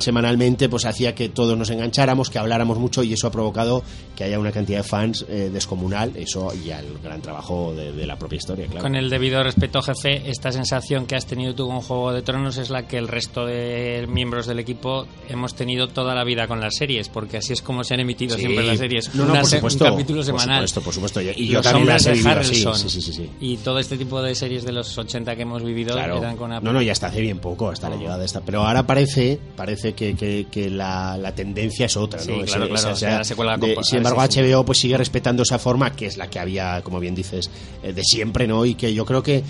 semanalmente 0.00 0.68
pues 0.68 0.84
hacía 0.86 1.14
que 1.14 1.28
todos 1.28 1.56
nos 1.56 1.70
engancháramos, 1.70 2.30
que 2.30 2.38
habláramos 2.38 2.78
mucho 2.78 3.02
y 3.02 3.12
eso 3.12 3.26
ha 3.26 3.30
provocado 3.30 3.82
que 4.16 4.24
haya 4.24 4.38
una 4.38 4.52
cantidad 4.52 4.78
de 4.78 4.84
fans 4.84 5.24
eh, 5.28 5.50
descomunal, 5.52 6.12
eso 6.16 6.52
y 6.54 6.70
al 6.70 6.86
gran 7.02 7.22
trabajo 7.22 7.72
de, 7.74 7.92
de 7.92 8.06
la 8.06 8.18
propia 8.18 8.36
historia, 8.36 8.66
claro. 8.66 8.82
Con 8.82 8.94
el 8.96 9.08
debido 9.10 9.42
respeto, 9.42 9.80
jefe, 9.82 10.28
esta 10.30 10.50
sensación 10.52 11.06
que 11.06 11.16
has 11.16 11.26
tenido 11.26 11.54
tú 11.54 11.68
con 11.68 11.80
Juego 11.80 12.12
de 12.12 12.22
Tronos 12.22 12.56
es 12.58 12.70
la 12.70 12.86
que 12.88 12.98
el 12.98 13.08
resto 13.08 13.46
de 13.46 14.06
miembros 14.08 14.46
del 14.46 14.58
equipo 14.58 15.06
hemos 15.28 15.54
tenido 15.54 15.88
toda 15.88 16.14
la 16.14 16.24
vida 16.24 16.46
con 16.48 16.60
las 16.60 16.74
series, 16.76 17.08
porque 17.08 17.36
así 17.38 17.52
es 17.52 17.62
como 17.62 17.84
se 17.84 17.94
han 17.94 18.00
emitido 18.00 18.36
Sí. 18.36 18.42
siempre 18.42 18.66
las 18.66 18.78
series. 18.78 19.14
No, 19.14 19.24
no, 19.24 19.32
Una 19.32 19.40
por 19.42 19.50
supuesto, 19.50 19.84
un 19.84 19.90
capítulo 19.92 20.18
por 20.18 20.24
semanal. 20.26 20.56
supuesto, 20.68 20.80
por 20.82 20.94
supuesto. 20.94 21.20
Y- 21.20 21.48
yo 21.48 21.60
también 21.62 21.88
las 21.88 22.06
he 22.06 22.12
vivido 22.12 22.70
así, 22.72 22.88
sí, 22.88 23.12
sí. 23.12 23.30
Y 23.40 23.56
todo 23.58 23.78
este 23.78 23.96
tipo 23.96 24.22
de 24.22 24.34
series 24.34 24.64
de 24.64 24.72
los 24.72 24.96
80 24.96 25.34
que 25.36 25.42
hemos 25.42 25.62
vivido 25.62 25.94
Claro. 25.94 26.18
eran 26.18 26.36
con 26.36 26.46
una... 26.50 26.60
No, 26.60 26.72
no, 26.72 26.80
ya 26.82 26.92
hasta 26.92 27.08
hace 27.08 27.20
bien 27.20 27.38
poco, 27.38 27.70
hasta 27.70 27.88
la 27.88 27.96
llegada 27.96 28.18
de 28.18 28.26
esta. 28.26 28.40
Pero 28.40 28.64
ahora 28.66 28.86
parece, 28.86 29.38
parece 29.56 29.89
que, 29.94 30.14
que- 30.14 30.46
que 30.50 30.70
la, 30.70 31.16
la 31.16 31.34
tendencia 31.34 31.86
es 31.86 31.96
otra, 31.96 32.20
Sí, 32.20 32.30
¿no? 32.30 32.44
claro, 32.44 32.68
claro, 32.68 32.74
esa- 32.74 32.92
o 32.92 32.96
sea, 32.96 33.24
de- 33.66 33.74
con- 33.74 33.84
sin 33.84 33.98
embargo, 33.98 34.20
sí. 34.28 34.40
HBO 34.40 34.64
pues 34.64 34.78
sigue 34.78 34.96
respetando 34.96 35.42
esa 35.42 35.58
forma 35.58 35.94
que 35.94 36.06
es 36.06 36.16
la 36.16 36.28
que 36.28 36.38
había, 36.38 36.82
como 36.82 37.00
bien 37.00 37.14
dices, 37.14 37.50
eh, 37.82 37.92
de 37.92 38.02
siempre, 38.04 38.46
¿no? 38.46 38.64
Y 38.66 38.74
que 38.74 38.92
yo 38.94 39.04
creo 39.04 39.22
que 39.22 39.42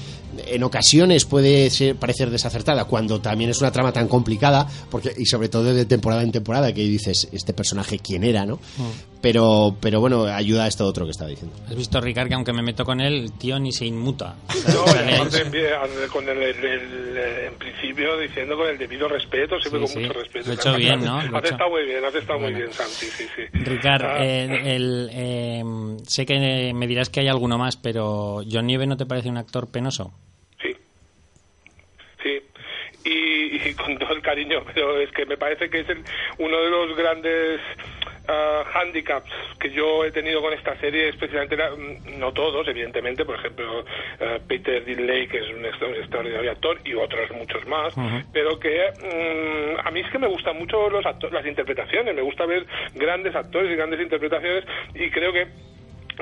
en 0.49 0.62
ocasiones 0.62 1.25
puede 1.25 1.71
ser- 1.71 1.97
parecer 1.97 2.31
desacertada 2.31 2.85
cuando 2.85 3.21
también 3.21 3.51
es 3.51 3.61
una 3.61 3.71
trama 3.73 3.93
tan 3.93 4.09
complicada, 4.09 4.67
porque 4.91 5.12
y 5.17 5.27
sobre 5.27 5.49
todo 5.49 5.65
de 5.75 5.85
temporada 5.87 6.23
en 6.23 6.33
temporada 6.33 6.73
que 6.73 6.83
dices 6.83 7.29
este 7.33 7.53
personaje 7.53 7.99
quién 7.99 8.25
era, 8.25 8.45
¿no? 8.47 8.57
Mm. 8.57 9.11
Pero, 9.23 9.77
pero 9.81 10.01
bueno, 10.01 10.25
ayuda 10.25 10.65
a 10.65 10.67
esto 10.69 10.87
otro 10.87 11.05
que 11.05 11.11
estaba 11.11 11.29
diciendo. 11.29 11.55
Has 11.69 11.77
visto, 11.77 12.01
Ricard, 12.01 12.29
que 12.29 12.35
aunque 12.35 12.55
me 12.55 12.62
meto 12.62 12.85
con 12.87 13.03
él, 13.03 13.12
el 13.25 13.33
tío 13.33 13.59
ni 13.59 13.71
se 13.73 13.85
inmuta. 13.85 14.37
No, 14.73 14.85
con 16.12 16.29
el, 16.29 16.43
el- 16.43 16.65
el- 16.65 17.19
en 17.47 17.55
principio 17.59 18.19
diciendo 18.19 18.57
con 18.57 18.69
el 18.69 18.79
debido 18.79 19.09
respeto, 19.09 19.57
siempre 19.61 19.87
Sí, 19.87 19.95
con 19.95 20.03
sí. 20.03 20.09
mucho 20.09 20.19
respeto. 20.21 20.47
Lo 20.47 20.53
he 20.53 20.55
hecho 20.57 20.75
bien, 20.77 21.05
¿no? 21.05 21.19
Has 21.19 21.27
hecho. 21.27 21.53
estado 21.55 21.71
muy 21.71 21.85
bien, 21.85 22.05
has 22.05 22.15
estado 22.15 22.39
muy 22.41 22.55
bien, 22.55 22.73
Santi, 22.73 23.07
sí, 23.07 23.25
sí. 23.37 23.43
Ricard, 23.65 24.03
Ah, 24.05 24.25
eh, 24.25 24.77
el, 24.77 25.11
eh, 25.12 25.62
sé 26.07 26.25
que 26.25 26.73
me 26.75 26.87
dirás 26.87 27.11
que 27.11 27.21
hay 27.21 27.29
alguno 27.29 27.59
más, 27.59 27.77
pero 27.77 28.43
¿John 28.51 28.67
Nieve 28.67 28.87
no 28.87 28.97
te 28.97 29.07
parece 29.07 29.29
un 29.29 29.37
actor 29.37 29.69
penoso? 29.71 30.12
Y, 33.02 33.68
y 33.68 33.74
con 33.74 33.98
todo 33.98 34.12
el 34.14 34.20
cariño, 34.22 34.62
pero 34.74 34.98
es 35.01 35.10
que 35.12 35.24
me 35.24 35.39
parece 35.39 35.70
que 35.70 35.81
es 35.81 35.89
el- 35.89 36.05
uno 36.39 36.60
de 36.60 36.70
los 36.70 36.97
grandes 36.97 37.60
ah, 38.28 38.62
handicaps 38.74 39.31
que 39.59 39.70
yo 39.72 40.05
he 40.05 40.12
tenido 40.12 40.40
con 40.40 40.52
esta 40.52 40.77
serie, 40.78 41.09
especialmente, 41.09 41.56
la- 41.56 41.70
no 42.18 42.32
todos, 42.32 42.68
evidentemente, 42.68 43.24
por 43.24 43.36
ejemplo, 43.36 43.85
ah, 44.20 44.39
Peter 44.47 44.85
Dinley, 44.85 45.27
que 45.27 45.39
es 45.39 45.48
un 45.48 45.64
extra- 45.64 45.89
extraordinario 45.89 46.51
actor, 46.52 46.81
y 46.85 46.94
otros 46.94 47.31
muchos 47.32 47.66
más, 47.66 47.93
pero 48.32 48.60
que 48.60 48.93
mm, 49.02 49.86
a 49.86 49.90
mí 49.90 50.01
es 50.01 50.10
que 50.12 50.18
me 50.18 50.28
gustan 50.28 50.59
mucho 50.59 50.89
los 50.90 51.05
las 51.32 51.47
interpretaciones, 51.47 52.14
me 52.14 52.22
gusta 52.22 52.44
ver 52.47 52.66
grandes 52.94 53.35
actores 53.35 53.70
y 53.72 53.74
grandes 53.77 54.01
interpretaciones, 54.01 54.64
y 54.94 55.10
creo 55.10 55.32
que 55.32 55.48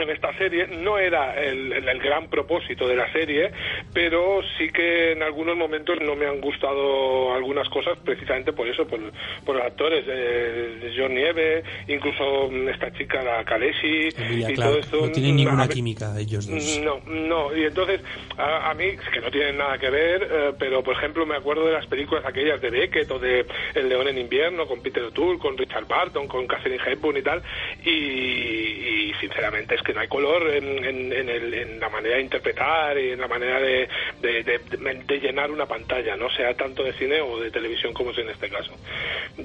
en 0.02 0.10
esta 0.10 0.36
serie 0.38 0.66
no 0.68 0.98
era 0.98 1.34
el, 1.42 1.72
el- 1.72 1.98
gran 1.98 2.28
propósito 2.28 2.86
de 2.86 2.94
la 2.94 3.10
serie, 3.12 3.50
pero 3.92 4.40
sí 4.56 4.68
que 4.70 5.12
en 5.12 5.22
algunos 5.22 5.56
momentos 5.56 5.98
no 6.00 6.14
me 6.14 6.26
han 6.26 6.40
gustado 6.40 7.34
algunas 7.34 7.68
cosas 7.68 7.98
precisamente 8.04 8.52
por 8.52 8.68
eso, 8.68 8.86
por, 8.86 9.00
por 9.44 9.56
los 9.56 9.64
actores 9.64 10.04
eh, 10.06 10.78
de 10.80 10.94
John 10.96 11.12
Nieve, 11.14 11.64
incluso 11.88 12.48
mm, 12.50 12.68
esta 12.68 12.92
chica, 12.92 13.22
la 13.22 13.44
Kaleshi, 13.44 14.08
Emilia 14.16 14.50
y 14.50 14.54
todo 14.54 14.78
esto. 14.78 14.96
no 15.06 15.10
tienen 15.12 15.36
ninguna 15.36 15.64
a 15.64 15.68
química 15.68 16.14
ellos 16.18 16.46
dos. 16.46 16.80
no, 16.84 17.00
no, 17.06 17.56
y 17.56 17.64
entonces 17.64 18.00
a, 18.36 18.70
a 18.70 18.74
mí, 18.74 18.84
es 18.84 19.08
que 19.12 19.20
no 19.20 19.30
tienen 19.30 19.56
nada 19.58 19.76
que 19.78 19.90
ver, 19.90 20.22
eh, 20.30 20.52
pero 20.58 20.82
por 20.84 20.94
ejemplo 20.94 21.26
me 21.26 21.36
acuerdo 21.36 21.66
de 21.66 21.72
las 21.72 21.86
películas 21.86 22.24
aquellas 22.24 22.60
de 22.60 22.70
Beckett 22.70 23.10
o 23.10 23.18
de 23.18 23.44
El 23.74 23.88
León 23.88 24.06
en 24.08 24.18
Invierno 24.18 24.66
con 24.66 24.80
Peter 24.82 25.02
O'Toole, 25.02 25.38
con 25.38 25.58
Richard 25.58 25.86
Barton, 25.86 26.28
con 26.28 26.46
Catherine 26.46 26.80
Hepburn 26.86 27.16
y 27.16 27.22
tal, 27.22 27.42
y, 27.84 27.90
y 27.90 29.12
sinceramente 29.20 29.74
es 29.74 29.82
que 29.82 29.87
no 29.94 30.00
hay 30.00 30.08
color 30.08 30.48
en, 30.54 30.84
el- 31.28 31.54
en 31.54 31.80
la 31.80 31.88
manera 31.88 32.16
de 32.16 32.22
interpretar 32.22 32.98
y 32.98 33.10
en 33.12 33.20
la 33.20 33.28
manera 33.28 33.60
de, 33.60 33.88
de- 34.20 35.20
llenar 35.20 35.50
una 35.50 35.66
pantalla, 35.66 36.16
no 36.16 36.30
sea 36.30 36.54
tanto 36.54 36.82
de 36.84 36.92
cine 36.94 37.20
o 37.20 37.40
de 37.40 37.50
televisión 37.50 37.92
como 37.92 38.10
es 38.12 38.18
en 38.18 38.28
este 38.30 38.48
caso. 38.48 38.72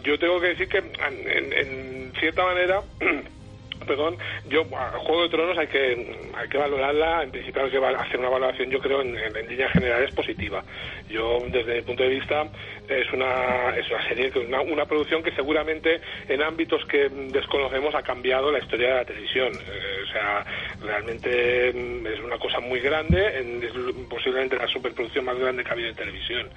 Yo 0.04 0.18
tengo 0.20 0.40
que 0.40 0.48
decir 0.48 0.68
que 0.68 0.78
en 0.78 2.14
cierta 2.20 2.44
manera 2.46 2.82
perdón, 3.86 4.18
yo, 4.48 4.66
Juego 4.66 5.24
de 5.24 5.30
Tronos 5.30 5.58
hay 5.58 5.68
que, 5.68 6.32
hay 6.36 6.50
que 6.50 6.58
valorarla, 6.58 7.24
en 7.24 7.32
principio 7.32 7.64
hay 7.64 7.72
que 7.72 7.78
hacer 7.78 8.20
una 8.20 8.30
valoración, 8.30 8.70
yo 8.70 8.80
creo, 8.80 9.02
en, 9.02 9.18
en, 9.18 9.48
líneas 9.48 9.72
generales 9.72 10.14
positiva. 10.14 10.64
Yo, 11.10 11.40
desde 11.48 11.76
mi 11.76 11.82
punto 11.82 12.04
de 12.04 12.10
vista, 12.10 12.48
es 12.88 13.12
una, 13.14 13.76
es 13.78 13.90
una 13.90 14.08
serie, 14.08 14.32
una, 14.48 14.62
una 14.62 14.86
producción 14.86 15.24
que 15.24 15.32
seguramente 15.32 16.02
en 16.28 16.42
ámbitos 16.42 16.86
que 16.86 17.10
desconocemos 17.10 17.96
ha 17.96 18.02
cambiado 18.02 18.52
la 18.52 18.60
historia 18.60 18.90
de 18.90 18.96
la 18.96 19.06
televisión. 19.06 19.54
Eh, 19.54 20.04
o 20.04 20.12
sea, 20.12 20.46
realmente 20.82 21.72
mm, 21.74 22.08
es 22.08 22.20
una 22.20 22.38
cosa 22.38 22.60
muy 22.60 22.80
grande, 22.80 23.40
en, 23.40 24.08
posiblemente 24.10 24.58
la 24.58 24.68
superproducción 24.68 25.26
más 25.26 25.38
grande 25.38 25.64
que 25.64 25.70
ha 25.70 25.74
habido 25.74 25.90
en 25.90 25.96
televisión. 25.96 26.50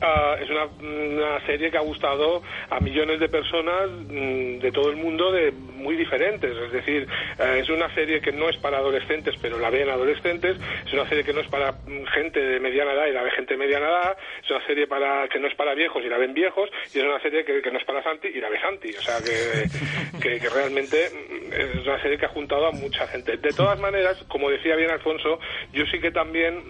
Uh, 0.00 0.42
es 0.42 0.50
una, 0.50 0.64
una, 0.64 1.46
serie 1.46 1.70
que 1.70 1.78
ha 1.78 1.82
gustado 1.82 2.42
a 2.70 2.80
millones 2.80 3.20
de 3.20 3.28
personas 3.28 3.90
mm, 3.90 4.58
de 4.58 4.70
todo 4.72 4.90
el 4.90 4.96
mundo 4.96 5.32
de 5.32 5.52
muy 5.52 5.96
diferentes. 5.96 6.52
Es 6.64 6.72
decir, 6.72 7.06
uh, 7.38 7.42
es 7.56 7.68
una 7.68 7.92
serie 7.94 8.20
que 8.20 8.32
no 8.32 8.48
es 8.48 8.56
para 8.56 8.78
adolescentes, 8.78 9.34
pero 9.40 9.58
la 9.58 9.70
ven 9.70 9.88
adolescentes. 9.88 10.56
Es 10.86 10.92
una 10.92 11.08
serie 11.08 11.24
que 11.24 11.32
no 11.32 11.40
es 11.40 11.48
para 11.48 11.72
mm, 11.72 12.04
gente 12.14 12.40
de 12.40 12.60
mediana 12.60 12.92
edad 12.92 13.06
y 13.06 13.12
la 13.12 13.22
ve 13.22 13.30
gente 13.32 13.54
de 13.54 13.58
mediana 13.58 13.88
edad. 13.88 14.16
Es 14.42 14.50
una 14.50 14.66
serie 14.66 14.86
para 14.86 15.28
que 15.28 15.38
no 15.38 15.48
es 15.48 15.54
para 15.54 15.74
viejos 15.74 16.02
y 16.04 16.08
la 16.08 16.18
ven 16.18 16.34
viejos. 16.34 16.70
Y 16.94 16.98
es 16.98 17.04
una 17.04 17.20
serie 17.20 17.44
que, 17.44 17.62
que 17.62 17.70
no 17.70 17.78
es 17.78 17.84
para 17.84 18.02
Santi 18.02 18.28
y 18.28 18.40
la 18.40 18.48
ve 18.48 18.60
Santi. 18.60 18.90
O 18.90 19.02
sea, 19.02 19.18
que, 19.18 20.18
que, 20.22 20.40
que 20.40 20.48
realmente 20.48 21.06
es 21.06 21.86
una 21.86 22.00
serie 22.00 22.18
que 22.18 22.26
ha 22.26 22.30
juntado 22.30 22.66
a 22.66 22.72
mucha 22.72 23.06
gente. 23.06 23.36
De 23.36 23.50
todas 23.50 23.78
maneras, 23.78 24.24
como 24.28 24.50
decía 24.50 24.76
bien 24.76 24.90
Alfonso, 24.90 25.38
yo 25.72 25.84
sí 25.86 26.00
que 26.00 26.10
también 26.10 26.62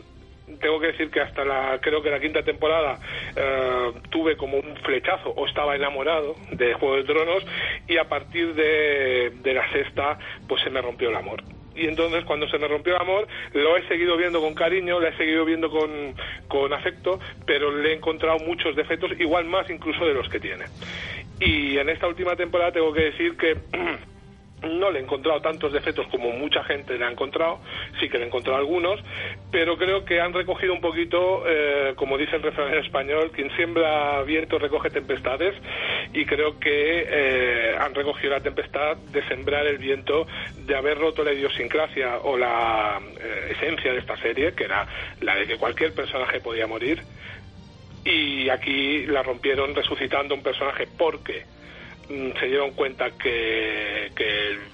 tengo 0.61 0.81
que 0.81 0.89
decir 0.89 1.11
que 1.11 1.21
hasta 1.21 1.45
la 1.45 1.79
creo 1.81 2.03
que 2.03 2.11
la 2.11 2.21
quinta 2.21 2.43
temporada 2.43 2.99
eh, 3.37 3.93
tuve 4.11 4.37
como 4.37 4.57
un 4.57 4.77
flechazo 4.77 5.31
o 5.31 5.47
estaba 5.47 5.77
enamorado 5.77 6.35
de 6.53 6.75
Juego 6.75 6.97
de 6.97 7.05
Tronos 7.05 7.47
y 7.89 7.97
a 7.97 8.09
partir 8.09 8.55
de, 8.55 9.33
de 9.43 9.55
la 9.55 9.71
sexta 9.73 10.19
pues 10.49 10.63
se 10.63 10.71
me 10.71 10.81
rompió 10.81 11.11
el 11.11 11.17
amor 11.17 11.43
y 11.75 11.87
entonces 11.87 12.25
cuando 12.25 12.49
se 12.49 12.59
me 12.59 12.69
rompió 12.69 12.95
el 12.95 13.01
amor 13.01 13.27
lo 13.55 13.77
he 13.77 13.87
seguido 13.89 14.17
viendo 14.17 14.41
con 14.41 14.55
cariño, 14.55 15.01
lo 15.01 15.09
he 15.09 15.17
seguido 15.17 15.45
viendo 15.45 15.71
con, 15.71 16.15
con 16.49 16.73
afecto, 16.73 17.19
pero 17.47 17.75
le 17.75 17.93
he 17.93 17.95
encontrado 17.95 18.39
muchos 18.41 18.77
defectos, 18.77 19.13
igual 19.19 19.47
más 19.47 19.69
incluso 19.71 20.05
de 20.05 20.15
los 20.15 20.29
que 20.29 20.41
tiene. 20.41 20.65
Y 21.41 21.79
en 21.79 21.89
esta 21.89 22.07
última 22.07 22.37
temporada 22.37 22.73
tengo 22.73 22.93
que 22.93 23.05
decir 23.05 23.37
que 23.37 23.57
no 24.63 24.91
le 24.91 25.01
he 25.01 25.03
encontrado 25.03 25.41
tantos 25.41 25.73
defectos 25.73 26.07
como 26.09 26.31
mucha 26.31 26.63
gente 26.65 26.99
le 26.99 27.05
ha 27.05 27.11
encontrado, 27.11 27.61
sí 28.01 28.09
que 28.09 28.19
le 28.19 28.25
he 28.25 28.27
encontrado 28.27 28.59
algunos, 28.59 29.01
pero 29.51 29.77
creo 29.77 30.05
que 30.05 30.21
han 30.21 30.33
recogido 30.33 30.73
un 30.73 30.81
poquito, 30.81 31.45
eh, 31.47 31.95
como 31.97 32.17
dice 32.19 32.37
el 32.37 32.43
refrán 32.43 32.75
español, 32.75 33.31
quien 33.33 33.55
siembra 33.57 34.23
viento 34.23 34.59
recoge 34.59 34.91
tempestades, 34.91 35.55
y 36.13 36.25
creo 36.25 36.59
que 36.59 37.07
eh, 37.09 37.77
han 37.79 37.95
recogido 37.95 38.31
la 38.31 38.41
tempestad 38.41 38.97
de 38.97 39.27
sembrar 39.29 39.67
el 39.67 39.79
viento, 39.79 40.27
de 40.59 40.77
haber 40.77 40.99
roto 40.99 41.25
la 41.25 41.33
idiosincrasia 41.33 42.19
o 42.19 42.37
la 42.37 43.01
eh, 43.21 43.55
esencia 43.57 43.93
de 43.93 43.99
esta 43.99 44.17
serie, 44.19 44.55
que 44.55 44.65
era 44.65 44.87
la 45.21 45.37
de 45.37 45.47
que 45.47 45.57
cualquier 45.57 45.95
personaje 45.95 46.41
podía 46.41 46.67
morir, 46.67 47.03
y 48.05 48.49
aquí 48.49 49.07
la 49.07 49.23
rompieron 49.23 49.75
resucitando 49.75 50.35
un 50.35 50.43
personaje 50.43 50.89
porque 50.99 51.45
se 52.09 52.47
dieron 52.47 52.73
cuenta 52.73 53.11
que, 53.13 54.11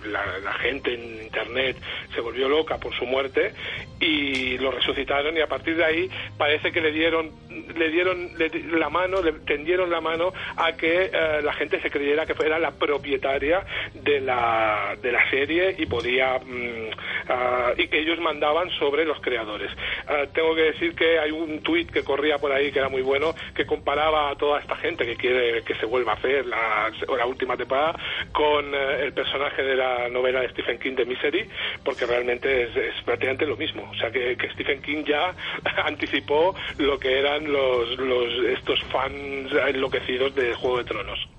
la, 0.07 0.53
gente 0.55 0.95
en 0.95 1.23
internet 1.23 1.77
se 2.15 2.21
volvió 2.21 2.49
loca 2.49 2.79
por 2.79 2.95
su 2.95 3.07
muerte 3.07 3.53
y 4.01 4.59
lo 4.59 4.71
resucitaron 4.71 5.37
y 5.37 5.41
a 5.41 5.47
partir 5.47 5.77
de 5.77 5.85
ahí 5.85 6.11
parece 6.37 6.73
que 6.73 6.81
le 6.81 6.93
dieron 6.93 7.31
le 7.77 7.91
dieron 7.91 8.31
la 8.73 8.89
mano 8.89 9.23
le 9.23 9.33
tendieron 9.33 9.91
la 9.91 10.01
mano 10.01 10.33
a 10.57 10.73
que 10.73 11.11
eh, 11.13 11.43
la 11.43 11.53
gente 11.53 11.81
se 11.81 11.91
creyera 11.91 12.27
que 12.27 12.35
fuera 12.35 12.59
la 12.59 12.73
propietaria 12.73 13.65
de 13.95 14.21
la 14.21 14.97
de 15.03 15.13
la 15.13 15.29
serie 15.31 15.75
y 15.79 15.87
podía 15.87 16.39
mm, 16.39 16.89
uh, 17.29 17.73
y 17.77 17.89
que 17.89 18.01
ellos 18.01 18.21
mandaban 18.21 18.71
sobre 18.79 19.05
los 19.05 19.21
creadores. 19.21 19.71
Uh, 20.07 20.27
tengo 20.33 20.55
que 20.55 20.63
decir 20.63 20.95
que 20.95 21.19
hay 21.19 21.31
un 21.31 21.61
tuit 21.63 21.91
que 21.91 22.05
corría 22.05 22.39
por 22.39 22.53
ahí 22.53 22.71
que 22.71 22.79
era 22.79 22.89
muy 22.89 23.03
bueno 23.03 23.35
que 23.55 23.67
comparaba 23.67 24.31
a 24.31 24.37
toda 24.37 24.61
esta 24.61 24.77
gente 24.77 25.05
que 25.05 25.17
quiere 25.17 25.63
que 25.63 25.75
se 25.75 25.87
vuelva 25.87 26.13
a 26.13 26.17
hacer 26.17 26.47
la, 26.47 26.91
la 27.17 27.27
última 27.29 27.57
temporada 27.57 27.99
con 28.33 28.75
uh, 28.75 28.91
el 29.01 29.13
personaje 29.13 29.63
de 29.63 29.77
la 29.77 30.09
novela 30.09 30.41
de 30.41 30.51
Stephen 30.51 30.79
King 30.79 30.97
de 30.97 31.05
Misery 31.05 31.49
porque 31.85 32.07
realmente 32.07 32.65
es, 32.65 32.77
es 32.77 33.03
prácticamente 33.05 33.47
lo 33.47 33.57
mismo 33.57 33.89
o 33.91 33.95
sea 33.95 34.11
que, 34.11 34.37
que 34.37 34.51
Stephen 34.51 34.83
King 34.83 35.05
ya 35.05 35.35
anticipó 35.85 36.55
lo 36.79 36.99
que 36.99 37.19
eran 37.19 37.51
los, 37.51 37.97
los 37.99 38.33
estos 38.49 38.83
fans 38.85 39.53
enloquecidos 39.69 40.35
de 40.35 40.55
Juego 40.55 40.79
de 40.79 40.85
Tronos. 40.85 41.38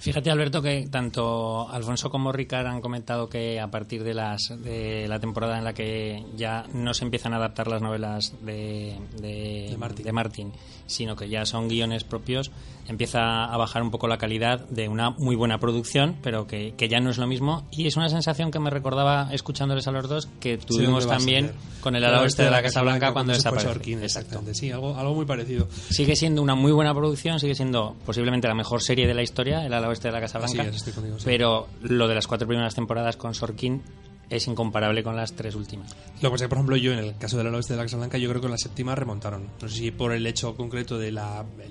Fíjate, 0.00 0.30
Alberto, 0.30 0.62
que 0.62 0.86
tanto 0.90 1.68
Alfonso 1.68 2.08
como 2.08 2.30
Ricard 2.30 2.66
han 2.66 2.80
comentado 2.80 3.28
que 3.28 3.58
a 3.58 3.68
partir 3.68 4.04
de, 4.04 4.14
las, 4.14 4.54
de 4.62 5.06
la 5.08 5.18
temporada 5.18 5.58
en 5.58 5.64
la 5.64 5.72
que 5.72 6.24
ya 6.36 6.64
no 6.72 6.94
se 6.94 7.04
empiezan 7.04 7.32
a 7.32 7.36
adaptar 7.36 7.66
las 7.66 7.82
novelas 7.82 8.34
de, 8.42 8.96
de, 9.20 9.68
de, 9.70 9.76
Martin. 9.76 10.04
de 10.04 10.12
Martin, 10.12 10.52
sino 10.86 11.16
que 11.16 11.28
ya 11.28 11.44
son 11.44 11.68
guiones 11.68 12.04
propios, 12.04 12.52
empieza 12.86 13.44
a 13.44 13.56
bajar 13.56 13.82
un 13.82 13.90
poco 13.90 14.06
la 14.06 14.18
calidad 14.18 14.60
de 14.68 14.88
una 14.88 15.10
muy 15.10 15.34
buena 15.34 15.58
producción, 15.58 16.16
pero 16.22 16.46
que, 16.46 16.74
que 16.76 16.88
ya 16.88 17.00
no 17.00 17.10
es 17.10 17.18
lo 17.18 17.26
mismo. 17.26 17.66
Y 17.72 17.86
es 17.86 17.96
una 17.96 18.08
sensación 18.08 18.52
que 18.52 18.60
me 18.60 18.70
recordaba, 18.70 19.28
escuchándoles 19.32 19.88
a 19.88 19.90
los 19.90 20.08
dos, 20.08 20.28
que 20.38 20.58
tuvimos 20.58 21.04
sí, 21.04 21.10
también 21.10 21.52
con 21.80 21.96
el 21.96 22.04
ala 22.04 22.22
oeste 22.22 22.44
de 22.44 22.50
la 22.50 22.62
Casa 22.62 22.82
Blanca 22.82 23.12
cuando 23.12 23.32
desapareció. 23.32 23.68
Exactamente, 24.00 24.54
sí, 24.54 24.70
algo, 24.70 24.96
algo 24.96 25.14
muy 25.14 25.26
parecido. 25.26 25.68
Sigue 25.90 26.14
siendo 26.14 26.40
una 26.40 26.54
muy 26.54 26.70
buena 26.70 26.94
producción, 26.94 27.40
sigue 27.40 27.56
siendo 27.56 27.96
posiblemente 28.06 28.46
la 28.46 28.54
mejor 28.54 28.80
serie 28.80 29.06
de 29.06 29.14
la 29.14 29.22
historia, 29.22 29.66
el 29.66 29.72
ala 29.72 29.87
oeste 29.88 30.08
de 30.08 30.12
la 30.12 30.20
Casa 30.20 30.38
Blanca. 30.38 30.64
Es, 30.64 30.82
contigo, 30.94 31.18
sí. 31.18 31.24
Pero 31.24 31.68
lo 31.82 32.08
de 32.08 32.14
las 32.14 32.26
cuatro 32.26 32.46
primeras 32.46 32.74
temporadas 32.74 33.16
con 33.16 33.34
Sorkin 33.34 33.82
es 34.30 34.46
incomparable 34.46 35.02
con 35.02 35.16
las 35.16 35.32
tres 35.34 35.54
últimas. 35.54 35.96
Lo 36.20 36.28
que 36.28 36.30
pasa 36.30 36.34
es 36.34 36.42
que, 36.42 36.48
por 36.48 36.58
ejemplo, 36.58 36.76
yo 36.76 36.92
en 36.92 36.98
el 36.98 37.16
caso 37.16 37.38
del 37.38 37.54
oeste 37.54 37.72
de 37.72 37.78
la 37.78 37.84
Casa 37.84 37.96
Blanca, 37.96 38.18
yo 38.18 38.28
creo 38.28 38.40
que 38.40 38.46
en 38.46 38.52
la 38.52 38.58
séptima 38.58 38.94
remontaron. 38.94 39.48
No 39.60 39.68
sé 39.68 39.76
si 39.76 39.90
por 39.90 40.12
el 40.12 40.26
hecho 40.26 40.54
concreto 40.54 40.98
del 40.98 41.18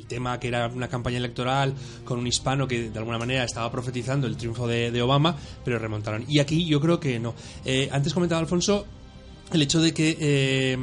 tema 0.08 0.40
que 0.40 0.48
era 0.48 0.68
una 0.68 0.88
campaña 0.88 1.18
electoral 1.18 1.74
con 2.04 2.20
un 2.20 2.28
hispano 2.28 2.68
que 2.68 2.90
de 2.90 3.00
alguna 3.00 3.18
manera 3.18 3.44
estaba 3.44 3.72
profetizando 3.72 4.28
el 4.28 4.38
triunfo 4.38 4.68
de, 4.68 4.92
de 4.92 5.02
Obama, 5.02 5.36
pero 5.64 5.80
remontaron. 5.80 6.26
Y 6.28 6.40
aquí 6.40 6.66
yo 6.66 6.82
creo 6.82 7.00
que 7.00 7.20
no. 7.20 7.36
Eh, 7.66 7.90
antes 7.92 8.14
comentaba 8.14 8.42
Alfonso 8.42 8.86
el 9.54 9.62
hecho 9.62 9.80
de 9.80 9.94
que 9.94 10.18
eh, 10.20 10.78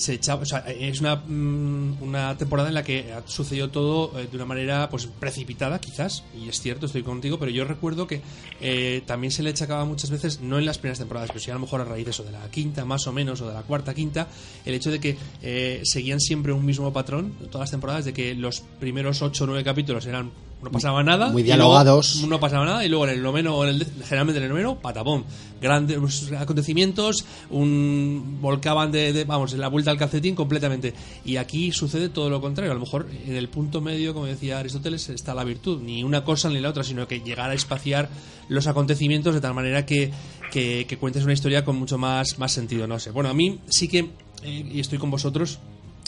se 0.00 0.14
echaba, 0.14 0.42
o 0.42 0.46
sea, 0.46 0.60
es 0.60 1.00
una, 1.00 1.22
una 1.26 2.36
temporada 2.38 2.70
en 2.70 2.74
la 2.74 2.82
que 2.82 3.12
sucedió 3.26 3.68
todo 3.68 4.18
eh, 4.18 4.28
de 4.30 4.36
una 4.36 4.46
manera 4.46 4.88
pues 4.88 5.06
precipitada 5.06 5.78
quizás 5.78 6.24
y 6.34 6.48
es 6.48 6.60
cierto 6.60 6.86
estoy 6.86 7.02
contigo 7.02 7.38
pero 7.38 7.50
yo 7.50 7.64
recuerdo 7.64 8.06
que 8.06 8.22
eh, 8.62 9.02
también 9.06 9.30
se 9.30 9.42
le 9.42 9.50
achacaba 9.50 9.84
muchas 9.84 10.10
veces 10.10 10.40
no 10.40 10.58
en 10.58 10.64
las 10.64 10.78
primeras 10.78 10.98
temporadas 10.98 11.28
pero 11.28 11.40
sí 11.40 11.50
a 11.50 11.54
lo 11.54 11.60
mejor 11.60 11.82
a 11.82 11.84
raíz 11.84 12.06
de 12.06 12.12
eso 12.12 12.24
de 12.24 12.32
la 12.32 12.50
quinta 12.50 12.86
más 12.86 13.06
o 13.06 13.12
menos 13.12 13.42
o 13.42 13.48
de 13.48 13.52
la 13.52 13.62
cuarta 13.62 13.92
quinta 13.92 14.28
el 14.64 14.72
hecho 14.72 14.90
de 14.90 15.00
que 15.00 15.18
eh, 15.42 15.82
seguían 15.84 16.20
siempre 16.20 16.52
un 16.52 16.64
mismo 16.64 16.90
patrón 16.94 17.34
todas 17.50 17.64
las 17.66 17.70
temporadas 17.70 18.06
de 18.06 18.14
que 18.14 18.34
los 18.34 18.62
primeros 18.80 19.20
ocho 19.20 19.44
o 19.44 19.46
nueve 19.48 19.64
capítulos 19.64 20.06
eran 20.06 20.30
no 20.62 20.70
pasaba 20.70 21.02
nada. 21.02 21.30
Muy 21.30 21.42
dialogados. 21.42 22.16
Luego, 22.16 22.30
no 22.30 22.40
pasaba 22.40 22.64
nada. 22.64 22.84
Y 22.84 22.88
luego 22.88 23.06
en 23.06 23.12
el 23.12 23.22
noveno, 23.22 23.64
en 23.64 23.76
el, 23.76 23.86
generalmente 24.04 24.38
en 24.38 24.44
el 24.44 24.50
noveno, 24.50 24.76
patapón. 24.76 25.24
Grandes 25.60 25.98
pues, 25.98 26.32
acontecimientos, 26.32 27.24
un 27.50 28.38
volcaban 28.40 28.92
de, 28.92 29.12
de, 29.12 29.24
vamos, 29.24 29.52
la 29.54 29.68
vuelta 29.68 29.89
al 29.90 29.98
calcetín 29.98 30.34
completamente. 30.34 30.94
Y 31.24 31.36
aquí 31.36 31.72
sucede 31.72 32.08
todo 32.08 32.30
lo 32.30 32.40
contrario. 32.40 32.70
A 32.70 32.74
lo 32.74 32.80
mejor 32.80 33.08
en 33.26 33.36
el 33.36 33.48
punto 33.48 33.80
medio, 33.80 34.14
como 34.14 34.26
decía 34.26 34.58
Aristóteles, 34.58 35.08
está 35.08 35.34
la 35.34 35.44
virtud. 35.44 35.80
Ni 35.82 36.02
una 36.02 36.24
cosa 36.24 36.48
ni 36.48 36.60
la 36.60 36.70
otra, 36.70 36.84
sino 36.84 37.06
que 37.06 37.20
llegar 37.20 37.50
a 37.50 37.54
espaciar 37.54 38.08
los 38.48 38.66
acontecimientos 38.66 39.34
de 39.34 39.40
tal 39.40 39.54
manera 39.54 39.86
que, 39.86 40.10
que, 40.50 40.96
cuentes 40.98 41.24
una 41.24 41.32
historia 41.32 41.64
con 41.64 41.76
mucho 41.76 41.98
más, 41.98 42.38
más 42.38 42.52
sentido. 42.52 42.86
No 42.86 42.98
sé. 42.98 43.10
Bueno, 43.10 43.30
a 43.30 43.34
mí 43.34 43.60
sí 43.68 43.88
que, 43.88 44.10
eh, 44.42 44.70
y 44.72 44.80
estoy 44.80 44.98
con 44.98 45.10
vosotros, 45.10 45.58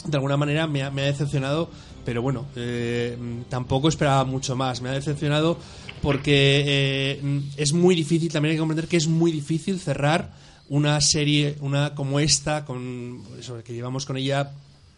de 0.05 0.17
alguna 0.17 0.37
manera 0.37 0.67
me 0.67 0.83
ha, 0.83 0.91
me 0.91 1.03
ha 1.03 1.05
decepcionado, 1.05 1.69
pero 2.05 2.21
bueno, 2.21 2.45
eh, 2.55 3.17
tampoco 3.49 3.87
esperaba 3.87 4.25
mucho 4.25 4.55
más. 4.55 4.81
Me 4.81 4.89
ha 4.89 4.93
decepcionado 4.93 5.57
porque 6.01 6.63
eh, 6.65 7.41
es 7.57 7.73
muy 7.73 7.95
difícil, 7.95 8.31
también 8.31 8.51
hay 8.51 8.57
que 8.57 8.59
comprender 8.59 8.87
que 8.87 8.97
es 8.97 9.07
muy 9.07 9.31
difícil 9.31 9.79
cerrar 9.79 10.33
una 10.69 10.99
serie, 11.01 11.57
una 11.61 11.95
como 11.95 12.19
esta, 12.19 12.65
con 12.65 13.21
que 13.63 13.73
llevamos 13.73 14.05
con 14.05 14.17
ella 14.17 14.51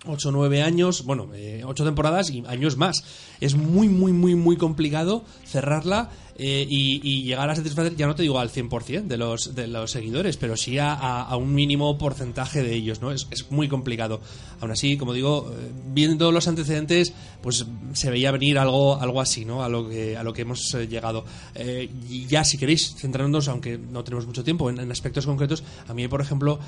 8 0.07 0.29
o 0.29 0.31
9 0.31 0.61
años, 0.61 1.03
bueno, 1.05 1.29
eh, 1.33 1.63
8 1.65 1.83
temporadas 1.83 2.29
y 2.29 2.43
años 2.47 2.77
más. 2.77 3.03
Es 3.41 3.55
muy, 3.55 3.89
muy, 3.89 4.11
muy, 4.11 4.35
muy 4.35 4.57
complicado 4.57 5.23
cerrarla 5.45 6.09
eh, 6.37 6.65
y, 6.69 6.99
y, 7.01 7.23
llegar 7.23 7.49
a 7.49 7.55
satisfacer, 7.55 7.95
ya 7.95 8.07
no 8.07 8.15
te 8.15 8.23
digo 8.23 8.39
al 8.39 8.49
100% 8.51 9.03
de 9.07 9.17
los, 9.17 9.55
de 9.55 9.67
los 9.67 9.89
seguidores, 9.91 10.35
pero 10.35 10.57
sí 10.57 10.77
a, 10.77 10.93
a, 10.93 11.21
a 11.23 11.37
un 11.37 11.53
mínimo 11.55 11.97
porcentaje 11.97 12.61
de 12.61 12.73
ellos, 12.75 13.01
¿no? 13.01 13.11
Es, 13.11 13.27
es, 13.31 13.49
muy 13.51 13.69
complicado. 13.69 14.19
Aún 14.59 14.71
así, 14.71 14.97
como 14.97 15.13
digo, 15.13 15.49
eh, 15.57 15.71
viendo 15.93 16.31
los 16.33 16.47
antecedentes, 16.49 17.13
pues 17.41 17.65
se 17.93 18.09
veía 18.09 18.31
venir 18.31 18.57
algo, 18.59 18.99
algo 18.99 19.21
así, 19.21 19.45
¿no? 19.45 19.63
A 19.63 19.69
lo 19.69 19.87
que, 19.87 20.17
a 20.17 20.23
lo 20.23 20.33
que 20.33 20.41
hemos 20.41 20.73
eh, 20.73 20.87
llegado. 20.87 21.23
Eh, 21.53 21.89
y 22.09 22.25
ya, 22.25 22.43
si 22.43 22.57
queréis 22.57 22.95
centrarnos, 22.97 23.47
aunque 23.47 23.77
no 23.77 24.03
tenemos 24.03 24.27
mucho 24.27 24.43
tiempo, 24.43 24.69
en, 24.69 24.79
en 24.79 24.91
aspectos 24.91 25.25
concretos, 25.25 25.63
a 25.87 25.93
mí, 25.93 26.07
por 26.09 26.19
ejemplo, 26.19 26.59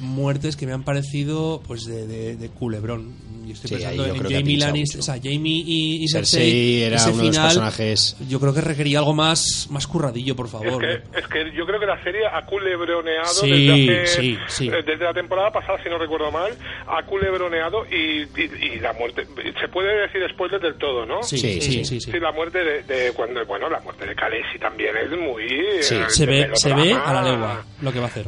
muertes 0.00 0.56
que 0.56 0.66
me 0.66 0.72
han 0.72 0.82
parecido, 0.82 1.62
pues, 1.66 1.84
de, 1.84 2.06
de, 2.06 2.36
de 2.36 2.48
culebrón 2.48 3.12
yo 3.46 3.54
estoy 3.54 3.68
Sí, 3.68 3.74
pensando 3.76 4.06
en 4.06 4.26
ha 4.26 4.38
Jamie 4.38 4.56
Lannister, 4.58 5.00
o 5.00 5.02
sea, 5.02 5.14
Jamie 5.16 5.64
y, 5.66 6.04
y 6.04 6.08
Cersei 6.08 6.40
Cersei, 6.40 6.82
era 6.82 6.96
ese 6.96 7.10
uno 7.10 7.18
de 7.18 7.24
los 7.24 7.34
final, 7.36 7.46
personajes- 7.48 8.16
Yo 8.28 8.38
creo 8.40 8.54
que 8.54 8.60
requería 8.80 8.98
algo 9.00 9.12
más, 9.14 9.68
más 9.70 9.86
curradillo, 9.86 10.34
por 10.34 10.46
Es 10.46 10.52
favor. 10.52 10.80
que, 10.80 10.86
¿no? 10.86 11.18
es 11.18 11.28
que 11.28 11.52
yo 11.56 11.66
creo 11.66 11.78
que 11.78 11.86
la 11.86 12.02
serie 12.02 12.22
ha 12.26 12.44
culebroneado 12.46 13.26
Sí, 13.28 13.50
desde, 13.50 14.02
hace, 14.02 14.06
sí, 14.22 14.38
sí. 14.48 14.68
eh, 14.68 14.82
desde 14.84 15.04
la 15.04 15.12
temporada 15.12 15.50
pasada, 15.50 15.78
si 15.82 15.88
no 15.90 15.98
recuerdo 15.98 16.30
mal, 16.30 16.52
ha 16.86 17.02
culebroneado 17.04 17.84
y, 17.90 18.22
y, 18.22 18.50
y 18.74 18.80
la 18.80 18.92
muerte. 18.94 19.26
Se 19.60 19.68
puede 19.68 20.00
decir 20.02 20.22
spoiler 20.32 20.60
del 20.60 20.76
todo, 20.76 21.04
¿no? 21.04 21.22
Sí, 21.22 21.36
Sí, 21.38 21.60
sí, 21.84 22.00
sí. 22.00 22.12
la 22.18 22.32
muerte 22.32 22.58
de, 22.64 22.82
de 22.84 23.12
cuando 23.12 23.44
bueno 23.46 23.68
la 23.68 23.80
muerte 23.80 24.06
de 24.06 24.14
Khaleesi 24.14 24.58
también 24.58 24.96
es 24.96 25.10
muy 25.10 25.48
Sí, 25.82 25.96
eh, 25.96 26.04
Se 26.08 26.26
ve, 26.26 26.50
se 26.54 26.74
ve 26.74 26.92
a 26.94 27.12
la 27.12 27.22
legua 27.22 27.64
lo 27.82 27.92
que 27.92 27.98
va 27.98 28.06
a 28.06 28.08
hacer. 28.08 28.26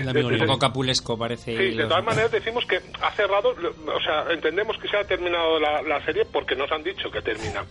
El 0.00 0.08
amigo 0.08 0.28
de- 0.28 0.36
Un 0.40 0.46
poco 0.46 0.58
capulesco 0.58 1.18
parece. 1.18 1.56
Sí, 1.56 1.76
de 1.76 1.84
todas 1.84 2.04
maneras 2.04 2.30
decimos 2.30 2.64
que 2.66 2.76
ha 3.00 3.10
cerrado, 3.12 3.50
o 3.50 4.00
sea, 4.00 4.24
entendemos 4.32 4.76
que 4.80 4.88
se 4.88 4.96
ha 4.96 5.04
terminado 5.04 5.58
la, 5.58 5.82
la 5.82 6.04
serie 6.04 6.24
porque 6.32 6.54
nos 6.54 6.70
han 6.72 6.82
dicho 6.82 7.10
que 7.10 7.20
termina, 7.22 7.64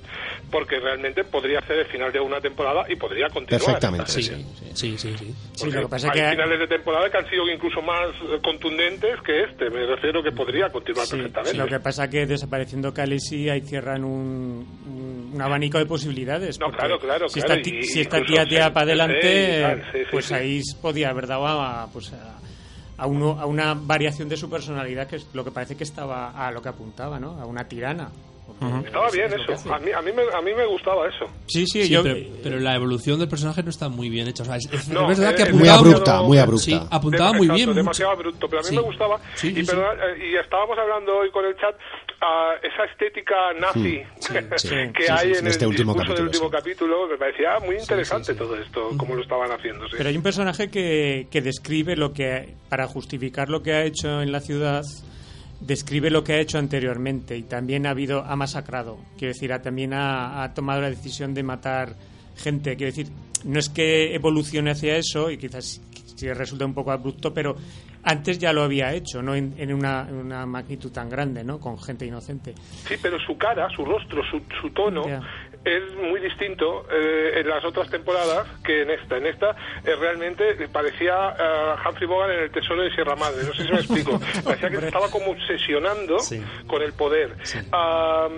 porque 0.52 0.80
realmente 0.80 1.23
podría 1.23 1.60
ser 1.68 1.80
el 1.80 1.85
final 1.88 2.11
de 2.11 2.19
una 2.19 2.39
temporada 2.41 2.85
y 2.89 2.95
podría 2.95 3.27
continuar. 3.30 3.61
Perfectamente. 3.65 4.11
Sí, 4.11 4.23
Sí. 4.23 4.45
sí, 4.73 4.97
sí, 4.97 5.15
sí. 5.18 5.35
Sí, 5.53 5.72
lo 5.72 5.81
que 5.81 5.88
pasa 5.88 6.11
hay 6.11 6.19
que 6.22 6.30
finales 6.31 6.60
de 6.60 6.68
temporada 6.68 7.10
que 7.10 7.18
han 7.18 7.30
sido 7.30 7.49
incluso 7.49 7.81
más 7.81 8.10
eh, 8.22 8.39
contundentes 8.43 9.22
que 9.26 9.43
este, 9.43 9.69
me 9.69 9.85
refiero 9.85 10.22
que 10.23 10.31
podría 10.31 10.69
continuar 10.72 11.06
Sí, 11.06 11.15
perfectamente. 11.18 11.57
lo 11.57 11.68
que 11.68 11.80
pasa 11.80 12.10
que 12.10 12.26
desapareciendo 12.26 12.93
Khaleesi 12.93 13.49
ahí 13.49 13.61
cierran 13.61 14.03
un, 14.03 14.68
un, 14.88 15.14
un 15.35 15.41
abanico 15.41 15.77
de 15.77 15.85
posibilidades. 15.85 16.59
No, 16.59 16.71
claro, 16.71 16.97
claro, 16.99 17.27
Si 17.29 17.41
claro, 17.41 17.55
esta, 17.61 17.69
y- 17.69 17.83
si 17.83 18.01
esta 18.01 18.21
tía 18.21 18.45
se- 18.45 18.71
para 18.71 18.81
adelante, 18.85 19.21
se- 19.21 19.59
y 19.59 19.61
tal, 19.61 19.81
sí, 19.91 19.97
sí, 19.99 20.05
pues 20.11 20.25
sí. 20.25 20.33
ahí 20.33 20.61
podía 20.81 21.09
haber 21.09 21.27
dado 21.27 21.45
a, 21.47 21.87
pues 21.91 22.13
a, 22.13 22.39
a 22.97 23.07
uno, 23.07 23.37
a 23.39 23.45
una 23.45 23.73
variación 23.73 24.29
de 24.29 24.37
su 24.37 24.49
personalidad 24.49 25.07
que 25.07 25.17
es 25.17 25.27
lo 25.33 25.43
que 25.43 25.51
parece 25.51 25.75
que 25.75 25.83
estaba 25.83 26.29
a 26.31 26.51
lo 26.51 26.61
que 26.61 26.69
apuntaba, 26.69 27.19
¿no? 27.19 27.31
A 27.39 27.45
una 27.45 27.67
tirana. 27.67 28.09
Estaba 28.85 29.07
es- 29.07 29.13
bien 29.13 29.27
es 29.33 29.49
eso, 29.49 29.73
a 29.73 29.79
mí, 29.79 29.91
a, 29.91 30.01
mí 30.01 30.11
me, 30.13 30.21
a 30.33 30.39
mí 30.41 30.53
me 30.53 30.65
gustaba 30.67 31.09
eso. 31.09 31.25
Sí, 31.47 31.65
sí, 31.67 31.83
Sí, 31.83 31.89
yo... 31.89 32.03
pero, 32.03 32.15
pero 32.41 32.59
la 32.59 32.75
evolución 32.75 33.19
del 33.19 33.27
personaje 33.27 33.61
no 33.63 33.69
está 33.71 33.89
muy 33.89 34.07
bien 34.07 34.27
hecha. 34.29 34.43
O 34.43 34.45
sea, 34.45 34.55
es, 34.55 34.71
es 34.71 34.87
No, 34.87 35.07
verdad 35.07 35.35
que 35.35 35.43
eh, 35.43 35.51
Muy 35.51 35.67
apuntaba- 35.67 35.79
abrupta, 35.79 36.21
muy 36.21 36.37
abrupta. 36.37 36.63
Sí, 36.63 36.79
apuntaba 36.89 37.31
Dema- 37.31 37.37
muy 37.37 37.45
exacto, 37.47 37.55
bien. 37.55 37.67
mucho. 37.69 37.79
demasiado 37.79 38.11
abrupto, 38.13 38.47
pero 38.47 38.59
a 38.59 38.63
mí 38.63 38.69
Sí. 38.69 38.75
me 38.77 38.81
gustaba. 38.81 39.19
Sí, 39.33 39.47
y, 39.49 39.55
sí, 39.55 39.63
perdona, 39.65 39.89
eh, 40.05 40.29
y 40.31 40.35
estábamos 40.37 40.77
hablando 40.77 41.17
hoy 41.17 41.31
con 41.31 41.43
el 41.43 41.55
chat, 41.57 41.75
ah, 42.21 42.53
esa 42.61 42.85
estética 42.85 43.53
nazi 43.59 44.03
sí, 44.19 44.33
que 44.33 44.57
sí, 44.57 45.11
hay 45.11 45.33
sí, 45.33 45.39
en 45.39 45.45
en 45.45 45.47
este 45.47 45.65
el 45.65 45.69
último 45.69 45.93
discurso 45.93 46.23
del 46.23 46.25
capítulo, 46.25 46.25
último 46.25 46.45
sí. 46.45 46.51
capítulo, 46.51 47.07
me 47.07 47.17
parecía 47.17 47.59
muy 47.59 47.75
interesante 47.77 48.33
todo 48.33 48.55
esto, 48.55 48.89
como 48.97 49.15
lo 49.15 49.21
estaban 49.21 49.51
haciendo. 49.51 49.87
Sí. 49.87 49.95
Pero 49.97 50.09
hay 50.09 50.17
un 50.17 50.23
personaje 50.23 50.69
que, 50.69 51.27
que 51.31 51.41
describe 51.41 51.95
lo 51.95 52.13
que, 52.13 52.55
para 52.69 52.87
justificar 52.87 53.49
lo 53.49 53.61
que 53.61 53.73
ha 53.73 53.83
hecho 53.83 54.21
en 54.21 54.31
la 54.31 54.39
ciudad, 54.39 54.83
describe 55.59 56.09
lo 56.09 56.23
que 56.23 56.33
ha 56.33 56.39
hecho 56.39 56.57
anteriormente 56.57 57.37
y 57.37 57.43
también 57.43 57.85
ha 57.85 57.91
habido, 57.91 58.23
ha 58.23 58.35
masacrado. 58.35 58.97
Quiero 59.17 59.33
decir, 59.33 59.53
ha, 59.53 59.61
también 59.61 59.93
ha, 59.93 60.43
ha 60.43 60.53
tomado 60.53 60.81
la 60.81 60.89
decisión 60.89 61.33
de 61.33 61.43
matar 61.43 61.95
gente. 62.37 62.75
Quiero 62.75 62.91
decir, 62.91 63.07
no 63.43 63.59
es 63.59 63.69
que 63.69 64.13
evolucione 64.15 64.71
hacia 64.71 64.97
eso 64.97 65.29
y 65.29 65.37
quizás 65.37 65.81
sí 66.15 66.31
resulta 66.33 66.65
un 66.65 66.73
poco 66.73 66.91
abrupto, 66.91 67.33
pero 67.33 67.55
antes 68.06 68.38
ya 68.40 68.53
lo 68.53 68.64
había 68.64 68.94
hecho, 68.94 69.22
no 69.22 69.36
en, 69.36 69.53
en 69.57 69.73
una, 69.73 70.06
en 70.07 70.15
una 70.15 70.45
magnitud 70.45 70.91
tan 70.91 71.10
grande, 71.10 71.44
¿no? 71.44 71.60
Con 71.60 71.77
gente 71.82 72.06
inocente. 72.06 72.53
Sí, 72.88 72.95
pero 73.02 73.19
su 73.19 73.38
cara, 73.38 73.68
su 73.76 73.84
rostro, 73.84 74.22
su, 74.30 74.41
su 74.61 74.69
tono 74.69 75.03
es 75.65 75.82
muy 75.95 76.19
distinto 76.22 76.86
eh, 76.91 77.40
en 77.40 77.49
las 77.49 77.65
otras 77.65 77.90
temporadas 77.90 78.45
que 78.64 78.84
en 78.84 78.91
esta. 78.91 79.18
En 79.18 79.26
esta 79.26 79.49
eh, 79.84 79.95
realmente 79.99 80.44
parecía 80.72 81.36
eh, 81.40 81.76
Humphrey 81.90 82.07
Bogart 82.07 82.32
en 82.34 82.40
El 82.44 82.52
Tesoro 82.52 82.84
de 82.84 82.91
Sierra 82.94 83.15
Madre. 83.15 83.44
No 83.48 83.53
sé 83.53 83.64
si 83.64 83.72
me 83.72 83.80
explico. 83.80 84.19
Parecía 84.44 84.69
que 84.69 84.77
se 84.77 84.86
estaba 84.88 85.10
como 85.10 85.32
obsesionando 85.32 86.19
Sí. 86.19 86.40
con 86.68 86.84
el 86.84 86.94
poder. 86.94 87.36
Am, 87.72 88.32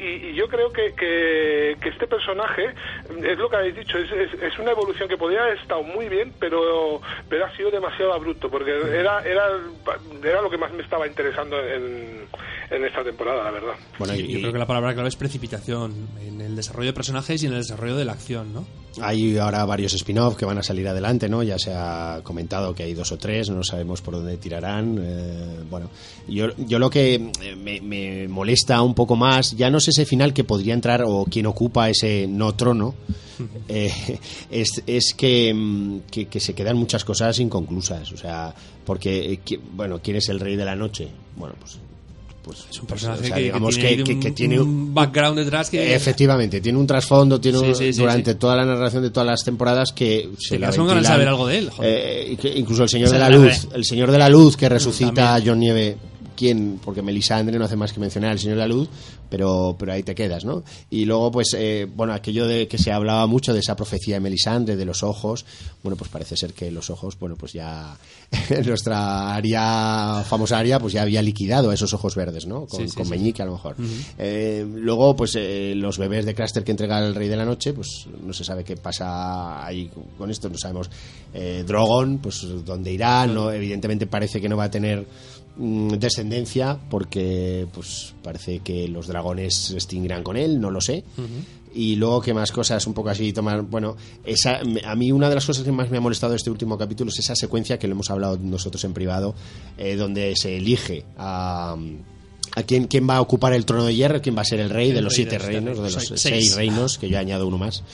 y, 0.00 0.30
y 0.30 0.34
yo 0.34 0.48
creo 0.48 0.72
que, 0.72 0.92
que, 0.94 1.76
que 1.80 1.88
este 1.88 2.06
personaje, 2.06 2.74
es 3.22 3.38
lo 3.38 3.48
que 3.48 3.56
habéis 3.56 3.76
dicho, 3.76 3.98
es, 3.98 4.10
es, 4.10 4.42
es 4.42 4.58
una 4.58 4.72
evolución 4.72 5.08
que 5.08 5.16
podría 5.16 5.42
haber 5.42 5.58
estado 5.58 5.82
muy 5.82 6.08
bien, 6.08 6.32
pero, 6.38 7.00
pero 7.28 7.44
ha 7.44 7.56
sido 7.56 7.70
demasiado 7.70 8.14
abrupto, 8.14 8.50
porque 8.50 8.70
era, 8.70 9.22
era, 9.24 9.46
era 10.22 10.42
lo 10.42 10.50
que 10.50 10.58
más 10.58 10.72
me 10.72 10.82
estaba 10.82 11.06
interesando 11.06 11.60
en, 11.60 12.26
en 12.70 12.84
esta 12.84 13.02
temporada, 13.02 13.44
la 13.44 13.50
verdad. 13.50 13.74
Bueno, 13.98 14.14
y, 14.14 14.28
yo 14.28 14.40
creo 14.40 14.52
que 14.52 14.58
la 14.58 14.66
palabra 14.66 14.94
clave 14.94 15.08
es 15.08 15.16
precipitación 15.16 16.08
en 16.20 16.40
el 16.40 16.56
desarrollo 16.56 16.88
de 16.88 16.94
personajes 16.94 17.42
y 17.42 17.46
en 17.46 17.52
el 17.52 17.58
desarrollo 17.58 17.96
de 17.96 18.04
la 18.04 18.12
acción, 18.12 18.52
¿no? 18.52 18.66
Hay 19.00 19.38
ahora 19.38 19.64
varios 19.64 19.94
spin-off 19.94 20.36
que 20.36 20.44
van 20.44 20.58
a 20.58 20.62
salir 20.62 20.88
adelante, 20.88 21.28
¿no? 21.28 21.42
Ya 21.42 21.58
se 21.58 21.72
ha 21.72 22.20
comentado 22.22 22.74
que 22.74 22.82
hay 22.82 22.94
dos 22.94 23.12
o 23.12 23.18
tres, 23.18 23.50
no 23.50 23.62
sabemos 23.62 24.00
por 24.02 24.14
dónde 24.14 24.36
tirarán. 24.36 24.98
eh, 25.00 25.60
bueno, 25.68 25.90
yo, 26.28 26.48
yo 26.56 26.78
lo 26.78 26.90
que 26.90 27.14
eh, 27.14 27.56
me, 27.56 27.80
me 27.80 28.28
molesta 28.28 28.82
un 28.82 28.94
poco 28.94 29.16
más, 29.16 29.56
ya 29.56 29.70
no 29.70 29.78
es 29.78 29.88
ese 29.88 30.04
final 30.04 30.32
que 30.32 30.44
podría 30.44 30.74
entrar 30.74 31.02
o 31.06 31.24
quien 31.24 31.46
ocupa 31.46 31.88
ese 31.88 32.26
no 32.26 32.54
trono, 32.54 32.94
eh, 33.68 34.18
es, 34.50 34.82
es 34.86 35.14
que, 35.14 35.52
mm, 35.54 36.00
que, 36.10 36.26
que 36.26 36.40
se 36.40 36.54
quedan 36.54 36.76
muchas 36.76 37.04
cosas 37.04 37.38
inconclusas. 37.38 38.12
O 38.12 38.16
sea, 38.16 38.54
porque, 38.84 39.32
eh, 39.32 39.60
bueno, 39.72 40.00
¿quién 40.02 40.16
es 40.16 40.28
el 40.28 40.40
rey 40.40 40.56
de 40.56 40.64
la 40.64 40.76
noche? 40.76 41.08
Bueno, 41.36 41.54
pues. 41.58 41.78
Pues 42.42 42.58
Es 42.70 42.80
un 42.80 42.86
pues, 42.86 43.02
personaje 43.02 43.20
o 43.20 43.24
sea, 43.26 43.34
que, 43.36 43.40
que 43.40 43.46
digamos 43.46 43.74
tiene, 43.74 43.96
que- 43.96 44.04
que- 44.04 44.12
un, 44.14 44.20
que 44.20 44.30
tiene 44.30 44.60
un 44.60 44.94
background 44.94 45.38
detrás 45.38 45.68
que... 45.70 45.94
Efectivamente, 45.94 46.60
tiene 46.60 46.78
un 46.78 46.86
trasfondo, 46.86 47.40
tiene 47.40 47.58
Sí, 47.58 47.64
un- 47.66 47.74
sí, 47.74 47.92
sí, 47.92 48.00
durante 48.00 48.34
toda 48.36 48.56
la 48.56 48.64
narración 48.64 49.02
de 49.02 49.10
todas 49.10 49.26
las 49.26 49.44
temporadas 49.44 49.92
que 49.92 50.30
se 50.38 50.58
la 50.58 50.70
con 50.72 50.86
ganas 50.86 51.02
de 51.02 51.08
saber 51.08 51.28
algo 51.28 51.46
de 51.46 51.58
él, 51.58 51.70
joder. 51.70 51.92
eh, 52.32 52.36
que 52.40 52.48
incluso 52.58 52.82
el 52.84 52.88
señor 52.88 53.10
de 53.10 53.18
la 53.18 53.28
luz, 53.28 53.68
el 53.74 53.84
señor 53.84 54.10
de 54.10 54.18
la 54.18 54.28
luz 54.28 54.56
que 54.56 54.68
resucita 54.68 55.12
También. 55.14 55.26
a 55.48 55.50
John 55.52 55.60
Nieve, 55.60 55.96
¿quién? 56.40 56.80
Porque 56.82 57.02
Melisandre 57.02 57.58
no 57.58 57.66
hace 57.66 57.76
más 57.76 57.92
que 57.92 58.00
mencionar 58.00 58.30
al 58.30 58.38
señor 58.38 58.56
de 58.56 58.60
la 58.62 58.66
luz, 58.66 58.88
pero 59.28 59.76
pero 59.78 59.92
ahí 59.92 60.02
te 60.02 60.14
quedas, 60.14 60.46
¿no? 60.46 60.64
Y 60.88 61.04
luego 61.04 61.30
pues 61.30 61.54
eh, 61.54 61.86
bueno, 61.94 62.14
aquello 62.14 62.46
de 62.46 62.66
que 62.66 62.78
se 62.78 62.92
hablaba 62.92 63.26
mucho 63.26 63.52
de 63.52 63.58
esa 63.58 63.76
profecía 63.76 64.14
de 64.14 64.20
Melisandre 64.20 64.76
de 64.76 64.86
los 64.86 65.02
ojos, 65.02 65.44
bueno, 65.82 65.96
pues 65.96 66.10
parece 66.10 66.38
ser 66.38 66.54
que 66.54 66.70
los 66.70 66.88
ojos, 66.88 67.18
bueno, 67.18 67.36
pues 67.36 67.52
ya 67.52 67.94
nuestra 68.66 69.34
área 69.34 70.24
famosa 70.26 70.58
área 70.58 70.80
pues 70.80 70.94
ya 70.94 71.02
había 71.02 71.20
liquidado 71.20 71.68
a 71.68 71.74
esos 71.74 71.92
ojos 71.92 72.14
verdes, 72.14 72.46
¿no? 72.46 72.66
Con, 72.66 72.80
Sí, 72.80 72.88
sí, 72.88 72.96
con 72.96 73.04
sí. 73.04 73.10
Meñique 73.10 73.42
a 73.42 73.44
lo 73.44 73.52
mejor. 73.52 73.76
Eh, 74.18 74.66
luego, 74.76 75.14
pues 75.14 75.34
eh, 75.36 75.74
los 75.76 75.98
bebés 75.98 76.24
de 76.24 76.34
Craster 76.34 76.64
que 76.64 76.70
entrega 76.70 77.04
el 77.04 77.14
Rey 77.14 77.28
de 77.28 77.36
la 77.36 77.44
Noche, 77.44 77.74
pues 77.74 78.06
no 78.24 78.32
se 78.32 78.44
sabe 78.44 78.64
qué 78.64 78.76
pasa 78.76 79.64
ahí 79.66 79.90
con 80.16 80.30
esto, 80.30 80.48
no 80.48 80.56
sabemos. 80.56 80.88
Eh, 81.34 81.64
Drogon, 81.66 82.18
pues 82.18 82.46
dónde 82.64 82.92
irá, 82.92 83.26
no, 83.26 83.52
evidentemente 83.52 84.06
parece 84.06 84.40
que 84.40 84.48
no 84.48 84.56
va 84.56 84.64
a 84.64 84.70
tener 84.70 85.06
descendencia 85.56 86.78
porque 86.88 87.66
pues 87.72 88.14
parece 88.22 88.60
que 88.60 88.88
los 88.88 89.06
dragones 89.06 89.54
se 89.54 89.74
extinguirán 89.74 90.22
con 90.22 90.36
él, 90.36 90.60
no 90.60 90.70
lo 90.70 90.80
sé. 90.80 91.04
Y 91.72 91.96
luego, 91.96 92.20
¿qué 92.20 92.34
más 92.34 92.50
cosas? 92.50 92.84
Un 92.86 92.94
poco 92.94 93.10
así, 93.10 93.32
tomar. 93.32 93.62
Bueno, 93.62 93.96
esa, 94.24 94.60
a 94.84 94.94
mí 94.96 95.12
una 95.12 95.28
de 95.28 95.36
las 95.36 95.46
cosas 95.46 95.62
que 95.64 95.70
más 95.70 95.90
me 95.90 95.98
ha 95.98 96.00
molestado 96.00 96.32
de 96.32 96.36
este 96.36 96.50
último 96.50 96.76
capítulo 96.76 97.10
es 97.10 97.18
esa 97.20 97.36
secuencia 97.36 97.78
que 97.78 97.86
lo 97.86 97.92
hemos 97.92 98.10
hablado 98.10 98.36
nosotros 98.38 98.82
en 98.84 98.92
privado, 98.92 99.34
eh, 99.78 99.96
donde 99.96 100.34
se 100.36 100.56
elige 100.56 101.04
a. 101.16 101.76
¿A 102.56 102.62
quién, 102.64 102.88
quién 102.88 103.08
va 103.08 103.16
a 103.16 103.20
ocupar 103.20 103.52
el 103.52 103.64
trono 103.64 103.84
de 103.84 103.94
hierro? 103.94 104.20
¿Quién 104.20 104.36
va 104.36 104.42
a 104.42 104.44
ser 104.44 104.58
el 104.60 104.70
rey 104.70 104.90
de 104.92 105.02
los 105.02 105.12
rey 105.16 105.24
siete 105.24 105.38
reinos? 105.38 105.76
De 105.78 105.82
los 105.90 105.92
seis. 105.94 106.20
seis 106.20 106.56
reinos, 106.56 106.98
que 106.98 107.08
yo 107.08 107.18
añado 107.18 107.46
uno 107.46 107.58
más. 107.58 107.84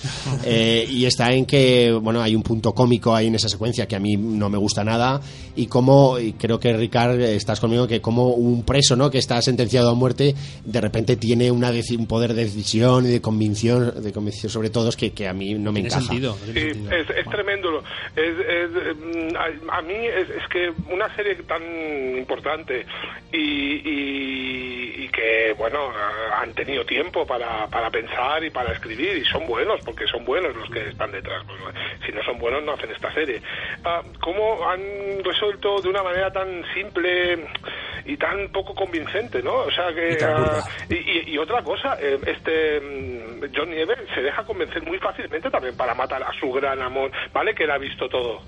Eh, 0.49 0.87
y 0.91 1.07
está 1.07 1.33
en 1.33 1.45
que, 1.45 1.93
bueno, 1.93 2.23
hay 2.23 2.35
un 2.37 2.43
punto 2.43 2.73
cómico 2.73 3.15
ahí 3.15 3.27
en 3.27 3.35
esa 3.35 3.49
secuencia 3.49 3.87
que 3.89 3.97
a 3.97 4.01
mí 4.01 4.17
no 4.17 4.49
me 4.49 4.59
gusta 4.59 4.85
nada. 4.85 5.21
Y 5.57 5.67
como, 5.67 6.19
y 6.19 6.33
creo 6.35 6.61
que 6.61 6.73
Ricard, 6.73 7.21
estás 7.21 7.59
conmigo, 7.59 7.87
que 7.89 8.01
como 8.01 8.29
un 8.31 8.63
preso, 8.65 8.95
¿no? 8.97 9.11
Que 9.11 9.19
está 9.19 9.41
sentenciado 9.43 9.91
a 9.91 9.95
muerte, 9.95 10.35
de 10.65 10.81
repente 10.81 11.17
tiene 11.17 11.51
una 11.51 11.71
un 11.99 12.07
poder 12.07 12.33
de 12.35 12.45
decisión 12.45 13.05
y 13.07 13.09
de 13.09 13.21
convicción, 13.21 13.93
de 14.03 14.13
convicción 14.13 14.51
sobre 14.51 14.71
todos 14.71 14.97
que, 14.97 15.11
que 15.13 15.27
a 15.29 15.33
mí 15.33 15.55
no 15.55 15.73
me 15.73 15.81
encaja. 15.81 16.01
sentido. 16.03 16.37
Sí, 16.47 16.53
sentido. 16.53 16.91
es, 16.93 17.11
es 17.11 17.27
tremendo. 17.31 17.83
Es, 18.15 18.35
es, 18.39 18.97
mm, 18.97 19.37
a, 19.37 19.79
a 19.79 19.83
mí 19.83 19.95
es, 19.95 20.29
es 20.31 20.49
que 20.51 20.73
una 20.93 21.15
serie 21.17 21.35
tan 21.47 21.63
importante 22.19 22.87
y, 23.33 23.37
y- 23.39 24.46
y 24.49 25.09
que, 25.09 25.55
bueno, 25.59 25.91
han 26.37 26.53
tenido 26.55 26.85
tiempo 26.85 27.27
para, 27.27 27.67
para 27.69 27.91
pensar 27.91 28.43
y 28.45 28.51
para 28.51 28.73
escribir 28.73 29.17
y 29.17 29.25
son 29.25 29.47
buenos, 29.47 29.81
porque 29.85 30.07
son 30.07 30.25
buenos 30.25 30.55
los 30.55 30.69
que 30.71 30.89
están 30.89 31.11
detrás. 31.13 31.43
Pues, 31.47 31.61
si 32.05 32.13
no 32.13 32.23
son 32.23 32.39
buenos, 32.39 32.63
no 32.65 32.73
hacen 32.73 32.91
esta 32.91 33.13
serie. 33.15 33.41
Ah, 33.85 34.03
¿Cómo 34.21 34.69
han 34.69 34.81
resuelto 35.25 35.81
de 35.81 35.89
una 35.89 36.03
manera 36.03 36.31
tan 36.33 36.63
simple 36.75 37.47
y 38.05 38.17
tan 38.17 38.49
poco 38.53 38.75
convincente, 38.75 39.43
no? 39.43 39.55
O 39.55 39.71
sea 39.71 39.93
que... 39.95 40.19
Y 40.21 40.25
ah, 40.25 40.65
y, 40.89 41.33
y- 41.35 41.39
otra 41.39 41.63
cosa, 41.63 41.97
eh, 42.01 42.19
este 42.27 42.81
mm, 42.81 43.55
John 43.55 43.71
Nieve 43.71 43.95
se 44.15 44.21
deja 44.23 44.45
convencer 44.45 44.83
muy 44.83 44.99
fácilmente 44.99 45.51
también 45.51 45.77
para 45.77 45.95
matar 45.95 46.23
a 46.23 46.33
su 46.41 46.51
gran 46.53 46.81
amor, 46.83 47.11
¿vale? 47.33 47.55
Que 47.55 47.65
él 47.65 47.71
ha 47.71 47.79
visto 47.79 48.09
todo. 48.09 48.41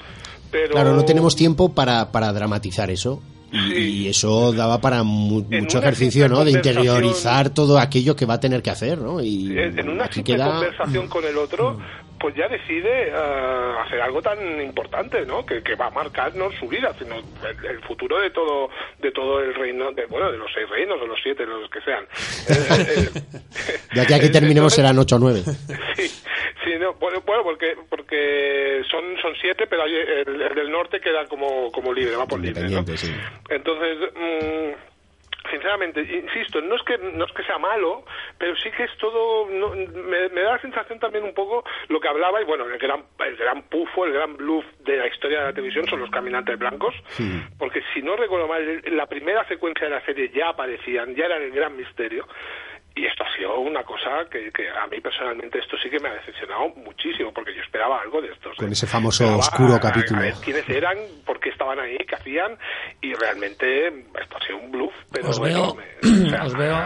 Pero... 0.51 0.73
Claro, 0.73 0.93
no 0.95 1.05
tenemos 1.05 1.37
tiempo 1.37 1.75
para, 1.75 2.11
para 2.13 2.33
dramatizar 2.33 2.91
eso. 2.91 3.23
Y, 3.51 3.83
y 3.83 4.09
eso 4.09 4.53
daba 4.53 4.79
para 4.81 5.03
mu- 5.03 5.45
mucho 5.51 5.79
ejercicio, 5.79 6.29
¿no? 6.29 6.45
De 6.45 6.51
interiorizar 6.53 7.51
todo 7.51 7.79
aquello 7.79 8.15
que 8.15 8.27
va 8.27 8.35
a 8.35 8.41
tener 8.41 8.63
que 8.63 8.71
hacer, 8.71 8.99
¿no? 8.99 9.23
Y 9.23 9.57
en 9.59 9.89
una 9.89 10.05
aquí 10.05 10.23
queda... 10.23 10.51
conversación 10.51 11.09
con 11.09 11.25
el 11.25 11.37
otro, 11.39 11.79
pues 12.19 12.35
ya 12.35 12.49
decide 12.49 13.09
eh, 13.09 13.75
hacer 13.85 14.01
algo 14.01 14.21
tan 14.23 14.61
importante, 14.61 15.25
¿no? 15.25 15.45
Que, 15.47 15.63
que 15.63 15.75
va 15.75 15.87
a 15.87 15.91
marcar 15.91 16.35
no 16.35 16.51
su 16.53 16.69
vida, 16.69 16.93
sino 16.99 17.17
el, 17.17 17.67
el 17.67 17.81
futuro 17.83 18.21
de 18.21 18.31
todo 18.31 18.71
de 18.99 19.11
todo 19.13 19.41
el 19.41 19.55
reino, 19.55 19.93
de, 19.93 20.07
bueno, 20.07 20.31
de 20.31 20.39
los 20.39 20.51
seis 20.53 20.69
reinos, 20.69 21.01
de 21.01 21.07
los 21.07 21.19
siete, 21.23 21.45
de 21.45 21.53
los 21.53 21.71
que 21.71 21.81
sean. 21.83 22.05
Eh, 22.49 23.09
eh, 23.15 23.79
De 23.95 24.01
aquí 24.01 24.15
a 24.15 24.21
que 24.21 24.29
terminemos 24.29 24.73
serán 24.75 24.99
8 24.99 25.17
o 25.17 25.19
9. 25.19 25.43
Sí, 25.97 26.09
sí, 26.65 26.73
no, 26.79 26.95
bueno, 26.95 27.23
bueno, 27.27 27.43
porque 27.43 27.75
porque 27.89 28.83
son 28.91 29.17
son 29.21 29.35
siete, 29.41 29.67
pero 29.67 29.85
el, 29.85 30.41
el 30.43 30.55
del 30.55 30.71
norte 30.71 31.01
queda 31.01 31.27
como 31.27 31.71
como 31.73 31.93
libre, 31.93 32.17
va 32.17 32.27
por 32.27 32.41
libre, 32.41 32.69
¿no? 32.69 32.85
Sí. 32.97 33.13
Entonces, 33.49 33.99
mm, 34.15 34.98
sinceramente, 35.51 36.01
insisto, 36.03 36.61
no 36.61 36.77
es 36.77 36.83
que 36.83 36.99
no 36.99 37.25
es 37.25 37.33
que 37.33 37.43
sea 37.45 37.59
malo, 37.59 38.05
pero 38.39 38.57
sí 38.57 38.71
que 38.71 38.85
es 38.85 38.97
todo, 38.99 39.49
no, 39.49 39.71
me, 39.71 40.29
me 40.29 40.43
da 40.43 40.53
la 40.53 40.61
sensación 40.61 40.99
también 40.99 41.25
un 41.25 41.35
poco 41.35 41.65
lo 41.89 42.01
que 42.01 42.09
hablaba 42.09 42.41
y 42.41 42.45
bueno, 42.45 42.67
el 42.67 42.79
gran 42.79 43.05
el 43.27 43.37
gran 43.37 43.63
pufo, 43.63 44.05
el 44.05 44.13
gran 44.13 44.37
bluff 44.37 44.65
de 44.81 44.97
la 44.97 45.07
historia 45.07 45.41
de 45.41 45.45
la 45.47 45.53
televisión 45.53 45.87
son 45.87 46.01
los 46.01 46.11
caminantes 46.11 46.59
blancos, 46.59 46.95
porque 47.59 47.83
si 47.95 48.03
no 48.03 48.17
recuerdo 48.17 48.49
mal, 48.49 48.83
la 48.87 49.07
primera 49.07 49.47
secuencia 49.47 49.87
de 49.89 49.95
la 49.95 50.05
serie 50.05 50.31
ya 50.31 50.51
aparecían, 50.51 51.15
ya 51.15 51.27
eran 51.27 51.43
el 51.43 51.53
gran 51.53 51.77
misterio. 51.77 52.27
Y 52.99 53.07
esto 53.07 53.23
ha 53.23 53.37
sido 53.37 53.61
una 53.61 53.85
cosa 53.85 54.11
que, 54.31 54.51
que 54.51 54.69
a 54.69 54.87
mí 54.89 55.01
personalmente 55.01 55.61
esto 55.61 55.77
sí 55.81 55.89
que 55.89 56.01
me 56.01 56.09
ha 56.09 56.15
decepcionado 56.15 56.69
muchísimo, 56.85 57.33
porque 57.33 57.55
yo 57.55 57.63
esperaba 57.63 58.01
algo 58.01 58.21
de 58.21 58.29
estos. 58.33 58.57
Con 58.57 58.69
¿eh? 58.69 58.73
ese 58.73 58.87
famoso 58.89 59.23
Esperaba 59.25 59.39
oscuro 59.39 59.75
a- 59.77 59.81
capítulo. 59.81 60.21
A 60.21 60.23
ver 60.25 60.35
quiénes 60.45 60.69
eran, 60.69 60.97
por 61.25 61.39
qué 61.39 61.51
estaban 61.51 61.79
ahí, 61.79 61.97
qué 62.09 62.17
hacían, 62.17 62.59
y 63.01 63.13
realmente 63.15 63.87
esto 63.89 64.37
ha 64.37 64.45
sido 64.47 64.59
un 64.59 64.73
bluff, 64.73 64.95
pero 65.13 65.29
Os 65.31 65.39
bueno, 65.39 65.75
veo, 65.75 65.85
me- 66.03 66.27
o 66.27 66.31
sea, 66.31 66.43
os 66.47 66.55
veo, 66.57 66.77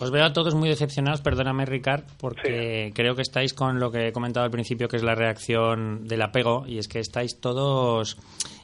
os 0.00 0.10
veo 0.10 0.24
a 0.24 0.32
todos 0.32 0.54
muy 0.56 0.68
decepcionados, 0.68 1.20
perdóname 1.22 1.66
Ricard, 1.66 2.02
porque 2.20 2.90
creo 2.94 3.14
que 3.14 3.22
estáis 3.22 3.54
con 3.54 3.78
lo 3.78 3.90
que 3.92 4.08
he 4.08 4.12
comentado 4.12 4.44
al 4.44 4.50
principio, 4.50 4.88
que 4.88 4.96
es 4.96 5.02
la 5.04 5.14
reacción 5.14 6.06
del 6.08 6.22
apego, 6.22 6.64
y 6.66 6.78
es 6.78 6.88
que 6.88 6.98
estáis 6.98 7.40
todos 7.40 8.16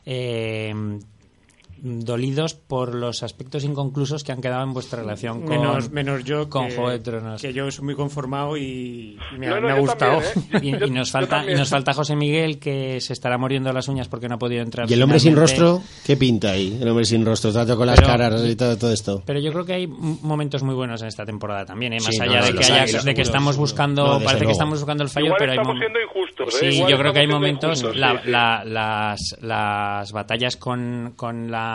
eh, 0.06 0.72
dolidos 1.84 2.54
por 2.54 2.94
los 2.94 3.22
aspectos 3.22 3.62
inconclusos 3.62 4.24
que 4.24 4.32
han 4.32 4.40
quedado 4.40 4.62
en 4.64 4.72
vuestra 4.72 5.00
relación 5.02 5.42
con, 5.42 5.50
menos, 5.50 5.90
menos 5.90 6.24
yo 6.24 6.48
con 6.48 6.68
que, 6.68 6.74
Juego 6.74 6.90
de 6.90 6.98
Tronos. 7.00 7.42
que 7.42 7.52
yo 7.52 7.70
soy 7.70 7.84
muy 7.84 7.94
conformado 7.94 8.56
y, 8.56 9.18
y 9.34 9.38
me, 9.38 9.46
ha- 9.48 9.50
No, 9.50 9.60
no, 9.60 9.66
me 9.66 9.72
ha 9.72 9.78
gustado. 9.78 10.20
también, 10.50 10.76
¿eh? 10.76 10.78
Y, 10.84 10.88
y 10.88 10.90
nos 10.90 11.10
falta 11.10 11.44
y 11.50 11.54
nos 11.54 11.68
falta 11.68 11.92
José 11.92 12.16
Miguel 12.16 12.58
que 12.58 13.00
se 13.02 13.12
estará 13.12 13.36
muriendo 13.36 13.70
las 13.72 13.86
uñas 13.88 14.08
porque 14.08 14.28
no 14.28 14.36
ha 14.36 14.38
podido 14.38 14.62
entrar. 14.62 14.90
¿Y 14.90 14.94
el 14.94 15.02
hombre 15.02 15.20
sin 15.20 15.34
finalmente. 15.34 15.60
rostro? 15.62 15.82
¿Qué 16.06 16.16
pinta 16.16 16.52
ahí? 16.52 16.78
El 16.80 16.88
hombre 16.88 17.04
sin 17.04 17.24
rostro, 17.26 17.52
trato 17.52 17.76
con 17.76 17.86
las 17.86 17.96
Pero- 17.96 18.06
caras 18.08 18.42
y 18.46 18.56
todo, 18.56 18.78
todo 18.78 18.90
esto. 18.92 19.22
Pero 19.26 19.40
yo 19.40 19.52
creo 19.52 19.64
que 19.66 19.74
hay 19.74 19.86
momentos 19.86 20.62
muy 20.62 20.74
buenos 20.74 21.02
en 21.02 21.08
esta 21.08 21.26
temporada 21.26 21.66
también, 21.66 21.92
¿eh? 21.92 21.98
más 22.02 22.14
Sí, 22.14 22.22
allá 22.22 22.40
no, 22.40 22.46
de 22.46 22.54
que, 22.54 22.64
haya- 22.64 22.82
hay, 22.84 23.04
de 23.04 23.14
que 23.14 23.22
estamos 23.22 23.56
buscando, 23.58 24.04
parece 24.20 24.34
que 24.36 24.38
luego. 24.44 24.52
estamos 24.52 24.78
buscando 24.80 25.04
el 25.04 25.10
fallo, 25.10 25.26
Igual 25.26 25.38
pero 25.38 25.52
hay 25.52 25.58
siendo 25.58 26.00
injustos, 26.00 26.54
¿eh? 26.54 26.70
Sí, 26.70 26.76
Igual 26.78 26.90
yo 26.92 26.98
creo 26.98 27.12
que 27.12 27.18
hay 27.20 27.26
momentos, 27.26 27.78
injustos, 27.80 27.96
la- 28.00 28.12
sí, 28.12 28.18
sí. 28.24 28.30
la- 28.30 28.64
las, 28.64 29.36
las 29.42 30.12
batallas 30.12 30.56
con, 30.56 31.12
con 31.16 31.50
la 31.50 31.73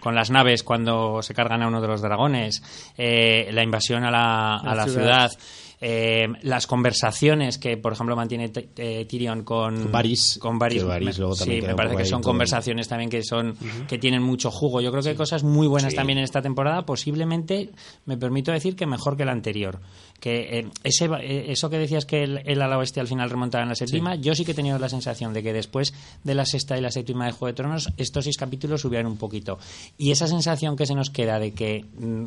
con 0.00 0.14
las 0.14 0.30
naves 0.30 0.62
cuando 0.62 1.22
se 1.22 1.34
cargan 1.34 1.62
a 1.62 1.68
uno 1.68 1.80
de 1.80 1.88
los 1.88 2.00
dragones, 2.00 2.62
eh, 2.96 3.48
la 3.52 3.62
invasión 3.64 4.04
a 4.04 4.10
la, 4.10 4.56
a 4.56 4.64
La 4.64 4.74
la 4.74 4.84
ciudad. 4.84 5.30
ciudad, 5.30 5.32
eh, 5.80 6.26
las 6.42 6.66
conversaciones 6.66 7.56
que, 7.58 7.76
por 7.76 7.92
ejemplo, 7.92 8.16
mantiene 8.16 8.50
eh, 8.76 9.06
Tyrion 9.08 9.44
con 9.44 9.92
Varys, 9.92 10.38
con 10.40 10.58
Varys. 10.58 10.84
Varys 10.84 11.18
Me- 11.18 11.20
luego 11.20 11.36
también 11.36 11.60
sí, 11.62 11.66
me 11.68 11.74
parece 11.74 11.96
que 11.96 12.04
son 12.04 12.20
todo. 12.20 12.30
conversaciones 12.32 12.88
también 12.88 13.10
que 13.10 13.22
son 13.22 13.54
que 13.86 13.98
tienen 13.98 14.22
mucho 14.22 14.50
jugo. 14.50 14.80
Yo 14.80 14.90
creo 14.90 15.02
que 15.04 15.10
hay 15.10 15.14
cosas 15.16 15.44
muy 15.44 15.66
buenas 15.68 15.94
también 15.94 16.18
en 16.18 16.24
esta 16.24 16.42
temporada, 16.42 16.82
posiblemente, 16.84 17.70
me 18.06 18.16
permito 18.16 18.50
decir 18.52 18.74
que 18.76 18.86
mejor 18.86 19.16
que 19.16 19.24
la 19.24 19.32
anterior. 19.32 19.80
Que 20.20 20.58
eh, 20.58 20.68
ese, 20.82 21.04
eh, 21.20 21.46
eso 21.52 21.70
que 21.70 21.78
decías 21.78 22.04
que 22.04 22.24
el, 22.24 22.42
el 22.44 22.60
ala 22.60 22.76
oeste 22.78 22.98
al 22.98 23.06
final 23.06 23.30
remontaba 23.30 23.62
en 23.62 23.68
la 23.68 23.76
séptima, 23.76 24.16
yo 24.16 24.34
sí 24.34 24.44
que 24.44 24.50
he 24.50 24.54
tenido 24.54 24.76
la 24.78 24.88
sensación 24.88 25.32
de 25.32 25.44
que 25.44 25.52
después 25.52 25.94
de 26.24 26.34
la 26.34 26.44
sexta 26.44 26.76
y 26.76 26.80
la 26.80 26.90
séptima 26.90 27.26
de 27.26 27.32
Juego 27.32 27.46
de 27.46 27.52
Tronos, 27.52 27.90
estos 27.96 28.24
seis 28.24 28.36
capítulos 28.36 28.80
subían 28.80 29.06
un 29.06 29.16
poquito. 29.16 29.58
Y 29.96 30.10
esa 30.10 30.26
sensación 30.26 30.74
que 30.74 30.86
se 30.86 30.94
nos 30.96 31.10
queda 31.10 31.38
de 31.38 31.52
que 31.52 31.84
mm, 31.98 32.24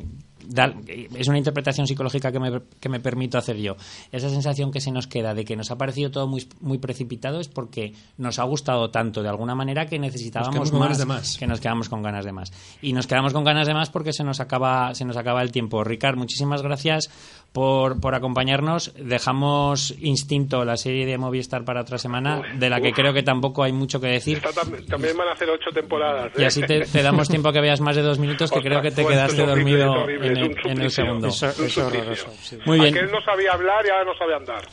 da- 0.47 0.73
es 1.15 1.27
una 1.27 1.37
interpretación 1.37 1.85
psicológica 1.85 2.31
que 2.31 2.39
me, 2.39 2.61
que 2.79 2.87
me 2.87 3.01
permito 3.01 3.37
hacer 3.37 3.57
yo. 3.57 3.75
Esa 4.13 4.29
sensación 4.29 4.71
que 4.71 4.79
se 4.79 4.91
nos 4.91 5.07
queda 5.07 5.33
de 5.33 5.43
que 5.43 5.57
nos 5.57 5.69
ha 5.69 5.77
parecido 5.77 6.11
todo 6.11 6.27
muy, 6.27 6.47
muy 6.61 6.77
precipitado 6.77 7.41
es 7.41 7.49
porque 7.49 7.93
nos 8.17 8.39
ha 8.39 8.43
gustado 8.43 8.89
tanto 8.89 9.21
de 9.21 9.27
alguna 9.27 9.53
manera 9.53 9.85
que 9.85 9.99
necesitábamos 9.99 10.71
más, 10.71 10.97
de 10.97 11.05
más. 11.05 11.37
que 11.37 11.45
nos 11.45 11.59
quedamos 11.59 11.89
con 11.89 12.01
ganas 12.01 12.23
de 12.23 12.31
más. 12.31 12.53
Y 12.81 12.93
nos 12.93 13.05
quedamos 13.05 13.33
con 13.33 13.43
ganas 13.43 13.67
de 13.67 13.73
más 13.73 13.89
porque 13.89 14.13
se 14.13 14.23
nos 14.23 14.39
acaba, 14.39 14.95
se 14.95 15.03
nos 15.03 15.17
acaba 15.17 15.41
el 15.41 15.51
tiempo. 15.51 15.83
Ricard, 15.83 16.15
muchísimas 16.17 16.61
gracias 16.61 17.09
por, 17.51 17.99
por 17.99 18.15
acompañarnos. 18.15 18.93
Dejamos 18.97 19.93
Instinto, 19.99 20.63
la 20.63 20.77
serie 20.77 21.05
de 21.05 21.17
Movistar, 21.17 21.65
para 21.65 21.81
otra 21.81 21.97
semana, 21.97 22.41
de 22.57 22.69
la 22.69 22.79
que 22.79 22.89
Uf. 22.89 22.95
creo 22.95 23.13
que 23.13 23.23
tampoco 23.23 23.63
hay 23.63 23.73
mucho 23.73 23.99
que 23.99 24.07
decir. 24.07 24.37
Está 24.37 24.49
tam- 24.61 24.85
también 24.87 25.17
van 25.17 25.27
a 25.27 25.31
hacer 25.33 25.49
ocho 25.49 25.69
temporadas. 25.73 26.31
Y 26.37 26.43
¿eh? 26.43 26.45
así 26.45 26.61
te, 26.61 26.81
te 26.81 27.03
damos 27.03 27.27
tiempo 27.27 27.49
a 27.49 27.53
que 27.53 27.59
veas 27.61 27.81
más 27.81 27.95
de 27.95 28.01
dos 28.01 28.19
minutos, 28.19 28.49
que 28.51 28.59
Ostras, 28.59 28.63
creo 28.79 28.81
que 28.81 28.91
te 28.91 29.05
quedaste 29.05 29.41
horrible, 29.43 29.83
dormido 29.83 30.09
en 30.09 30.37
el, 30.37 30.81
en 30.81 30.89
segundo. 30.91 31.27
Eso- 31.27 31.47
es 31.49 31.77
horroroso. 31.77 32.27
sí. 32.41 32.57
Muy 32.65 32.79
bien. 32.79 32.95
Aquel 32.95 33.11
no 33.11 33.21
sabía 33.21 33.51
hablar 33.51 33.85
y 33.85 33.89
ahora 33.89 34.05
no 34.05 34.17
sabe 34.17 34.35
andar. 34.35 34.63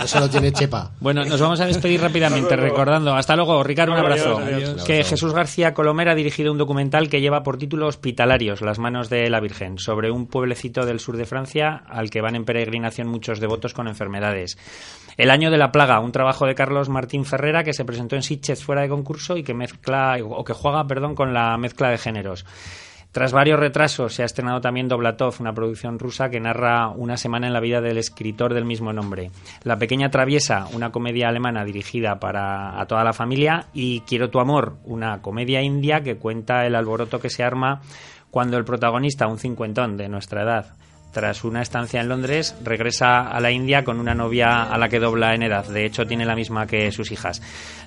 Eso 0.04 0.20
lo 0.20 0.28
tiene 0.28 0.52
Chepa. 0.52 0.90
Bueno, 1.00 1.24
nos 1.24 1.40
vamos 1.40 1.60
a 1.60 1.66
despedir 1.66 2.00
rápidamente 2.00 2.56
recordando. 2.56 3.14
Hasta 3.14 3.36
luego, 3.36 3.62
Ricardo, 3.62 3.92
un 3.92 3.98
Adiós, 3.98 4.26
abrazo. 4.26 4.38
adiós. 4.44 4.84
Que 4.84 5.04
Jesús 5.04 5.32
García 5.32 5.72
Colomer 5.72 6.08
ha 6.08 6.14
dirigido 6.14 6.50
un 6.52 6.58
documental 6.58 7.08
que 7.08 7.20
lleva 7.20 7.42
por 7.42 7.58
título 7.58 7.86
Hospitalarios, 7.86 8.60
las 8.60 8.78
manos 8.80 9.08
de 9.08 9.30
la 9.30 9.38
Virgen, 9.40 9.78
sobre 9.78 10.10
un 10.10 10.26
pueblecito 10.26 10.84
del 10.84 10.98
sur 11.00 11.16
de 11.16 11.26
Francia 11.26 11.43
al 11.86 12.10
que 12.10 12.20
van 12.20 12.36
en 12.36 12.44
peregrinación 12.44 13.08
muchos 13.08 13.40
devotos 13.40 13.74
con 13.74 13.88
enfermedades. 13.88 14.58
El 15.16 15.30
año 15.30 15.50
de 15.50 15.58
la 15.58 15.72
plaga, 15.72 16.00
un 16.00 16.12
trabajo 16.12 16.46
de 16.46 16.54
Carlos 16.54 16.88
Martín 16.88 17.24
Ferrera 17.24 17.62
que 17.62 17.72
se 17.72 17.84
presentó 17.84 18.16
en 18.16 18.22
Sitges 18.22 18.64
fuera 18.64 18.82
de 18.82 18.88
concurso 18.88 19.36
y 19.36 19.44
que 19.44 19.54
mezcla 19.54 20.16
o 20.22 20.44
que 20.44 20.52
juega, 20.52 20.86
perdón, 20.86 21.14
con 21.14 21.32
la 21.32 21.56
mezcla 21.56 21.90
de 21.90 21.98
géneros. 21.98 22.44
Tras 23.14 23.32
varios 23.32 23.60
retrasos, 23.60 24.12
se 24.12 24.24
ha 24.24 24.26
estrenado 24.26 24.60
también 24.60 24.88
Doblatov, 24.88 25.36
una 25.38 25.52
producción 25.52 26.00
rusa 26.00 26.30
que 26.30 26.40
narra 26.40 26.88
una 26.88 27.16
semana 27.16 27.46
en 27.46 27.52
la 27.52 27.60
vida 27.60 27.80
del 27.80 27.96
escritor 27.96 28.52
del 28.52 28.64
mismo 28.64 28.92
nombre. 28.92 29.30
La 29.62 29.78
pequeña 29.78 30.10
traviesa, 30.10 30.66
una 30.72 30.90
comedia 30.90 31.28
alemana 31.28 31.64
dirigida 31.64 32.18
para 32.18 32.80
a 32.80 32.86
toda 32.86 33.04
la 33.04 33.12
familia, 33.12 33.66
y 33.72 34.00
Quiero 34.00 34.30
tu 34.30 34.40
amor, 34.40 34.78
una 34.82 35.22
comedia 35.22 35.62
india 35.62 36.02
que 36.02 36.16
cuenta 36.16 36.66
el 36.66 36.74
alboroto 36.74 37.20
que 37.20 37.30
se 37.30 37.44
arma 37.44 37.82
cuando 38.32 38.58
el 38.58 38.64
protagonista, 38.64 39.28
un 39.28 39.38
cincuentón 39.38 39.96
de 39.96 40.08
nuestra 40.08 40.42
edad, 40.42 40.74
tras 41.14 41.44
una 41.44 41.62
estancia 41.62 42.00
en 42.00 42.08
Londres, 42.08 42.54
regresa 42.62 43.22
a 43.22 43.40
la 43.40 43.50
India 43.50 43.84
con 43.84 43.98
una 43.98 44.14
novia 44.14 44.64
a 44.64 44.76
la 44.76 44.90
que 44.90 44.98
dobla 44.98 45.34
en 45.34 45.44
edad. 45.44 45.64
De 45.64 45.86
hecho, 45.86 46.04
tiene 46.06 46.26
la 46.26 46.34
misma 46.34 46.66
que 46.66 46.92
sus 46.92 47.10
hijas. 47.12 47.40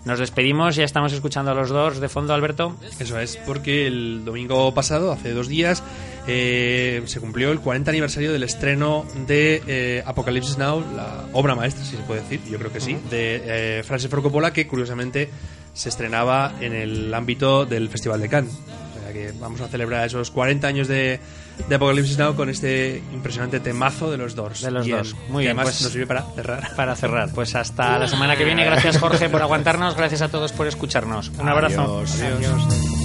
Nos 0.05 0.17
despedimos, 0.17 0.75
ya 0.75 0.85
estamos 0.85 1.13
escuchando 1.13 1.51
a 1.51 1.53
los 1.53 1.69
dos 1.69 1.99
de 1.99 2.09
fondo, 2.09 2.33
Alberto. 2.33 2.75
Eso 2.97 3.19
es, 3.19 3.37
porque 3.45 3.85
el 3.85 4.25
domingo 4.25 4.73
pasado, 4.73 5.11
hace 5.11 5.33
dos 5.33 5.47
días, 5.47 5.83
eh, 6.25 7.03
se 7.05 7.19
cumplió 7.19 7.51
el 7.51 7.59
40 7.59 7.91
aniversario 7.91 8.31
del 8.31 8.43
estreno 8.43 9.05
de 9.27 9.61
eh, 9.67 10.03
Apocalipsis 10.05 10.57
Now, 10.57 10.83
la 10.95 11.25
obra 11.33 11.53
maestra, 11.53 11.83
si 11.83 11.97
se 11.97 12.03
puede 12.03 12.21
decir, 12.21 12.39
yo 12.49 12.57
creo 12.57 12.71
que 12.71 12.79
sí, 12.79 12.97
de 13.11 13.79
eh, 13.79 13.83
Francis 13.83 14.09
Ford 14.09 14.23
Coppola, 14.23 14.53
que 14.53 14.65
curiosamente 14.65 15.29
se 15.73 15.89
estrenaba 15.89 16.53
en 16.61 16.73
el 16.73 17.13
ámbito 17.13 17.65
del 17.65 17.89
Festival 17.89 18.21
de 18.21 18.29
Cannes. 18.29 18.53
O 18.53 18.99
sea 19.01 19.13
que 19.13 19.33
vamos 19.37 19.61
a 19.61 19.67
celebrar 19.67 20.07
esos 20.07 20.31
40 20.31 20.67
años 20.67 20.87
de, 20.87 21.19
de 21.67 21.75
Apocalipsis 21.75 22.17
Now 22.17 22.35
con 22.35 22.49
este 22.49 23.01
impresionante 23.13 23.59
temazo 23.59 24.09
de 24.11 24.17
los 24.17 24.35
Doors. 24.35 24.61
De 24.61 24.71
los 24.71 24.85
Bien, 24.85 24.97
Doors. 24.97 25.15
Muy 25.29 25.43
que 25.43 25.47
bien, 25.49 25.57
además 25.59 25.65
pues- 25.65 25.81
nos 25.81 25.91
sirve 25.91 26.07
para 26.07 26.23
cerrar. 26.23 26.67
Para 26.75 26.95
cerrar, 26.95 27.29
pues 27.33 27.55
hasta 27.55 27.97
la 27.99 28.07
semana 28.07 28.35
que 28.35 28.45
viene. 28.45 28.63
Gracias, 28.65 28.97
Jorge, 28.99 29.29
por 29.29 29.41
aguantarnos. 29.41 29.95
Gracias 29.95 30.21
a 30.21 30.29
todos 30.29 30.51
por 30.51 30.67
escucharnos. 30.67 31.29
Un 31.37 31.49
abrazo. 31.49 31.81
Adiós. 31.81 32.21
Adiós. 32.21 32.97